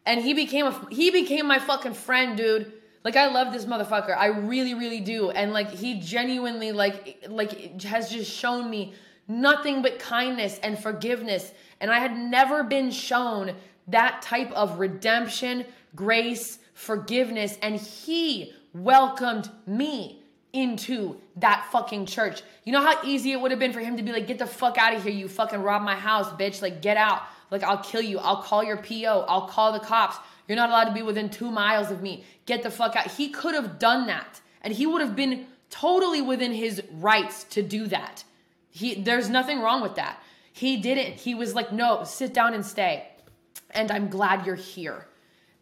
and 0.06 0.20
he 0.20 0.34
became 0.34 0.66
a, 0.66 0.86
he 0.90 1.11
became 1.11 1.46
my 1.46 1.58
fucking 1.58 1.94
friend, 1.94 2.36
dude. 2.36 2.72
Like, 3.02 3.16
I 3.16 3.28
love 3.28 3.52
this 3.52 3.64
motherfucker. 3.64 4.16
I 4.16 4.26
really, 4.26 4.74
really 4.74 5.00
do. 5.00 5.30
And 5.30 5.52
like, 5.52 5.70
he 5.70 6.00
genuinely, 6.00 6.72
like, 6.72 7.24
like, 7.28 7.82
has 7.82 8.11
just 8.11 8.30
shown 8.30 8.68
me 8.68 8.94
nothing 9.26 9.80
but 9.80 9.98
kindness 9.98 10.58
and 10.62 10.78
forgiveness. 10.78 11.52
And 11.80 11.90
I 11.90 11.98
had 11.98 12.16
never 12.16 12.62
been 12.62 12.90
shown 12.90 13.54
that 13.88 14.22
type 14.22 14.52
of 14.52 14.78
redemption, 14.78 15.64
grace, 15.94 16.58
forgiveness, 16.74 17.58
and 17.62 17.76
he 17.76 18.52
welcomed 18.74 19.50
me 19.66 20.19
into 20.53 21.16
that 21.36 21.68
fucking 21.70 22.07
church. 22.07 22.42
You 22.64 22.72
know 22.72 22.82
how 22.82 23.03
easy 23.05 23.32
it 23.32 23.40
would 23.40 23.51
have 23.51 23.61
been 23.61 23.72
for 23.72 23.80
him 23.80 23.96
to 23.96 24.03
be 24.03 24.12
like, 24.12 24.26
get 24.26 24.38
the 24.38 24.46
fuck 24.46 24.78
out 24.78 24.94
of 24.94 25.03
here, 25.03 25.12
you 25.12 25.28
fucking 25.28 25.62
robbed 25.62 25.84
my 25.84 25.94
house, 25.94 26.28
bitch. 26.30 26.62
Like, 26.62 26.82
get 26.82 26.96
out. 26.96 27.22
Like, 27.51 27.62
I'll 27.62 27.78
kill 27.82 28.03
you. 28.03 28.18
I'll 28.18 28.42
call 28.42 28.62
your 28.62 28.76
PO. 28.76 29.24
I'll 29.28 29.48
call 29.48 29.72
the 29.72 29.80
cops. 29.80 30.16
You're 30.46 30.57
not 30.57 30.68
allowed 30.68 30.84
to 30.84 30.94
be 30.94 31.03
within 31.03 31.30
two 31.30 31.51
miles 31.51 31.90
of 31.90 32.03
me. 32.03 32.24
Get 32.46 32.62
the 32.62 32.70
fuck 32.70 32.96
out. 32.96 33.11
He 33.11 33.30
could 33.30 33.55
have 33.55 33.78
done 33.78 34.07
that. 34.07 34.40
And 34.62 34.74
he 34.74 34.86
would 34.86 35.01
have 35.01 35.16
been 35.16 35.46
totally 35.70 36.22
within 36.22 36.53
his 36.53 36.82
rights 36.92 37.44
to 37.44 37.62
do 37.62 37.86
that. 37.86 38.24
He 38.70 38.94
there's 38.94 39.28
nothing 39.28 39.61
wrong 39.61 39.82
with 39.82 39.96
that. 39.96 40.20
He 40.53 40.76
didn't. 40.76 41.14
He 41.14 41.34
was 41.34 41.55
like, 41.55 41.72
no, 41.72 42.05
sit 42.05 42.34
down 42.34 42.55
and 42.55 42.64
stay 42.64 43.07
and 43.72 43.90
I'm 43.90 44.09
glad 44.09 44.46
you're 44.46 44.55
here. 44.55 45.07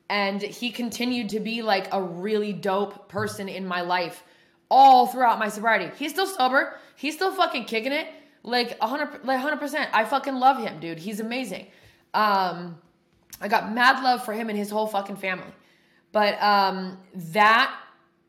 And 0.09 0.41
he 0.41 0.71
continued 0.71 1.31
to 1.31 1.41
be 1.41 1.63
like 1.63 1.89
a 1.93 2.03
really 2.03 2.53
dope 2.53 3.09
person 3.09 3.49
in 3.49 3.67
my 3.67 3.83
life 3.83 4.23
all 4.71 5.07
throughout 5.07 5.39
my 5.39 5.49
sobriety. 5.49 5.91
He's 5.97 6.13
still 6.13 6.27
sober. 6.27 6.75
He's 6.97 7.15
still 7.15 7.33
fucking 7.33 7.65
kicking 7.65 7.93
it. 7.93 8.09
Like 8.43 8.79
100 8.81 9.25
like 9.25 9.41
100%. 9.41 9.89
I 9.93 10.05
fucking 10.05 10.35
love 10.35 10.59
him, 10.59 10.81
dude. 10.81 10.99
He's 10.99 11.21
amazing. 11.21 11.67
Um 12.15 12.79
I 13.41 13.49
got 13.49 13.73
mad 13.73 14.03
love 14.03 14.25
for 14.25 14.33
him 14.33 14.49
and 14.49 14.59
his 14.59 14.71
whole 14.71 14.87
fucking 14.87 15.17
family. 15.17 15.53
But 16.13 16.41
um 16.43 16.99
that 17.15 17.75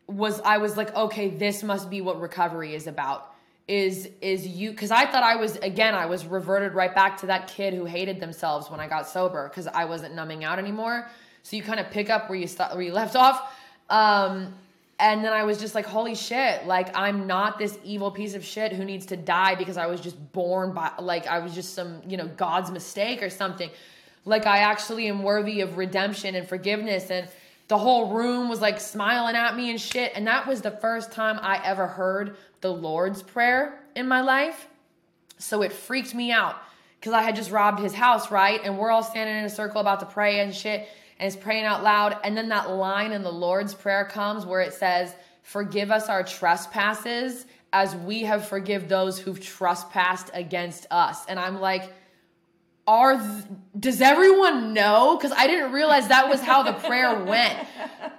was 0.07 0.41
I 0.41 0.57
was 0.57 0.77
like, 0.77 0.95
okay, 0.95 1.29
this 1.29 1.63
must 1.63 1.89
be 1.89 2.01
what 2.01 2.19
recovery 2.19 2.73
is 2.75 2.87
about 2.87 3.33
is 3.67 4.09
is 4.19 4.47
you 4.47 4.71
because 4.71 4.89
I 4.89 5.05
thought 5.05 5.21
I 5.21 5.35
was 5.35 5.57
again 5.57 5.93
I 5.93 6.07
was 6.07 6.25
reverted 6.25 6.73
right 6.73 6.93
back 6.93 7.17
to 7.17 7.27
that 7.27 7.47
kid 7.47 7.75
who 7.75 7.85
hated 7.85 8.19
themselves 8.19 8.69
when 8.71 8.79
I 8.79 8.87
got 8.87 9.07
sober 9.07 9.47
because 9.47 9.67
I 9.67 9.85
wasn't 9.85 10.15
numbing 10.15 10.43
out 10.43 10.57
anymore. 10.57 11.07
So 11.43 11.55
you 11.55 11.61
kind 11.61 11.79
of 11.79 11.91
pick 11.91 12.09
up 12.09 12.29
where 12.29 12.37
you 12.37 12.47
st- 12.47 12.73
where 12.73 12.81
you 12.81 12.91
left 12.91 13.15
off. 13.15 13.55
Um, 13.89 14.55
and 14.99 15.23
then 15.23 15.31
I 15.31 15.43
was 15.43 15.57
just 15.57 15.75
like, 15.75 15.85
holy 15.85 16.13
shit, 16.13 16.67
like 16.67 16.95
I'm 16.95 17.25
not 17.25 17.57
this 17.57 17.77
evil 17.85 18.11
piece 18.11 18.35
of 18.35 18.43
shit 18.43 18.73
who 18.73 18.83
needs 18.83 19.05
to 19.07 19.17
die 19.17 19.55
because 19.55 19.77
I 19.77 19.87
was 19.87 20.01
just 20.01 20.33
born 20.33 20.73
by 20.73 20.91
like 20.99 21.25
I 21.25 21.39
was 21.39 21.55
just 21.55 21.73
some, 21.73 22.01
you 22.05 22.17
know, 22.17 22.27
God's 22.27 22.69
mistake 22.69 23.23
or 23.23 23.29
something. 23.29 23.69
Like 24.25 24.45
I 24.45 24.59
actually 24.59 25.07
am 25.07 25.23
worthy 25.23 25.61
of 25.61 25.77
redemption 25.77 26.35
and 26.35 26.47
forgiveness 26.47 27.09
and 27.09 27.29
the 27.69 27.77
whole 27.77 28.11
room 28.11 28.49
was 28.49 28.61
like 28.61 28.79
smiling 28.79 29.35
at 29.35 29.55
me 29.55 29.69
and 29.69 29.79
shit. 29.79 30.11
And 30.15 30.27
that 30.27 30.47
was 30.47 30.61
the 30.61 30.71
first 30.71 31.11
time 31.11 31.39
I 31.41 31.63
ever 31.63 31.87
heard 31.87 32.35
the 32.61 32.71
Lord's 32.71 33.23
Prayer 33.23 33.79
in 33.95 34.07
my 34.07 34.21
life. 34.21 34.67
So 35.37 35.61
it 35.61 35.71
freaked 35.71 36.13
me 36.13 36.31
out 36.31 36.57
because 36.99 37.13
I 37.13 37.21
had 37.21 37.35
just 37.35 37.51
robbed 37.51 37.79
his 37.79 37.93
house, 37.93 38.31
right? 38.31 38.59
And 38.63 38.77
we're 38.77 38.91
all 38.91 39.03
standing 39.03 39.37
in 39.37 39.45
a 39.45 39.49
circle 39.49 39.79
about 39.79 40.01
to 40.01 40.07
pray 40.07 40.41
and 40.41 40.53
shit. 40.53 40.89
And 41.19 41.27
it's 41.27 41.41
praying 41.41 41.65
out 41.65 41.83
loud. 41.83 42.17
And 42.23 42.35
then 42.35 42.49
that 42.49 42.69
line 42.69 43.11
in 43.11 43.23
the 43.23 43.31
Lord's 43.31 43.73
Prayer 43.73 44.05
comes 44.05 44.45
where 44.45 44.61
it 44.61 44.73
says, 44.73 45.13
Forgive 45.43 45.91
us 45.91 46.09
our 46.09 46.23
trespasses 46.23 47.45
as 47.73 47.95
we 47.95 48.21
have 48.21 48.47
forgive 48.47 48.87
those 48.87 49.19
who've 49.19 49.39
trespassed 49.39 50.29
against 50.33 50.87
us. 50.91 51.25
And 51.27 51.39
I'm 51.39 51.59
like, 51.59 51.91
are 52.87 53.17
th- 53.17 53.43
does 53.79 54.01
everyone 54.01 54.73
know? 54.73 55.15
Because 55.15 55.31
i 55.37 55.45
didn't 55.45 55.71
realize 55.71 56.07
that 56.07 56.27
was 56.27 56.41
how 56.41 56.63
the 56.63 56.73
prayer 56.73 57.23
went. 57.23 57.55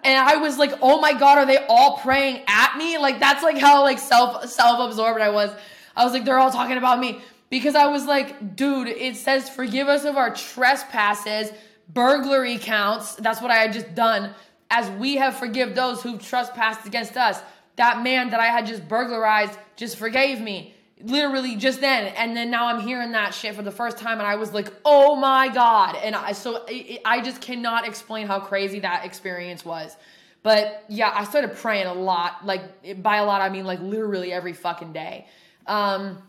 And 0.04 0.16
i 0.16 0.36
was 0.36 0.58
like 0.58 0.72
oh 0.80 1.00
my 1.00 1.12
god 1.12 1.38
are 1.38 1.46
they 1.46 1.58
all 1.68 1.98
praying 1.98 2.44
at 2.46 2.76
me? 2.78 2.96
Like 2.96 3.18
that's 3.18 3.42
like 3.42 3.58
how 3.58 3.82
like 3.82 3.98
self 3.98 4.48
self-absorbed 4.48 5.20
i 5.20 5.30
was. 5.30 5.50
I 5.96 6.04
was 6.04 6.12
like 6.12 6.24
they're 6.24 6.38
all 6.38 6.52
talking 6.52 6.76
about 6.76 7.00
me. 7.00 7.20
Because 7.48 7.74
i 7.74 7.86
was 7.86 8.06
like 8.06 8.54
dude 8.54 8.86
it 8.86 9.16
says 9.16 9.50
forgive 9.50 9.88
us 9.88 10.04
of 10.04 10.16
our 10.16 10.32
trespasses 10.32 11.50
burglary 11.94 12.58
counts. 12.58 13.14
That's 13.16 13.40
what 13.40 13.50
i 13.50 13.56
had 13.56 13.72
just 13.72 13.94
done. 13.94 14.34
As 14.70 14.88
we 14.90 15.16
have 15.16 15.36
forgive 15.36 15.74
those 15.74 16.02
who 16.02 16.18
trespassed 16.18 16.86
against 16.86 17.16
us. 17.16 17.40
That 17.76 18.02
man 18.02 18.30
that 18.30 18.40
i 18.40 18.46
had 18.46 18.66
just 18.66 18.86
burglarized 18.88 19.58
just 19.76 19.96
forgave 19.96 20.40
me. 20.40 20.74
Literally 21.02 21.56
just 21.56 21.80
then. 21.80 22.12
And 22.16 22.36
then 22.36 22.50
now 22.50 22.66
i'm 22.66 22.80
hearing 22.80 23.12
that 23.12 23.34
shit 23.34 23.54
for 23.54 23.62
the 23.62 23.70
first 23.70 23.98
time 23.98 24.18
and 24.18 24.26
i 24.26 24.36
was 24.36 24.52
like 24.52 24.72
oh 24.84 25.16
my 25.16 25.48
god. 25.48 25.96
And 25.96 26.14
i 26.14 26.32
so 26.32 26.66
i 27.04 27.20
just 27.20 27.40
cannot 27.40 27.86
explain 27.86 28.26
how 28.26 28.40
crazy 28.40 28.80
that 28.80 29.04
experience 29.04 29.64
was. 29.64 29.96
But 30.42 30.84
yeah 30.88 31.12
i 31.14 31.24
started 31.24 31.56
praying 31.56 31.86
a 31.86 31.94
lot. 31.94 32.44
Like 32.44 33.02
by 33.02 33.16
a 33.16 33.24
lot 33.24 33.40
i 33.40 33.48
mean 33.48 33.64
like 33.64 33.80
literally 33.80 34.32
every 34.32 34.52
fucking 34.52 34.92
day. 34.92 35.26
Um 35.66 36.22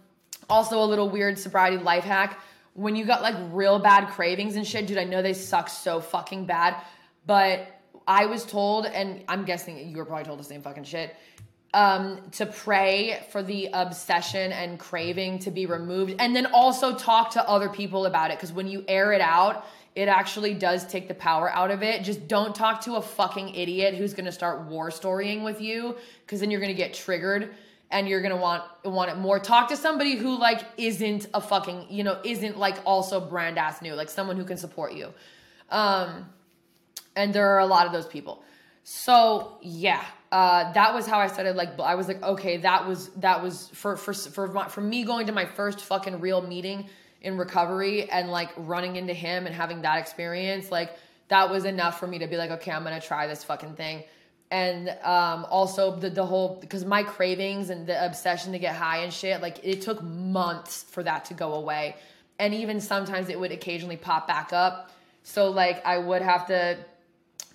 also 0.49 0.83
a 0.83 0.85
little 0.85 1.09
weird 1.09 1.37
sobriety 1.37 1.77
life 1.77 2.03
hack 2.03 2.39
when 2.73 2.95
you 2.95 3.05
got 3.05 3.21
like 3.21 3.35
real 3.51 3.79
bad 3.79 4.09
cravings 4.09 4.55
and 4.55 4.65
shit 4.65 4.87
dude 4.87 4.97
i 4.97 5.03
know 5.03 5.21
they 5.21 5.33
suck 5.33 5.69
so 5.69 5.99
fucking 5.99 6.45
bad 6.45 6.75
but 7.25 7.67
i 8.07 8.25
was 8.25 8.45
told 8.45 8.85
and 8.85 9.23
i'm 9.27 9.45
guessing 9.45 9.89
you 9.89 9.97
were 9.97 10.05
probably 10.05 10.25
told 10.25 10.39
the 10.39 10.43
same 10.43 10.61
fucking 10.61 10.83
shit 10.83 11.15
um, 11.73 12.21
to 12.31 12.45
pray 12.45 13.25
for 13.31 13.41
the 13.41 13.69
obsession 13.73 14.51
and 14.51 14.77
craving 14.77 15.39
to 15.39 15.51
be 15.51 15.65
removed, 15.65 16.15
and 16.19 16.35
then 16.35 16.47
also 16.47 16.95
talk 16.95 17.31
to 17.31 17.47
other 17.47 17.69
people 17.69 18.05
about 18.05 18.31
it. 18.31 18.37
Because 18.37 18.51
when 18.51 18.67
you 18.67 18.83
air 18.87 19.13
it 19.13 19.21
out, 19.21 19.65
it 19.95 20.07
actually 20.07 20.53
does 20.53 20.85
take 20.85 21.07
the 21.07 21.13
power 21.13 21.49
out 21.49 21.71
of 21.71 21.83
it. 21.83 22.03
Just 22.03 22.27
don't 22.27 22.53
talk 22.53 22.81
to 22.81 22.95
a 22.95 23.01
fucking 23.01 23.55
idiot 23.55 23.95
who's 23.95 24.13
gonna 24.13 24.31
start 24.31 24.63
war 24.63 24.91
storying 24.91 25.43
with 25.43 25.61
you, 25.61 25.95
because 26.25 26.41
then 26.41 26.51
you're 26.51 26.61
gonna 26.61 26.73
get 26.73 26.93
triggered 26.93 27.53
and 27.91 28.07
you're 28.07 28.21
gonna 28.21 28.37
want 28.37 28.63
want 28.83 29.11
it 29.11 29.17
more. 29.17 29.39
Talk 29.39 29.69
to 29.69 29.77
somebody 29.77 30.15
who 30.15 30.37
like 30.37 30.61
isn't 30.77 31.27
a 31.33 31.41
fucking 31.41 31.87
you 31.89 32.03
know 32.03 32.19
isn't 32.23 32.57
like 32.57 32.77
also 32.85 33.19
brand 33.19 33.59
ass 33.59 33.81
new, 33.81 33.93
like 33.93 34.09
someone 34.09 34.37
who 34.37 34.45
can 34.45 34.57
support 34.57 34.93
you. 34.93 35.13
Um, 35.69 36.29
and 37.15 37.33
there 37.33 37.49
are 37.55 37.59
a 37.59 37.65
lot 37.65 37.85
of 37.85 37.91
those 37.91 38.07
people. 38.07 38.43
So 38.83 39.57
yeah, 39.61 40.03
uh, 40.31 40.71
that 40.73 40.93
was 40.93 41.05
how 41.05 41.19
I 41.19 41.27
started. 41.27 41.55
Like 41.55 41.79
I 41.79 41.95
was 41.95 42.07
like, 42.07 42.23
okay, 42.23 42.57
that 42.57 42.87
was 42.87 43.09
that 43.17 43.43
was 43.43 43.69
for 43.73 43.97
for 43.97 44.13
for 44.13 44.47
my, 44.47 44.67
for 44.67 44.81
me 44.81 45.03
going 45.03 45.27
to 45.27 45.33
my 45.33 45.45
first 45.45 45.81
fucking 45.81 46.19
real 46.19 46.41
meeting 46.41 46.89
in 47.21 47.37
recovery 47.37 48.09
and 48.09 48.31
like 48.31 48.49
running 48.57 48.95
into 48.95 49.13
him 49.13 49.45
and 49.45 49.53
having 49.53 49.81
that 49.81 49.99
experience. 49.99 50.71
Like 50.71 50.97
that 51.27 51.49
was 51.49 51.65
enough 51.65 51.99
for 51.99 52.07
me 52.07 52.19
to 52.19 52.27
be 52.27 52.37
like, 52.37 52.51
okay, 52.51 52.71
I'm 52.71 52.83
gonna 52.83 53.01
try 53.01 53.27
this 53.27 53.43
fucking 53.43 53.75
thing. 53.75 54.03
And 54.51 54.89
um, 55.03 55.45
also 55.49 55.95
the 55.95 56.09
the 56.09 56.25
whole 56.25 56.57
because 56.59 56.83
my 56.85 57.03
cravings 57.03 57.69
and 57.69 57.87
the 57.87 58.05
obsession 58.05 58.51
to 58.51 58.59
get 58.59 58.75
high 58.75 58.97
and 58.97 59.11
shit, 59.11 59.41
like 59.41 59.59
it 59.63 59.81
took 59.81 60.03
months 60.03 60.83
for 60.83 61.01
that 61.03 61.25
to 61.25 61.33
go 61.33 61.53
away. 61.53 61.95
And 62.37 62.53
even 62.53 62.81
sometimes 62.81 63.29
it 63.29 63.39
would 63.39 63.53
occasionally 63.53 63.97
pop 63.97 64.27
back 64.27 64.51
up. 64.51 64.91
So 65.23 65.49
like 65.51 65.85
I 65.85 65.97
would 65.97 66.21
have 66.21 66.47
to 66.47 66.77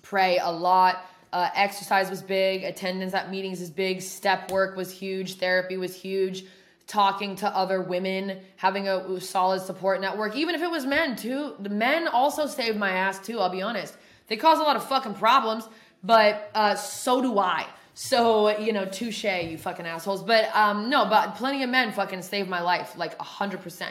pray 0.01 0.39
a 0.39 0.51
lot 0.51 1.05
uh, 1.33 1.49
exercise 1.55 2.09
was 2.09 2.21
big, 2.21 2.63
attendance 2.63 3.13
at 3.13 3.29
meetings 3.29 3.61
is 3.61 3.69
big, 3.69 4.01
step 4.01 4.49
work 4.51 4.75
was 4.75 4.91
huge, 4.91 5.35
therapy 5.35 5.77
was 5.77 5.95
huge, 5.95 6.45
talking 6.87 7.35
to 7.35 7.55
other 7.55 7.81
women, 7.81 8.39
having 8.55 8.87
a 8.87 9.19
solid 9.19 9.61
support 9.61 9.99
network, 9.99 10.35
even 10.35 10.55
if 10.55 10.61
it 10.61 10.71
was 10.71 10.85
men 10.85 11.15
too. 11.15 11.53
The 11.59 11.69
men 11.69 12.07
also 12.07 12.47
saved 12.47 12.77
my 12.77 12.91
ass 12.91 13.19
too, 13.19 13.39
I'll 13.39 13.49
be 13.49 13.61
honest. 13.61 13.95
They 14.27 14.37
cause 14.37 14.59
a 14.59 14.63
lot 14.63 14.75
of 14.75 14.87
fucking 14.87 15.15
problems, 15.15 15.67
but 16.07 16.49
uh, 16.55 16.75
so 16.75 17.21
do 17.21 17.37
I. 17.37 17.67
So, 17.93 18.57
you 18.57 18.73
know, 18.73 18.85
touche, 18.85 19.23
you 19.23 19.57
fucking 19.57 19.85
assholes. 19.85 20.23
But 20.23 20.55
um, 20.55 20.89
no, 20.89 21.05
but 21.05 21.35
plenty 21.35 21.63
of 21.63 21.69
men 21.69 21.91
fucking 21.91 22.21
saved 22.21 22.49
my 22.49 22.61
life, 22.61 22.97
like 22.97 23.17
100%, 23.17 23.89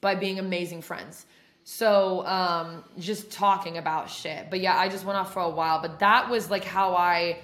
by 0.00 0.14
being 0.14 0.38
amazing 0.38 0.80
friends. 0.80 1.26
So 1.64 2.24
um, 2.26 2.82
just 2.98 3.30
talking 3.30 3.76
about 3.76 4.08
shit. 4.08 4.48
But 4.48 4.60
yeah, 4.60 4.78
I 4.78 4.88
just 4.88 5.04
went 5.04 5.18
off 5.18 5.34
for 5.34 5.42
a 5.42 5.50
while. 5.50 5.82
But 5.82 5.98
that 5.98 6.30
was 6.30 6.50
like 6.50 6.64
how 6.64 6.96
I 6.96 7.40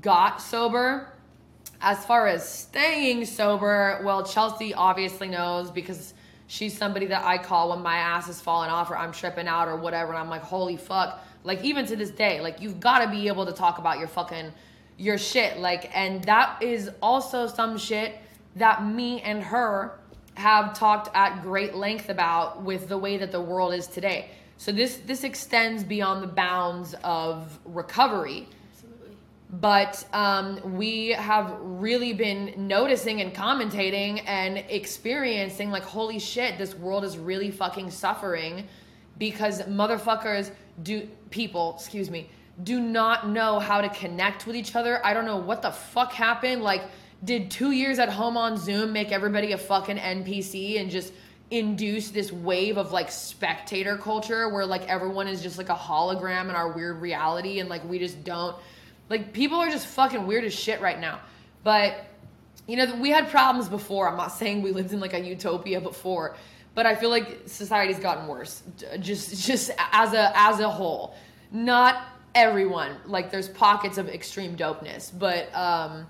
got 0.00 0.42
sober. 0.42 1.12
as 1.80 2.04
far 2.04 2.26
as 2.26 2.48
staying 2.48 3.24
sober, 3.26 4.00
well, 4.04 4.24
Chelsea 4.24 4.74
obviously 4.74 5.28
knows 5.28 5.70
because 5.70 6.12
she's 6.48 6.76
somebody 6.76 7.06
that 7.06 7.24
I 7.24 7.38
call 7.38 7.70
when 7.70 7.82
my 7.82 7.98
ass 7.98 8.28
is 8.28 8.40
falling 8.40 8.70
off 8.70 8.90
or 8.90 8.96
I'm 8.98 9.12
tripping 9.12 9.46
out 9.46 9.68
or 9.68 9.76
whatever. 9.76 10.10
And 10.10 10.18
I'm 10.18 10.30
like, 10.30 10.42
holy 10.42 10.76
fuck. 10.76 11.22
Like, 11.44 11.64
even 11.64 11.86
to 11.86 11.96
this 11.96 12.10
day, 12.10 12.40
like, 12.40 12.60
you've 12.60 12.80
got 12.80 13.04
to 13.04 13.10
be 13.10 13.28
able 13.28 13.46
to 13.46 13.52
talk 13.52 13.78
about 13.78 13.98
your 13.98 14.08
fucking, 14.08 14.52
your 14.96 15.18
shit. 15.18 15.58
Like, 15.58 15.90
and 15.96 16.22
that 16.24 16.62
is 16.62 16.90
also 17.02 17.46
some 17.46 17.78
shit 17.78 18.18
that 18.56 18.84
me 18.84 19.20
and 19.22 19.42
her 19.42 19.98
have 20.34 20.76
talked 20.76 21.14
at 21.14 21.42
great 21.42 21.74
length 21.74 22.08
about 22.08 22.62
with 22.62 22.88
the 22.88 22.98
way 22.98 23.16
that 23.16 23.32
the 23.32 23.40
world 23.40 23.74
is 23.74 23.86
today. 23.86 24.30
So 24.56 24.72
this 24.72 24.96
this 25.06 25.22
extends 25.22 25.84
beyond 25.84 26.22
the 26.22 26.28
bounds 26.28 26.94
of 27.04 27.58
recovery 27.64 28.48
but 29.50 30.04
um, 30.12 30.76
we 30.76 31.08
have 31.10 31.56
really 31.60 32.12
been 32.12 32.52
noticing 32.56 33.22
and 33.22 33.34
commentating 33.34 34.22
and 34.26 34.58
experiencing 34.68 35.70
like 35.70 35.82
holy 35.82 36.18
shit 36.18 36.58
this 36.58 36.74
world 36.74 37.04
is 37.04 37.16
really 37.16 37.50
fucking 37.50 37.90
suffering 37.90 38.66
because 39.16 39.62
motherfuckers 39.62 40.50
do 40.82 41.08
people 41.30 41.74
excuse 41.76 42.10
me 42.10 42.28
do 42.64 42.80
not 42.80 43.28
know 43.28 43.58
how 43.58 43.80
to 43.80 43.88
connect 43.90 44.46
with 44.46 44.56
each 44.56 44.74
other 44.74 45.04
i 45.04 45.12
don't 45.12 45.24
know 45.24 45.36
what 45.36 45.62
the 45.62 45.70
fuck 45.70 46.12
happened 46.12 46.62
like 46.62 46.82
did 47.24 47.50
two 47.50 47.72
years 47.72 47.98
at 47.98 48.08
home 48.08 48.36
on 48.36 48.56
zoom 48.56 48.92
make 48.92 49.12
everybody 49.12 49.52
a 49.52 49.58
fucking 49.58 49.96
npc 49.96 50.80
and 50.80 50.90
just 50.90 51.12
induce 51.50 52.10
this 52.10 52.30
wave 52.30 52.76
of 52.76 52.92
like 52.92 53.10
spectator 53.10 53.96
culture 53.96 54.48
where 54.50 54.66
like 54.66 54.86
everyone 54.88 55.26
is 55.26 55.42
just 55.42 55.56
like 55.56 55.70
a 55.70 55.74
hologram 55.74 56.42
in 56.42 56.50
our 56.50 56.70
weird 56.72 57.00
reality 57.00 57.60
and 57.60 57.68
like 57.68 57.82
we 57.88 57.98
just 57.98 58.22
don't 58.22 58.54
like 59.10 59.32
people 59.32 59.58
are 59.58 59.70
just 59.70 59.86
fucking 59.86 60.26
weird 60.26 60.44
as 60.44 60.54
shit 60.54 60.80
right 60.80 60.98
now. 60.98 61.20
But 61.64 62.04
you 62.66 62.76
know, 62.76 62.94
we 62.96 63.10
had 63.10 63.30
problems 63.30 63.68
before. 63.68 64.08
I'm 64.08 64.16
not 64.16 64.28
saying 64.28 64.62
we 64.62 64.72
lived 64.72 64.92
in 64.92 65.00
like 65.00 65.14
a 65.14 65.20
utopia 65.20 65.80
before, 65.80 66.36
but 66.78 66.86
I 66.86 66.94
feel 66.94 67.10
like 67.10 67.40
society's 67.46 67.98
gotten 67.98 68.28
worse. 68.28 68.62
Just 69.00 69.44
just 69.44 69.72
as 69.90 70.12
a 70.12 70.30
as 70.32 70.60
a 70.60 70.70
whole. 70.70 71.16
Not 71.50 72.00
everyone. 72.36 72.98
Like 73.04 73.32
there's 73.32 73.48
pockets 73.48 73.98
of 73.98 74.08
extreme 74.08 74.56
dopeness, 74.56 75.10
but 75.10 75.52
um 75.56 76.06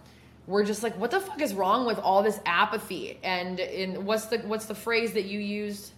we're 0.47 0.67
just 0.67 0.83
like 0.83 0.95
what 0.99 1.11
the 1.11 1.21
fuck 1.21 1.41
is 1.41 1.55
wrong 1.55 1.87
with 1.87 1.99
all 1.99 2.23
this 2.23 2.39
apathy? 2.45 3.19
And 3.25 3.59
in 3.61 4.05
what's 4.05 4.27
the 4.27 4.41
what's 4.41 4.67
the 4.67 4.75
phrase 4.75 5.15
that 5.15 5.25
you 5.25 5.41
used? 5.41 5.93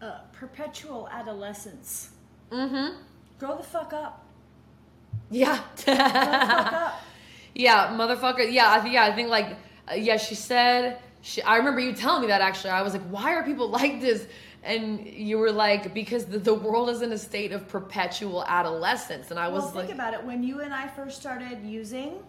Uh, 0.00 0.20
perpetual 0.32 1.08
adolescence. 1.10 2.10
Mm-hmm. 2.52 3.00
Grow 3.40 3.56
the 3.56 3.64
fuck 3.64 3.92
up. 3.92 4.24
Yeah. 5.28 5.60
Grow 5.84 5.94
the 5.96 6.02
fuck 6.04 6.72
up. 6.72 7.02
Yeah, 7.52 7.88
motherfucker. 7.88 8.52
Yeah, 8.52 8.70
I 8.70 8.78
think 8.78 8.94
yeah, 8.94 9.06
I 9.06 9.12
think 9.12 9.28
like 9.28 9.56
uh, 9.90 9.94
yeah, 9.94 10.18
she 10.18 10.36
said 10.36 11.00
she 11.20 11.42
I 11.42 11.56
remember 11.56 11.80
you 11.80 11.92
telling 11.92 12.22
me 12.22 12.28
that 12.28 12.40
actually. 12.40 12.70
I 12.70 12.82
was 12.82 12.92
like, 12.92 13.06
"Why 13.08 13.34
are 13.34 13.42
people 13.42 13.68
like 13.70 14.00
this?" 14.00 14.26
And 14.62 15.06
you 15.06 15.38
were 15.38 15.52
like, 15.52 15.94
"Because 15.94 16.26
the, 16.26 16.38
the 16.38 16.54
world 16.54 16.90
is 16.90 17.02
in 17.02 17.12
a 17.12 17.18
state 17.18 17.52
of 17.52 17.68
perpetual 17.68 18.44
adolescence." 18.44 19.30
And 19.30 19.38
I 19.38 19.48
was 19.48 19.64
like, 19.64 19.74
well, 19.74 19.74
like, 19.74 19.86
think 19.86 19.98
about 19.98 20.14
it. 20.14 20.24
When 20.24 20.42
you 20.42 20.60
and 20.60 20.72
I 20.72 20.88
first 20.88 21.20
started 21.20 21.64
using, 21.64 22.22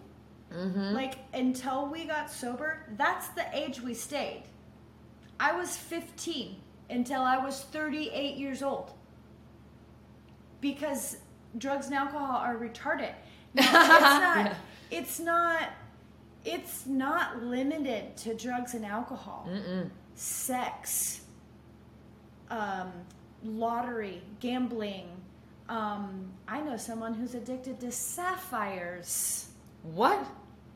mm-hmm. 0.52 0.94
like 0.94 1.18
until 1.34 1.86
we 1.86 2.04
got 2.04 2.30
sober, 2.30 2.86
that's 2.96 3.28
the 3.28 3.44
age 3.56 3.80
we 3.80 3.94
stayed. 3.94 4.44
I 5.38 5.56
was 5.56 5.76
15 5.76 6.56
until 6.90 7.22
I 7.22 7.38
was 7.38 7.62
38 7.62 8.36
years 8.36 8.62
old. 8.62 8.92
Because 10.60 11.16
drugs 11.56 11.86
and 11.86 11.94
alcohol 11.94 12.36
are 12.36 12.56
retarded. 12.56 13.14
It's 13.54 13.72
not. 13.72 14.36
yeah. 14.36 14.54
It's 14.90 15.20
not. 15.20 15.68
It's 16.44 16.86
not 16.86 17.42
limited 17.42 18.16
to 18.18 18.34
drugs 18.34 18.74
and 18.74 18.84
alcohol. 18.84 19.46
Mm-mm. 19.48 19.90
Sex, 20.14 21.22
um, 22.50 22.92
lottery, 23.44 24.22
gambling. 24.40 25.08
Um, 25.68 26.30
I 26.48 26.60
know 26.60 26.76
someone 26.76 27.14
who's 27.14 27.34
addicted 27.34 27.80
to 27.80 27.92
sapphires. 27.92 29.48
What? 29.82 30.26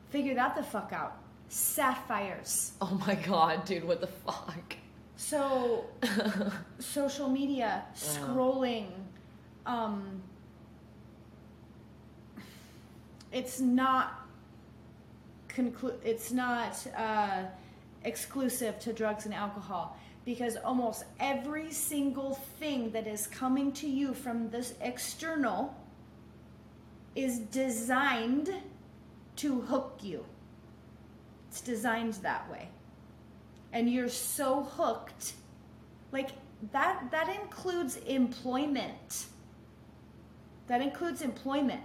Figure 0.09 0.35
that 0.35 0.55
the 0.55 0.63
fuck 0.63 0.93
out. 0.93 1.17
Sapphires. 1.49 2.73
Oh 2.81 3.01
my 3.05 3.15
god, 3.15 3.65
dude! 3.65 3.83
What 3.83 4.01
the 4.01 4.07
fuck? 4.07 4.75
So, 5.17 5.85
social 6.79 7.29
media, 7.29 7.85
scrolling, 7.95 8.87
um, 9.65 10.21
it's 13.31 13.59
not 13.59 14.24
conclu- 15.55 15.95
it's 16.03 16.31
not 16.31 16.85
uh, 16.97 17.43
exclusive 18.03 18.79
to 18.79 18.93
drugs 18.93 19.25
and 19.25 19.33
alcohol 19.33 19.97
because 20.25 20.57
almost 20.57 21.05
every 21.19 21.71
single 21.71 22.35
thing 22.59 22.91
that 22.91 23.07
is 23.07 23.27
coming 23.27 23.71
to 23.71 23.87
you 23.87 24.13
from 24.13 24.49
this 24.49 24.73
external 24.81 25.75
is 27.15 27.39
designed 27.39 28.49
to 29.37 29.61
hook 29.61 29.99
you. 30.01 30.25
It's 31.49 31.61
designed 31.61 32.13
that 32.15 32.49
way. 32.51 32.69
And 33.71 33.89
you're 33.89 34.09
so 34.09 34.63
hooked. 34.63 35.33
Like 36.11 36.31
that 36.71 37.11
that 37.11 37.29
includes 37.41 37.97
employment. 37.97 39.27
That 40.67 40.81
includes 40.81 41.21
employment. 41.21 41.81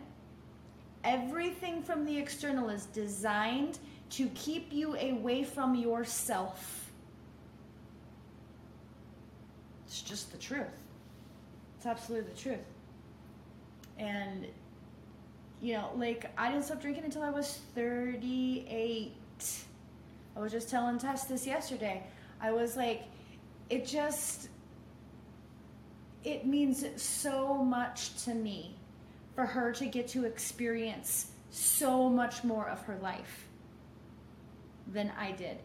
Everything 1.05 1.83
from 1.83 2.05
the 2.05 2.17
external 2.17 2.69
is 2.69 2.87
designed 2.87 3.79
to 4.11 4.29
keep 4.35 4.73
you 4.73 4.97
away 4.97 5.45
from 5.45 5.75
yourself. 5.75 6.91
It's 9.87 10.03
just 10.03 10.31
the 10.33 10.39
truth. 10.39 10.67
It's 11.77 11.87
absolutely 11.87 12.31
the 12.31 12.39
truth. 12.39 12.59
And, 13.99 14.47
you 15.63 15.75
know, 15.75 15.91
like, 15.97 16.27
I 16.37 16.51
didn't 16.51 16.65
stop 16.65 16.81
drinking 16.81 17.05
until 17.05 17.23
I 17.23 17.31
was 17.31 17.61
38. 17.75 19.13
I 20.37 20.41
was 20.41 20.53
just 20.53 20.69
telling 20.69 20.99
Tess 20.99 21.25
this 21.25 21.47
yesterday. 21.47 22.03
I 22.41 22.53
was 22.53 22.77
like, 22.77 23.05
it 23.69 23.87
just, 23.87 24.49
it 26.25 26.47
means 26.47 26.85
so 27.01 27.63
much 27.63 28.23
to 28.25 28.35
me 28.35 28.75
for 29.41 29.47
her 29.47 29.73
to 29.73 29.87
get 29.87 30.07
to 30.07 30.27
experience 30.27 31.31
so 31.49 32.11
much 32.11 32.45
more 32.45 32.69
of 32.69 32.79
her 32.83 32.99
life 32.99 33.47
than 34.93 35.11
I 35.19 35.33
did 35.33 35.57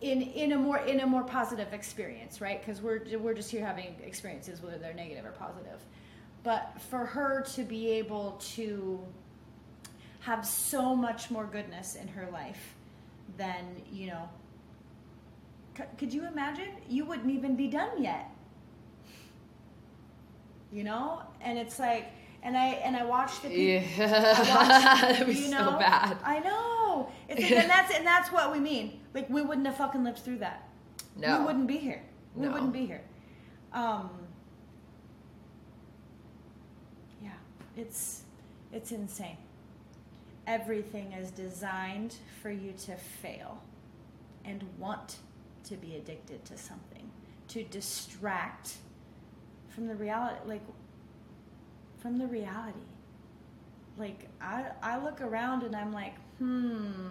in 0.00 0.20
in 0.20 0.50
a 0.50 0.58
more 0.58 0.78
in 0.78 0.98
a 0.98 1.06
more 1.06 1.22
positive 1.22 1.72
experience, 1.72 2.40
right? 2.40 2.60
Because 2.60 2.82
we're 2.82 3.02
we're 3.20 3.34
just 3.34 3.52
here 3.52 3.64
having 3.64 3.94
experiences 4.02 4.60
whether 4.60 4.78
they're 4.78 4.94
negative 4.94 5.24
or 5.24 5.30
positive. 5.30 5.80
But 6.42 6.72
for 6.90 7.06
her 7.06 7.42
to 7.54 7.62
be 7.62 7.88
able 7.92 8.32
to 8.56 9.00
have 10.18 10.44
so 10.44 10.96
much 10.96 11.30
more 11.30 11.44
goodness 11.44 11.94
in 11.94 12.08
her 12.08 12.28
life 12.32 12.74
than 13.36 13.64
you 13.92 14.08
know. 14.08 14.28
Could 15.98 16.12
you 16.12 16.26
imagine? 16.26 16.70
You 16.88 17.04
wouldn't 17.04 17.30
even 17.30 17.54
be 17.54 17.68
done 17.68 18.02
yet. 18.02 18.28
You 20.72 20.82
know, 20.82 21.22
and 21.40 21.56
it's 21.56 21.78
like 21.78 22.10
and 22.42 22.56
I 22.56 22.66
and 22.84 22.96
I 22.96 23.04
watched 23.04 23.42
the 23.42 23.48
people. 23.48 23.64
Yeah, 23.98 24.06
that'd 25.12 25.26
be 25.26 25.34
you 25.34 25.50
know, 25.50 25.72
so 25.72 25.78
bad. 25.78 26.16
I 26.24 26.38
know. 26.40 27.10
It's 27.28 27.40
like, 27.42 27.52
and 27.62 27.70
that's 27.70 27.94
and 27.94 28.06
that's 28.06 28.30
what 28.32 28.52
we 28.52 28.60
mean. 28.60 29.00
Like 29.14 29.28
we 29.30 29.42
wouldn't 29.42 29.66
have 29.66 29.76
fucking 29.76 30.04
lived 30.04 30.20
through 30.20 30.38
that. 30.38 30.68
No, 31.16 31.40
we 31.40 31.46
wouldn't 31.46 31.66
be 31.66 31.78
here. 31.78 32.02
We 32.34 32.46
No. 32.46 32.52
wouldn't 32.52 32.72
be 32.72 32.86
here. 32.86 33.02
Um. 33.72 34.10
Yeah, 37.22 37.30
it's 37.76 38.22
it's 38.72 38.92
insane. 38.92 39.36
Everything 40.46 41.12
is 41.12 41.30
designed 41.30 42.14
for 42.40 42.50
you 42.50 42.72
to 42.86 42.96
fail, 42.96 43.62
and 44.44 44.64
want 44.78 45.16
to 45.64 45.74
be 45.76 45.96
addicted 45.96 46.44
to 46.46 46.56
something, 46.56 47.10
to 47.48 47.64
distract 47.64 48.76
from 49.68 49.86
the 49.88 49.94
reality. 49.94 50.36
Like 50.46 50.62
from 52.00 52.18
the 52.18 52.26
reality. 52.26 52.78
Like 53.96 54.28
I 54.40 54.66
I 54.82 55.02
look 55.02 55.20
around 55.20 55.62
and 55.62 55.74
I'm 55.74 55.92
like, 55.92 56.14
hmm. 56.38 57.08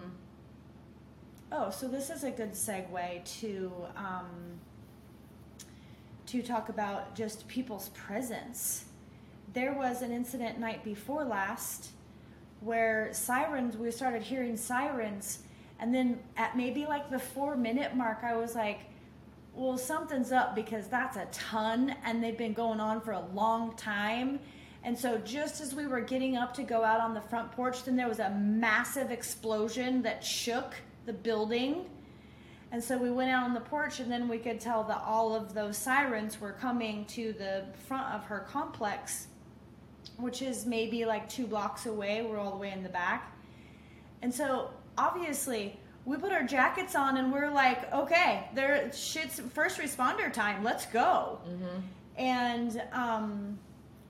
Oh, 1.50 1.70
so 1.70 1.88
this 1.88 2.10
is 2.10 2.24
a 2.24 2.30
good 2.30 2.52
segue 2.52 3.40
to 3.40 3.72
um, 3.96 4.60
to 6.26 6.42
talk 6.42 6.68
about 6.68 7.14
just 7.14 7.48
people's 7.48 7.88
presence. 7.90 8.84
There 9.54 9.72
was 9.72 10.02
an 10.02 10.12
incident 10.12 10.58
night 10.58 10.84
before 10.84 11.24
last 11.24 11.90
where 12.60 13.08
sirens. 13.12 13.76
We 13.76 13.90
started 13.90 14.22
hearing 14.22 14.56
sirens, 14.56 15.40
and 15.80 15.94
then 15.94 16.18
at 16.36 16.56
maybe 16.56 16.84
like 16.84 17.10
the 17.10 17.18
four 17.18 17.56
minute 17.56 17.94
mark, 17.94 18.18
I 18.22 18.36
was 18.36 18.54
like, 18.54 18.80
"Well, 19.54 19.78
something's 19.78 20.32
up 20.32 20.54
because 20.54 20.88
that's 20.88 21.16
a 21.16 21.26
ton, 21.32 21.94
and 22.04 22.22
they've 22.22 22.36
been 22.36 22.52
going 22.52 22.80
on 22.80 23.00
for 23.00 23.12
a 23.12 23.24
long 23.32 23.74
time." 23.76 24.40
And 24.84 24.96
so, 24.96 25.18
just 25.18 25.60
as 25.60 25.74
we 25.74 25.86
were 25.86 26.00
getting 26.00 26.36
up 26.36 26.54
to 26.54 26.62
go 26.62 26.84
out 26.84 27.00
on 27.00 27.12
the 27.12 27.20
front 27.20 27.50
porch, 27.52 27.84
then 27.84 27.96
there 27.96 28.08
was 28.08 28.20
a 28.20 28.30
massive 28.30 29.10
explosion 29.10 30.02
that 30.02 30.24
shook 30.24 30.74
the 31.06 31.12
building. 31.12 31.86
And 32.70 32.82
so 32.82 32.98
we 32.98 33.10
went 33.10 33.30
out 33.30 33.44
on 33.44 33.54
the 33.54 33.60
porch, 33.60 33.98
and 33.98 34.12
then 34.12 34.28
we 34.28 34.38
could 34.38 34.60
tell 34.60 34.84
that 34.84 35.02
all 35.04 35.34
of 35.34 35.54
those 35.54 35.76
sirens 35.76 36.40
were 36.40 36.52
coming 36.52 37.06
to 37.06 37.32
the 37.32 37.64
front 37.86 38.14
of 38.14 38.24
her 38.24 38.40
complex, 38.40 39.28
which 40.18 40.42
is 40.42 40.66
maybe 40.66 41.04
like 41.04 41.28
two 41.28 41.46
blocks 41.46 41.86
away. 41.86 42.22
We're 42.22 42.38
all 42.38 42.50
the 42.50 42.58
way 42.58 42.70
in 42.70 42.82
the 42.82 42.88
back. 42.88 43.34
And 44.22 44.32
so, 44.32 44.70
obviously, 44.96 45.78
we 46.04 46.16
put 46.16 46.32
our 46.32 46.42
jackets 46.42 46.94
on 46.94 47.16
and 47.18 47.32
we're 47.32 47.50
like, 47.50 47.92
okay, 47.92 48.48
there 48.54 48.90
shit's 48.92 49.40
first 49.52 49.78
responder 49.78 50.32
time. 50.32 50.64
Let's 50.64 50.86
go. 50.86 51.38
Mm-hmm. 51.46 51.80
And 52.16 52.82
um, 52.92 53.58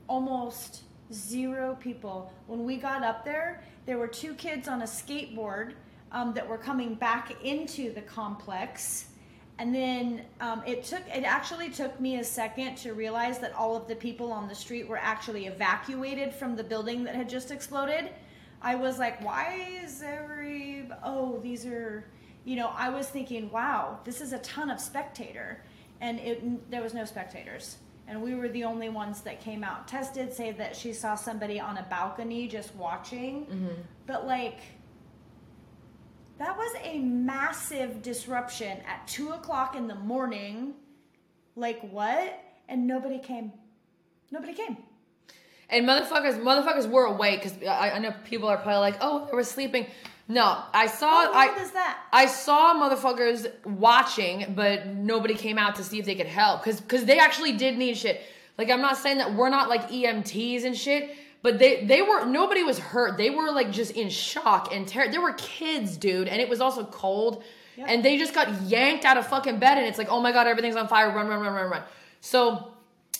almost 0.08 0.82
zero 1.12 1.76
people. 1.80 2.32
When 2.46 2.64
we 2.64 2.76
got 2.76 3.02
up 3.04 3.24
there, 3.24 3.62
there 3.86 3.98
were 3.98 4.08
two 4.08 4.34
kids 4.34 4.68
on 4.68 4.82
a 4.82 4.86
skateboard 4.86 5.74
um, 6.12 6.34
that 6.34 6.46
were 6.46 6.58
coming 6.58 6.94
back 6.94 7.42
into 7.44 7.92
the 7.92 8.02
complex. 8.02 9.06
And 9.58 9.74
then 9.74 10.22
um, 10.40 10.62
it 10.66 10.84
took, 10.84 11.02
it 11.08 11.24
actually 11.24 11.70
took 11.70 11.98
me 12.00 12.18
a 12.18 12.24
second 12.24 12.76
to 12.78 12.94
realize 12.94 13.38
that 13.40 13.54
all 13.54 13.76
of 13.76 13.88
the 13.88 13.96
people 13.96 14.32
on 14.32 14.48
the 14.48 14.54
street 14.54 14.88
were 14.88 14.98
actually 14.98 15.46
evacuated 15.46 16.32
from 16.32 16.54
the 16.54 16.64
building 16.64 17.04
that 17.04 17.14
had 17.14 17.28
just 17.28 17.50
exploded. 17.50 18.10
I 18.62 18.74
was 18.74 18.98
like, 18.98 19.22
why 19.24 19.66
is 19.82 20.02
every, 20.02 20.88
oh, 21.04 21.40
these 21.40 21.66
are, 21.66 22.04
you 22.44 22.56
know, 22.56 22.72
I 22.74 22.88
was 22.90 23.08
thinking, 23.08 23.50
wow, 23.50 23.98
this 24.04 24.20
is 24.20 24.32
a 24.32 24.38
ton 24.38 24.70
of 24.70 24.80
spectator. 24.80 25.62
And 26.00 26.20
it, 26.20 26.70
there 26.70 26.82
was 26.82 26.94
no 26.94 27.04
spectators 27.04 27.78
and 28.08 28.22
we 28.22 28.34
were 28.34 28.48
the 28.48 28.64
only 28.64 28.88
ones 28.88 29.20
that 29.20 29.40
came 29.40 29.62
out. 29.62 29.86
tested 29.86 30.32
say 30.32 30.52
that 30.52 30.74
she 30.74 30.92
saw 30.92 31.14
somebody 31.14 31.60
on 31.60 31.76
a 31.76 31.86
balcony 31.90 32.48
just 32.48 32.74
watching, 32.74 33.44
mm-hmm. 33.44 33.80
but 34.06 34.26
like 34.26 34.60
that 36.38 36.56
was 36.56 36.72
a 36.82 36.98
massive 37.00 38.00
disruption 38.00 38.78
at 38.86 39.06
two 39.06 39.30
o'clock 39.30 39.76
in 39.76 39.88
the 39.88 39.94
morning. 39.94 40.74
Like 41.54 41.80
what? 41.90 42.40
And 42.68 42.86
nobody 42.86 43.18
came. 43.18 43.52
Nobody 44.30 44.54
came. 44.54 44.76
And 45.68 45.86
motherfuckers, 45.86 46.40
motherfuckers 46.40 46.88
were 46.88 47.04
awake 47.04 47.42
because 47.42 47.62
I, 47.62 47.90
I 47.90 47.98
know 47.98 48.14
people 48.24 48.48
are 48.48 48.56
probably 48.56 48.80
like, 48.80 48.96
"Oh, 49.00 49.26
they 49.26 49.32
were 49.32 49.44
sleeping." 49.44 49.86
No, 50.30 50.62
I 50.74 50.86
saw. 50.86 51.32
How 51.32 51.32
I, 51.32 51.58
is 51.58 51.70
that? 51.70 51.98
I 52.12 52.26
saw 52.26 52.74
motherfuckers 52.74 53.50
watching, 53.64 54.52
but 54.54 54.86
nobody 54.86 55.34
came 55.34 55.56
out 55.56 55.76
to 55.76 55.84
see 55.84 55.98
if 55.98 56.04
they 56.04 56.14
could 56.14 56.26
help 56.26 56.62
because 56.62 56.80
because 56.80 57.06
they 57.06 57.18
actually 57.18 57.52
did 57.52 57.78
need 57.78 57.96
shit. 57.96 58.20
Like 58.58 58.68
I'm 58.70 58.82
not 58.82 58.98
saying 58.98 59.18
that 59.18 59.34
we're 59.34 59.48
not 59.48 59.70
like 59.70 59.88
EMTs 59.88 60.64
and 60.64 60.76
shit, 60.76 61.16
but 61.40 61.58
they 61.58 61.84
they 61.86 62.02
were 62.02 62.26
nobody 62.26 62.62
was 62.62 62.78
hurt. 62.78 63.16
They 63.16 63.30
were 63.30 63.50
like 63.52 63.72
just 63.72 63.92
in 63.92 64.10
shock 64.10 64.74
and 64.74 64.86
terror. 64.86 65.10
There 65.10 65.22
were 65.22 65.32
kids, 65.32 65.96
dude, 65.96 66.28
and 66.28 66.42
it 66.42 66.48
was 66.50 66.60
also 66.60 66.84
cold, 66.84 67.42
yep. 67.76 67.86
and 67.88 68.04
they 68.04 68.18
just 68.18 68.34
got 68.34 68.62
yanked 68.62 69.06
out 69.06 69.16
of 69.16 69.26
fucking 69.26 69.58
bed, 69.58 69.78
and 69.78 69.86
it's 69.86 69.96
like, 69.96 70.10
oh 70.10 70.20
my 70.20 70.32
god, 70.32 70.46
everything's 70.46 70.76
on 70.76 70.88
fire! 70.88 71.08
Run, 71.08 71.26
run, 71.28 71.40
run, 71.40 71.54
run, 71.54 71.70
run. 71.70 71.82
So, 72.20 72.74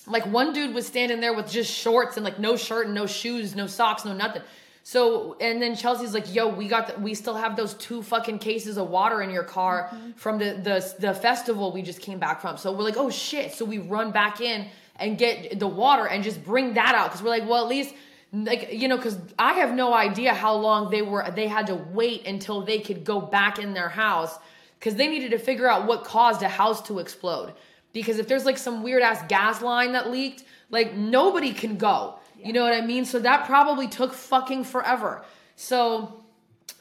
like 0.06 0.26
one 0.26 0.52
dude 0.52 0.74
was 0.74 0.86
standing 0.86 1.20
there 1.20 1.32
with 1.32 1.50
just 1.50 1.72
shorts 1.72 2.18
and 2.18 2.24
like 2.24 2.38
no 2.38 2.56
shirt 2.58 2.84
and 2.84 2.94
no 2.94 3.06
shoes, 3.06 3.56
no 3.56 3.66
socks, 3.66 4.04
no 4.04 4.12
nothing. 4.12 4.42
So 4.88 5.36
and 5.38 5.60
then 5.60 5.76
Chelsea's 5.76 6.14
like, 6.14 6.34
"Yo, 6.34 6.48
we 6.48 6.66
got 6.66 6.86
the, 6.86 6.98
we 6.98 7.12
still 7.12 7.34
have 7.34 7.56
those 7.56 7.74
two 7.74 8.02
fucking 8.02 8.38
cases 8.38 8.78
of 8.78 8.88
water 8.88 9.20
in 9.20 9.28
your 9.28 9.42
car 9.42 9.90
mm-hmm. 9.92 10.12
from 10.12 10.38
the 10.38 10.54
the 10.54 10.94
the 10.98 11.12
festival 11.12 11.72
we 11.72 11.82
just 11.82 12.00
came 12.00 12.18
back 12.18 12.40
from." 12.40 12.56
So 12.56 12.72
we're 12.72 12.84
like, 12.84 12.96
"Oh 12.96 13.10
shit!" 13.10 13.52
So 13.52 13.66
we 13.66 13.76
run 13.76 14.12
back 14.12 14.40
in 14.40 14.66
and 14.96 15.18
get 15.18 15.60
the 15.60 15.66
water 15.66 16.06
and 16.06 16.24
just 16.24 16.42
bring 16.42 16.72
that 16.72 16.94
out 16.94 17.08
because 17.08 17.22
we're 17.22 17.28
like, 17.28 17.46
well, 17.46 17.62
at 17.62 17.68
least 17.68 17.94
like 18.32 18.72
you 18.72 18.88
know 18.88 18.96
because 18.96 19.18
i 19.38 19.54
have 19.54 19.74
no 19.74 19.94
idea 19.94 20.34
how 20.34 20.54
long 20.54 20.90
they 20.90 21.00
were 21.00 21.24
they 21.34 21.48
had 21.48 21.66
to 21.66 21.74
wait 21.74 22.26
until 22.26 22.60
they 22.60 22.78
could 22.78 23.02
go 23.02 23.20
back 23.20 23.58
in 23.58 23.72
their 23.72 23.88
house 23.88 24.38
because 24.78 24.96
they 24.96 25.08
needed 25.08 25.30
to 25.30 25.38
figure 25.38 25.66
out 25.66 25.86
what 25.86 26.04
caused 26.04 26.42
a 26.42 26.48
house 26.48 26.82
to 26.82 26.98
explode 26.98 27.54
because 27.92 28.18
if 28.18 28.28
there's 28.28 28.44
like 28.44 28.58
some 28.58 28.82
weird 28.82 29.02
ass 29.02 29.22
gas 29.28 29.62
line 29.62 29.92
that 29.92 30.10
leaked 30.10 30.44
like 30.70 30.94
nobody 30.94 31.52
can 31.52 31.76
go 31.76 32.18
you 32.42 32.52
know 32.52 32.62
what 32.62 32.74
I 32.74 32.80
mean? 32.80 33.04
So 33.04 33.18
that 33.20 33.46
probably 33.46 33.88
took 33.88 34.12
fucking 34.12 34.64
forever. 34.64 35.24
So 35.56 36.24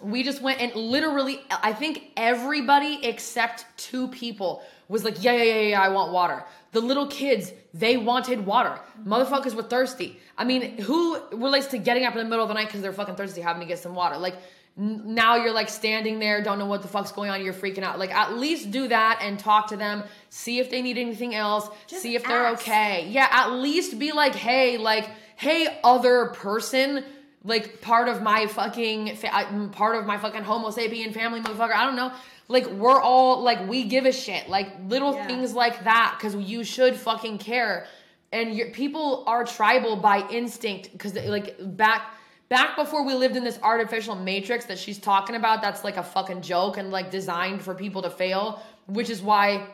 we 0.02 0.24
just 0.24 0.42
went 0.42 0.62
and 0.62 0.74
literally, 0.76 1.42
I 1.50 1.74
think 1.74 2.12
everybody 2.16 3.00
except 3.04 3.66
two 3.78 4.08
people 4.10 4.62
was 4.88 5.04
like, 5.04 5.24
yeah, 5.24 5.34
yeah, 5.34 5.44
yeah, 5.44 5.62
yeah, 5.70 5.82
I 5.82 5.90
want 5.90 6.12
water. 6.12 6.44
The 6.72 6.82
little 6.82 7.08
kids, 7.08 7.52
they 7.74 7.98
wanted 7.98 8.46
water. 8.46 8.80
Motherfuckers 9.04 9.56
were 9.56 9.64
thirsty. 9.64 10.20
I 10.38 10.44
mean, 10.44 10.78
who 10.78 11.20
relates 11.32 11.68
to 11.68 11.80
getting 11.80 12.06
up 12.06 12.14
in 12.14 12.20
the 12.20 12.30
middle 12.30 12.44
of 12.44 12.50
the 12.50 12.54
night 12.54 12.68
because 12.68 12.82
they're 12.82 12.94
fucking 12.94 13.16
thirsty, 13.16 13.42
having 13.42 13.62
to 13.62 13.68
get 13.68 13.80
some 13.80 13.96
water? 13.96 14.18
Like, 14.18 14.36
now 14.78 15.36
you're 15.38 15.54
like 15.54 15.70
standing 15.70 16.20
there, 16.20 16.44
don't 16.44 16.60
know 16.60 16.68
what 16.68 16.84
the 16.84 16.88
fuck's 16.88 17.12
going 17.12 17.32
on, 17.32 17.44
you're 17.44 17.54
freaking 17.54 17.82
out. 17.82 17.98
Like, 17.98 18.14
at 18.14 18.38
least 18.38 18.70
do 18.70 18.88
that 18.88 19.20
and 19.24 19.40
talk 19.40 19.68
to 19.70 19.78
them, 19.78 20.04
see 20.30 20.60
if 20.60 20.70
they 20.70 20.84
need 20.84 21.00
anything 21.00 21.34
else, 21.34 21.68
just 21.88 22.04
see 22.04 22.16
if 22.16 22.22
ask. 22.22 22.30
they're 22.30 22.48
okay. 22.50 23.08
Yeah, 23.10 23.28
at 23.32 23.54
least 23.54 23.98
be 23.98 24.12
like, 24.12 24.36
hey, 24.36 24.78
like, 24.78 25.10
hey, 25.36 25.80
other 25.84 26.28
person, 26.28 27.04
like 27.44 27.82
part 27.82 28.08
of 28.08 28.22
my 28.22 28.46
fucking, 28.46 29.16
fa- 29.16 29.70
part 29.72 29.96
of 29.96 30.06
my 30.06 30.18
fucking 30.18 30.44
Homo 30.44 30.70
sapien 30.70 31.12
family, 31.12 31.42
motherfucker. 31.42 31.74
I 31.74 31.86
don't 31.86 31.96
know. 31.96 32.12
Like 32.48 32.68
we're 32.68 33.02
all 33.02 33.42
like 33.42 33.68
we 33.68 33.84
give 33.84 34.06
a 34.06 34.12
shit. 34.12 34.48
Like 34.48 34.70
little 34.88 35.14
yeah. 35.14 35.28
things 35.28 35.54
like 35.54 35.84
that 35.84 36.16
because 36.18 36.36
you 36.36 36.64
should 36.64 36.96
fucking 36.96 37.40
care. 37.40 37.88
And 38.32 38.54
your, 38.54 38.70
people 38.72 39.24
are 39.28 39.44
tribal 39.44 39.98
by 39.98 40.28
instinct 40.30 40.92
because 40.92 41.16
like 41.16 41.58
back 41.60 42.14
back 42.50 42.76
before 42.76 43.04
we 43.04 43.14
lived 43.14 43.36
in 43.36 43.44
this 43.44 43.60
artificial 43.62 44.16
matrix 44.16 44.66
that 44.66 44.78
she's 44.78 44.98
talking 44.98 45.36
about 45.36 45.62
that's 45.62 45.84
like 45.84 45.98
a 45.98 46.04
fucking 46.04 46.42
joke 46.42 46.78
and 46.78 46.92
like 46.92 47.12
designed 47.12 47.62
for 47.62 47.74
people 47.74 48.02
to 48.02 48.10
fail 48.10 48.62
which 48.86 49.10
is 49.10 49.22
why 49.22 49.66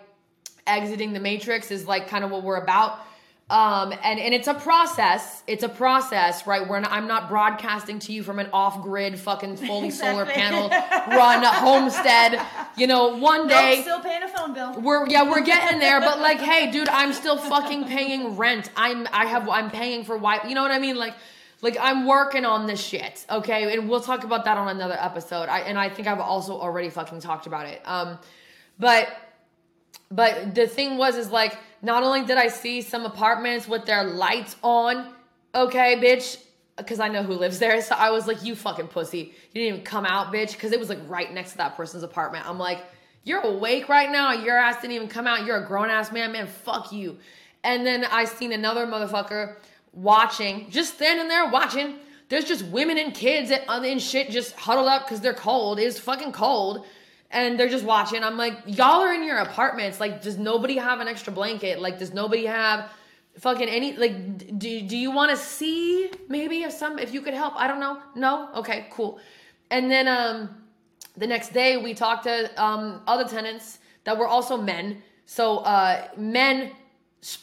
exiting 0.65 1.13
the 1.13 1.19
matrix 1.19 1.71
is 1.71 1.87
like 1.87 2.07
kind 2.07 2.23
of 2.23 2.31
what 2.31 2.43
we're 2.43 2.61
about 2.61 2.99
um, 3.49 3.93
and, 4.03 4.19
and 4.19 4.33
it's 4.33 4.47
a 4.47 4.53
process. 4.53 5.43
It's 5.47 5.63
a 5.63 5.69
process, 5.69 6.47
right? 6.47 6.67
Where 6.67 6.83
I'm 6.83 7.07
not 7.07 7.29
broadcasting 7.29 7.99
to 7.99 8.13
you 8.13 8.23
from 8.23 8.39
an 8.39 8.49
off 8.53 8.81
grid, 8.81 9.19
fucking 9.19 9.57
fully 9.57 9.91
solar 9.91 10.25
panel 10.25 10.69
run 10.69 11.43
homestead. 11.43 12.41
You 12.77 12.87
know, 12.87 13.17
one 13.17 13.47
day. 13.47 13.75
Nope, 13.75 13.83
still 13.83 13.99
paying 13.99 14.23
a 14.23 14.27
phone 14.27 14.53
bill. 14.53 14.81
We're, 14.81 15.07
yeah, 15.07 15.29
we're 15.29 15.43
getting 15.43 15.79
there. 15.79 15.99
But 15.99 16.19
like, 16.19 16.39
hey, 16.39 16.71
dude, 16.71 16.87
I'm 16.87 17.13
still 17.13 17.37
fucking 17.37 17.85
paying 17.85 18.37
rent. 18.37 18.71
I'm, 18.75 19.07
I 19.11 19.25
have, 19.25 19.47
I'm 19.49 19.69
paying 19.69 20.05
for 20.05 20.17
why, 20.17 20.39
you 20.47 20.55
know 20.55 20.63
what 20.63 20.71
I 20.71 20.79
mean? 20.79 20.95
Like, 20.95 21.13
like 21.64 21.77
I'm 21.80 22.06
working 22.06 22.44
on 22.44 22.68
this 22.68 22.85
shit. 22.85 23.26
Okay. 23.30 23.73
And 23.73 23.90
we'll 23.90 24.02
talk 24.02 24.26
about 24.26 24.44
that 24.45 24.57
on 24.57 24.68
another 24.68 24.98
episode. 24.99 25.48
I, 25.48 25.61
and 25.61 25.80
I 25.80 25.90
think 25.90 26.07
I've 26.10 26.19
also 26.19 26.60
already 26.60 26.90
fucking 26.90 27.22
talked 27.22 27.48
about 27.48 27.68
it. 27.68 27.81
Um, 27.85 28.19
but, 28.77 29.07
but 30.11 30.53
the 30.53 30.68
thing 30.68 30.98
was, 30.98 31.15
is 31.15 31.31
like, 31.31 31.57
not 31.81 32.03
only 32.03 32.26
did 32.26 32.38
I 32.38 32.49
see 32.49 32.81
some 32.81 33.06
apartments 33.06 33.65
with 33.65 33.85
their 33.85 34.03
lights 34.03 34.57
on, 34.61 35.14
okay, 35.56 35.95
bitch, 35.95 36.38
because 36.76 36.99
I 36.99 37.07
know 37.07 37.23
who 37.23 37.34
lives 37.34 37.60
there. 37.60 37.81
So 37.81 37.95
I 37.95 38.11
was 38.11 38.27
like, 38.27 38.44
you 38.44 38.56
fucking 38.56 38.88
pussy. 38.88 39.34
You 39.53 39.61
didn't 39.61 39.68
even 39.68 39.81
come 39.84 40.06
out, 40.06 40.34
bitch, 40.34 40.52
because 40.52 40.73
it 40.73 40.80
was 40.80 40.90
like 40.90 40.99
right 41.07 41.34
next 41.34 41.52
to 41.52 41.57
that 41.57 41.77
person's 41.77 42.03
apartment. 42.03 42.45
I'm 42.45 42.60
like, 42.60 42.84
you're 43.23 43.40
awake 43.40 43.88
right 43.88 44.11
now. 44.11 44.34
Your 44.34 44.57
ass 44.57 44.81
didn't 44.81 44.95
even 44.95 45.07
come 45.07 45.27
out. 45.27 45.45
You're 45.45 45.64
a 45.64 45.65
grown 45.65 45.90
ass 45.90 46.11
man, 46.11 46.34
man. 46.34 46.48
Fuck 46.48 46.91
you. 46.91 47.19
And 47.64 47.85
then 47.85 48.03
I 48.03 48.26
seen 48.26 48.52
another 48.52 48.85
motherfucker 48.85 49.56
watching, 49.94 50.70
just 50.70 50.95
standing 50.95 51.28
there 51.28 51.49
watching. 51.49 51.95
There's 52.30 52.45
just 52.45 52.65
women 52.65 52.98
and 52.98 53.14
kids 53.14 53.52
and, 53.52 54.02
shit 54.02 54.32
just 54.32 54.53
huddled 54.53 54.88
up 54.88 55.06
because 55.06 55.22
they're 55.22 55.34
cold. 55.34 55.80
It's 55.80 55.99
fucking 55.99 56.32
cold 56.32 56.86
and 57.30 57.60
they're 57.60 57.70
just 57.70 57.86
watching. 57.86 58.24
I'm 58.24 58.38
like, 58.38 58.57
y'all 58.65 59.02
are 59.02 59.14
in 59.14 59.24
your 59.24 59.38
apartments. 59.38 59.99
Like, 59.99 60.22
does 60.22 60.38
nobody 60.38 60.78
have 60.78 60.99
an 60.99 61.07
extra 61.07 61.32
blanket? 61.32 61.80
Like, 61.80 61.99
does 61.99 62.14
nobody 62.14 62.45
have 62.45 62.90
fucking 63.40 63.68
any 63.68 63.98
like 63.98 64.60
do, 64.60 64.82
do 64.82 64.95
you 64.95 65.10
want 65.10 65.32
to 65.32 65.38
see 65.38 66.11
maybe 66.30 66.64
if 66.64 66.72
some 66.72 66.99
if 66.99 67.14
you 67.14 67.22
could 67.22 67.34
help 67.34 67.53
i 67.56 67.68
don't 67.68 67.80
know 67.80 67.99
no 68.15 68.49
okay 68.53 68.86
cool 68.91 69.20
and 69.72 69.90
then 69.90 70.07
um 70.07 70.49
the 71.18 71.26
next 71.26 71.52
day 71.52 71.78
we 71.78 71.94
talked 71.94 72.26
to 72.26 72.64
um 72.64 73.02
other 73.07 73.28
tenants 73.28 73.80
that 74.03 74.18
were 74.18 74.28
also 74.28 74.56
men 74.56 75.02
so 75.26 75.60
uh 75.60 76.07
men 76.15 76.72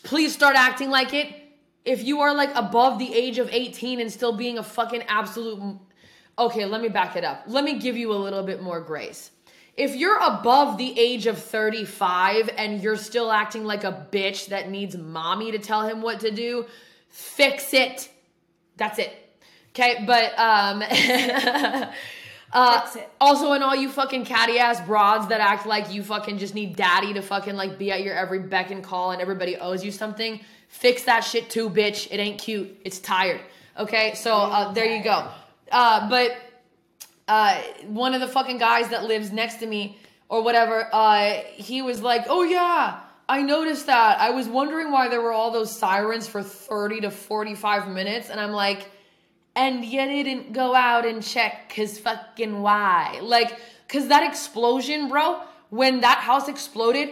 please 0.05 0.33
start 0.33 0.55
acting 0.55 0.91
like 0.91 1.13
it 1.13 1.40
if 1.85 2.05
you 2.05 2.21
are 2.21 2.35
like 2.35 2.55
above 2.55 2.99
the 2.99 3.15
age 3.15 3.39
of 3.39 3.49
18 3.51 4.01
and 4.01 4.13
still 4.13 4.33
being 4.33 4.59
a 4.59 4.63
fucking 4.63 5.03
absolute 5.05 5.79
okay 6.39 6.65
let 6.65 6.81
me 6.81 6.89
back 6.89 7.17
it 7.17 7.25
up 7.25 7.43
let 7.47 7.65
me 7.65 7.79
give 7.79 7.97
you 7.97 8.13
a 8.13 8.17
little 8.17 8.43
bit 8.43 8.63
more 8.63 8.81
grace 8.81 9.31
if 9.77 9.97
you're 9.97 10.19
above 10.19 10.77
the 10.77 10.99
age 10.99 11.27
of 11.27 11.39
35 11.39 12.51
and 12.59 12.83
you're 12.83 12.97
still 12.97 13.33
acting 13.33 13.65
like 13.65 13.85
a 13.85 14.07
bitch 14.13 14.49
that 14.49 14.69
needs 14.69 14.95
mommy 14.95 15.53
to 15.53 15.59
tell 15.59 15.89
him 15.89 16.03
what 16.03 16.21
to 16.21 16.31
do, 16.31 16.67
fix 17.09 17.73
it. 17.73 18.11
That's 18.77 18.99
it. 18.99 19.11
Okay, 19.71 20.05
but 20.07 20.39
um 20.39 20.83
Uh, 22.53 22.85
also, 23.21 23.53
and 23.53 23.63
all 23.63 23.77
you 23.77 23.89
fucking 23.89 24.25
catty 24.25 24.59
ass 24.59 24.81
broads 24.85 25.29
that 25.29 25.41
act 25.41 25.67
like 25.67 25.93
you 25.93 26.03
fucking 26.03 26.37
just 26.39 26.53
need 26.53 26.75
daddy 26.75 27.13
to 27.13 27.23
fucking 27.23 27.55
like 27.55 27.79
be 27.79 27.93
at 27.93 28.03
your 28.03 28.13
every 28.13 28.41
beck 28.41 28.73
and 28.73 28.83
call 28.83 29.13
and 29.13 29.23
everybody 29.23 29.57
owes 29.57 29.85
you 29.85 29.93
something. 29.93 30.41
Fix 30.71 31.03
that 31.03 31.21
shit 31.25 31.51
too, 31.51 31.69
bitch. 31.69 32.07
It 32.11 32.21
ain't 32.21 32.41
cute. 32.41 32.81
It's 32.85 33.01
tired. 33.01 33.41
Okay, 33.77 34.15
so 34.15 34.35
uh, 34.35 34.73
there 34.73 34.87
you 34.87 35.03
go. 35.03 35.29
Uh, 35.71 36.09
but 36.09 36.37
uh, 37.27 37.61
one 37.87 38.15
of 38.15 38.21
the 38.21 38.29
fucking 38.29 38.59
guys 38.59 38.89
that 38.91 39.05
lives 39.05 39.33
next 39.33 39.57
to 39.57 39.67
me 39.67 39.99
or 40.29 40.43
whatever, 40.43 40.89
uh, 40.93 41.43
he 41.55 41.83
was 41.83 42.01
like, 42.01 42.25
"Oh 42.29 42.45
yeah, 42.45 43.01
I 43.29 43.43
noticed 43.43 43.87
that. 43.87 44.21
I 44.21 44.31
was 44.31 44.49
wondering 44.49 44.93
why 44.93 45.09
there 45.09 45.21
were 45.21 45.33
all 45.33 45.51
those 45.51 45.77
sirens 45.77 46.29
for 46.29 46.41
thirty 46.41 47.01
to 47.01 47.11
forty-five 47.11 47.89
minutes," 47.89 48.31
and 48.31 48.39
I'm 48.39 48.53
like, 48.53 48.89
"And 49.57 49.85
you 49.85 50.07
didn't 50.07 50.53
go 50.53 50.73
out 50.75 51.05
and 51.05 51.21
check, 51.21 51.75
cause 51.75 51.99
fucking 51.99 52.63
why? 52.63 53.19
Like, 53.21 53.59
cause 53.89 54.07
that 54.07 54.23
explosion, 54.23 55.09
bro. 55.09 55.43
When 55.71 56.01
that 56.03 56.19
house 56.19 56.49
exploded, 56.49 57.11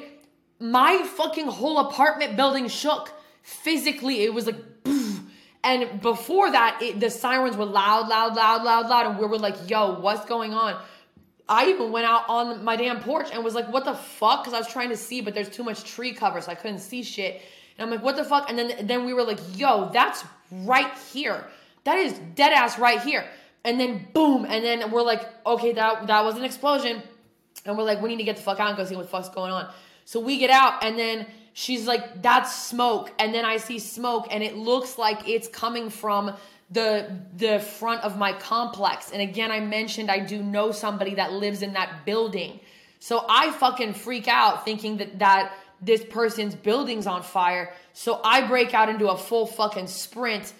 my 0.60 1.02
fucking 1.02 1.48
whole 1.48 1.80
apartment 1.80 2.36
building 2.36 2.68
shook 2.68 3.12
physically. 3.48 4.22
It 4.24 4.34
was 4.34 4.46
like." 4.46 4.56
And 5.64 6.00
before 6.00 6.52
that, 6.52 6.78
it, 6.80 7.00
the 7.00 7.10
sirens 7.10 7.56
were 7.56 7.64
loud, 7.64 8.08
loud, 8.08 8.36
loud, 8.36 8.62
loud, 8.62 8.88
loud, 8.88 9.06
and 9.06 9.18
we 9.18 9.26
were 9.26 9.38
like, 9.38 9.68
"Yo, 9.68 9.98
what's 9.98 10.24
going 10.24 10.54
on?" 10.54 10.80
I 11.48 11.70
even 11.70 11.90
went 11.90 12.06
out 12.06 12.24
on 12.28 12.62
my 12.62 12.76
damn 12.76 13.00
porch 13.00 13.28
and 13.32 13.42
was 13.42 13.54
like, 13.54 13.70
"What 13.72 13.84
the 13.84 13.94
fuck?" 13.94 14.44
Because 14.44 14.54
I 14.54 14.58
was 14.58 14.68
trying 14.68 14.90
to 14.90 14.96
see, 14.96 15.20
but 15.20 15.34
there's 15.34 15.48
too 15.48 15.64
much 15.64 15.82
tree 15.82 16.12
cover, 16.12 16.40
so 16.40 16.52
I 16.52 16.54
couldn't 16.54 16.78
see 16.78 17.02
shit. 17.02 17.42
And 17.76 17.84
I'm 17.84 17.90
like, 17.90 18.04
"What 18.04 18.16
the 18.16 18.24
fuck?" 18.24 18.48
And 18.48 18.56
then 18.58 18.86
then 18.86 19.04
we 19.04 19.12
were 19.12 19.24
like, 19.24 19.40
"Yo, 19.56 19.90
that's 19.92 20.24
right 20.52 20.96
here. 21.12 21.44
That 21.84 21.98
is 21.98 22.12
dead 22.36 22.52
ass 22.52 22.78
right 22.78 23.00
here." 23.00 23.28
And 23.64 23.80
then 23.80 24.06
boom, 24.14 24.46
and 24.48 24.64
then 24.64 24.90
we're 24.92 25.02
like, 25.02 25.22
"Okay, 25.44 25.72
that 25.72 26.06
that 26.06 26.24
was 26.24 26.36
an 26.36 26.44
explosion." 26.44 27.02
And 27.66 27.76
we're 27.76 27.84
like, 27.84 28.00
"We 28.00 28.10
need 28.10 28.18
to 28.18 28.24
get 28.24 28.36
the 28.36 28.42
fuck 28.42 28.60
out 28.60 28.68
and 28.68 28.76
go 28.76 28.84
see 28.84 28.94
what 28.94 29.02
the 29.02 29.10
fuck's 29.10 29.28
going 29.28 29.52
on." 29.52 29.68
So 30.04 30.20
we 30.20 30.38
get 30.38 30.50
out, 30.50 30.84
and 30.84 30.98
then 30.98 31.26
she's 31.52 31.86
like, 31.86 32.22
"That's 32.22 32.54
smoke." 32.54 33.12
And 33.18 33.34
then 33.34 33.44
I 33.44 33.56
see 33.56 33.78
smoke, 33.78 34.28
and 34.30 34.42
it 34.42 34.56
looks 34.56 34.98
like 34.98 35.28
it's 35.28 35.48
coming 35.48 35.90
from 35.90 36.34
the 36.70 37.10
the 37.36 37.60
front 37.60 38.04
of 38.04 38.18
my 38.18 38.32
complex. 38.32 39.10
And 39.10 39.22
again, 39.22 39.50
I 39.50 39.60
mentioned 39.60 40.10
I 40.10 40.20
do 40.20 40.42
know 40.42 40.72
somebody 40.72 41.14
that 41.14 41.32
lives 41.32 41.62
in 41.62 41.72
that 41.74 42.04
building. 42.04 42.60
So 43.00 43.24
I 43.28 43.52
fucking 43.52 43.94
freak 43.94 44.28
out 44.28 44.64
thinking 44.64 44.98
that 44.98 45.18
that 45.20 45.52
this 45.80 46.04
person's 46.04 46.54
building's 46.54 47.06
on 47.06 47.22
fire. 47.22 47.72
So 47.92 48.20
I 48.24 48.46
break 48.46 48.74
out 48.74 48.88
into 48.88 49.08
a 49.08 49.16
full 49.16 49.46
fucking 49.46 49.86
sprint. 49.86 50.52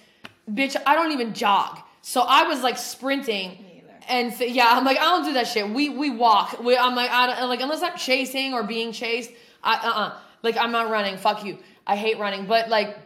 Bitch, 0.50 0.76
I 0.86 0.94
don't 0.94 1.12
even 1.12 1.34
jog. 1.34 1.78
So 2.02 2.22
I 2.22 2.44
was 2.44 2.62
like 2.62 2.78
sprinting. 2.78 3.64
And 4.08 4.32
yeah, 4.40 4.70
I'm 4.70 4.84
like, 4.84 4.96
I 4.98 5.02
don't 5.02 5.24
do 5.24 5.34
that 5.34 5.48
shit. 5.48 5.68
We 5.68 5.90
we 5.90 6.10
walk. 6.10 6.62
We, 6.62 6.76
I'm 6.76 6.94
like, 6.94 7.10
I 7.10 7.26
don't, 7.26 7.48
like 7.48 7.60
unless 7.60 7.82
I'm 7.82 7.96
chasing 7.98 8.54
or 8.54 8.62
being 8.62 8.92
chased, 8.92 9.30
I 9.62 9.74
uh 9.74 9.90
uh 9.90 10.18
like 10.42 10.56
I'm 10.56 10.72
not 10.72 10.90
running. 10.90 11.16
Fuck 11.16 11.44
you. 11.44 11.58
I 11.86 11.96
hate 11.96 12.18
running. 12.18 12.46
But 12.46 12.68
like 12.68 12.96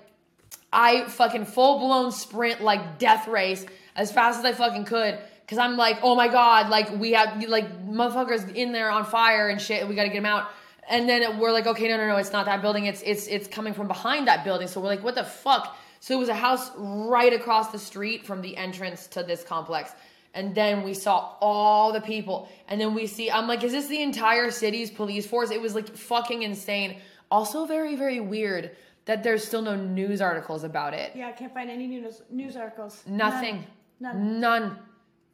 I 0.73 1.05
fucking 1.05 1.47
full 1.47 1.79
blown 1.79 2.13
sprint 2.13 2.61
like 2.61 2.99
death 2.99 3.29
race 3.29 3.65
as 3.95 4.11
fast 4.11 4.39
as 4.39 4.45
I 4.45 4.53
fucking 4.53 4.85
could. 4.85 5.19
Cause 5.49 5.59
I'm 5.59 5.77
like, 5.77 5.99
oh 6.03 6.15
my 6.15 6.29
god, 6.29 6.71
like 6.71 6.91
we 6.99 7.13
have 7.13 7.43
like 7.47 7.87
motherfuckers 7.87 8.55
in 8.55 8.73
there 8.73 8.91
on 8.91 9.05
fire 9.05 9.49
and 9.49 9.61
shit. 9.61 9.87
We 9.87 9.95
got 9.95 10.05
to 10.05 10.09
get 10.09 10.15
them 10.15 10.27
out. 10.27 10.49
And 10.89 11.07
then 11.07 11.39
we're 11.39 11.53
like, 11.53 11.67
okay, 11.67 11.89
no, 11.89 11.97
no, 11.99 12.07
no, 12.07 12.17
it's 12.17 12.33
not 12.33 12.47
that 12.47 12.63
building. 12.63 12.87
It's 12.87 13.03
it's 13.03 13.27
it's 13.27 13.49
coming 13.49 13.75
from 13.75 13.87
behind 13.87 14.29
that 14.29 14.45
building. 14.45 14.67
So 14.67 14.81
we're 14.81 14.87
like, 14.87 15.05
what 15.05 15.15
the 15.15 15.25
fuck? 15.25 15.77
So 16.01 16.15
it 16.15 16.19
was 16.19 16.29
a 16.29 16.35
house 16.35 16.71
right 16.77 17.33
across 17.33 17.71
the 17.71 17.79
street 17.79 18.25
from 18.25 18.41
the 18.41 18.57
entrance 18.57 19.07
to 19.09 19.23
this 19.23 19.45
complex. 19.45 19.93
And 20.35 20.55
then 20.55 20.83
we 20.83 20.95
saw 20.95 21.35
all 21.41 21.93
the 21.93 22.01
people. 22.01 22.49
And 22.67 22.81
then 22.81 22.95
we 22.95 23.07
see, 23.07 23.31
I'm 23.31 23.47
like, 23.47 23.63
is 23.63 23.73
this 23.73 23.87
the 23.87 24.03
entire 24.03 24.51
city's 24.51 24.91
police 24.91 25.27
force? 25.27 25.51
It 25.51 25.61
was 25.61 25.75
like 25.75 25.95
fucking 25.95 26.43
insane. 26.43 26.97
Also, 27.33 27.65
very, 27.65 27.97
very 27.97 28.21
weird 28.21 28.77
that 29.07 29.23
there's 29.23 29.43
still 29.43 29.63
no 29.63 29.75
news 29.75 30.21
articles 30.21 30.65
about 30.65 30.93
it. 30.93 31.13
Yeah, 31.17 31.29
I 31.29 31.33
can't 31.33 31.53
find 31.55 31.71
any 31.71 31.87
news 31.87 32.21
news 32.29 32.57
articles. 32.57 33.03
Nothing. 33.07 33.67
None. 34.01 34.39
None. 34.39 34.41
None. 34.41 34.79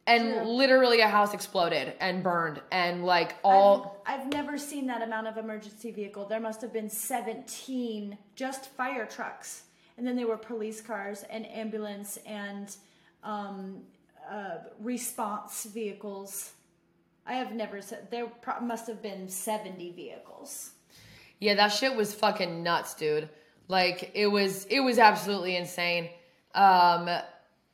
And 0.06 0.48
literally 0.48 1.00
a 1.00 1.08
house 1.08 1.34
exploded 1.34 1.92
and 2.00 2.22
burned 2.22 2.62
and 2.70 3.04
like 3.04 3.34
all 3.42 4.00
I've, 4.06 4.20
I've 4.20 4.32
never 4.32 4.56
seen 4.56 4.86
that 4.86 5.02
amount 5.02 5.26
of 5.26 5.36
emergency 5.36 5.90
vehicle. 5.90 6.24
There 6.24 6.40
must 6.40 6.62
have 6.62 6.72
been 6.72 6.88
17 6.88 8.16
just 8.36 8.70
fire 8.70 9.04
trucks. 9.04 9.64
And 9.98 10.06
then 10.06 10.14
there 10.14 10.28
were 10.28 10.38
police 10.38 10.80
cars 10.80 11.24
and 11.28 11.44
ambulance 11.50 12.16
and 12.24 12.74
um, 13.24 13.82
uh, 14.30 14.58
response 14.80 15.64
vehicles. 15.64 16.52
I 17.26 17.34
have 17.34 17.52
never 17.52 17.82
said 17.82 18.08
there 18.10 18.28
pro- 18.28 18.60
must 18.60 18.86
have 18.86 19.02
been 19.02 19.28
70 19.28 19.90
vehicles. 19.92 20.70
Yeah, 21.40 21.55
that 21.55 21.69
shit 21.69 21.94
was 21.94 22.15
fucking 22.15 22.62
nuts, 22.62 22.94
dude. 22.94 23.28
Like 23.69 24.12
it 24.15 24.27
was 24.27 24.65
it 24.66 24.81
was 24.81 24.98
absolutely 24.98 25.56
insane. 25.56 26.09
Um 26.55 27.09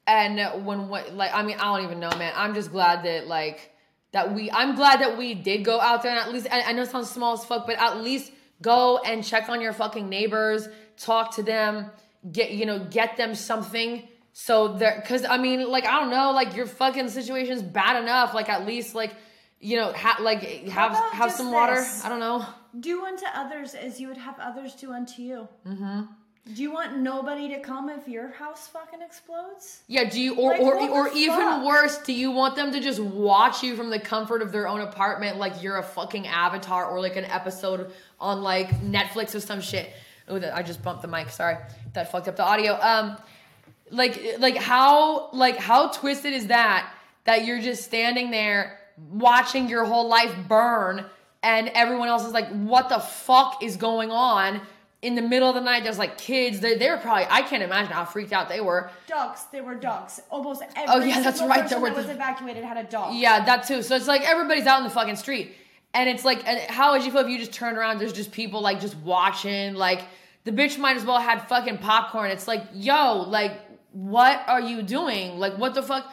and 0.07 0.67
when 0.67 0.89
what 0.89 1.15
like 1.15 1.33
I 1.35 1.43
mean, 1.43 1.57
I 1.59 1.75
don't 1.75 1.85
even 1.85 2.01
know, 2.01 2.11
man. 2.11 2.33
I'm 2.37 2.55
just 2.55 2.71
glad 2.73 3.05
that 3.05 3.27
like 3.27 3.73
that 4.13 4.35
we 4.35 4.51
I'm 4.51 4.75
glad 4.75 5.01
that 5.01 5.17
we 5.17 5.35
did 5.35 5.65
go 5.65 5.81
out 5.81 6.03
there 6.03 6.13
and 6.13 6.21
at 6.21 6.33
least 6.33 6.47
I, 6.51 6.63
I 6.63 6.73
know 6.73 6.83
it 6.83 6.91
sounds 6.91 7.11
small 7.11 7.35
as 7.35 7.45
fuck, 7.45 7.67
but 7.67 7.79
at 7.79 8.03
least 8.03 8.33
go 8.61 8.99
and 8.99 9.25
check 9.25 9.49
on 9.49 9.61
your 9.61 9.73
fucking 9.73 10.09
neighbors, 10.09 10.69
talk 10.97 11.37
to 11.37 11.43
them, 11.43 11.91
get 12.31 12.51
you 12.53 12.67
know, 12.67 12.79
get 12.79 13.17
them 13.17 13.35
something. 13.35 14.07
So 14.33 14.75
there 14.75 15.03
cause 15.07 15.25
I 15.25 15.39
mean, 15.39 15.69
like, 15.69 15.87
I 15.87 16.01
don't 16.01 16.11
know, 16.11 16.33
like 16.33 16.57
your 16.57 16.67
fucking 16.67 17.09
situation's 17.09 17.63
bad 17.63 18.03
enough. 18.03 18.35
Like 18.35 18.49
at 18.49 18.67
least 18.67 18.95
like 18.95 19.15
you 19.65 19.77
know, 19.79 19.93
ha- 19.95 20.19
like 20.21 20.43
have 20.69 20.93
have 21.13 21.33
some 21.33 21.51
water. 21.51 21.77
this? 21.77 22.05
I 22.05 22.11
don't 22.11 22.21
know. 22.21 22.45
Do 22.79 23.05
unto 23.07 23.25
others 23.35 23.75
as 23.75 23.99
you 23.99 24.09
would 24.09 24.19
have 24.19 24.39
others 24.39 24.75
do 24.75 24.93
unto 24.93 25.23
you. 25.23 25.49
Mm-hmm. 25.67 26.03
Do 26.53 26.63
you 26.63 26.71
want 26.71 26.99
nobody 26.99 27.49
to 27.49 27.61
come 27.61 27.89
if 27.89 28.07
your 28.07 28.29
house 28.33 28.69
fucking 28.69 29.01
explodes? 29.01 29.81
Yeah, 29.87 30.05
do 30.11 30.21
you 30.21 30.35
or 30.37 30.51
Like, 30.51 30.61
or, 30.61 31.07
or 31.07 31.09
even 31.15 31.39
fuck? 31.39 31.65
worse, 31.65 31.97
do 31.99 32.13
you 32.13 32.31
want 32.31 32.55
them 32.55 32.73
to 32.73 32.81
just 32.81 33.01
watch 33.01 33.63
you 33.63 33.75
from 33.75 33.89
the 33.89 33.99
comfort 33.99 34.43
of 34.43 34.53
their 34.53 34.69
own 34.69 34.83
apartment 34.83 35.39
like 35.39 35.63
you're 35.63 35.79
a 35.79 35.83
fucking 35.83 36.27
avatar 36.27 36.85
or 36.85 37.01
like 37.01 37.17
an 37.17 37.25
episode 37.25 37.91
on 38.21 38.43
like 38.43 38.69
Netflix 38.83 39.35
or 39.35 39.41
some 39.41 39.63
shit? 39.63 39.91
Oh, 40.29 40.39
I 40.53 40.63
just 40.63 40.83
bumped 40.83 41.01
the 41.01 41.09
mic. 41.09 41.31
Sorry, 41.31 41.57
that 41.95 42.13
fucked 42.13 42.29
up 42.29 42.37
the 42.37 42.45
audio. 42.45 42.79
Um, 42.79 43.17
like 43.91 44.37
like 44.39 44.59
how 44.59 45.31
like 45.33 45.57
how 45.57 45.89
twisted 45.89 46.35
is 46.35 46.49
that 46.49 46.93
that 47.25 47.47
you're 47.47 47.63
just 47.63 47.85
standing 47.85 48.31
there 48.31 48.79
watching 48.97 49.69
your 49.69 49.85
whole 49.85 50.09
life 50.09 50.35
burn 50.49 51.05
and 51.43 51.69
everyone 51.75 52.09
else 52.09 52.25
is 52.25 52.33
like, 52.33 52.49
what 52.49 52.89
the 52.89 52.99
fuck 52.99 53.63
is 53.63 53.77
going 53.77 54.11
on? 54.11 54.63
In 55.03 55.15
the 55.15 55.23
middle 55.23 55.49
of 55.49 55.55
the 55.55 55.61
night, 55.61 55.85
there's 55.85 55.99
like 55.99 56.17
kids. 56.17 56.61
They, 56.61 56.77
they 56.77 56.89
were 56.89 56.97
probably, 56.97 57.27
I 57.29 57.43
can't 57.43 57.63
imagine 57.63 57.93
how 57.93 58.07
freaked 58.07 58.33
out 58.33 58.49
they 58.49 58.63
were. 58.63 58.91
Dogs. 59.07 59.45
They 59.53 59.61
were 59.61 59.75
dogs. 59.75 60.23
Almost 60.31 60.63
oh, 60.63 60.69
every 60.75 60.87
Oh, 60.89 61.05
yeah, 61.05 61.21
that's 61.21 61.43
right, 61.43 61.69
there 61.69 61.79
were 61.79 61.91
that 61.91 61.97
was 61.97 62.09
evacuated 62.09 62.65
had 62.65 62.79
a 62.79 62.85
dog. 62.85 63.15
Yeah, 63.15 63.45
that 63.45 63.67
too. 63.67 63.83
So 63.83 63.95
it's 63.95 64.09
like 64.09 64.23
everybody's 64.23 64.67
out 64.67 64.79
in 64.79 64.85
the 64.85 64.91
fucking 64.91 65.17
street. 65.17 65.55
And 65.93 66.09
it's 66.09 66.25
like, 66.25 66.45
how 66.71 66.93
would 66.93 67.05
you 67.05 67.13
feel 67.13 67.21
if 67.21 67.29
you 67.29 67.39
just 67.39 67.53
turned 67.53 67.77
around? 67.77 67.99
There's 67.99 68.15
just 68.15 68.33
people 68.33 68.63
like 68.63 68.81
just 68.81 68.97
watching. 68.97 69.75
Like 69.75 70.05
the 70.45 70.53
bitch 70.53 70.79
might 70.79 70.97
as 70.97 71.05
well 71.05 71.21
had 71.21 71.47
fucking 71.49 71.79
popcorn. 71.79 72.31
It's 72.31 72.49
like, 72.49 72.63
yo, 72.73 73.25
like, 73.29 73.61
what 73.93 74.43
are 74.49 74.61
you 74.61 74.83
doing? 74.83 75.39
Like, 75.39 75.59
what 75.59 75.75
the 75.75 75.83
fuck? 75.83 76.11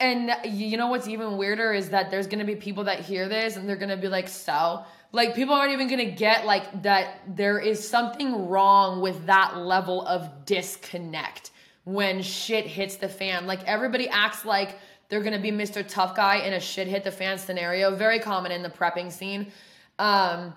And 0.00 0.32
you 0.44 0.76
know 0.76 0.88
what's 0.88 1.08
even 1.08 1.36
weirder 1.36 1.72
is 1.72 1.90
that 1.90 2.10
there's 2.10 2.26
gonna 2.26 2.44
be 2.44 2.54
people 2.54 2.84
that 2.84 3.00
hear 3.00 3.28
this 3.28 3.56
and 3.56 3.68
they're 3.68 3.76
gonna 3.76 3.96
be 3.96 4.08
like, 4.08 4.28
so. 4.28 4.84
Like, 5.10 5.34
people 5.34 5.54
aren't 5.54 5.72
even 5.72 5.88
gonna 5.88 6.04
get 6.10 6.46
like 6.46 6.82
that 6.82 7.20
there 7.26 7.58
is 7.58 7.86
something 7.86 8.48
wrong 8.48 9.00
with 9.00 9.26
that 9.26 9.56
level 9.56 10.06
of 10.06 10.44
disconnect 10.44 11.50
when 11.84 12.22
shit 12.22 12.66
hits 12.66 12.96
the 12.96 13.08
fan. 13.08 13.46
Like, 13.46 13.64
everybody 13.64 14.08
acts 14.08 14.44
like 14.44 14.78
they're 15.08 15.22
gonna 15.22 15.40
be 15.40 15.50
Mr. 15.50 15.86
Tough 15.86 16.14
Guy 16.14 16.36
in 16.36 16.52
a 16.52 16.60
shit 16.60 16.86
hit 16.86 17.02
the 17.02 17.10
fan 17.10 17.38
scenario. 17.38 17.94
Very 17.96 18.20
common 18.20 18.52
in 18.52 18.62
the 18.62 18.70
prepping 18.70 19.10
scene. 19.10 19.50
Um, 19.98 20.54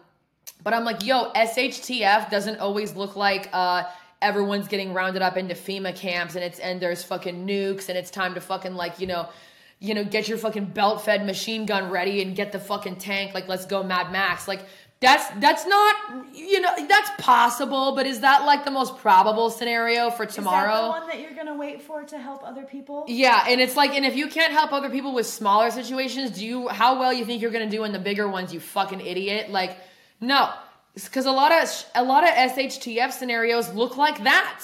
but 0.63 0.73
I'm 0.73 0.83
like, 0.83 1.03
yo, 1.05 1.31
SHTF 1.33 2.29
doesn't 2.29 2.59
always 2.59 2.95
look 2.95 3.15
like 3.15 3.49
uh 3.53 3.85
everyone's 4.21 4.67
getting 4.67 4.93
rounded 4.93 5.21
up 5.21 5.37
into 5.37 5.55
FEMA 5.55 5.95
camps 5.95 6.35
and 6.35 6.43
it's 6.43 6.59
and 6.59 6.81
there's 6.81 7.03
fucking 7.03 7.47
nukes 7.47 7.89
and 7.89 7.97
it's 7.97 8.11
time 8.11 8.33
to 8.35 8.41
fucking 8.41 8.75
like, 8.75 8.99
you 8.99 9.07
know, 9.07 9.29
you 9.79 9.93
know, 9.93 10.03
get 10.03 10.27
your 10.27 10.37
fucking 10.37 10.65
belt 10.65 11.01
fed 11.01 11.25
machine 11.25 11.65
gun 11.65 11.89
ready 11.89 12.21
and 12.21 12.35
get 12.35 12.51
the 12.51 12.59
fucking 12.59 12.97
tank. 12.97 13.33
Like, 13.33 13.47
let's 13.47 13.65
go 13.65 13.81
Mad 13.81 14.11
Max. 14.11 14.47
Like, 14.47 14.61
that's 14.99 15.27
that's 15.39 15.65
not 15.65 15.95
you 16.35 16.61
know, 16.61 16.69
that's 16.87 17.09
possible, 17.17 17.95
but 17.95 18.05
is 18.05 18.19
that 18.19 18.45
like 18.45 18.63
the 18.65 18.69
most 18.71 18.97
probable 18.99 19.49
scenario 19.49 20.11
for 20.11 20.23
Is 20.25 20.29
that 20.29 20.35
tomorrow? 20.35 20.83
the 20.83 20.89
one 20.89 21.07
that 21.07 21.19
you're 21.19 21.33
gonna 21.33 21.57
wait 21.57 21.81
for 21.81 22.03
to 22.03 22.19
help 22.19 22.43
other 22.47 22.63
people? 22.63 23.05
Yeah, 23.07 23.43
and 23.47 23.59
it's 23.59 23.75
like, 23.75 23.95
and 23.95 24.05
if 24.05 24.15
you 24.15 24.27
can't 24.27 24.53
help 24.53 24.71
other 24.71 24.91
people 24.91 25.15
with 25.15 25.25
smaller 25.25 25.71
situations, 25.71 26.37
do 26.37 26.45
you? 26.45 26.67
How 26.67 26.99
well 26.99 27.11
you 27.11 27.25
think 27.25 27.41
you're 27.41 27.49
gonna 27.49 27.67
do 27.69 27.83
in 27.83 27.91
the 27.91 27.99
bigger 27.99 28.27
ones? 28.27 28.53
You 28.53 28.59
fucking 28.59 29.01
idiot! 29.01 29.49
Like, 29.49 29.77
no, 30.19 30.51
because 30.93 31.25
a 31.25 31.31
lot 31.31 31.51
of 31.51 31.85
a 31.95 32.03
lot 32.03 32.23
of 32.23 32.29
SHTF 32.29 33.11
scenarios 33.11 33.73
look 33.73 33.97
like 33.97 34.23
that. 34.23 34.63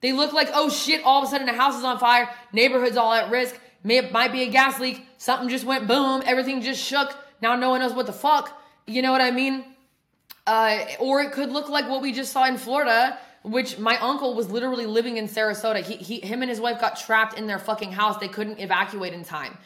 They 0.00 0.12
look 0.12 0.32
like, 0.32 0.48
oh 0.54 0.70
shit! 0.70 1.02
All 1.04 1.22
of 1.22 1.28
a 1.28 1.30
sudden, 1.30 1.48
a 1.48 1.52
house 1.52 1.76
is 1.76 1.84
on 1.84 1.98
fire, 1.98 2.30
neighborhood's 2.52 2.96
all 2.96 3.12
at 3.12 3.30
risk. 3.30 3.58
May, 3.82 3.98
it 3.98 4.12
might 4.12 4.32
be 4.32 4.42
a 4.42 4.50
gas 4.50 4.80
leak. 4.80 5.06
Something 5.18 5.48
just 5.48 5.64
went 5.64 5.86
boom. 5.86 6.22
Everything 6.26 6.60
just 6.62 6.82
shook. 6.82 7.16
Now 7.40 7.56
no 7.56 7.70
one 7.70 7.80
knows 7.80 7.94
what 7.94 8.06
the 8.06 8.12
fuck. 8.12 8.60
You 8.86 9.02
know 9.02 9.12
what 9.12 9.20
I 9.20 9.30
mean? 9.30 9.64
Uh, 10.46 10.84
or 10.98 11.20
it 11.20 11.32
could 11.32 11.50
look 11.50 11.68
like 11.68 11.88
what 11.88 12.00
we 12.00 12.12
just 12.12 12.32
saw 12.32 12.46
in 12.46 12.56
Florida, 12.56 13.18
which 13.42 13.78
my 13.78 13.98
uncle 13.98 14.34
was 14.34 14.50
literally 14.50 14.86
living 14.86 15.16
in 15.16 15.28
Sarasota. 15.28 15.82
He, 15.82 15.96
he, 15.96 16.20
him 16.20 16.42
and 16.42 16.50
his 16.50 16.60
wife 16.60 16.80
got 16.80 16.98
trapped 16.98 17.38
in 17.38 17.46
their 17.46 17.58
fucking 17.58 17.92
house. 17.92 18.16
They 18.18 18.28
couldn't 18.28 18.58
evacuate 18.58 19.12
in 19.12 19.24
time. 19.24 19.58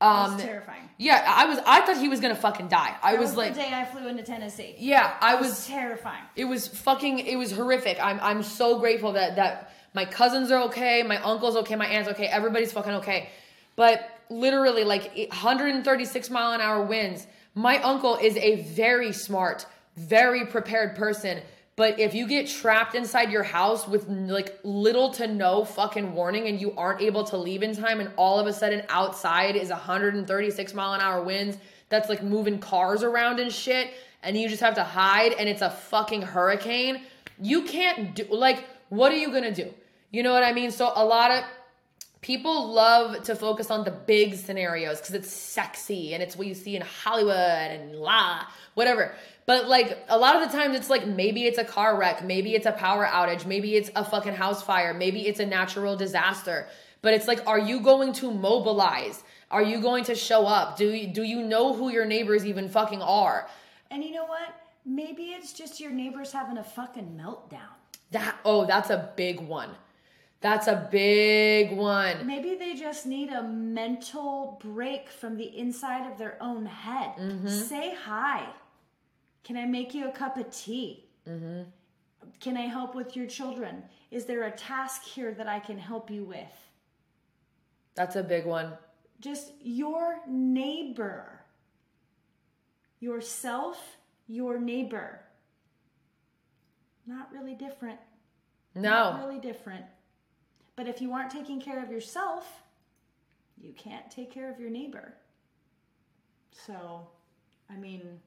Um, 0.00 0.38
terrifying. 0.38 0.88
Yeah, 0.98 1.22
I 1.26 1.46
was. 1.46 1.58
I 1.66 1.80
thought 1.86 1.96
he 1.98 2.08
was 2.08 2.20
gonna 2.20 2.34
fucking 2.36 2.68
die. 2.68 2.94
I 3.02 3.12
That 3.12 3.20
was, 3.20 3.30
was 3.30 3.36
like, 3.38 3.54
the 3.54 3.60
day 3.60 3.70
I 3.72 3.84
flew 3.86 4.06
into 4.08 4.22
Tennessee. 4.22 4.74
yeah, 4.78 5.14
I 5.20 5.34
It 5.34 5.40
was 5.40 5.48
was. 5.50 5.66
terrifying. 5.66 6.22
It 6.36 6.44
was 6.44 6.68
fucking. 6.68 7.20
It 7.20 7.36
was 7.36 7.50
horrific. 7.52 7.98
I'm. 8.02 8.20
I'm 8.20 8.42
so 8.42 8.78
grateful 8.78 9.12
that 9.12 9.36
that 9.36 9.72
my 9.94 10.04
cousins 10.04 10.50
are 10.50 10.64
okay, 10.64 11.02
my 11.02 11.16
uncle's 11.22 11.56
okay, 11.56 11.76
my 11.76 11.86
aunt's 11.86 12.10
okay, 12.10 12.26
everybody's 12.26 12.72
fucking 12.72 12.92
okay. 12.94 13.30
But 13.74 14.08
literally, 14.28 14.84
like 14.84 15.14
136 15.30 16.30
mile 16.30 16.52
an 16.52 16.60
hour 16.60 16.84
winds. 16.84 17.26
My 17.54 17.80
uncle 17.82 18.16
is 18.16 18.36
a 18.36 18.56
very 18.62 19.12
smart, 19.12 19.64
very 19.96 20.44
prepared 20.44 20.94
person. 20.96 21.40
But 21.76 22.00
if 22.00 22.14
you 22.14 22.26
get 22.26 22.48
trapped 22.48 22.94
inside 22.94 23.30
your 23.30 23.42
house 23.42 23.86
with 23.86 24.08
like 24.08 24.58
little 24.64 25.10
to 25.12 25.26
no 25.26 25.62
fucking 25.64 26.14
warning 26.14 26.48
and 26.48 26.58
you 26.58 26.72
aren't 26.74 27.02
able 27.02 27.22
to 27.24 27.36
leave 27.36 27.62
in 27.62 27.76
time, 27.76 28.00
and 28.00 28.10
all 28.16 28.38
of 28.38 28.46
a 28.46 28.52
sudden 28.52 28.82
outside 28.88 29.56
is 29.56 29.68
136 29.68 30.74
mile 30.74 30.94
an 30.94 31.02
hour 31.02 31.22
winds 31.22 31.58
that's 31.90 32.08
like 32.08 32.22
moving 32.22 32.58
cars 32.58 33.02
around 33.02 33.40
and 33.40 33.52
shit, 33.52 33.92
and 34.22 34.38
you 34.38 34.48
just 34.48 34.62
have 34.62 34.74
to 34.74 34.82
hide 34.82 35.32
and 35.34 35.48
it's 35.50 35.62
a 35.62 35.70
fucking 35.70 36.22
hurricane, 36.22 37.02
you 37.40 37.62
can't 37.62 38.14
do 38.14 38.24
like, 38.30 38.64
what 38.88 39.12
are 39.12 39.16
you 39.16 39.30
gonna 39.30 39.54
do? 39.54 39.72
You 40.10 40.22
know 40.22 40.32
what 40.32 40.44
I 40.44 40.52
mean? 40.52 40.70
So 40.70 40.90
a 40.94 41.04
lot 41.04 41.30
of 41.30 41.44
people 42.20 42.72
love 42.72 43.22
to 43.24 43.34
focus 43.34 43.70
on 43.70 43.84
the 43.84 43.90
big 43.90 44.34
scenarios 44.34 44.98
because 44.98 45.14
it's 45.14 45.30
sexy 45.30 46.14
and 46.14 46.22
it's 46.22 46.36
what 46.36 46.46
you 46.46 46.54
see 46.54 46.76
in 46.76 46.82
Hollywood 46.82 47.34
and 47.34 47.96
la 47.96 48.46
whatever. 48.74 49.14
But 49.46 49.68
like 49.68 49.98
a 50.08 50.18
lot 50.18 50.36
of 50.36 50.50
the 50.50 50.56
times 50.56 50.76
it's 50.76 50.90
like 50.90 51.06
maybe 51.06 51.44
it's 51.44 51.58
a 51.58 51.64
car 51.64 51.98
wreck, 51.98 52.24
maybe 52.24 52.54
it's 52.54 52.66
a 52.66 52.72
power 52.72 53.06
outage, 53.06 53.46
maybe 53.46 53.74
it's 53.74 53.90
a 53.94 54.04
fucking 54.04 54.34
house 54.34 54.62
fire, 54.62 54.92
maybe 54.92 55.26
it's 55.26 55.40
a 55.40 55.46
natural 55.46 55.96
disaster. 55.96 56.66
But 57.02 57.14
it's 57.14 57.28
like 57.28 57.46
are 57.46 57.58
you 57.58 57.80
going 57.80 58.12
to 58.14 58.30
mobilize? 58.30 59.22
Are 59.50 59.62
you 59.62 59.80
going 59.80 60.04
to 60.04 60.14
show 60.14 60.46
up? 60.46 60.76
Do 60.76 60.88
you 60.90 61.06
do 61.06 61.22
you 61.22 61.42
know 61.42 61.74
who 61.74 61.90
your 61.90 62.04
neighbors 62.04 62.44
even 62.44 62.68
fucking 62.68 63.02
are? 63.02 63.48
And 63.90 64.02
you 64.02 64.12
know 64.12 64.26
what? 64.26 64.54
Maybe 64.84 65.26
it's 65.26 65.52
just 65.52 65.80
your 65.80 65.90
neighbors 65.90 66.32
having 66.32 66.58
a 66.58 66.64
fucking 66.64 67.18
meltdown. 67.20 67.74
That 68.10 68.36
oh, 68.44 68.66
that's 68.66 68.90
a 68.90 69.12
big 69.16 69.40
one. 69.40 69.70
That's 70.40 70.66
a 70.66 70.88
big 70.90 71.76
one. 71.76 72.26
Maybe 72.26 72.54
they 72.56 72.74
just 72.74 73.06
need 73.06 73.30
a 73.30 73.42
mental 73.42 74.60
break 74.62 75.08
from 75.08 75.36
the 75.36 75.56
inside 75.58 76.10
of 76.10 76.18
their 76.18 76.36
own 76.42 76.66
head. 76.66 77.16
Mm-hmm. 77.18 77.48
Say 77.48 77.94
hi. 78.04 78.46
Can 79.44 79.56
I 79.56 79.64
make 79.64 79.94
you 79.94 80.08
a 80.08 80.12
cup 80.12 80.36
of 80.36 80.50
tea? 80.50 81.08
Mm-hmm. 81.28 81.62
Can 82.40 82.56
I 82.56 82.62
help 82.66 82.94
with 82.94 83.16
your 83.16 83.26
children? 83.26 83.82
Is 84.10 84.26
there 84.26 84.44
a 84.44 84.50
task 84.50 85.04
here 85.04 85.32
that 85.34 85.48
I 85.48 85.58
can 85.58 85.78
help 85.78 86.10
you 86.10 86.24
with? 86.24 86.52
That's 87.94 88.16
a 88.16 88.22
big 88.22 88.44
one. 88.44 88.72
Just 89.20 89.52
your 89.62 90.18
neighbor. 90.28 91.40
Yourself, 93.00 93.96
your 94.26 94.58
neighbor. 94.58 95.20
Not 97.06 97.32
really 97.32 97.54
different. 97.54 97.98
Not 98.74 99.18
No. 99.20 99.26
really 99.26 99.40
different. 99.40 99.84
But 100.76 100.86
if 100.86 101.00
you 101.00 101.12
aren't 101.12 101.30
taking 101.30 101.60
care 101.60 101.82
of 101.82 101.90
yourself, 101.90 102.62
you 103.56 103.72
can't 103.72 104.10
take 104.10 104.30
care 104.30 104.52
of 104.52 104.60
your 104.60 104.70
neighbor. 104.70 105.14
So, 106.66 107.08
I 107.70 107.76
mean, 107.76 108.20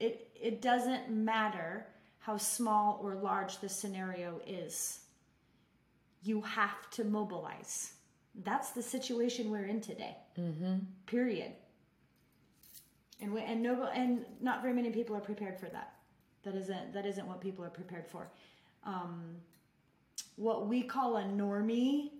it 0.00 0.28
it 0.34 0.60
doesn't 0.60 1.10
matter 1.10 1.86
how 2.18 2.36
small 2.36 2.98
or 3.02 3.14
large 3.14 3.58
the 3.60 3.68
scenario 3.68 4.40
is. 4.46 5.00
You 6.22 6.40
have 6.42 6.90
to 6.90 7.04
mobilize. 7.04 7.92
That's 8.44 8.70
the 8.70 8.82
situation 8.82 9.50
we're 9.50 9.66
in 9.66 9.80
today. 9.80 10.16
Mm-hmm. 10.38 10.78
Period. 11.06 11.52
And 13.20 13.32
we, 13.32 13.40
and 13.40 13.62
no 13.62 13.84
and 13.94 14.24
not 14.40 14.60
very 14.60 14.74
many 14.74 14.90
people 14.90 15.16
are 15.16 15.20
prepared 15.20 15.58
for 15.58 15.66
that. 15.66 15.94
That 16.42 16.54
isn't 16.56 16.92
that 16.92 17.06
isn't 17.06 17.26
what 17.26 17.40
people 17.40 17.64
are 17.64 17.70
prepared 17.70 18.06
for. 18.06 18.28
Um, 18.84 19.36
what 20.36 20.66
we 20.66 20.82
call 20.82 21.16
a 21.16 21.22
normie 21.22 22.10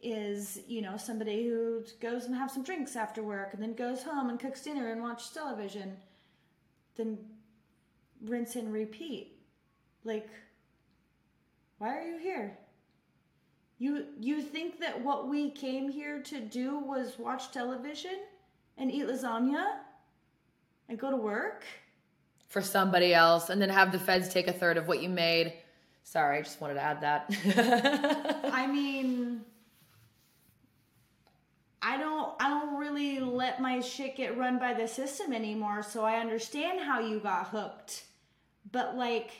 is 0.00 0.60
you 0.68 0.80
know 0.80 0.96
somebody 0.96 1.44
who 1.44 1.82
goes 2.00 2.26
and 2.26 2.34
have 2.34 2.50
some 2.50 2.62
drinks 2.62 2.94
after 2.94 3.22
work 3.22 3.52
and 3.52 3.62
then 3.62 3.74
goes 3.74 4.02
home 4.02 4.28
and 4.28 4.38
cooks 4.38 4.62
dinner 4.62 4.92
and 4.92 5.02
watches 5.02 5.30
television 5.30 5.96
then 6.96 7.18
rinse 8.24 8.56
and 8.56 8.72
repeat. 8.72 9.38
Like 10.04 10.28
why 11.78 11.96
are 11.96 12.02
you 12.02 12.18
here? 12.18 12.58
You 13.78 14.06
you 14.20 14.42
think 14.42 14.80
that 14.80 15.02
what 15.02 15.28
we 15.28 15.50
came 15.50 15.88
here 15.88 16.20
to 16.22 16.40
do 16.40 16.78
was 16.78 17.18
watch 17.18 17.52
television 17.52 18.18
and 18.76 18.90
eat 18.90 19.06
lasagna 19.06 19.64
and 20.88 20.98
go 20.98 21.10
to 21.10 21.16
work? 21.16 21.64
For 22.48 22.62
somebody 22.62 23.14
else 23.14 23.50
and 23.50 23.60
then 23.60 23.68
have 23.68 23.92
the 23.92 23.98
feds 23.98 24.28
take 24.28 24.48
a 24.48 24.52
third 24.52 24.76
of 24.76 24.88
what 24.88 25.02
you 25.02 25.08
made. 25.08 25.52
Sorry, 26.10 26.38
I 26.38 26.40
just 26.40 26.58
wanted 26.58 26.74
to 26.74 26.80
add 26.80 27.02
that. 27.02 27.26
I 28.50 28.66
mean, 28.66 29.42
I 31.82 31.98
don't 31.98 32.32
I 32.40 32.48
don't 32.48 32.78
really 32.78 33.20
let 33.20 33.60
my 33.60 33.80
shit 33.80 34.16
get 34.16 34.38
run 34.38 34.58
by 34.58 34.72
the 34.72 34.88
system 34.88 35.34
anymore, 35.34 35.82
so 35.82 36.04
I 36.04 36.14
understand 36.14 36.80
how 36.80 37.00
you 37.00 37.20
got 37.20 37.48
hooked. 37.48 38.04
But 38.72 38.96
like 38.96 39.32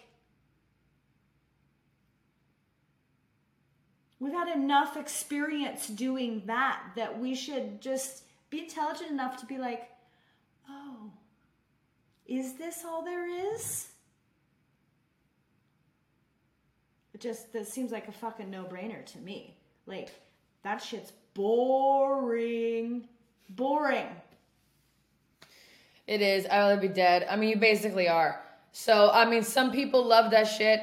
we've 4.21 4.35
had 4.35 4.55
enough 4.55 4.99
experience 4.99 5.87
doing 5.87 6.43
that 6.45 6.83
that 6.97 7.19
we 7.19 7.35
should 7.35 7.81
just 7.81 8.25
be 8.51 8.65
intelligent 8.65 9.11
enough 9.11 9.39
to 9.39 9.47
be 9.47 9.57
like, 9.57 9.89
"Oh, 10.69 11.13
is 12.27 12.59
this 12.59 12.85
all 12.85 13.03
there 13.03 13.55
is?" 13.55 13.89
It 16.99 17.07
just 17.21 17.53
that 17.53 17.67
seems 17.67 17.91
like 17.93 18.09
a 18.09 18.13
fucking 18.13 18.51
no-brainer 18.51 19.05
to 19.07 19.19
me. 19.19 19.57
Like 19.87 20.11
that 20.63 20.79
shit's 20.83 21.13
boring. 21.35 23.09
Boring. 23.51 24.09
it 26.09 26.23
is. 26.23 26.47
I 26.47 26.59
rather 26.59 26.81
be 26.81 26.89
dead. 26.89 27.27
I 27.31 27.37
mean, 27.37 27.51
you 27.51 27.57
basically 27.57 28.09
are. 28.09 28.43
So, 28.73 29.11
I 29.13 29.25
mean, 29.29 29.43
some 29.43 29.71
people 29.71 30.05
love 30.05 30.31
that 30.33 30.45
shit, 30.45 30.81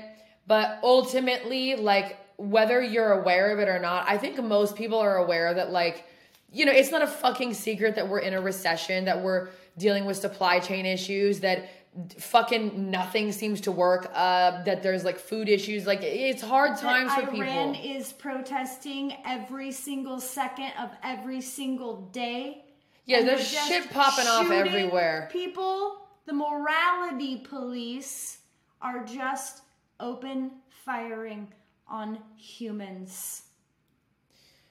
but 0.47 0.79
ultimately, 0.83 1.75
like, 1.75 2.17
whether 2.37 2.81
you're 2.81 3.13
aware 3.13 3.51
of 3.51 3.59
it 3.59 3.67
or 3.67 3.79
not, 3.79 4.05
I 4.07 4.17
think 4.17 4.41
most 4.41 4.75
people 4.75 4.99
are 4.99 5.17
aware 5.17 5.53
that, 5.53 5.71
like, 5.71 6.05
you 6.51 6.65
know, 6.65 6.71
it's 6.71 6.91
not 6.91 7.01
a 7.01 7.07
fucking 7.07 7.53
secret 7.53 7.95
that 7.95 8.07
we're 8.07 8.19
in 8.19 8.33
a 8.33 8.41
recession, 8.41 9.05
that 9.05 9.21
we're 9.21 9.49
dealing 9.77 10.05
with 10.05 10.17
supply 10.17 10.59
chain 10.59 10.85
issues, 10.85 11.39
that 11.41 11.69
fucking 12.17 12.91
nothing 12.91 13.31
seems 13.31 13.61
to 13.61 13.71
work, 13.71 14.11
uh, 14.13 14.63
that 14.63 14.83
there's 14.83 15.03
like 15.03 15.19
food 15.19 15.49
issues. 15.49 15.85
Like, 15.85 16.01
it's 16.03 16.41
hard 16.41 16.77
times 16.77 17.09
that 17.09 17.25
for 17.25 17.31
people. 17.31 17.47
Iran 17.47 17.75
is 17.75 18.13
protesting 18.13 19.13
every 19.25 19.71
single 19.71 20.19
second 20.19 20.71
of 20.79 20.91
every 21.03 21.41
single 21.41 22.01
day. 22.11 22.65
Yeah, 23.05 23.23
there's 23.23 23.47
shit 23.47 23.89
popping 23.91 24.27
off 24.27 24.49
everywhere. 24.49 25.29
People, 25.31 26.07
the 26.25 26.33
morality 26.33 27.37
police 27.37 28.39
are 28.81 29.05
just 29.05 29.61
open 29.99 30.51
firing 30.69 31.47
on 31.87 32.19
humans. 32.37 33.43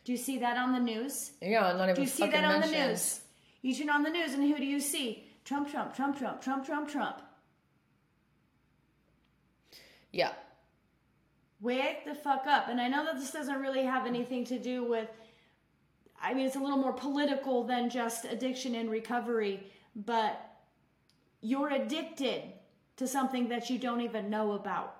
Do 0.05 0.13
you 0.13 0.19
see 0.19 0.39
that 0.39 0.57
on 0.57 0.73
the 0.73 0.81
news? 0.81 1.33
Yeah, 1.41 1.73
not 1.73 1.85
even 1.85 1.95
Do 1.95 2.01
you 2.03 2.07
see 2.07 2.29
that 2.29 2.45
on 2.45 2.61
the 2.61 2.67
news? 2.67 3.21
You 3.63 3.75
turn 3.75 3.89
on 3.89 4.03
the 4.03 4.11
news 4.11 4.35
and 4.35 4.43
who 4.43 4.59
do 4.59 4.67
you 4.67 4.81
see? 4.81 5.24
Trump, 5.45 5.71
Trump, 5.71 5.95
Trump, 5.95 6.19
Trump, 6.19 6.43
Trump, 6.43 6.67
Trump, 6.67 6.89
Trump. 6.89 7.23
Yeah. 10.13 10.33
Wake 11.61 12.05
the 12.05 12.15
fuck 12.15 12.47
up. 12.47 12.69
And 12.69 12.81
I 12.81 12.89
know 12.89 13.05
that 13.05 13.19
this 13.19 13.31
doesn't 13.31 13.61
really 13.61 13.85
have 13.85 14.07
anything 14.07 14.45
to 14.47 14.59
do 14.59 14.85
with, 14.85 15.09
I 16.21 16.35
mean, 16.35 16.47
it's 16.47 16.57
a 16.57 16.61
little 16.61 16.79
more 16.79 16.93
political 16.93 17.65
than 17.65 17.91
just 17.91 18.25
addiction 18.25 18.75
and 18.75 18.91
recovery, 18.91 19.67
but 19.95 20.41
you're 21.41 21.71
addicted 21.71 22.43
to 22.97 23.07
something 23.07 23.49
that 23.49 23.69
you 23.69 23.79
don't 23.79 24.01
even 24.01 24.31
know 24.31 24.53
about. 24.53 24.97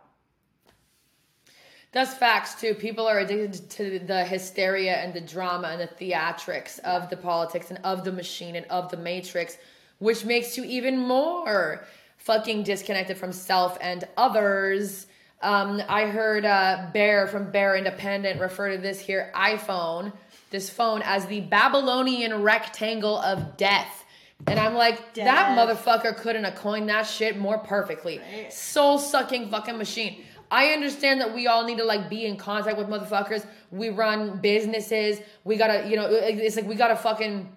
That's 1.93 2.13
facts 2.13 2.61
too. 2.61 2.75
People 2.75 3.07
are 3.07 3.21
addicted 3.21 3.71
to 3.71 4.01
the 4.01 4.25
hysteria 4.25 4.97
and 4.97 5.15
the 5.15 5.21
drama 5.21 5.69
and 5.69 5.81
the 5.81 5.87
theatrics 5.87 6.81
of 6.81 7.09
the 7.09 7.17
politics 7.17 7.71
and 7.71 7.79
of 7.85 8.03
the 8.03 8.11
machine 8.11 8.57
and 8.57 8.67
of 8.67 8.91
the 8.91 8.97
matrix, 8.97 9.59
which 10.05 10.23
makes 10.27 10.59
you 10.59 10.65
even 10.65 10.99
more 10.99 11.83
fucking 12.19 12.63
disconnected 12.63 13.17
from 13.17 13.33
self 13.33 13.79
and 13.81 14.05
others. 14.19 15.07
Um, 15.41 15.83
I 15.89 16.05
heard 16.05 16.45
uh, 16.45 16.91
Bear 16.93 17.27
from 17.27 17.51
Bear 17.51 17.75
Independent 17.75 18.39
refer 18.39 18.73
to 18.73 18.79
this 18.79 19.01
here 19.01 19.33
iPhone. 19.35 20.13
this 20.51 20.69
phone 20.69 21.01
as 21.05 21.25
the 21.27 21.41
Babylonian 21.41 22.43
rectangle 22.43 23.17
of 23.19 23.57
death. 23.57 24.05
And 24.47 24.61
I'm 24.61 24.75
like, 24.75 25.15
that 25.15 25.57
motherfucker 25.57 26.15
couldn't 26.19 26.45
have 26.45 26.57
coined 26.57 26.91
that 26.91 27.07
shit 27.07 27.39
more 27.39 27.57
perfectly. 27.57 28.19
Right. 28.19 28.53
Soul 28.53 28.99
sucking 28.99 29.49
fucking 29.49 29.79
machine. 29.79 30.23
I 30.51 30.67
understand 30.75 31.23
that 31.23 31.35
we 31.35 31.47
all 31.47 31.65
need 31.65 31.79
to 31.79 31.85
like 31.85 32.11
be 32.11 32.27
in 32.27 32.37
contact 32.37 32.77
with 32.77 32.89
motherfuckers. 32.89 33.47
We 33.71 33.89
run 33.89 34.39
businesses. 34.43 35.21
We 35.45 35.57
gotta, 35.57 35.89
you 35.89 35.97
know, 35.97 36.09
it's 36.11 36.57
like 36.57 36.67
we 36.67 36.75
gotta 36.75 36.97
fucking 36.97 37.49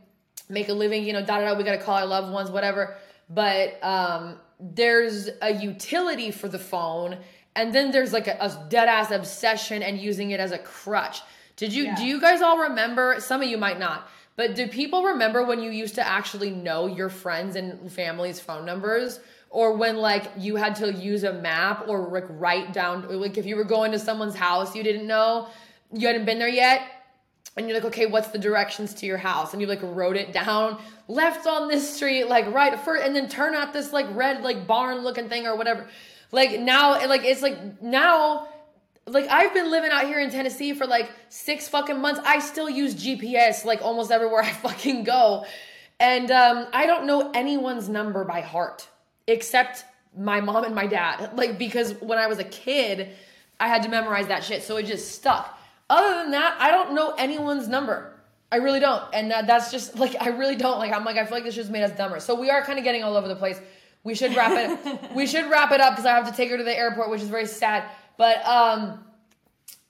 make 0.50 0.70
a 0.70 0.74
living, 0.74 1.04
you 1.04 1.14
know, 1.14 1.22
da 1.22 1.40
da 1.40 1.54
da. 1.54 1.58
We 1.58 1.64
gotta 1.64 1.78
call 1.78 1.96
our 1.96 2.06
loved 2.06 2.32
ones, 2.32 2.50
whatever. 2.50 2.96
But 3.30 3.84
um, 3.84 4.40
there's 4.60 5.30
a 5.42 5.54
utility 5.54 6.32
for 6.32 6.48
the 6.48 6.60
phone, 6.60 7.18
and 7.56 7.74
then 7.74 7.92
there's 7.92 8.14
like 8.14 8.28
a, 8.28 8.38
a 8.40 8.68
dead 8.70 8.88
ass 8.88 9.12
obsession 9.12 9.84
and 9.84 9.98
using 9.98 10.32
it 10.32 10.40
as 10.40 10.52
a 10.52 10.58
crutch. 10.58 11.22
Did 11.56 11.74
you? 11.74 11.86
Yeah. 11.86 11.96
Do 11.96 12.06
you 12.06 12.22
guys 12.22 12.42
all 12.42 12.60
remember? 12.60 13.18
Some 13.20 13.42
of 13.42 13.48
you 13.48 13.58
might 13.58 13.80
not. 13.80 14.08
But 14.38 14.54
do 14.54 14.68
people 14.68 15.04
remember 15.04 15.44
when 15.44 15.62
you 15.62 15.72
used 15.72 15.96
to 15.96 16.08
actually 16.08 16.52
know 16.52 16.86
your 16.86 17.10
friends 17.10 17.56
and 17.56 17.92
family's 17.92 18.40
phone 18.40 18.66
numbers? 18.66 19.20
Or 19.50 19.74
when 19.74 19.98
like 19.98 20.30
you 20.38 20.58
had 20.58 20.76
to 20.76 20.94
use 20.94 21.24
a 21.24 21.34
map 21.34 21.88
or 21.88 22.08
like 22.10 22.26
write 22.30 22.74
down 22.74 23.08
like 23.20 23.38
if 23.38 23.46
you 23.46 23.56
were 23.56 23.64
going 23.64 23.94
to 23.94 24.00
someone's 24.00 24.36
house 24.36 24.76
you 24.76 24.84
didn't 24.84 25.08
know, 25.08 25.48
you 25.94 26.06
hadn't 26.06 26.26
been 26.26 26.38
there 26.38 26.50
yet, 26.50 26.82
and 27.56 27.68
you're 27.68 27.78
like, 27.78 27.86
okay, 27.86 28.06
what's 28.06 28.30
the 28.30 28.38
directions 28.38 28.94
to 28.96 29.06
your 29.06 29.18
house? 29.18 29.54
And 29.54 29.62
you 29.62 29.68
like 29.68 29.82
wrote 29.82 30.16
it 30.16 30.32
down, 30.32 30.82
left 31.08 31.48
on 31.48 31.68
this 31.68 31.96
street, 31.96 32.26
like 32.26 32.52
right 32.54 32.80
first, 32.80 33.04
and 33.06 33.16
then 33.16 33.28
turn 33.30 33.56
out 33.56 33.74
this 33.74 33.94
like 33.94 34.06
red 34.12 34.44
like 34.44 34.68
barn 34.68 35.00
looking 35.00 35.30
thing 35.30 35.48
or 35.48 35.56
whatever. 35.56 35.88
Like 36.32 36.60
now, 36.60 37.08
like 37.08 37.24
it's 37.24 37.42
like 37.42 37.82
now, 37.82 38.48
like 39.06 39.28
I've 39.30 39.54
been 39.54 39.72
living 39.72 39.92
out 39.92 40.06
here 40.06 40.20
in 40.20 40.30
Tennessee 40.30 40.74
for 40.74 40.86
like 40.86 41.10
six 41.30 41.68
fucking 41.68 42.00
months. 42.00 42.20
I 42.24 42.40
still 42.40 42.70
use 42.70 42.94
GPS 42.94 43.66
like 43.66 43.82
almost 43.82 44.12
everywhere 44.12 44.44
I 44.44 44.52
fucking 44.52 45.04
go, 45.04 45.46
and 46.00 46.30
um, 46.30 46.68
I 46.74 46.86
don't 46.86 47.08
know 47.08 47.32
anyone's 47.34 47.90
number 47.90 48.24
by 48.24 48.42
heart 48.42 48.88
except 49.26 49.84
my 50.18 50.42
mom 50.42 50.64
and 50.64 50.76
my 50.76 50.88
dad. 50.88 51.32
Like 51.36 51.58
because 51.58 51.94
when 52.02 52.20
I 52.20 52.28
was 52.28 52.40
a 52.40 52.44
kid, 52.44 53.10
I 53.60 53.68
had 53.68 53.84
to 53.84 53.90
memorize 53.90 54.28
that 54.28 54.44
shit, 54.44 54.64
so 54.64 54.78
it 54.78 54.86
just 54.86 55.14
stuck. 55.14 55.57
Other 55.90 56.16
than 56.22 56.32
that, 56.32 56.58
I 56.60 56.72
don't 56.72 56.94
know 56.94 57.14
anyone's 57.18 57.68
number. 57.68 58.14
I 58.52 58.58
really 58.58 58.80
don't, 58.80 59.04
and 59.14 59.32
that, 59.32 59.48
that's 59.48 59.72
just 59.72 59.98
like 59.98 60.16
I 60.22 60.30
really 60.30 60.56
don't. 60.56 60.80
Like 60.80 60.94
I'm 60.94 61.04
like 61.04 61.18
I 61.18 61.26
feel 61.26 61.34
like 61.34 61.44
this 61.44 61.56
just 61.56 61.70
made 61.70 61.84
us 61.84 61.92
dumber. 61.98 62.20
So 62.20 62.40
we 62.40 62.50
are 62.50 62.64
kind 62.64 62.78
of 62.78 62.86
getting 62.86 63.04
all 63.04 63.16
over 63.16 63.28
the 63.28 63.36
place. 63.36 63.60
We 64.04 64.16
should 64.16 64.36
wrap 64.36 64.52
it. 64.54 65.12
we 65.16 65.28
should 65.28 65.50
wrap 65.50 65.72
it 65.72 65.82
up 65.82 65.94
because 65.94 66.06
I 66.06 66.12
have 66.16 66.30
to 66.30 66.36
take 66.36 66.50
her 66.50 66.58
to 66.58 66.64
the 66.64 66.78
airport, 66.78 67.10
which 67.10 67.22
is 67.22 67.28
very 67.28 67.46
sad. 67.46 67.84
But 68.18 68.46
um, 68.46 69.04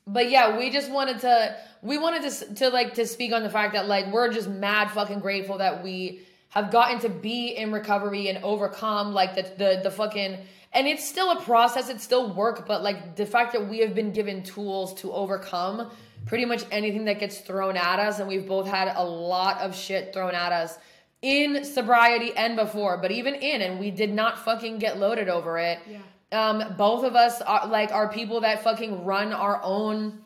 but 0.08 0.30
yeah, 0.32 0.58
we 0.58 0.72
just 0.72 0.90
wanted 0.90 1.20
to 1.20 1.56
we 1.82 1.98
wanted 1.98 2.30
to 2.32 2.56
to 2.56 2.70
like 2.70 2.96
to 2.96 3.06
speak 3.06 3.32
on 3.32 3.44
the 3.44 3.50
fact 3.50 3.74
that 3.74 3.88
like 3.88 4.12
we're 4.12 4.32
just 4.32 4.50
mad 4.50 4.90
fucking 4.92 5.20
grateful 5.20 5.60
that 5.60 5.84
we 5.84 6.22
have 6.50 6.72
gotten 6.72 7.00
to 7.00 7.10
be 7.10 7.50
in 7.50 7.72
recovery 7.72 8.28
and 8.30 8.44
overcome 8.44 9.14
like 9.14 9.36
the 9.36 9.44
the 9.58 9.82
the 9.84 9.92
fucking 9.92 10.40
and 10.74 10.88
it's 10.88 11.08
still 11.08 11.32
a 11.32 11.42
process, 11.42 11.90
it's 11.90 12.04
still 12.04 12.34
work, 12.34 12.68
but 12.68 12.84
like 12.84 13.16
the 13.16 13.26
fact 13.26 13.54
that 13.54 13.68
we 13.68 13.80
have 13.80 13.96
been 13.96 14.12
given 14.12 14.44
tools 14.44 14.94
to 15.02 15.12
overcome 15.12 15.90
pretty 16.26 16.46
much 16.46 16.64
anything 16.72 17.06
that 17.06 17.20
gets 17.20 17.40
thrown 17.40 17.78
at 17.78 18.00
us 18.00 18.20
and 18.20 18.28
we've 18.28 18.48
both 18.48 18.68
had 18.68 18.94
a 18.96 19.04
lot 19.04 19.62
of 19.62 19.76
shit 19.76 20.14
thrown 20.14 20.36
at 20.36 20.52
us 20.52 20.78
in 21.22 21.64
sobriety 21.64 22.32
and 22.36 22.56
before, 22.56 22.98
but 22.98 23.12
even 23.12 23.34
in 23.36 23.62
and 23.62 23.80
we 23.80 23.92
did 23.92 24.14
not 24.14 24.38
fucking 24.40 24.78
get 24.78 24.98
loaded 24.98 25.30
over 25.30 25.58
it. 25.58 25.80
Yeah. 25.90 26.00
Um, 26.32 26.76
both 26.78 27.06
of 27.06 27.16
us 27.16 27.42
are 27.42 27.68
like 27.68 27.92
are 27.92 28.10
people 28.10 28.42
that 28.42 28.64
fucking 28.64 29.06
run 29.06 29.32
our 29.32 29.62
own 29.64 30.22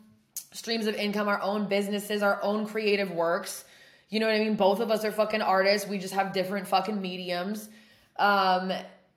streams 0.52 0.86
of 0.86 0.96
income, 0.96 1.28
our 1.28 1.40
own 1.40 1.68
businesses, 1.68 2.22
our 2.22 2.42
own 2.42 2.66
creative 2.66 3.10
works. 3.12 3.64
You 4.08 4.20
know 4.20 4.26
what 4.26 4.34
I 4.34 4.40
mean? 4.40 4.56
Both 4.56 4.80
of 4.80 4.90
us 4.90 5.04
are 5.04 5.12
fucking 5.12 5.40
artists. 5.40 5.88
We 5.88 5.98
just 5.98 6.12
have 6.14 6.32
different 6.32 6.68
fucking 6.68 7.00
mediums. 7.00 7.68
Um, 8.18 8.72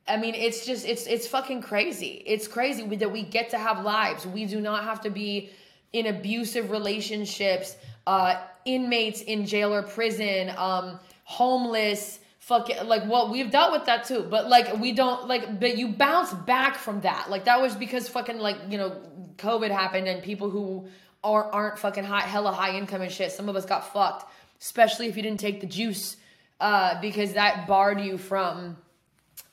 I 0.08 0.18
mean, 0.18 0.36
it's 0.36 0.66
just 0.66 0.86
it's 0.86 1.08
it's 1.08 1.28
fucking 1.28 1.62
crazy. 1.62 2.22
It's 2.26 2.48
crazy 2.48 2.84
that 2.98 3.12
we 3.12 3.24
get 3.24 3.50
to 3.52 3.58
have 3.58 3.84
lives. 3.84 4.26
We 4.26 4.46
do 4.46 4.62
not 4.62 4.84
have 4.84 5.02
to 5.02 5.10
be 5.10 5.50
in 5.94 6.06
abusive 6.06 6.70
relationships, 6.70 7.76
uh, 8.06 8.40
inmates 8.66 9.22
in 9.22 9.46
jail 9.46 9.74
or 9.74 9.82
prison, 9.82 10.52
um, 10.58 11.00
homeless, 11.24 12.20
fucking 12.40 12.86
like 12.86 13.10
well, 13.10 13.32
we've 13.32 13.50
dealt 13.50 13.72
with 13.72 13.86
that 13.88 14.04
too. 14.04 14.22
But 14.30 14.48
like 14.48 14.78
we 14.78 14.92
don't 14.92 15.28
like 15.28 15.60
but 15.60 15.78
you 15.78 15.88
bounce 15.88 16.32
back 16.34 16.76
from 16.76 17.02
that. 17.02 17.32
Like 17.32 17.46
that 17.46 17.60
was 17.60 17.76
because 17.76 18.08
fucking 18.08 18.38
like, 18.38 18.58
you 18.70 18.78
know, 18.78 19.02
COVID 19.38 19.72
happened 19.72 20.08
and 20.08 20.22
people 20.22 20.52
who 20.52 20.88
are 21.24 21.52
aren't 21.52 21.80
fucking 21.80 22.04
high 22.04 22.22
hella 22.22 22.52
high 22.52 22.78
income 22.78 23.02
and 23.02 23.12
shit. 23.12 23.32
Some 23.32 23.50
of 23.50 23.56
us 23.56 23.66
got 23.66 23.92
fucked. 23.92 24.32
Especially 24.62 25.08
if 25.08 25.18
you 25.18 25.24
didn't 25.24 25.40
take 25.40 25.62
the 25.62 25.68
juice. 25.68 26.18
Uh, 26.62 27.02
because 27.02 27.34
that 27.34 27.68
barred 27.68 28.00
you 28.00 28.18
from 28.18 28.78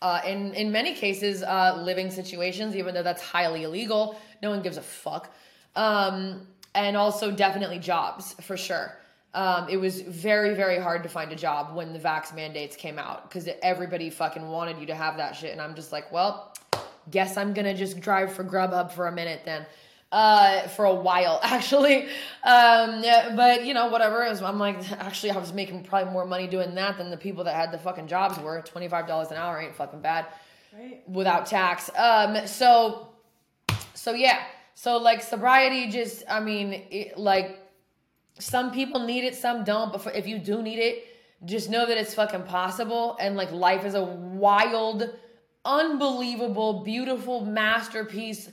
uh, 0.03 0.21
in 0.27 0.53
in 0.55 0.73
many 0.73 0.95
cases 0.95 1.43
uh, 1.43 1.81
living 1.81 2.11
situations, 2.11 2.75
even 2.77 2.93
though 2.95 3.03
that's 3.03 3.23
highly 3.23 3.63
illegal. 3.63 4.19
No 4.43 4.51
one 4.51 4.61
gives 4.61 4.77
a 4.77 4.83
fuck. 4.83 5.33
Um, 5.77 6.47
and 6.75 6.97
also 6.97 7.31
definitely 7.31 7.79
jobs 7.79 8.35
for 8.41 8.57
sure. 8.57 8.99
Um, 9.33 9.69
it 9.71 9.79
was 9.79 10.03
very 10.03 10.55
very 10.55 10.79
hard 10.79 11.05
to 11.05 11.09
find 11.09 11.33
a 11.33 11.37
job 11.37 11.75
when 11.75 11.93
the 11.93 11.99
vax 11.99 12.35
mandates 12.35 12.77
came 12.77 12.99
out 12.99 13.29
because 13.29 13.49
everybody 13.63 14.11
fucking 14.11 14.47
wanted 14.47 14.79
you 14.79 14.87
to 14.87 14.95
have 14.95 15.17
that 15.17 15.37
shit, 15.37 15.53
and 15.53 15.61
I'm 15.61 15.75
just 15.75 15.93
like, 15.93 16.11
well, 16.13 16.53
guess 17.11 17.37
I'm 17.37 17.55
gonna 17.55 17.75
just 17.75 18.01
drive 18.01 18.33
for 18.33 18.45
Grubhub 18.45 18.91
for 18.91 19.07
a 19.07 19.13
minute 19.13 19.43
then. 19.45 19.65
Uh, 20.13 20.69
for 20.69 20.85
a 20.85 20.95
while 20.95 21.41
actually. 21.43 22.03
Um, 22.45 23.03
yeah, 23.03 23.33
but 23.35 23.65
you 23.65 23.73
know, 23.73 23.87
whatever. 23.87 24.29
Was- 24.29 24.43
I'm 24.43 24.59
like, 24.59 24.77
actually, 25.01 25.31
I 25.31 25.39
was 25.39 25.55
making 25.55 25.85
probably 25.85 26.13
more 26.13 26.27
money 26.27 26.47
doing 26.47 26.75
that 26.75 26.99
than 26.99 27.09
the 27.11 27.17
people 27.17 27.45
that 27.45 27.55
had 27.55 27.73
the 27.73 27.79
fucking 27.79 28.09
jobs 28.09 28.39
were. 28.39 28.61
Twenty 28.61 28.89
five 28.89 29.07
dollars 29.07 29.31
an 29.31 29.39
hour 29.39 29.59
ain't 29.59 29.75
fucking 29.75 30.01
bad 30.03 30.27
Right. 30.79 31.03
without 31.09 31.47
tax. 31.47 31.91
Um, 31.97 32.47
so, 32.47 33.09
so 33.95 34.13
yeah, 34.13 34.43
so 34.75 34.99
like 34.99 35.23
sobriety, 35.23 35.89
just 35.91 36.25
I 36.29 36.41
mean, 36.41 36.75
it, 36.91 37.17
like 37.17 37.59
some 38.39 38.71
people 38.71 39.07
need 39.07 39.25
it, 39.25 39.35
some 39.35 39.65
don't. 39.65 39.93
But 39.93 40.03
for, 40.03 40.11
if 40.13 40.27
you 40.27 40.39
do 40.39 40.61
need 40.63 40.79
it, 40.79 41.07
just 41.47 41.71
know 41.71 41.87
that 41.87 41.97
it's 41.97 42.13
fucking 42.13 42.43
possible. 42.43 43.17
And 43.19 43.35
like 43.35 43.51
life 43.51 43.87
is 43.87 43.95
a 43.95 44.05
wild, 44.05 45.09
unbelievable, 45.65 46.83
beautiful 46.83 47.45
masterpiece. 47.47 48.51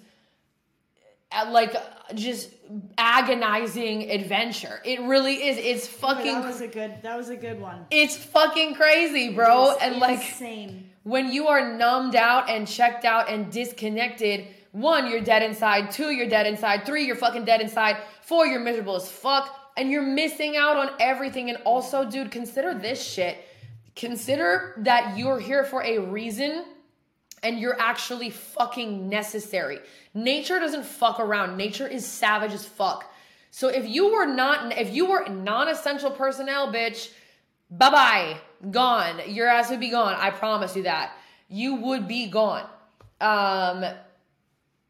Like 1.32 1.76
just 2.16 2.50
agonizing 2.98 4.10
adventure. 4.10 4.82
It 4.84 5.02
really 5.02 5.48
is. 5.48 5.58
It's 5.58 5.88
fucking. 5.88 6.34
that 6.34 6.46
was 6.46 6.62
a 6.62 6.68
good. 6.68 7.02
That 7.04 7.18
was 7.18 7.30
a 7.30 7.36
good 7.36 7.60
one. 7.62 7.86
it's 7.92 8.16
fucking 8.16 8.76
crazy, 8.76 9.34
bro. 9.34 9.76
And 9.80 9.98
like 9.98 10.20
insane. 10.20 10.90
when 11.04 11.32
you 11.32 11.48
are 11.48 11.78
numbed 11.78 12.16
out 12.16 12.50
and 12.50 12.68
checked 12.68 13.06
out 13.06 13.30
and 13.30 13.52
disconnected, 13.52 14.48
one, 14.72 15.10
you're 15.10 15.22
dead 15.22 15.44
inside. 15.44 15.92
Two, 15.92 16.12
you're 16.12 16.30
dead 16.30 16.48
inside. 16.48 16.86
Three, 16.86 17.06
you're 17.06 17.16
fucking 17.16 17.46
dead 17.46 17.62
inside. 17.62 17.98
Four, 18.22 18.48
you're 18.48 18.60
miserable 18.60 18.96
as 18.96 19.10
fuck. 19.10 19.56
And 19.78 19.90
you're 19.92 20.02
missing 20.02 20.58
out 20.58 20.78
on 20.78 20.90
everything. 21.00 21.50
And 21.50 21.60
also, 21.64 22.10
dude, 22.10 22.32
consider 22.32 22.74
this 22.74 23.02
shit. 23.02 23.38
Consider 23.96 24.74
that 24.78 25.18
you're 25.18 25.40
here 25.40 25.64
for 25.64 25.84
a 25.84 26.00
reason 26.00 26.66
and 27.44 27.60
you're 27.60 27.80
actually 27.80 28.30
fucking 28.30 29.10
necessary. 29.10 29.80
Nature 30.14 30.60
doesn't 30.60 30.86
fuck 30.86 31.20
around. 31.20 31.58
Nature 31.58 31.88
is 31.88 32.06
savage 32.06 32.54
as 32.54 32.66
fuck. 32.66 33.12
So 33.52 33.68
if 33.68 33.88
you 33.88 34.12
were 34.14 34.26
not, 34.26 34.78
if 34.78 34.94
you 34.94 35.06
were 35.06 35.28
non-essential 35.28 36.12
personnel, 36.12 36.72
bitch, 36.72 37.12
bye 37.72 37.90
bye, 37.90 38.38
gone. 38.72 39.22
Your 39.28 39.48
ass 39.48 39.70
would 39.70 39.80
be 39.80 39.92
gone. 39.92 40.16
I 40.18 40.30
promise 40.32 40.76
you 40.76 40.84
that. 40.84 41.14
You 41.48 41.76
would 41.76 42.08
be 42.08 42.28
gone. 42.28 42.68
Um, 43.22 43.84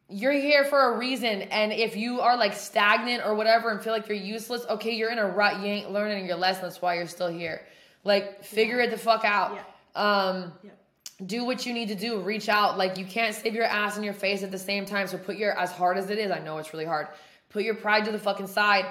you're 0.10 0.34
here 0.34 0.66
for 0.66 0.94
a 0.94 0.98
reason, 0.98 1.44
and 1.44 1.72
if 1.72 1.96
you 1.96 2.20
are 2.22 2.36
like 2.36 2.54
stagnant 2.54 3.24
or 3.24 3.36
whatever 3.36 3.72
and 3.72 3.82
feel 3.82 3.94
like 3.94 4.08
you're 4.08 4.18
useless, 4.18 4.66
okay, 4.70 4.92
you're 4.96 5.12
in 5.12 5.20
a 5.20 5.28
rut. 5.28 5.60
You 5.60 5.66
ain't 5.66 5.92
learning 5.92 6.26
your 6.26 6.36
lesson. 6.38 6.64
That's 6.64 6.82
why 6.82 6.96
you're 6.96 7.08
still 7.08 7.28
here. 7.28 7.62
Like, 8.04 8.44
figure 8.44 8.80
it 8.80 8.92
the 8.92 8.98
fuck 8.98 9.24
out. 9.24 9.60
Um, 9.96 10.54
Yeah. 10.64 10.72
Do 11.26 11.44
what 11.44 11.66
you 11.66 11.74
need 11.74 11.90
to 11.90 11.96
do 11.96 12.20
reach 12.20 12.50
out. 12.50 12.78
Like 12.78 12.98
you 12.98 13.06
can't 13.06 13.36
save 13.36 13.54
your 13.54 13.66
ass 13.66 13.96
and 13.96 14.06
your 14.06 14.14
face 14.14 14.44
at 14.44 14.52
the 14.52 14.58
same 14.58 14.86
time. 14.86 15.08
So 15.08 15.18
put 15.18 15.38
your 15.38 15.58
as 15.58 15.72
hard 15.72 15.98
as 15.98 16.10
it 16.10 16.18
is 16.18 16.32
i 16.32 16.40
know 16.40 16.58
it's 16.58 16.74
really 16.74 16.86
hard 16.86 17.08
put 17.50 17.64
your 17.64 17.76
pride 17.76 18.06
to 18.06 18.12
the 18.12 18.20
fucking 18.20 18.48
side 18.48 18.86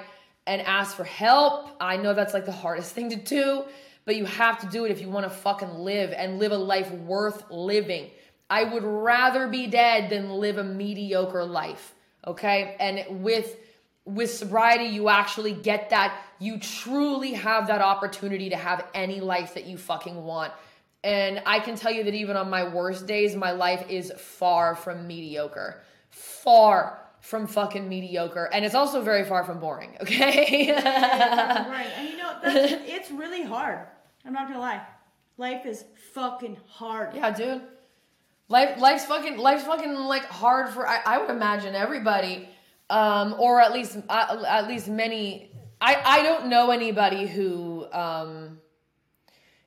and 0.47 0.61
ask 0.61 0.95
for 0.95 1.03
help. 1.03 1.69
I 1.79 1.97
know 1.97 2.13
that's 2.13 2.33
like 2.33 2.45
the 2.45 2.51
hardest 2.51 2.93
thing 2.93 3.09
to 3.09 3.15
do 3.15 3.63
but 4.05 4.15
you 4.15 4.25
have 4.25 4.59
to 4.61 4.67
do 4.67 4.85
it 4.85 4.91
if 4.91 5.01
you 5.01 5.09
want 5.09 5.25
to 5.25 5.29
fucking 5.29 5.69
live 5.69 6.11
and 6.13 6.39
live 6.39 6.51
a 6.51 6.57
life 6.57 6.91
worth 6.91 7.43
living. 7.51 8.09
I 8.49 8.63
would 8.63 8.83
rather 8.83 9.47
be 9.47 9.67
dead 9.67 10.09
than 10.09 10.31
live 10.31 10.57
a 10.57 10.63
mediocre 10.63 11.45
life 11.45 11.93
okay? 12.25 12.75
And 12.79 13.23
with 13.23 13.57
with 14.05 14.31
sobriety 14.31 14.85
you 14.85 15.09
actually 15.09 15.53
get 15.53 15.91
that. 15.91 16.19
You 16.39 16.57
truly 16.57 17.33
have 17.33 17.67
that 17.67 17.81
opportunity 17.81 18.49
to 18.49 18.55
have 18.55 18.85
any 18.93 19.19
life 19.19 19.53
that 19.53 19.65
you 19.65 19.77
fucking 19.77 20.23
want 20.23 20.51
and 21.03 21.41
I 21.45 21.59
can 21.59 21.75
tell 21.75 21.91
you 21.91 22.03
that 22.03 22.13
even 22.13 22.35
on 22.35 22.49
my 22.49 22.67
worst 22.67 23.07
days, 23.07 23.35
my 23.35 23.51
life 23.51 23.85
is 23.89 24.11
far 24.17 24.75
from 24.75 25.07
mediocre. 25.07 25.81
Far 26.09 26.99
from 27.21 27.47
fucking 27.47 27.87
mediocre, 27.87 28.49
and 28.51 28.63
it's 28.63 28.75
also 28.75 29.01
very 29.01 29.25
far 29.25 29.43
from 29.43 29.59
boring. 29.59 29.97
Okay. 30.01 30.71
right. 30.71 31.91
And 31.97 32.09
you 32.09 32.17
know, 32.17 32.37
it's 32.43 33.11
really 33.11 33.43
hard. 33.43 33.85
I'm 34.25 34.33
not 34.33 34.47
gonna 34.47 34.59
lie. 34.59 34.81
Life 35.37 35.65
is 35.65 35.85
fucking 36.13 36.57
hard. 36.67 37.15
Yeah, 37.15 37.31
dude. 37.31 37.61
Life, 38.49 38.79
life's 38.79 39.05
fucking, 39.05 39.37
life's 39.37 39.63
fucking 39.63 39.93
like 39.93 40.25
hard 40.25 40.69
for. 40.69 40.87
I, 40.87 41.01
I 41.05 41.17
would 41.19 41.29
imagine 41.29 41.75
everybody, 41.75 42.49
um, 42.89 43.35
or 43.37 43.61
at 43.61 43.71
least, 43.71 43.97
uh, 44.09 44.43
at 44.47 44.67
least 44.67 44.87
many. 44.87 45.51
I, 45.79 46.01
I 46.03 46.23
don't 46.23 46.47
know 46.47 46.71
anybody 46.71 47.25
who, 47.25 47.85
um, 47.93 48.58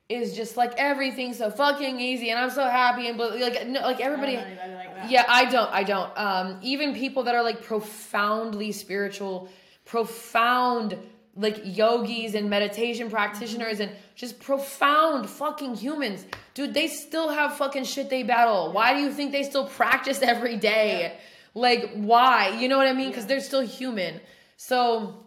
is 0.09 0.35
just 0.35 0.57
like 0.57 0.73
everything's 0.77 1.37
so 1.37 1.49
fucking 1.49 1.99
easy 1.99 2.29
and 2.29 2.39
I'm 2.39 2.49
so 2.49 2.67
happy 2.67 3.07
and 3.07 3.17
like 3.17 3.67
no, 3.67 3.81
like 3.81 4.01
everybody 4.01 4.37
I 4.37 4.41
like 4.75 5.09
yeah 5.09 5.25
I 5.27 5.45
don't 5.45 5.71
I 5.71 5.83
don't. 5.83 6.11
Um 6.17 6.59
even 6.61 6.93
people 6.93 7.23
that 7.23 7.35
are 7.35 7.43
like 7.43 7.63
profoundly 7.63 8.71
spiritual 8.71 9.49
profound 9.85 10.97
like 11.35 11.61
yogis 11.63 12.35
and 12.35 12.49
meditation 12.49 13.09
practitioners 13.09 13.79
and 13.79 13.91
just 14.13 14.39
profound 14.39 15.27
fucking 15.29 15.75
humans 15.75 16.25
dude 16.53 16.73
they 16.73 16.87
still 16.87 17.29
have 17.29 17.55
fucking 17.55 17.85
shit 17.85 18.09
they 18.09 18.23
battle. 18.23 18.73
Why 18.73 18.93
do 18.93 18.99
you 18.99 19.11
think 19.11 19.31
they 19.31 19.43
still 19.43 19.67
practice 19.67 20.21
every 20.21 20.57
day? 20.57 20.99
Yeah. 20.99 21.19
like 21.53 21.91
why? 21.93 22.49
You 22.59 22.67
know 22.67 22.77
what 22.77 22.87
I 22.87 22.93
mean? 22.93 23.09
Because 23.09 23.23
yeah. 23.23 23.29
they're 23.29 23.39
still 23.39 23.61
human. 23.61 24.19
So 24.57 25.25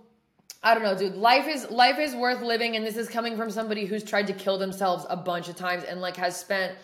I 0.67 0.75
don't 0.75 0.83
know, 0.83 0.99
dude. 0.99 1.15
Life 1.15 1.47
is 1.47 1.71
life 1.71 2.01
is 2.01 2.13
worth 2.13 2.43
living, 2.43 2.75
and 2.75 2.85
this 2.85 2.97
is 2.97 3.09
coming 3.09 3.37
from 3.37 3.51
somebody 3.53 3.85
who's 3.85 4.03
tried 4.03 4.27
to 4.27 4.33
kill 4.33 4.59
themselves 4.59 5.07
a 5.09 5.17
bunch 5.17 5.49
of 5.49 5.55
times 5.55 5.85
and 5.85 6.01
like 6.01 6.17
has 6.17 6.37
spent 6.37 6.75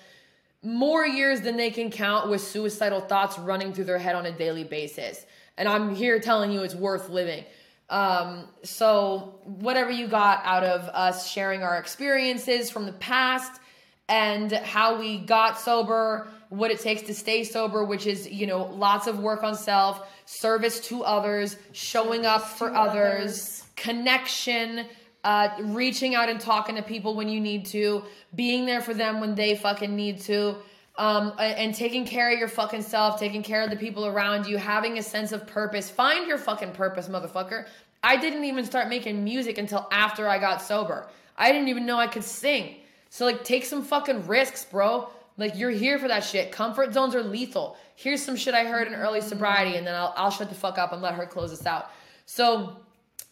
more 0.63 1.05
years 1.05 1.41
than 1.41 1.57
they 1.57 1.73
can 1.73 1.91
count 1.91 2.31
with 2.31 2.41
suicidal 2.41 3.01
thoughts 3.01 3.37
running 3.41 3.73
through 3.73 3.87
their 3.87 3.99
head 3.99 4.15
on 4.15 4.25
a 4.25 4.31
daily 4.31 4.63
basis. 4.63 5.27
And 5.59 5.69
I'm 5.69 5.97
here 5.97 6.21
telling 6.21 6.53
you 6.53 6.63
it's 6.63 6.77
worth 6.77 7.09
living. 7.09 7.45
Um, 7.91 8.47
so 8.63 9.41
whatever 9.43 9.91
you 9.91 10.07
got 10.07 10.43
out 10.45 10.63
of 10.63 10.83
us 10.83 11.29
sharing 11.29 11.65
our 11.65 11.77
experiences 11.77 12.71
from 12.71 12.87
the 12.87 12.93
past 12.93 13.61
and 14.09 14.53
how 14.53 15.01
we 15.01 15.19
got 15.19 15.59
sober, 15.59 16.29
what 16.51 16.71
it 16.71 16.79
takes 16.79 17.03
to 17.03 17.15
stay 17.15 17.43
sober, 17.43 17.85
which 17.85 18.07
is, 18.07 18.31
you 18.31 18.47
know, 18.47 18.67
lots 18.67 19.09
of 19.09 19.19
work 19.19 19.43
on 19.43 19.57
self, 19.57 20.07
service 20.25 20.79
to 20.87 21.03
others, 21.03 21.57
showing 21.73 22.27
up 22.27 22.43
for 22.43 22.73
others. 22.73 23.52
Connection, 23.77 24.87
uh, 25.25 25.49
reaching 25.61 26.15
out 26.15 26.29
and 26.29 26.41
talking 26.41 26.77
to 26.77 26.83
people 26.83 27.15
when 27.15 27.29
you 27.29 27.41
need 27.41 27.67
to, 27.67 28.05
being 28.35 28.67
there 28.67 28.81
for 28.81 28.95
them 28.95 29.21
when 29.21 29.35
they 29.35 29.55
fucking 29.55 29.95
need 29.95 30.21
to, 30.21 30.57
um, 30.97 31.33
and 31.39 31.75
taking 31.75 32.05
care 32.05 32.33
of 32.33 32.39
your 32.39 32.49
fucking 32.49 32.83
self, 32.83 33.19
taking 33.19 33.43
care 33.43 33.63
of 33.63 33.71
the 33.71 33.77
people 33.77 34.07
around 34.07 34.47
you, 34.47 34.59
having 34.59 34.99
a 34.99 35.03
sense 35.03 35.33
of 35.33 35.47
purpose. 35.47 35.91
Find 35.91 36.27
your 36.27 36.39
fucking 36.39 36.73
purpose, 36.73 37.09
motherfucker. 37.09 37.67
I 38.03 38.17
didn't 38.17 38.45
even 38.45 38.65
start 38.65 38.89
making 38.89 39.23
music 39.23 39.59
until 39.59 39.89
after 39.93 40.29
I 40.29 40.39
got 40.39 40.61
sober. 40.61 41.09
I 41.37 41.53
didn't 41.53 41.69
even 41.69 41.87
know 41.87 41.99
I 41.99 42.09
could 42.09 42.25
sing. 42.25 42.77
So, 43.11 43.25
like, 43.25 43.45
take 43.45 43.65
some 43.65 43.83
fucking 43.83 44.27
risks, 44.27 44.65
bro. 44.65 45.09
Like, 45.37 45.57
you're 45.57 45.71
here 45.71 45.99
for 45.99 46.09
that 46.09 46.25
shit. 46.25 46.51
Comfort 46.53 46.93
zones 46.93 47.15
are 47.15 47.23
lethal. 47.23 47.77
Here's 47.95 48.23
some 48.23 48.37
shit 48.37 48.55
I 48.55 48.65
heard 48.65 48.87
in 48.87 48.95
early 48.95 49.21
sobriety, 49.21 49.77
and 49.77 49.87
then 49.87 49.95
I'll, 49.95 50.13
I'll 50.17 50.31
shut 50.31 50.49
the 50.49 50.55
fuck 50.55 50.79
up 50.79 50.93
and 50.93 51.01
let 51.01 51.15
her 51.15 51.27
close 51.27 51.51
this 51.51 51.67
out. 51.67 51.91
So, 52.27 52.77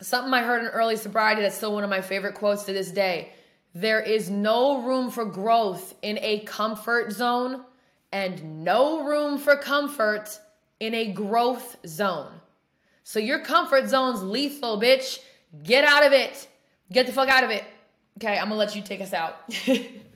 Something 0.02 0.32
I 0.32 0.42
heard 0.42 0.62
in 0.62 0.68
early 0.68 0.96
sobriety 0.96 1.42
that's 1.42 1.56
still 1.56 1.72
one 1.74 1.84
of 1.84 1.90
my 1.90 2.00
favorite 2.00 2.34
quotes 2.34 2.64
to 2.64 2.72
this 2.72 2.90
day. 2.90 3.32
There 3.74 4.00
is 4.00 4.30
no 4.30 4.82
room 4.82 5.10
for 5.10 5.24
growth 5.24 5.94
in 6.02 6.18
a 6.22 6.40
comfort 6.40 7.12
zone 7.12 7.62
and 8.12 8.64
no 8.64 9.04
room 9.04 9.38
for 9.38 9.56
comfort 9.56 10.40
in 10.80 10.94
a 10.94 11.12
growth 11.12 11.76
zone. 11.86 12.32
So 13.04 13.18
your 13.18 13.40
comfort 13.40 13.88
zone's 13.88 14.22
lethal, 14.22 14.80
bitch. 14.80 15.20
Get 15.62 15.84
out 15.84 16.06
of 16.06 16.12
it. 16.12 16.48
Get 16.90 17.06
the 17.06 17.12
fuck 17.12 17.28
out 17.28 17.44
of 17.44 17.50
it. 17.50 17.64
Okay, 18.18 18.38
I'm 18.38 18.48
gonna 18.48 18.56
let 18.56 18.74
you 18.74 18.82
take 18.82 19.00
us 19.00 19.12
out. 19.12 19.36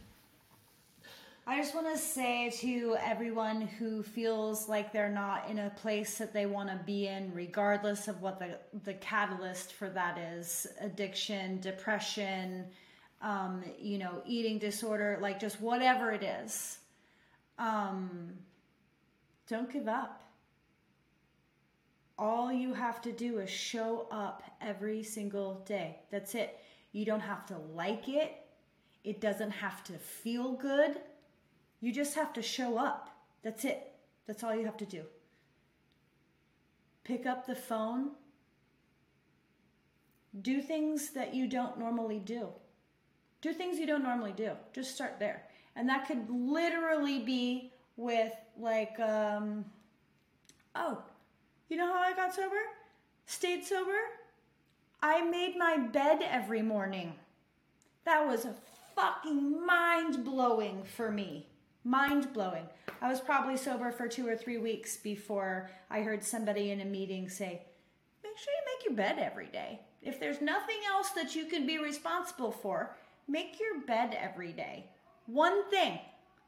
I 1.46 1.60
just 1.60 1.74
want 1.74 1.94
to 1.94 1.98
say 1.98 2.48
to 2.60 2.96
everyone 3.04 3.60
who 3.60 4.02
feels 4.02 4.66
like 4.66 4.94
they're 4.94 5.10
not 5.10 5.50
in 5.50 5.58
a 5.58 5.68
place 5.68 6.16
that 6.16 6.32
they 6.32 6.46
want 6.46 6.70
to 6.70 6.80
be 6.86 7.06
in, 7.06 7.34
regardless 7.34 8.08
of 8.08 8.22
what 8.22 8.38
the, 8.38 8.58
the 8.84 8.94
catalyst 8.94 9.74
for 9.74 9.90
that 9.90 10.16
is 10.16 10.66
addiction, 10.80 11.60
depression, 11.60 12.64
um, 13.20 13.62
you 13.78 13.98
know, 13.98 14.22
eating 14.24 14.58
disorder, 14.58 15.18
like 15.20 15.38
just 15.38 15.60
whatever 15.60 16.12
it 16.12 16.22
is, 16.22 16.78
um, 17.58 18.32
don't 19.46 19.70
give 19.70 19.86
up. 19.86 20.22
All 22.18 22.50
you 22.50 22.72
have 22.72 23.02
to 23.02 23.12
do 23.12 23.40
is 23.40 23.50
show 23.50 24.06
up 24.10 24.42
every 24.62 25.02
single 25.02 25.62
day. 25.66 25.98
That's 26.10 26.34
it. 26.34 26.58
You 26.92 27.04
don't 27.04 27.20
have 27.20 27.44
to 27.46 27.58
like 27.74 28.08
it, 28.08 28.34
it 29.02 29.20
doesn't 29.20 29.50
have 29.50 29.84
to 29.84 29.92
feel 29.92 30.52
good 30.52 30.96
you 31.84 31.92
just 31.92 32.14
have 32.14 32.32
to 32.32 32.40
show 32.40 32.78
up. 32.78 33.10
That's 33.42 33.62
it. 33.66 33.92
That's 34.26 34.42
all 34.42 34.56
you 34.56 34.64
have 34.64 34.78
to 34.78 34.86
do. 34.86 35.02
Pick 37.04 37.26
up 37.26 37.46
the 37.46 37.54
phone. 37.54 38.12
Do 40.40 40.62
things 40.62 41.10
that 41.10 41.34
you 41.34 41.46
don't 41.46 41.78
normally 41.78 42.20
do. 42.20 42.48
Do 43.42 43.52
things 43.52 43.78
you 43.78 43.86
don't 43.86 44.02
normally 44.02 44.32
do. 44.32 44.52
Just 44.72 44.94
start 44.94 45.18
there. 45.18 45.42
And 45.76 45.86
that 45.90 46.08
could 46.08 46.26
literally 46.30 47.18
be 47.18 47.70
with, 47.98 48.32
like, 48.58 48.98
um, 48.98 49.66
oh, 50.74 51.02
you 51.68 51.76
know 51.76 51.92
how 51.92 52.00
I 52.00 52.14
got 52.14 52.34
sober? 52.34 52.62
Stayed 53.26 53.62
sober? 53.62 53.98
I 55.02 55.20
made 55.20 55.58
my 55.58 55.76
bed 55.76 56.22
every 56.22 56.62
morning. 56.62 57.12
That 58.06 58.26
was 58.26 58.46
fucking 58.96 59.66
mind 59.66 60.24
blowing 60.24 60.82
for 60.84 61.10
me 61.10 61.48
mind 61.84 62.32
blowing. 62.32 62.66
I 63.00 63.08
was 63.08 63.20
probably 63.20 63.56
sober 63.56 63.92
for 63.92 64.08
two 64.08 64.26
or 64.26 64.36
three 64.36 64.58
weeks 64.58 64.96
before 64.96 65.70
I 65.90 66.00
heard 66.00 66.24
somebody 66.24 66.70
in 66.70 66.80
a 66.80 66.84
meeting 66.84 67.28
say, 67.28 67.62
make 68.22 68.38
sure 68.38 68.54
you 68.54 68.76
make 68.76 68.86
your 68.86 68.96
bed 68.96 69.18
every 69.18 69.48
day. 69.48 69.80
If 70.02 70.18
there's 70.18 70.40
nothing 70.40 70.78
else 70.88 71.10
that 71.10 71.34
you 71.34 71.46
can 71.46 71.66
be 71.66 71.78
responsible 71.78 72.52
for, 72.52 72.96
make 73.28 73.58
your 73.60 73.80
bed 73.86 74.16
every 74.18 74.52
day. 74.52 74.86
One 75.26 75.68
thing. 75.70 75.98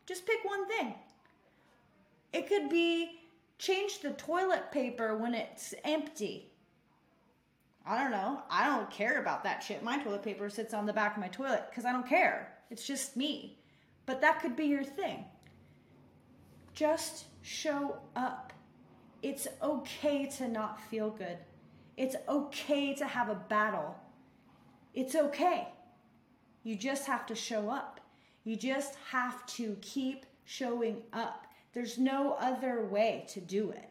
Just 0.06 0.26
pick 0.26 0.44
one 0.44 0.66
thing. 0.66 0.94
It 2.32 2.48
could 2.48 2.68
be 2.68 3.20
change 3.58 4.00
the 4.00 4.10
toilet 4.10 4.70
paper 4.70 5.16
when 5.16 5.34
it's 5.34 5.74
empty. 5.84 6.52
I 7.86 8.02
don't 8.02 8.10
know. 8.10 8.42
I 8.50 8.66
don't 8.66 8.90
care 8.90 9.20
about 9.20 9.44
that 9.44 9.62
shit. 9.62 9.82
My 9.82 10.02
toilet 10.02 10.22
paper 10.22 10.50
sits 10.50 10.74
on 10.74 10.86
the 10.86 10.92
back 10.92 11.16
of 11.16 11.20
my 11.20 11.28
toilet 11.28 11.66
because 11.70 11.84
I 11.84 11.92
don't 11.92 12.06
care. 12.06 12.52
It's 12.70 12.86
just 12.86 13.16
me. 13.16 13.58
But 14.07 14.20
that 14.20 14.41
could 14.41 14.57
be 14.57 14.66
your 14.66 14.85
thing. 14.85 15.24
Just 16.73 17.24
show 17.43 17.97
up. 18.15 18.53
It's 19.23 19.49
okay 19.62 20.27
to 20.39 20.47
not 20.49 20.81
feel 20.81 21.11
good. 21.11 21.39
It's 21.97 22.16
okay 22.28 22.95
to 22.95 23.07
have 23.07 23.28
a 23.28 23.35
battle. 23.35 23.97
It's 24.95 25.16
okay. 25.16 25.69
You 26.62 26.77
just 26.77 27.07
have 27.07 27.27
to 27.27 27.35
show 27.35 27.69
up. 27.69 28.01
You 28.45 28.57
just 28.57 28.95
have 29.11 29.45
to 29.47 29.77
keep 29.81 30.27
showing 30.45 31.03
up. 31.12 31.47
There's 31.73 31.99
no 31.99 32.35
other 32.35 32.85
way 32.85 33.24
to 33.31 33.41
do 33.41 33.70
it. 33.70 33.91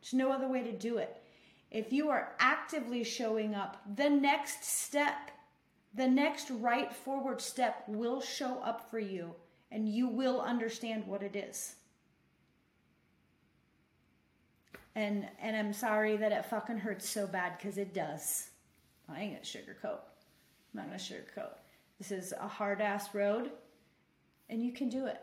There's 0.00 0.14
no 0.14 0.32
other 0.32 0.48
way 0.48 0.62
to 0.62 0.72
do 0.72 0.98
it. 0.98 1.22
If 1.70 1.92
you 1.92 2.10
are 2.10 2.34
actively 2.38 3.04
showing 3.04 3.54
up, 3.54 3.80
the 3.96 4.10
next 4.10 4.64
step, 4.64 5.30
the 5.94 6.08
next 6.08 6.50
right 6.50 6.92
forward 6.92 7.40
step 7.40 7.84
will 7.86 8.20
show 8.20 8.58
up 8.60 8.90
for 8.90 8.98
you 8.98 9.34
and 9.72 9.88
you 9.88 10.06
will 10.06 10.40
understand 10.40 11.06
what 11.06 11.22
it 11.22 11.34
is. 11.34 11.74
And 14.94 15.26
and 15.40 15.56
I'm 15.56 15.72
sorry 15.72 16.16
that 16.18 16.32
it 16.32 16.44
fucking 16.44 16.78
hurts 16.78 17.08
so 17.08 17.26
bad 17.26 17.56
because 17.56 17.78
it 17.78 17.94
does. 17.94 18.50
I 19.08 19.22
ain't 19.22 19.32
gonna 19.32 19.44
sugarcoat. 19.44 19.98
I'm 19.98 20.74
not 20.74 20.86
gonna 20.86 20.98
sugarcoat. 20.98 21.54
This 21.98 22.12
is 22.12 22.34
a 22.38 22.46
hard 22.46 22.82
ass 22.82 23.14
road, 23.14 23.50
and 24.50 24.62
you 24.62 24.72
can 24.72 24.90
do 24.90 25.06
it. 25.06 25.20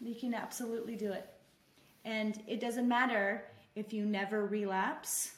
You 0.00 0.14
can 0.14 0.32
absolutely 0.32 0.94
do 0.94 1.12
it. 1.12 1.28
And 2.04 2.40
it 2.46 2.60
doesn't 2.60 2.86
matter 2.86 3.44
if 3.74 3.92
you 3.92 4.06
never 4.06 4.46
relapse 4.46 5.32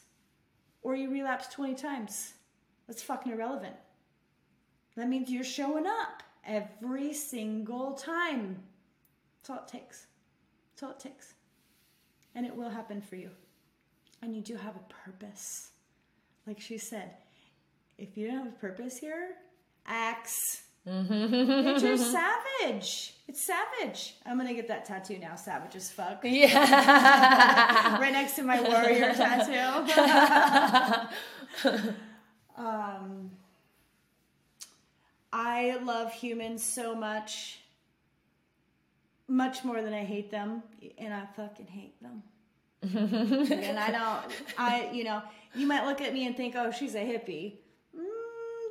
or 0.82 0.94
you 0.94 1.10
relapse 1.10 1.48
20 1.48 1.74
times. 1.74 2.34
That's 2.86 3.02
fucking 3.02 3.32
irrelevant. 3.32 3.76
That 4.96 5.08
means 5.08 5.30
you're 5.30 5.44
showing 5.44 5.86
up 5.86 6.22
every 6.46 7.12
single 7.12 7.94
time. 7.94 8.62
That's 9.38 9.50
all 9.50 9.64
it 9.64 9.68
takes. 9.68 10.06
That's 10.72 10.82
all 10.82 10.90
it 10.90 11.00
takes. 11.00 11.34
And 12.34 12.46
it 12.46 12.54
will 12.54 12.70
happen 12.70 13.00
for 13.00 13.16
you. 13.16 13.30
And 14.22 14.34
you 14.36 14.42
do 14.42 14.56
have 14.56 14.76
a 14.76 14.92
purpose. 15.04 15.70
Like 16.46 16.60
she 16.60 16.78
said, 16.78 17.12
if 17.98 18.16
you 18.16 18.28
don't 18.28 18.38
have 18.38 18.46
a 18.48 18.58
purpose 18.58 18.98
here, 18.98 19.30
axe. 19.86 20.62
Nature's 20.86 22.04
savage. 22.60 23.14
It's 23.28 23.46
savage. 23.46 24.14
I'm 24.24 24.38
gonna 24.38 24.54
get 24.54 24.68
that 24.68 24.84
tattoo 24.86 25.18
now. 25.18 25.34
Savage 25.34 25.76
as 25.76 25.90
fuck. 25.90 26.20
Yeah. 26.24 27.98
right 28.00 28.12
next 28.12 28.36
to 28.36 28.42
my 28.42 28.60
warrior 28.60 29.12
tattoo. 29.14 29.92
um, 32.56 33.30
I 35.32 35.78
love 35.82 36.12
humans 36.12 36.62
so 36.64 36.94
much, 36.94 37.60
much 39.28 39.64
more 39.64 39.80
than 39.82 39.94
I 39.94 40.04
hate 40.04 40.30
them, 40.30 40.62
and 40.98 41.14
I 41.14 41.26
fucking 41.36 41.66
hate 41.66 42.00
them. 42.02 42.22
and 42.82 43.78
I 43.78 43.90
don't, 43.90 44.32
I, 44.58 44.90
you 44.92 45.04
know, 45.04 45.22
you 45.54 45.66
might 45.66 45.84
look 45.84 46.00
at 46.00 46.12
me 46.12 46.26
and 46.26 46.36
think, 46.36 46.54
oh, 46.56 46.70
she's 46.70 46.94
a 46.94 46.98
hippie. 46.98 47.56
Mm, 47.94 48.02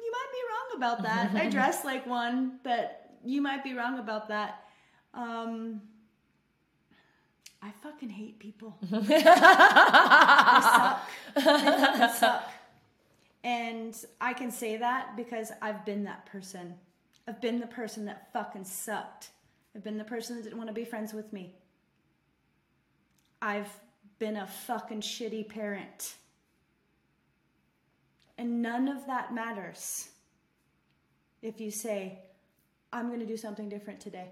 you 0.03 0.11
might 0.11 0.31
be 0.31 0.39
wrong 0.49 0.77
about 0.77 1.03
that. 1.03 1.35
I 1.35 1.49
dress 1.51 1.85
like 1.85 2.07
one, 2.07 2.59
but 2.63 3.11
you 3.23 3.41
might 3.41 3.63
be 3.63 3.73
wrong 3.73 3.99
about 3.99 4.29
that. 4.29 4.63
Um, 5.13 5.81
I 7.61 7.71
fucking 7.83 8.09
hate 8.09 8.39
people. 8.39 8.77
they 8.91 9.21
suck. 9.21 11.09
They 11.35 11.41
fucking 11.41 12.15
suck. 12.15 12.51
And 13.43 13.95
I 14.19 14.33
can 14.33 14.51
say 14.51 14.77
that 14.77 15.15
because 15.15 15.51
I've 15.61 15.85
been 15.85 16.03
that 16.03 16.25
person. 16.25 16.75
I've 17.27 17.41
been 17.41 17.59
the 17.59 17.67
person 17.67 18.05
that 18.05 18.33
fucking 18.33 18.65
sucked. 18.65 19.29
I've 19.75 19.83
been 19.83 19.97
the 19.97 20.03
person 20.03 20.35
that 20.35 20.43
didn't 20.43 20.57
want 20.57 20.69
to 20.69 20.73
be 20.73 20.83
friends 20.83 21.13
with 21.13 21.31
me. 21.31 21.55
I've 23.41 23.71
been 24.17 24.35
a 24.35 24.47
fucking 24.47 25.01
shitty 25.01 25.47
parent. 25.47 26.15
And 28.37 28.61
none 28.61 28.87
of 28.87 29.05
that 29.07 29.33
matters 29.33 30.09
if 31.41 31.61
you 31.61 31.71
say, 31.71 32.19
I'm 32.91 33.07
going 33.07 33.19
to 33.19 33.25
do 33.25 33.37
something 33.37 33.69
different 33.69 33.99
today. 33.99 34.29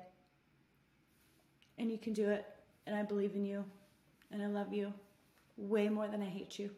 And 1.78 1.92
you 1.92 1.98
can 1.98 2.14
do 2.14 2.30
it. 2.30 2.46
And 2.86 2.96
I 2.96 3.04
believe 3.04 3.36
in 3.36 3.46
you. 3.46 3.64
And 4.32 4.42
I 4.42 4.48
love 4.48 4.74
you 4.74 4.94
way 5.58 5.90
more 5.90 6.08
than 6.08 6.22
I 6.22 6.26
hate 6.26 6.58
you. 6.60 6.72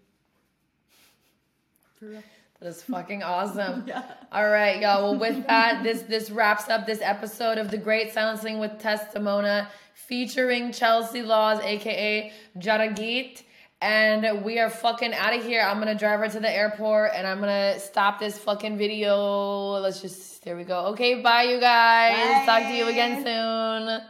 For 2.00 2.06
real. 2.06 2.24
That 2.62 2.70
is 2.70 2.82
fucking 2.84 3.24
awesome. 3.24 3.84
yeah. 3.88 4.04
All 4.32 4.50
right, 4.50 4.82
y'all. 4.82 5.04
Well, 5.04 5.20
with 5.20 5.46
that, 5.48 5.84
this 5.84 6.02
this 6.04 6.32
wraps 6.32 6.70
up 6.70 6.86
this 6.86 7.02
episode 7.02 7.58
of 7.58 7.72
the 7.72 7.78
Great 7.78 8.14
Silencing 8.14 8.60
with 8.60 8.72
Testimona, 8.80 9.68
featuring 9.94 10.72
Chelsea 10.72 11.22
Laws, 11.22 11.60
aka 11.62 12.32
Radha 12.56 12.94
Geet. 12.94 13.44
And 13.82 14.44
we 14.44 14.60
are 14.60 14.70
fucking 14.70 15.14
out 15.14 15.34
of 15.34 15.44
here. 15.44 15.62
I'm 15.62 15.80
gonna 15.80 15.96
drive 15.96 16.20
her 16.20 16.28
to 16.30 16.40
the 16.40 16.52
airport 16.52 17.12
and 17.16 17.26
I'm 17.26 17.40
gonna 17.40 17.80
stop 17.80 18.20
this 18.20 18.38
fucking 18.38 18.78
video. 18.78 19.80
Let's 19.80 20.02
just 20.02 20.44
there 20.44 20.58
we 20.58 20.64
go. 20.64 20.88
Okay, 20.88 21.22
bye 21.22 21.44
you 21.44 21.60
guys. 21.60 22.16
Bye. 22.16 22.46
Talk 22.46 22.70
to 22.70 22.76
you 22.76 22.88
again 22.88 23.24
soon. 23.24 24.02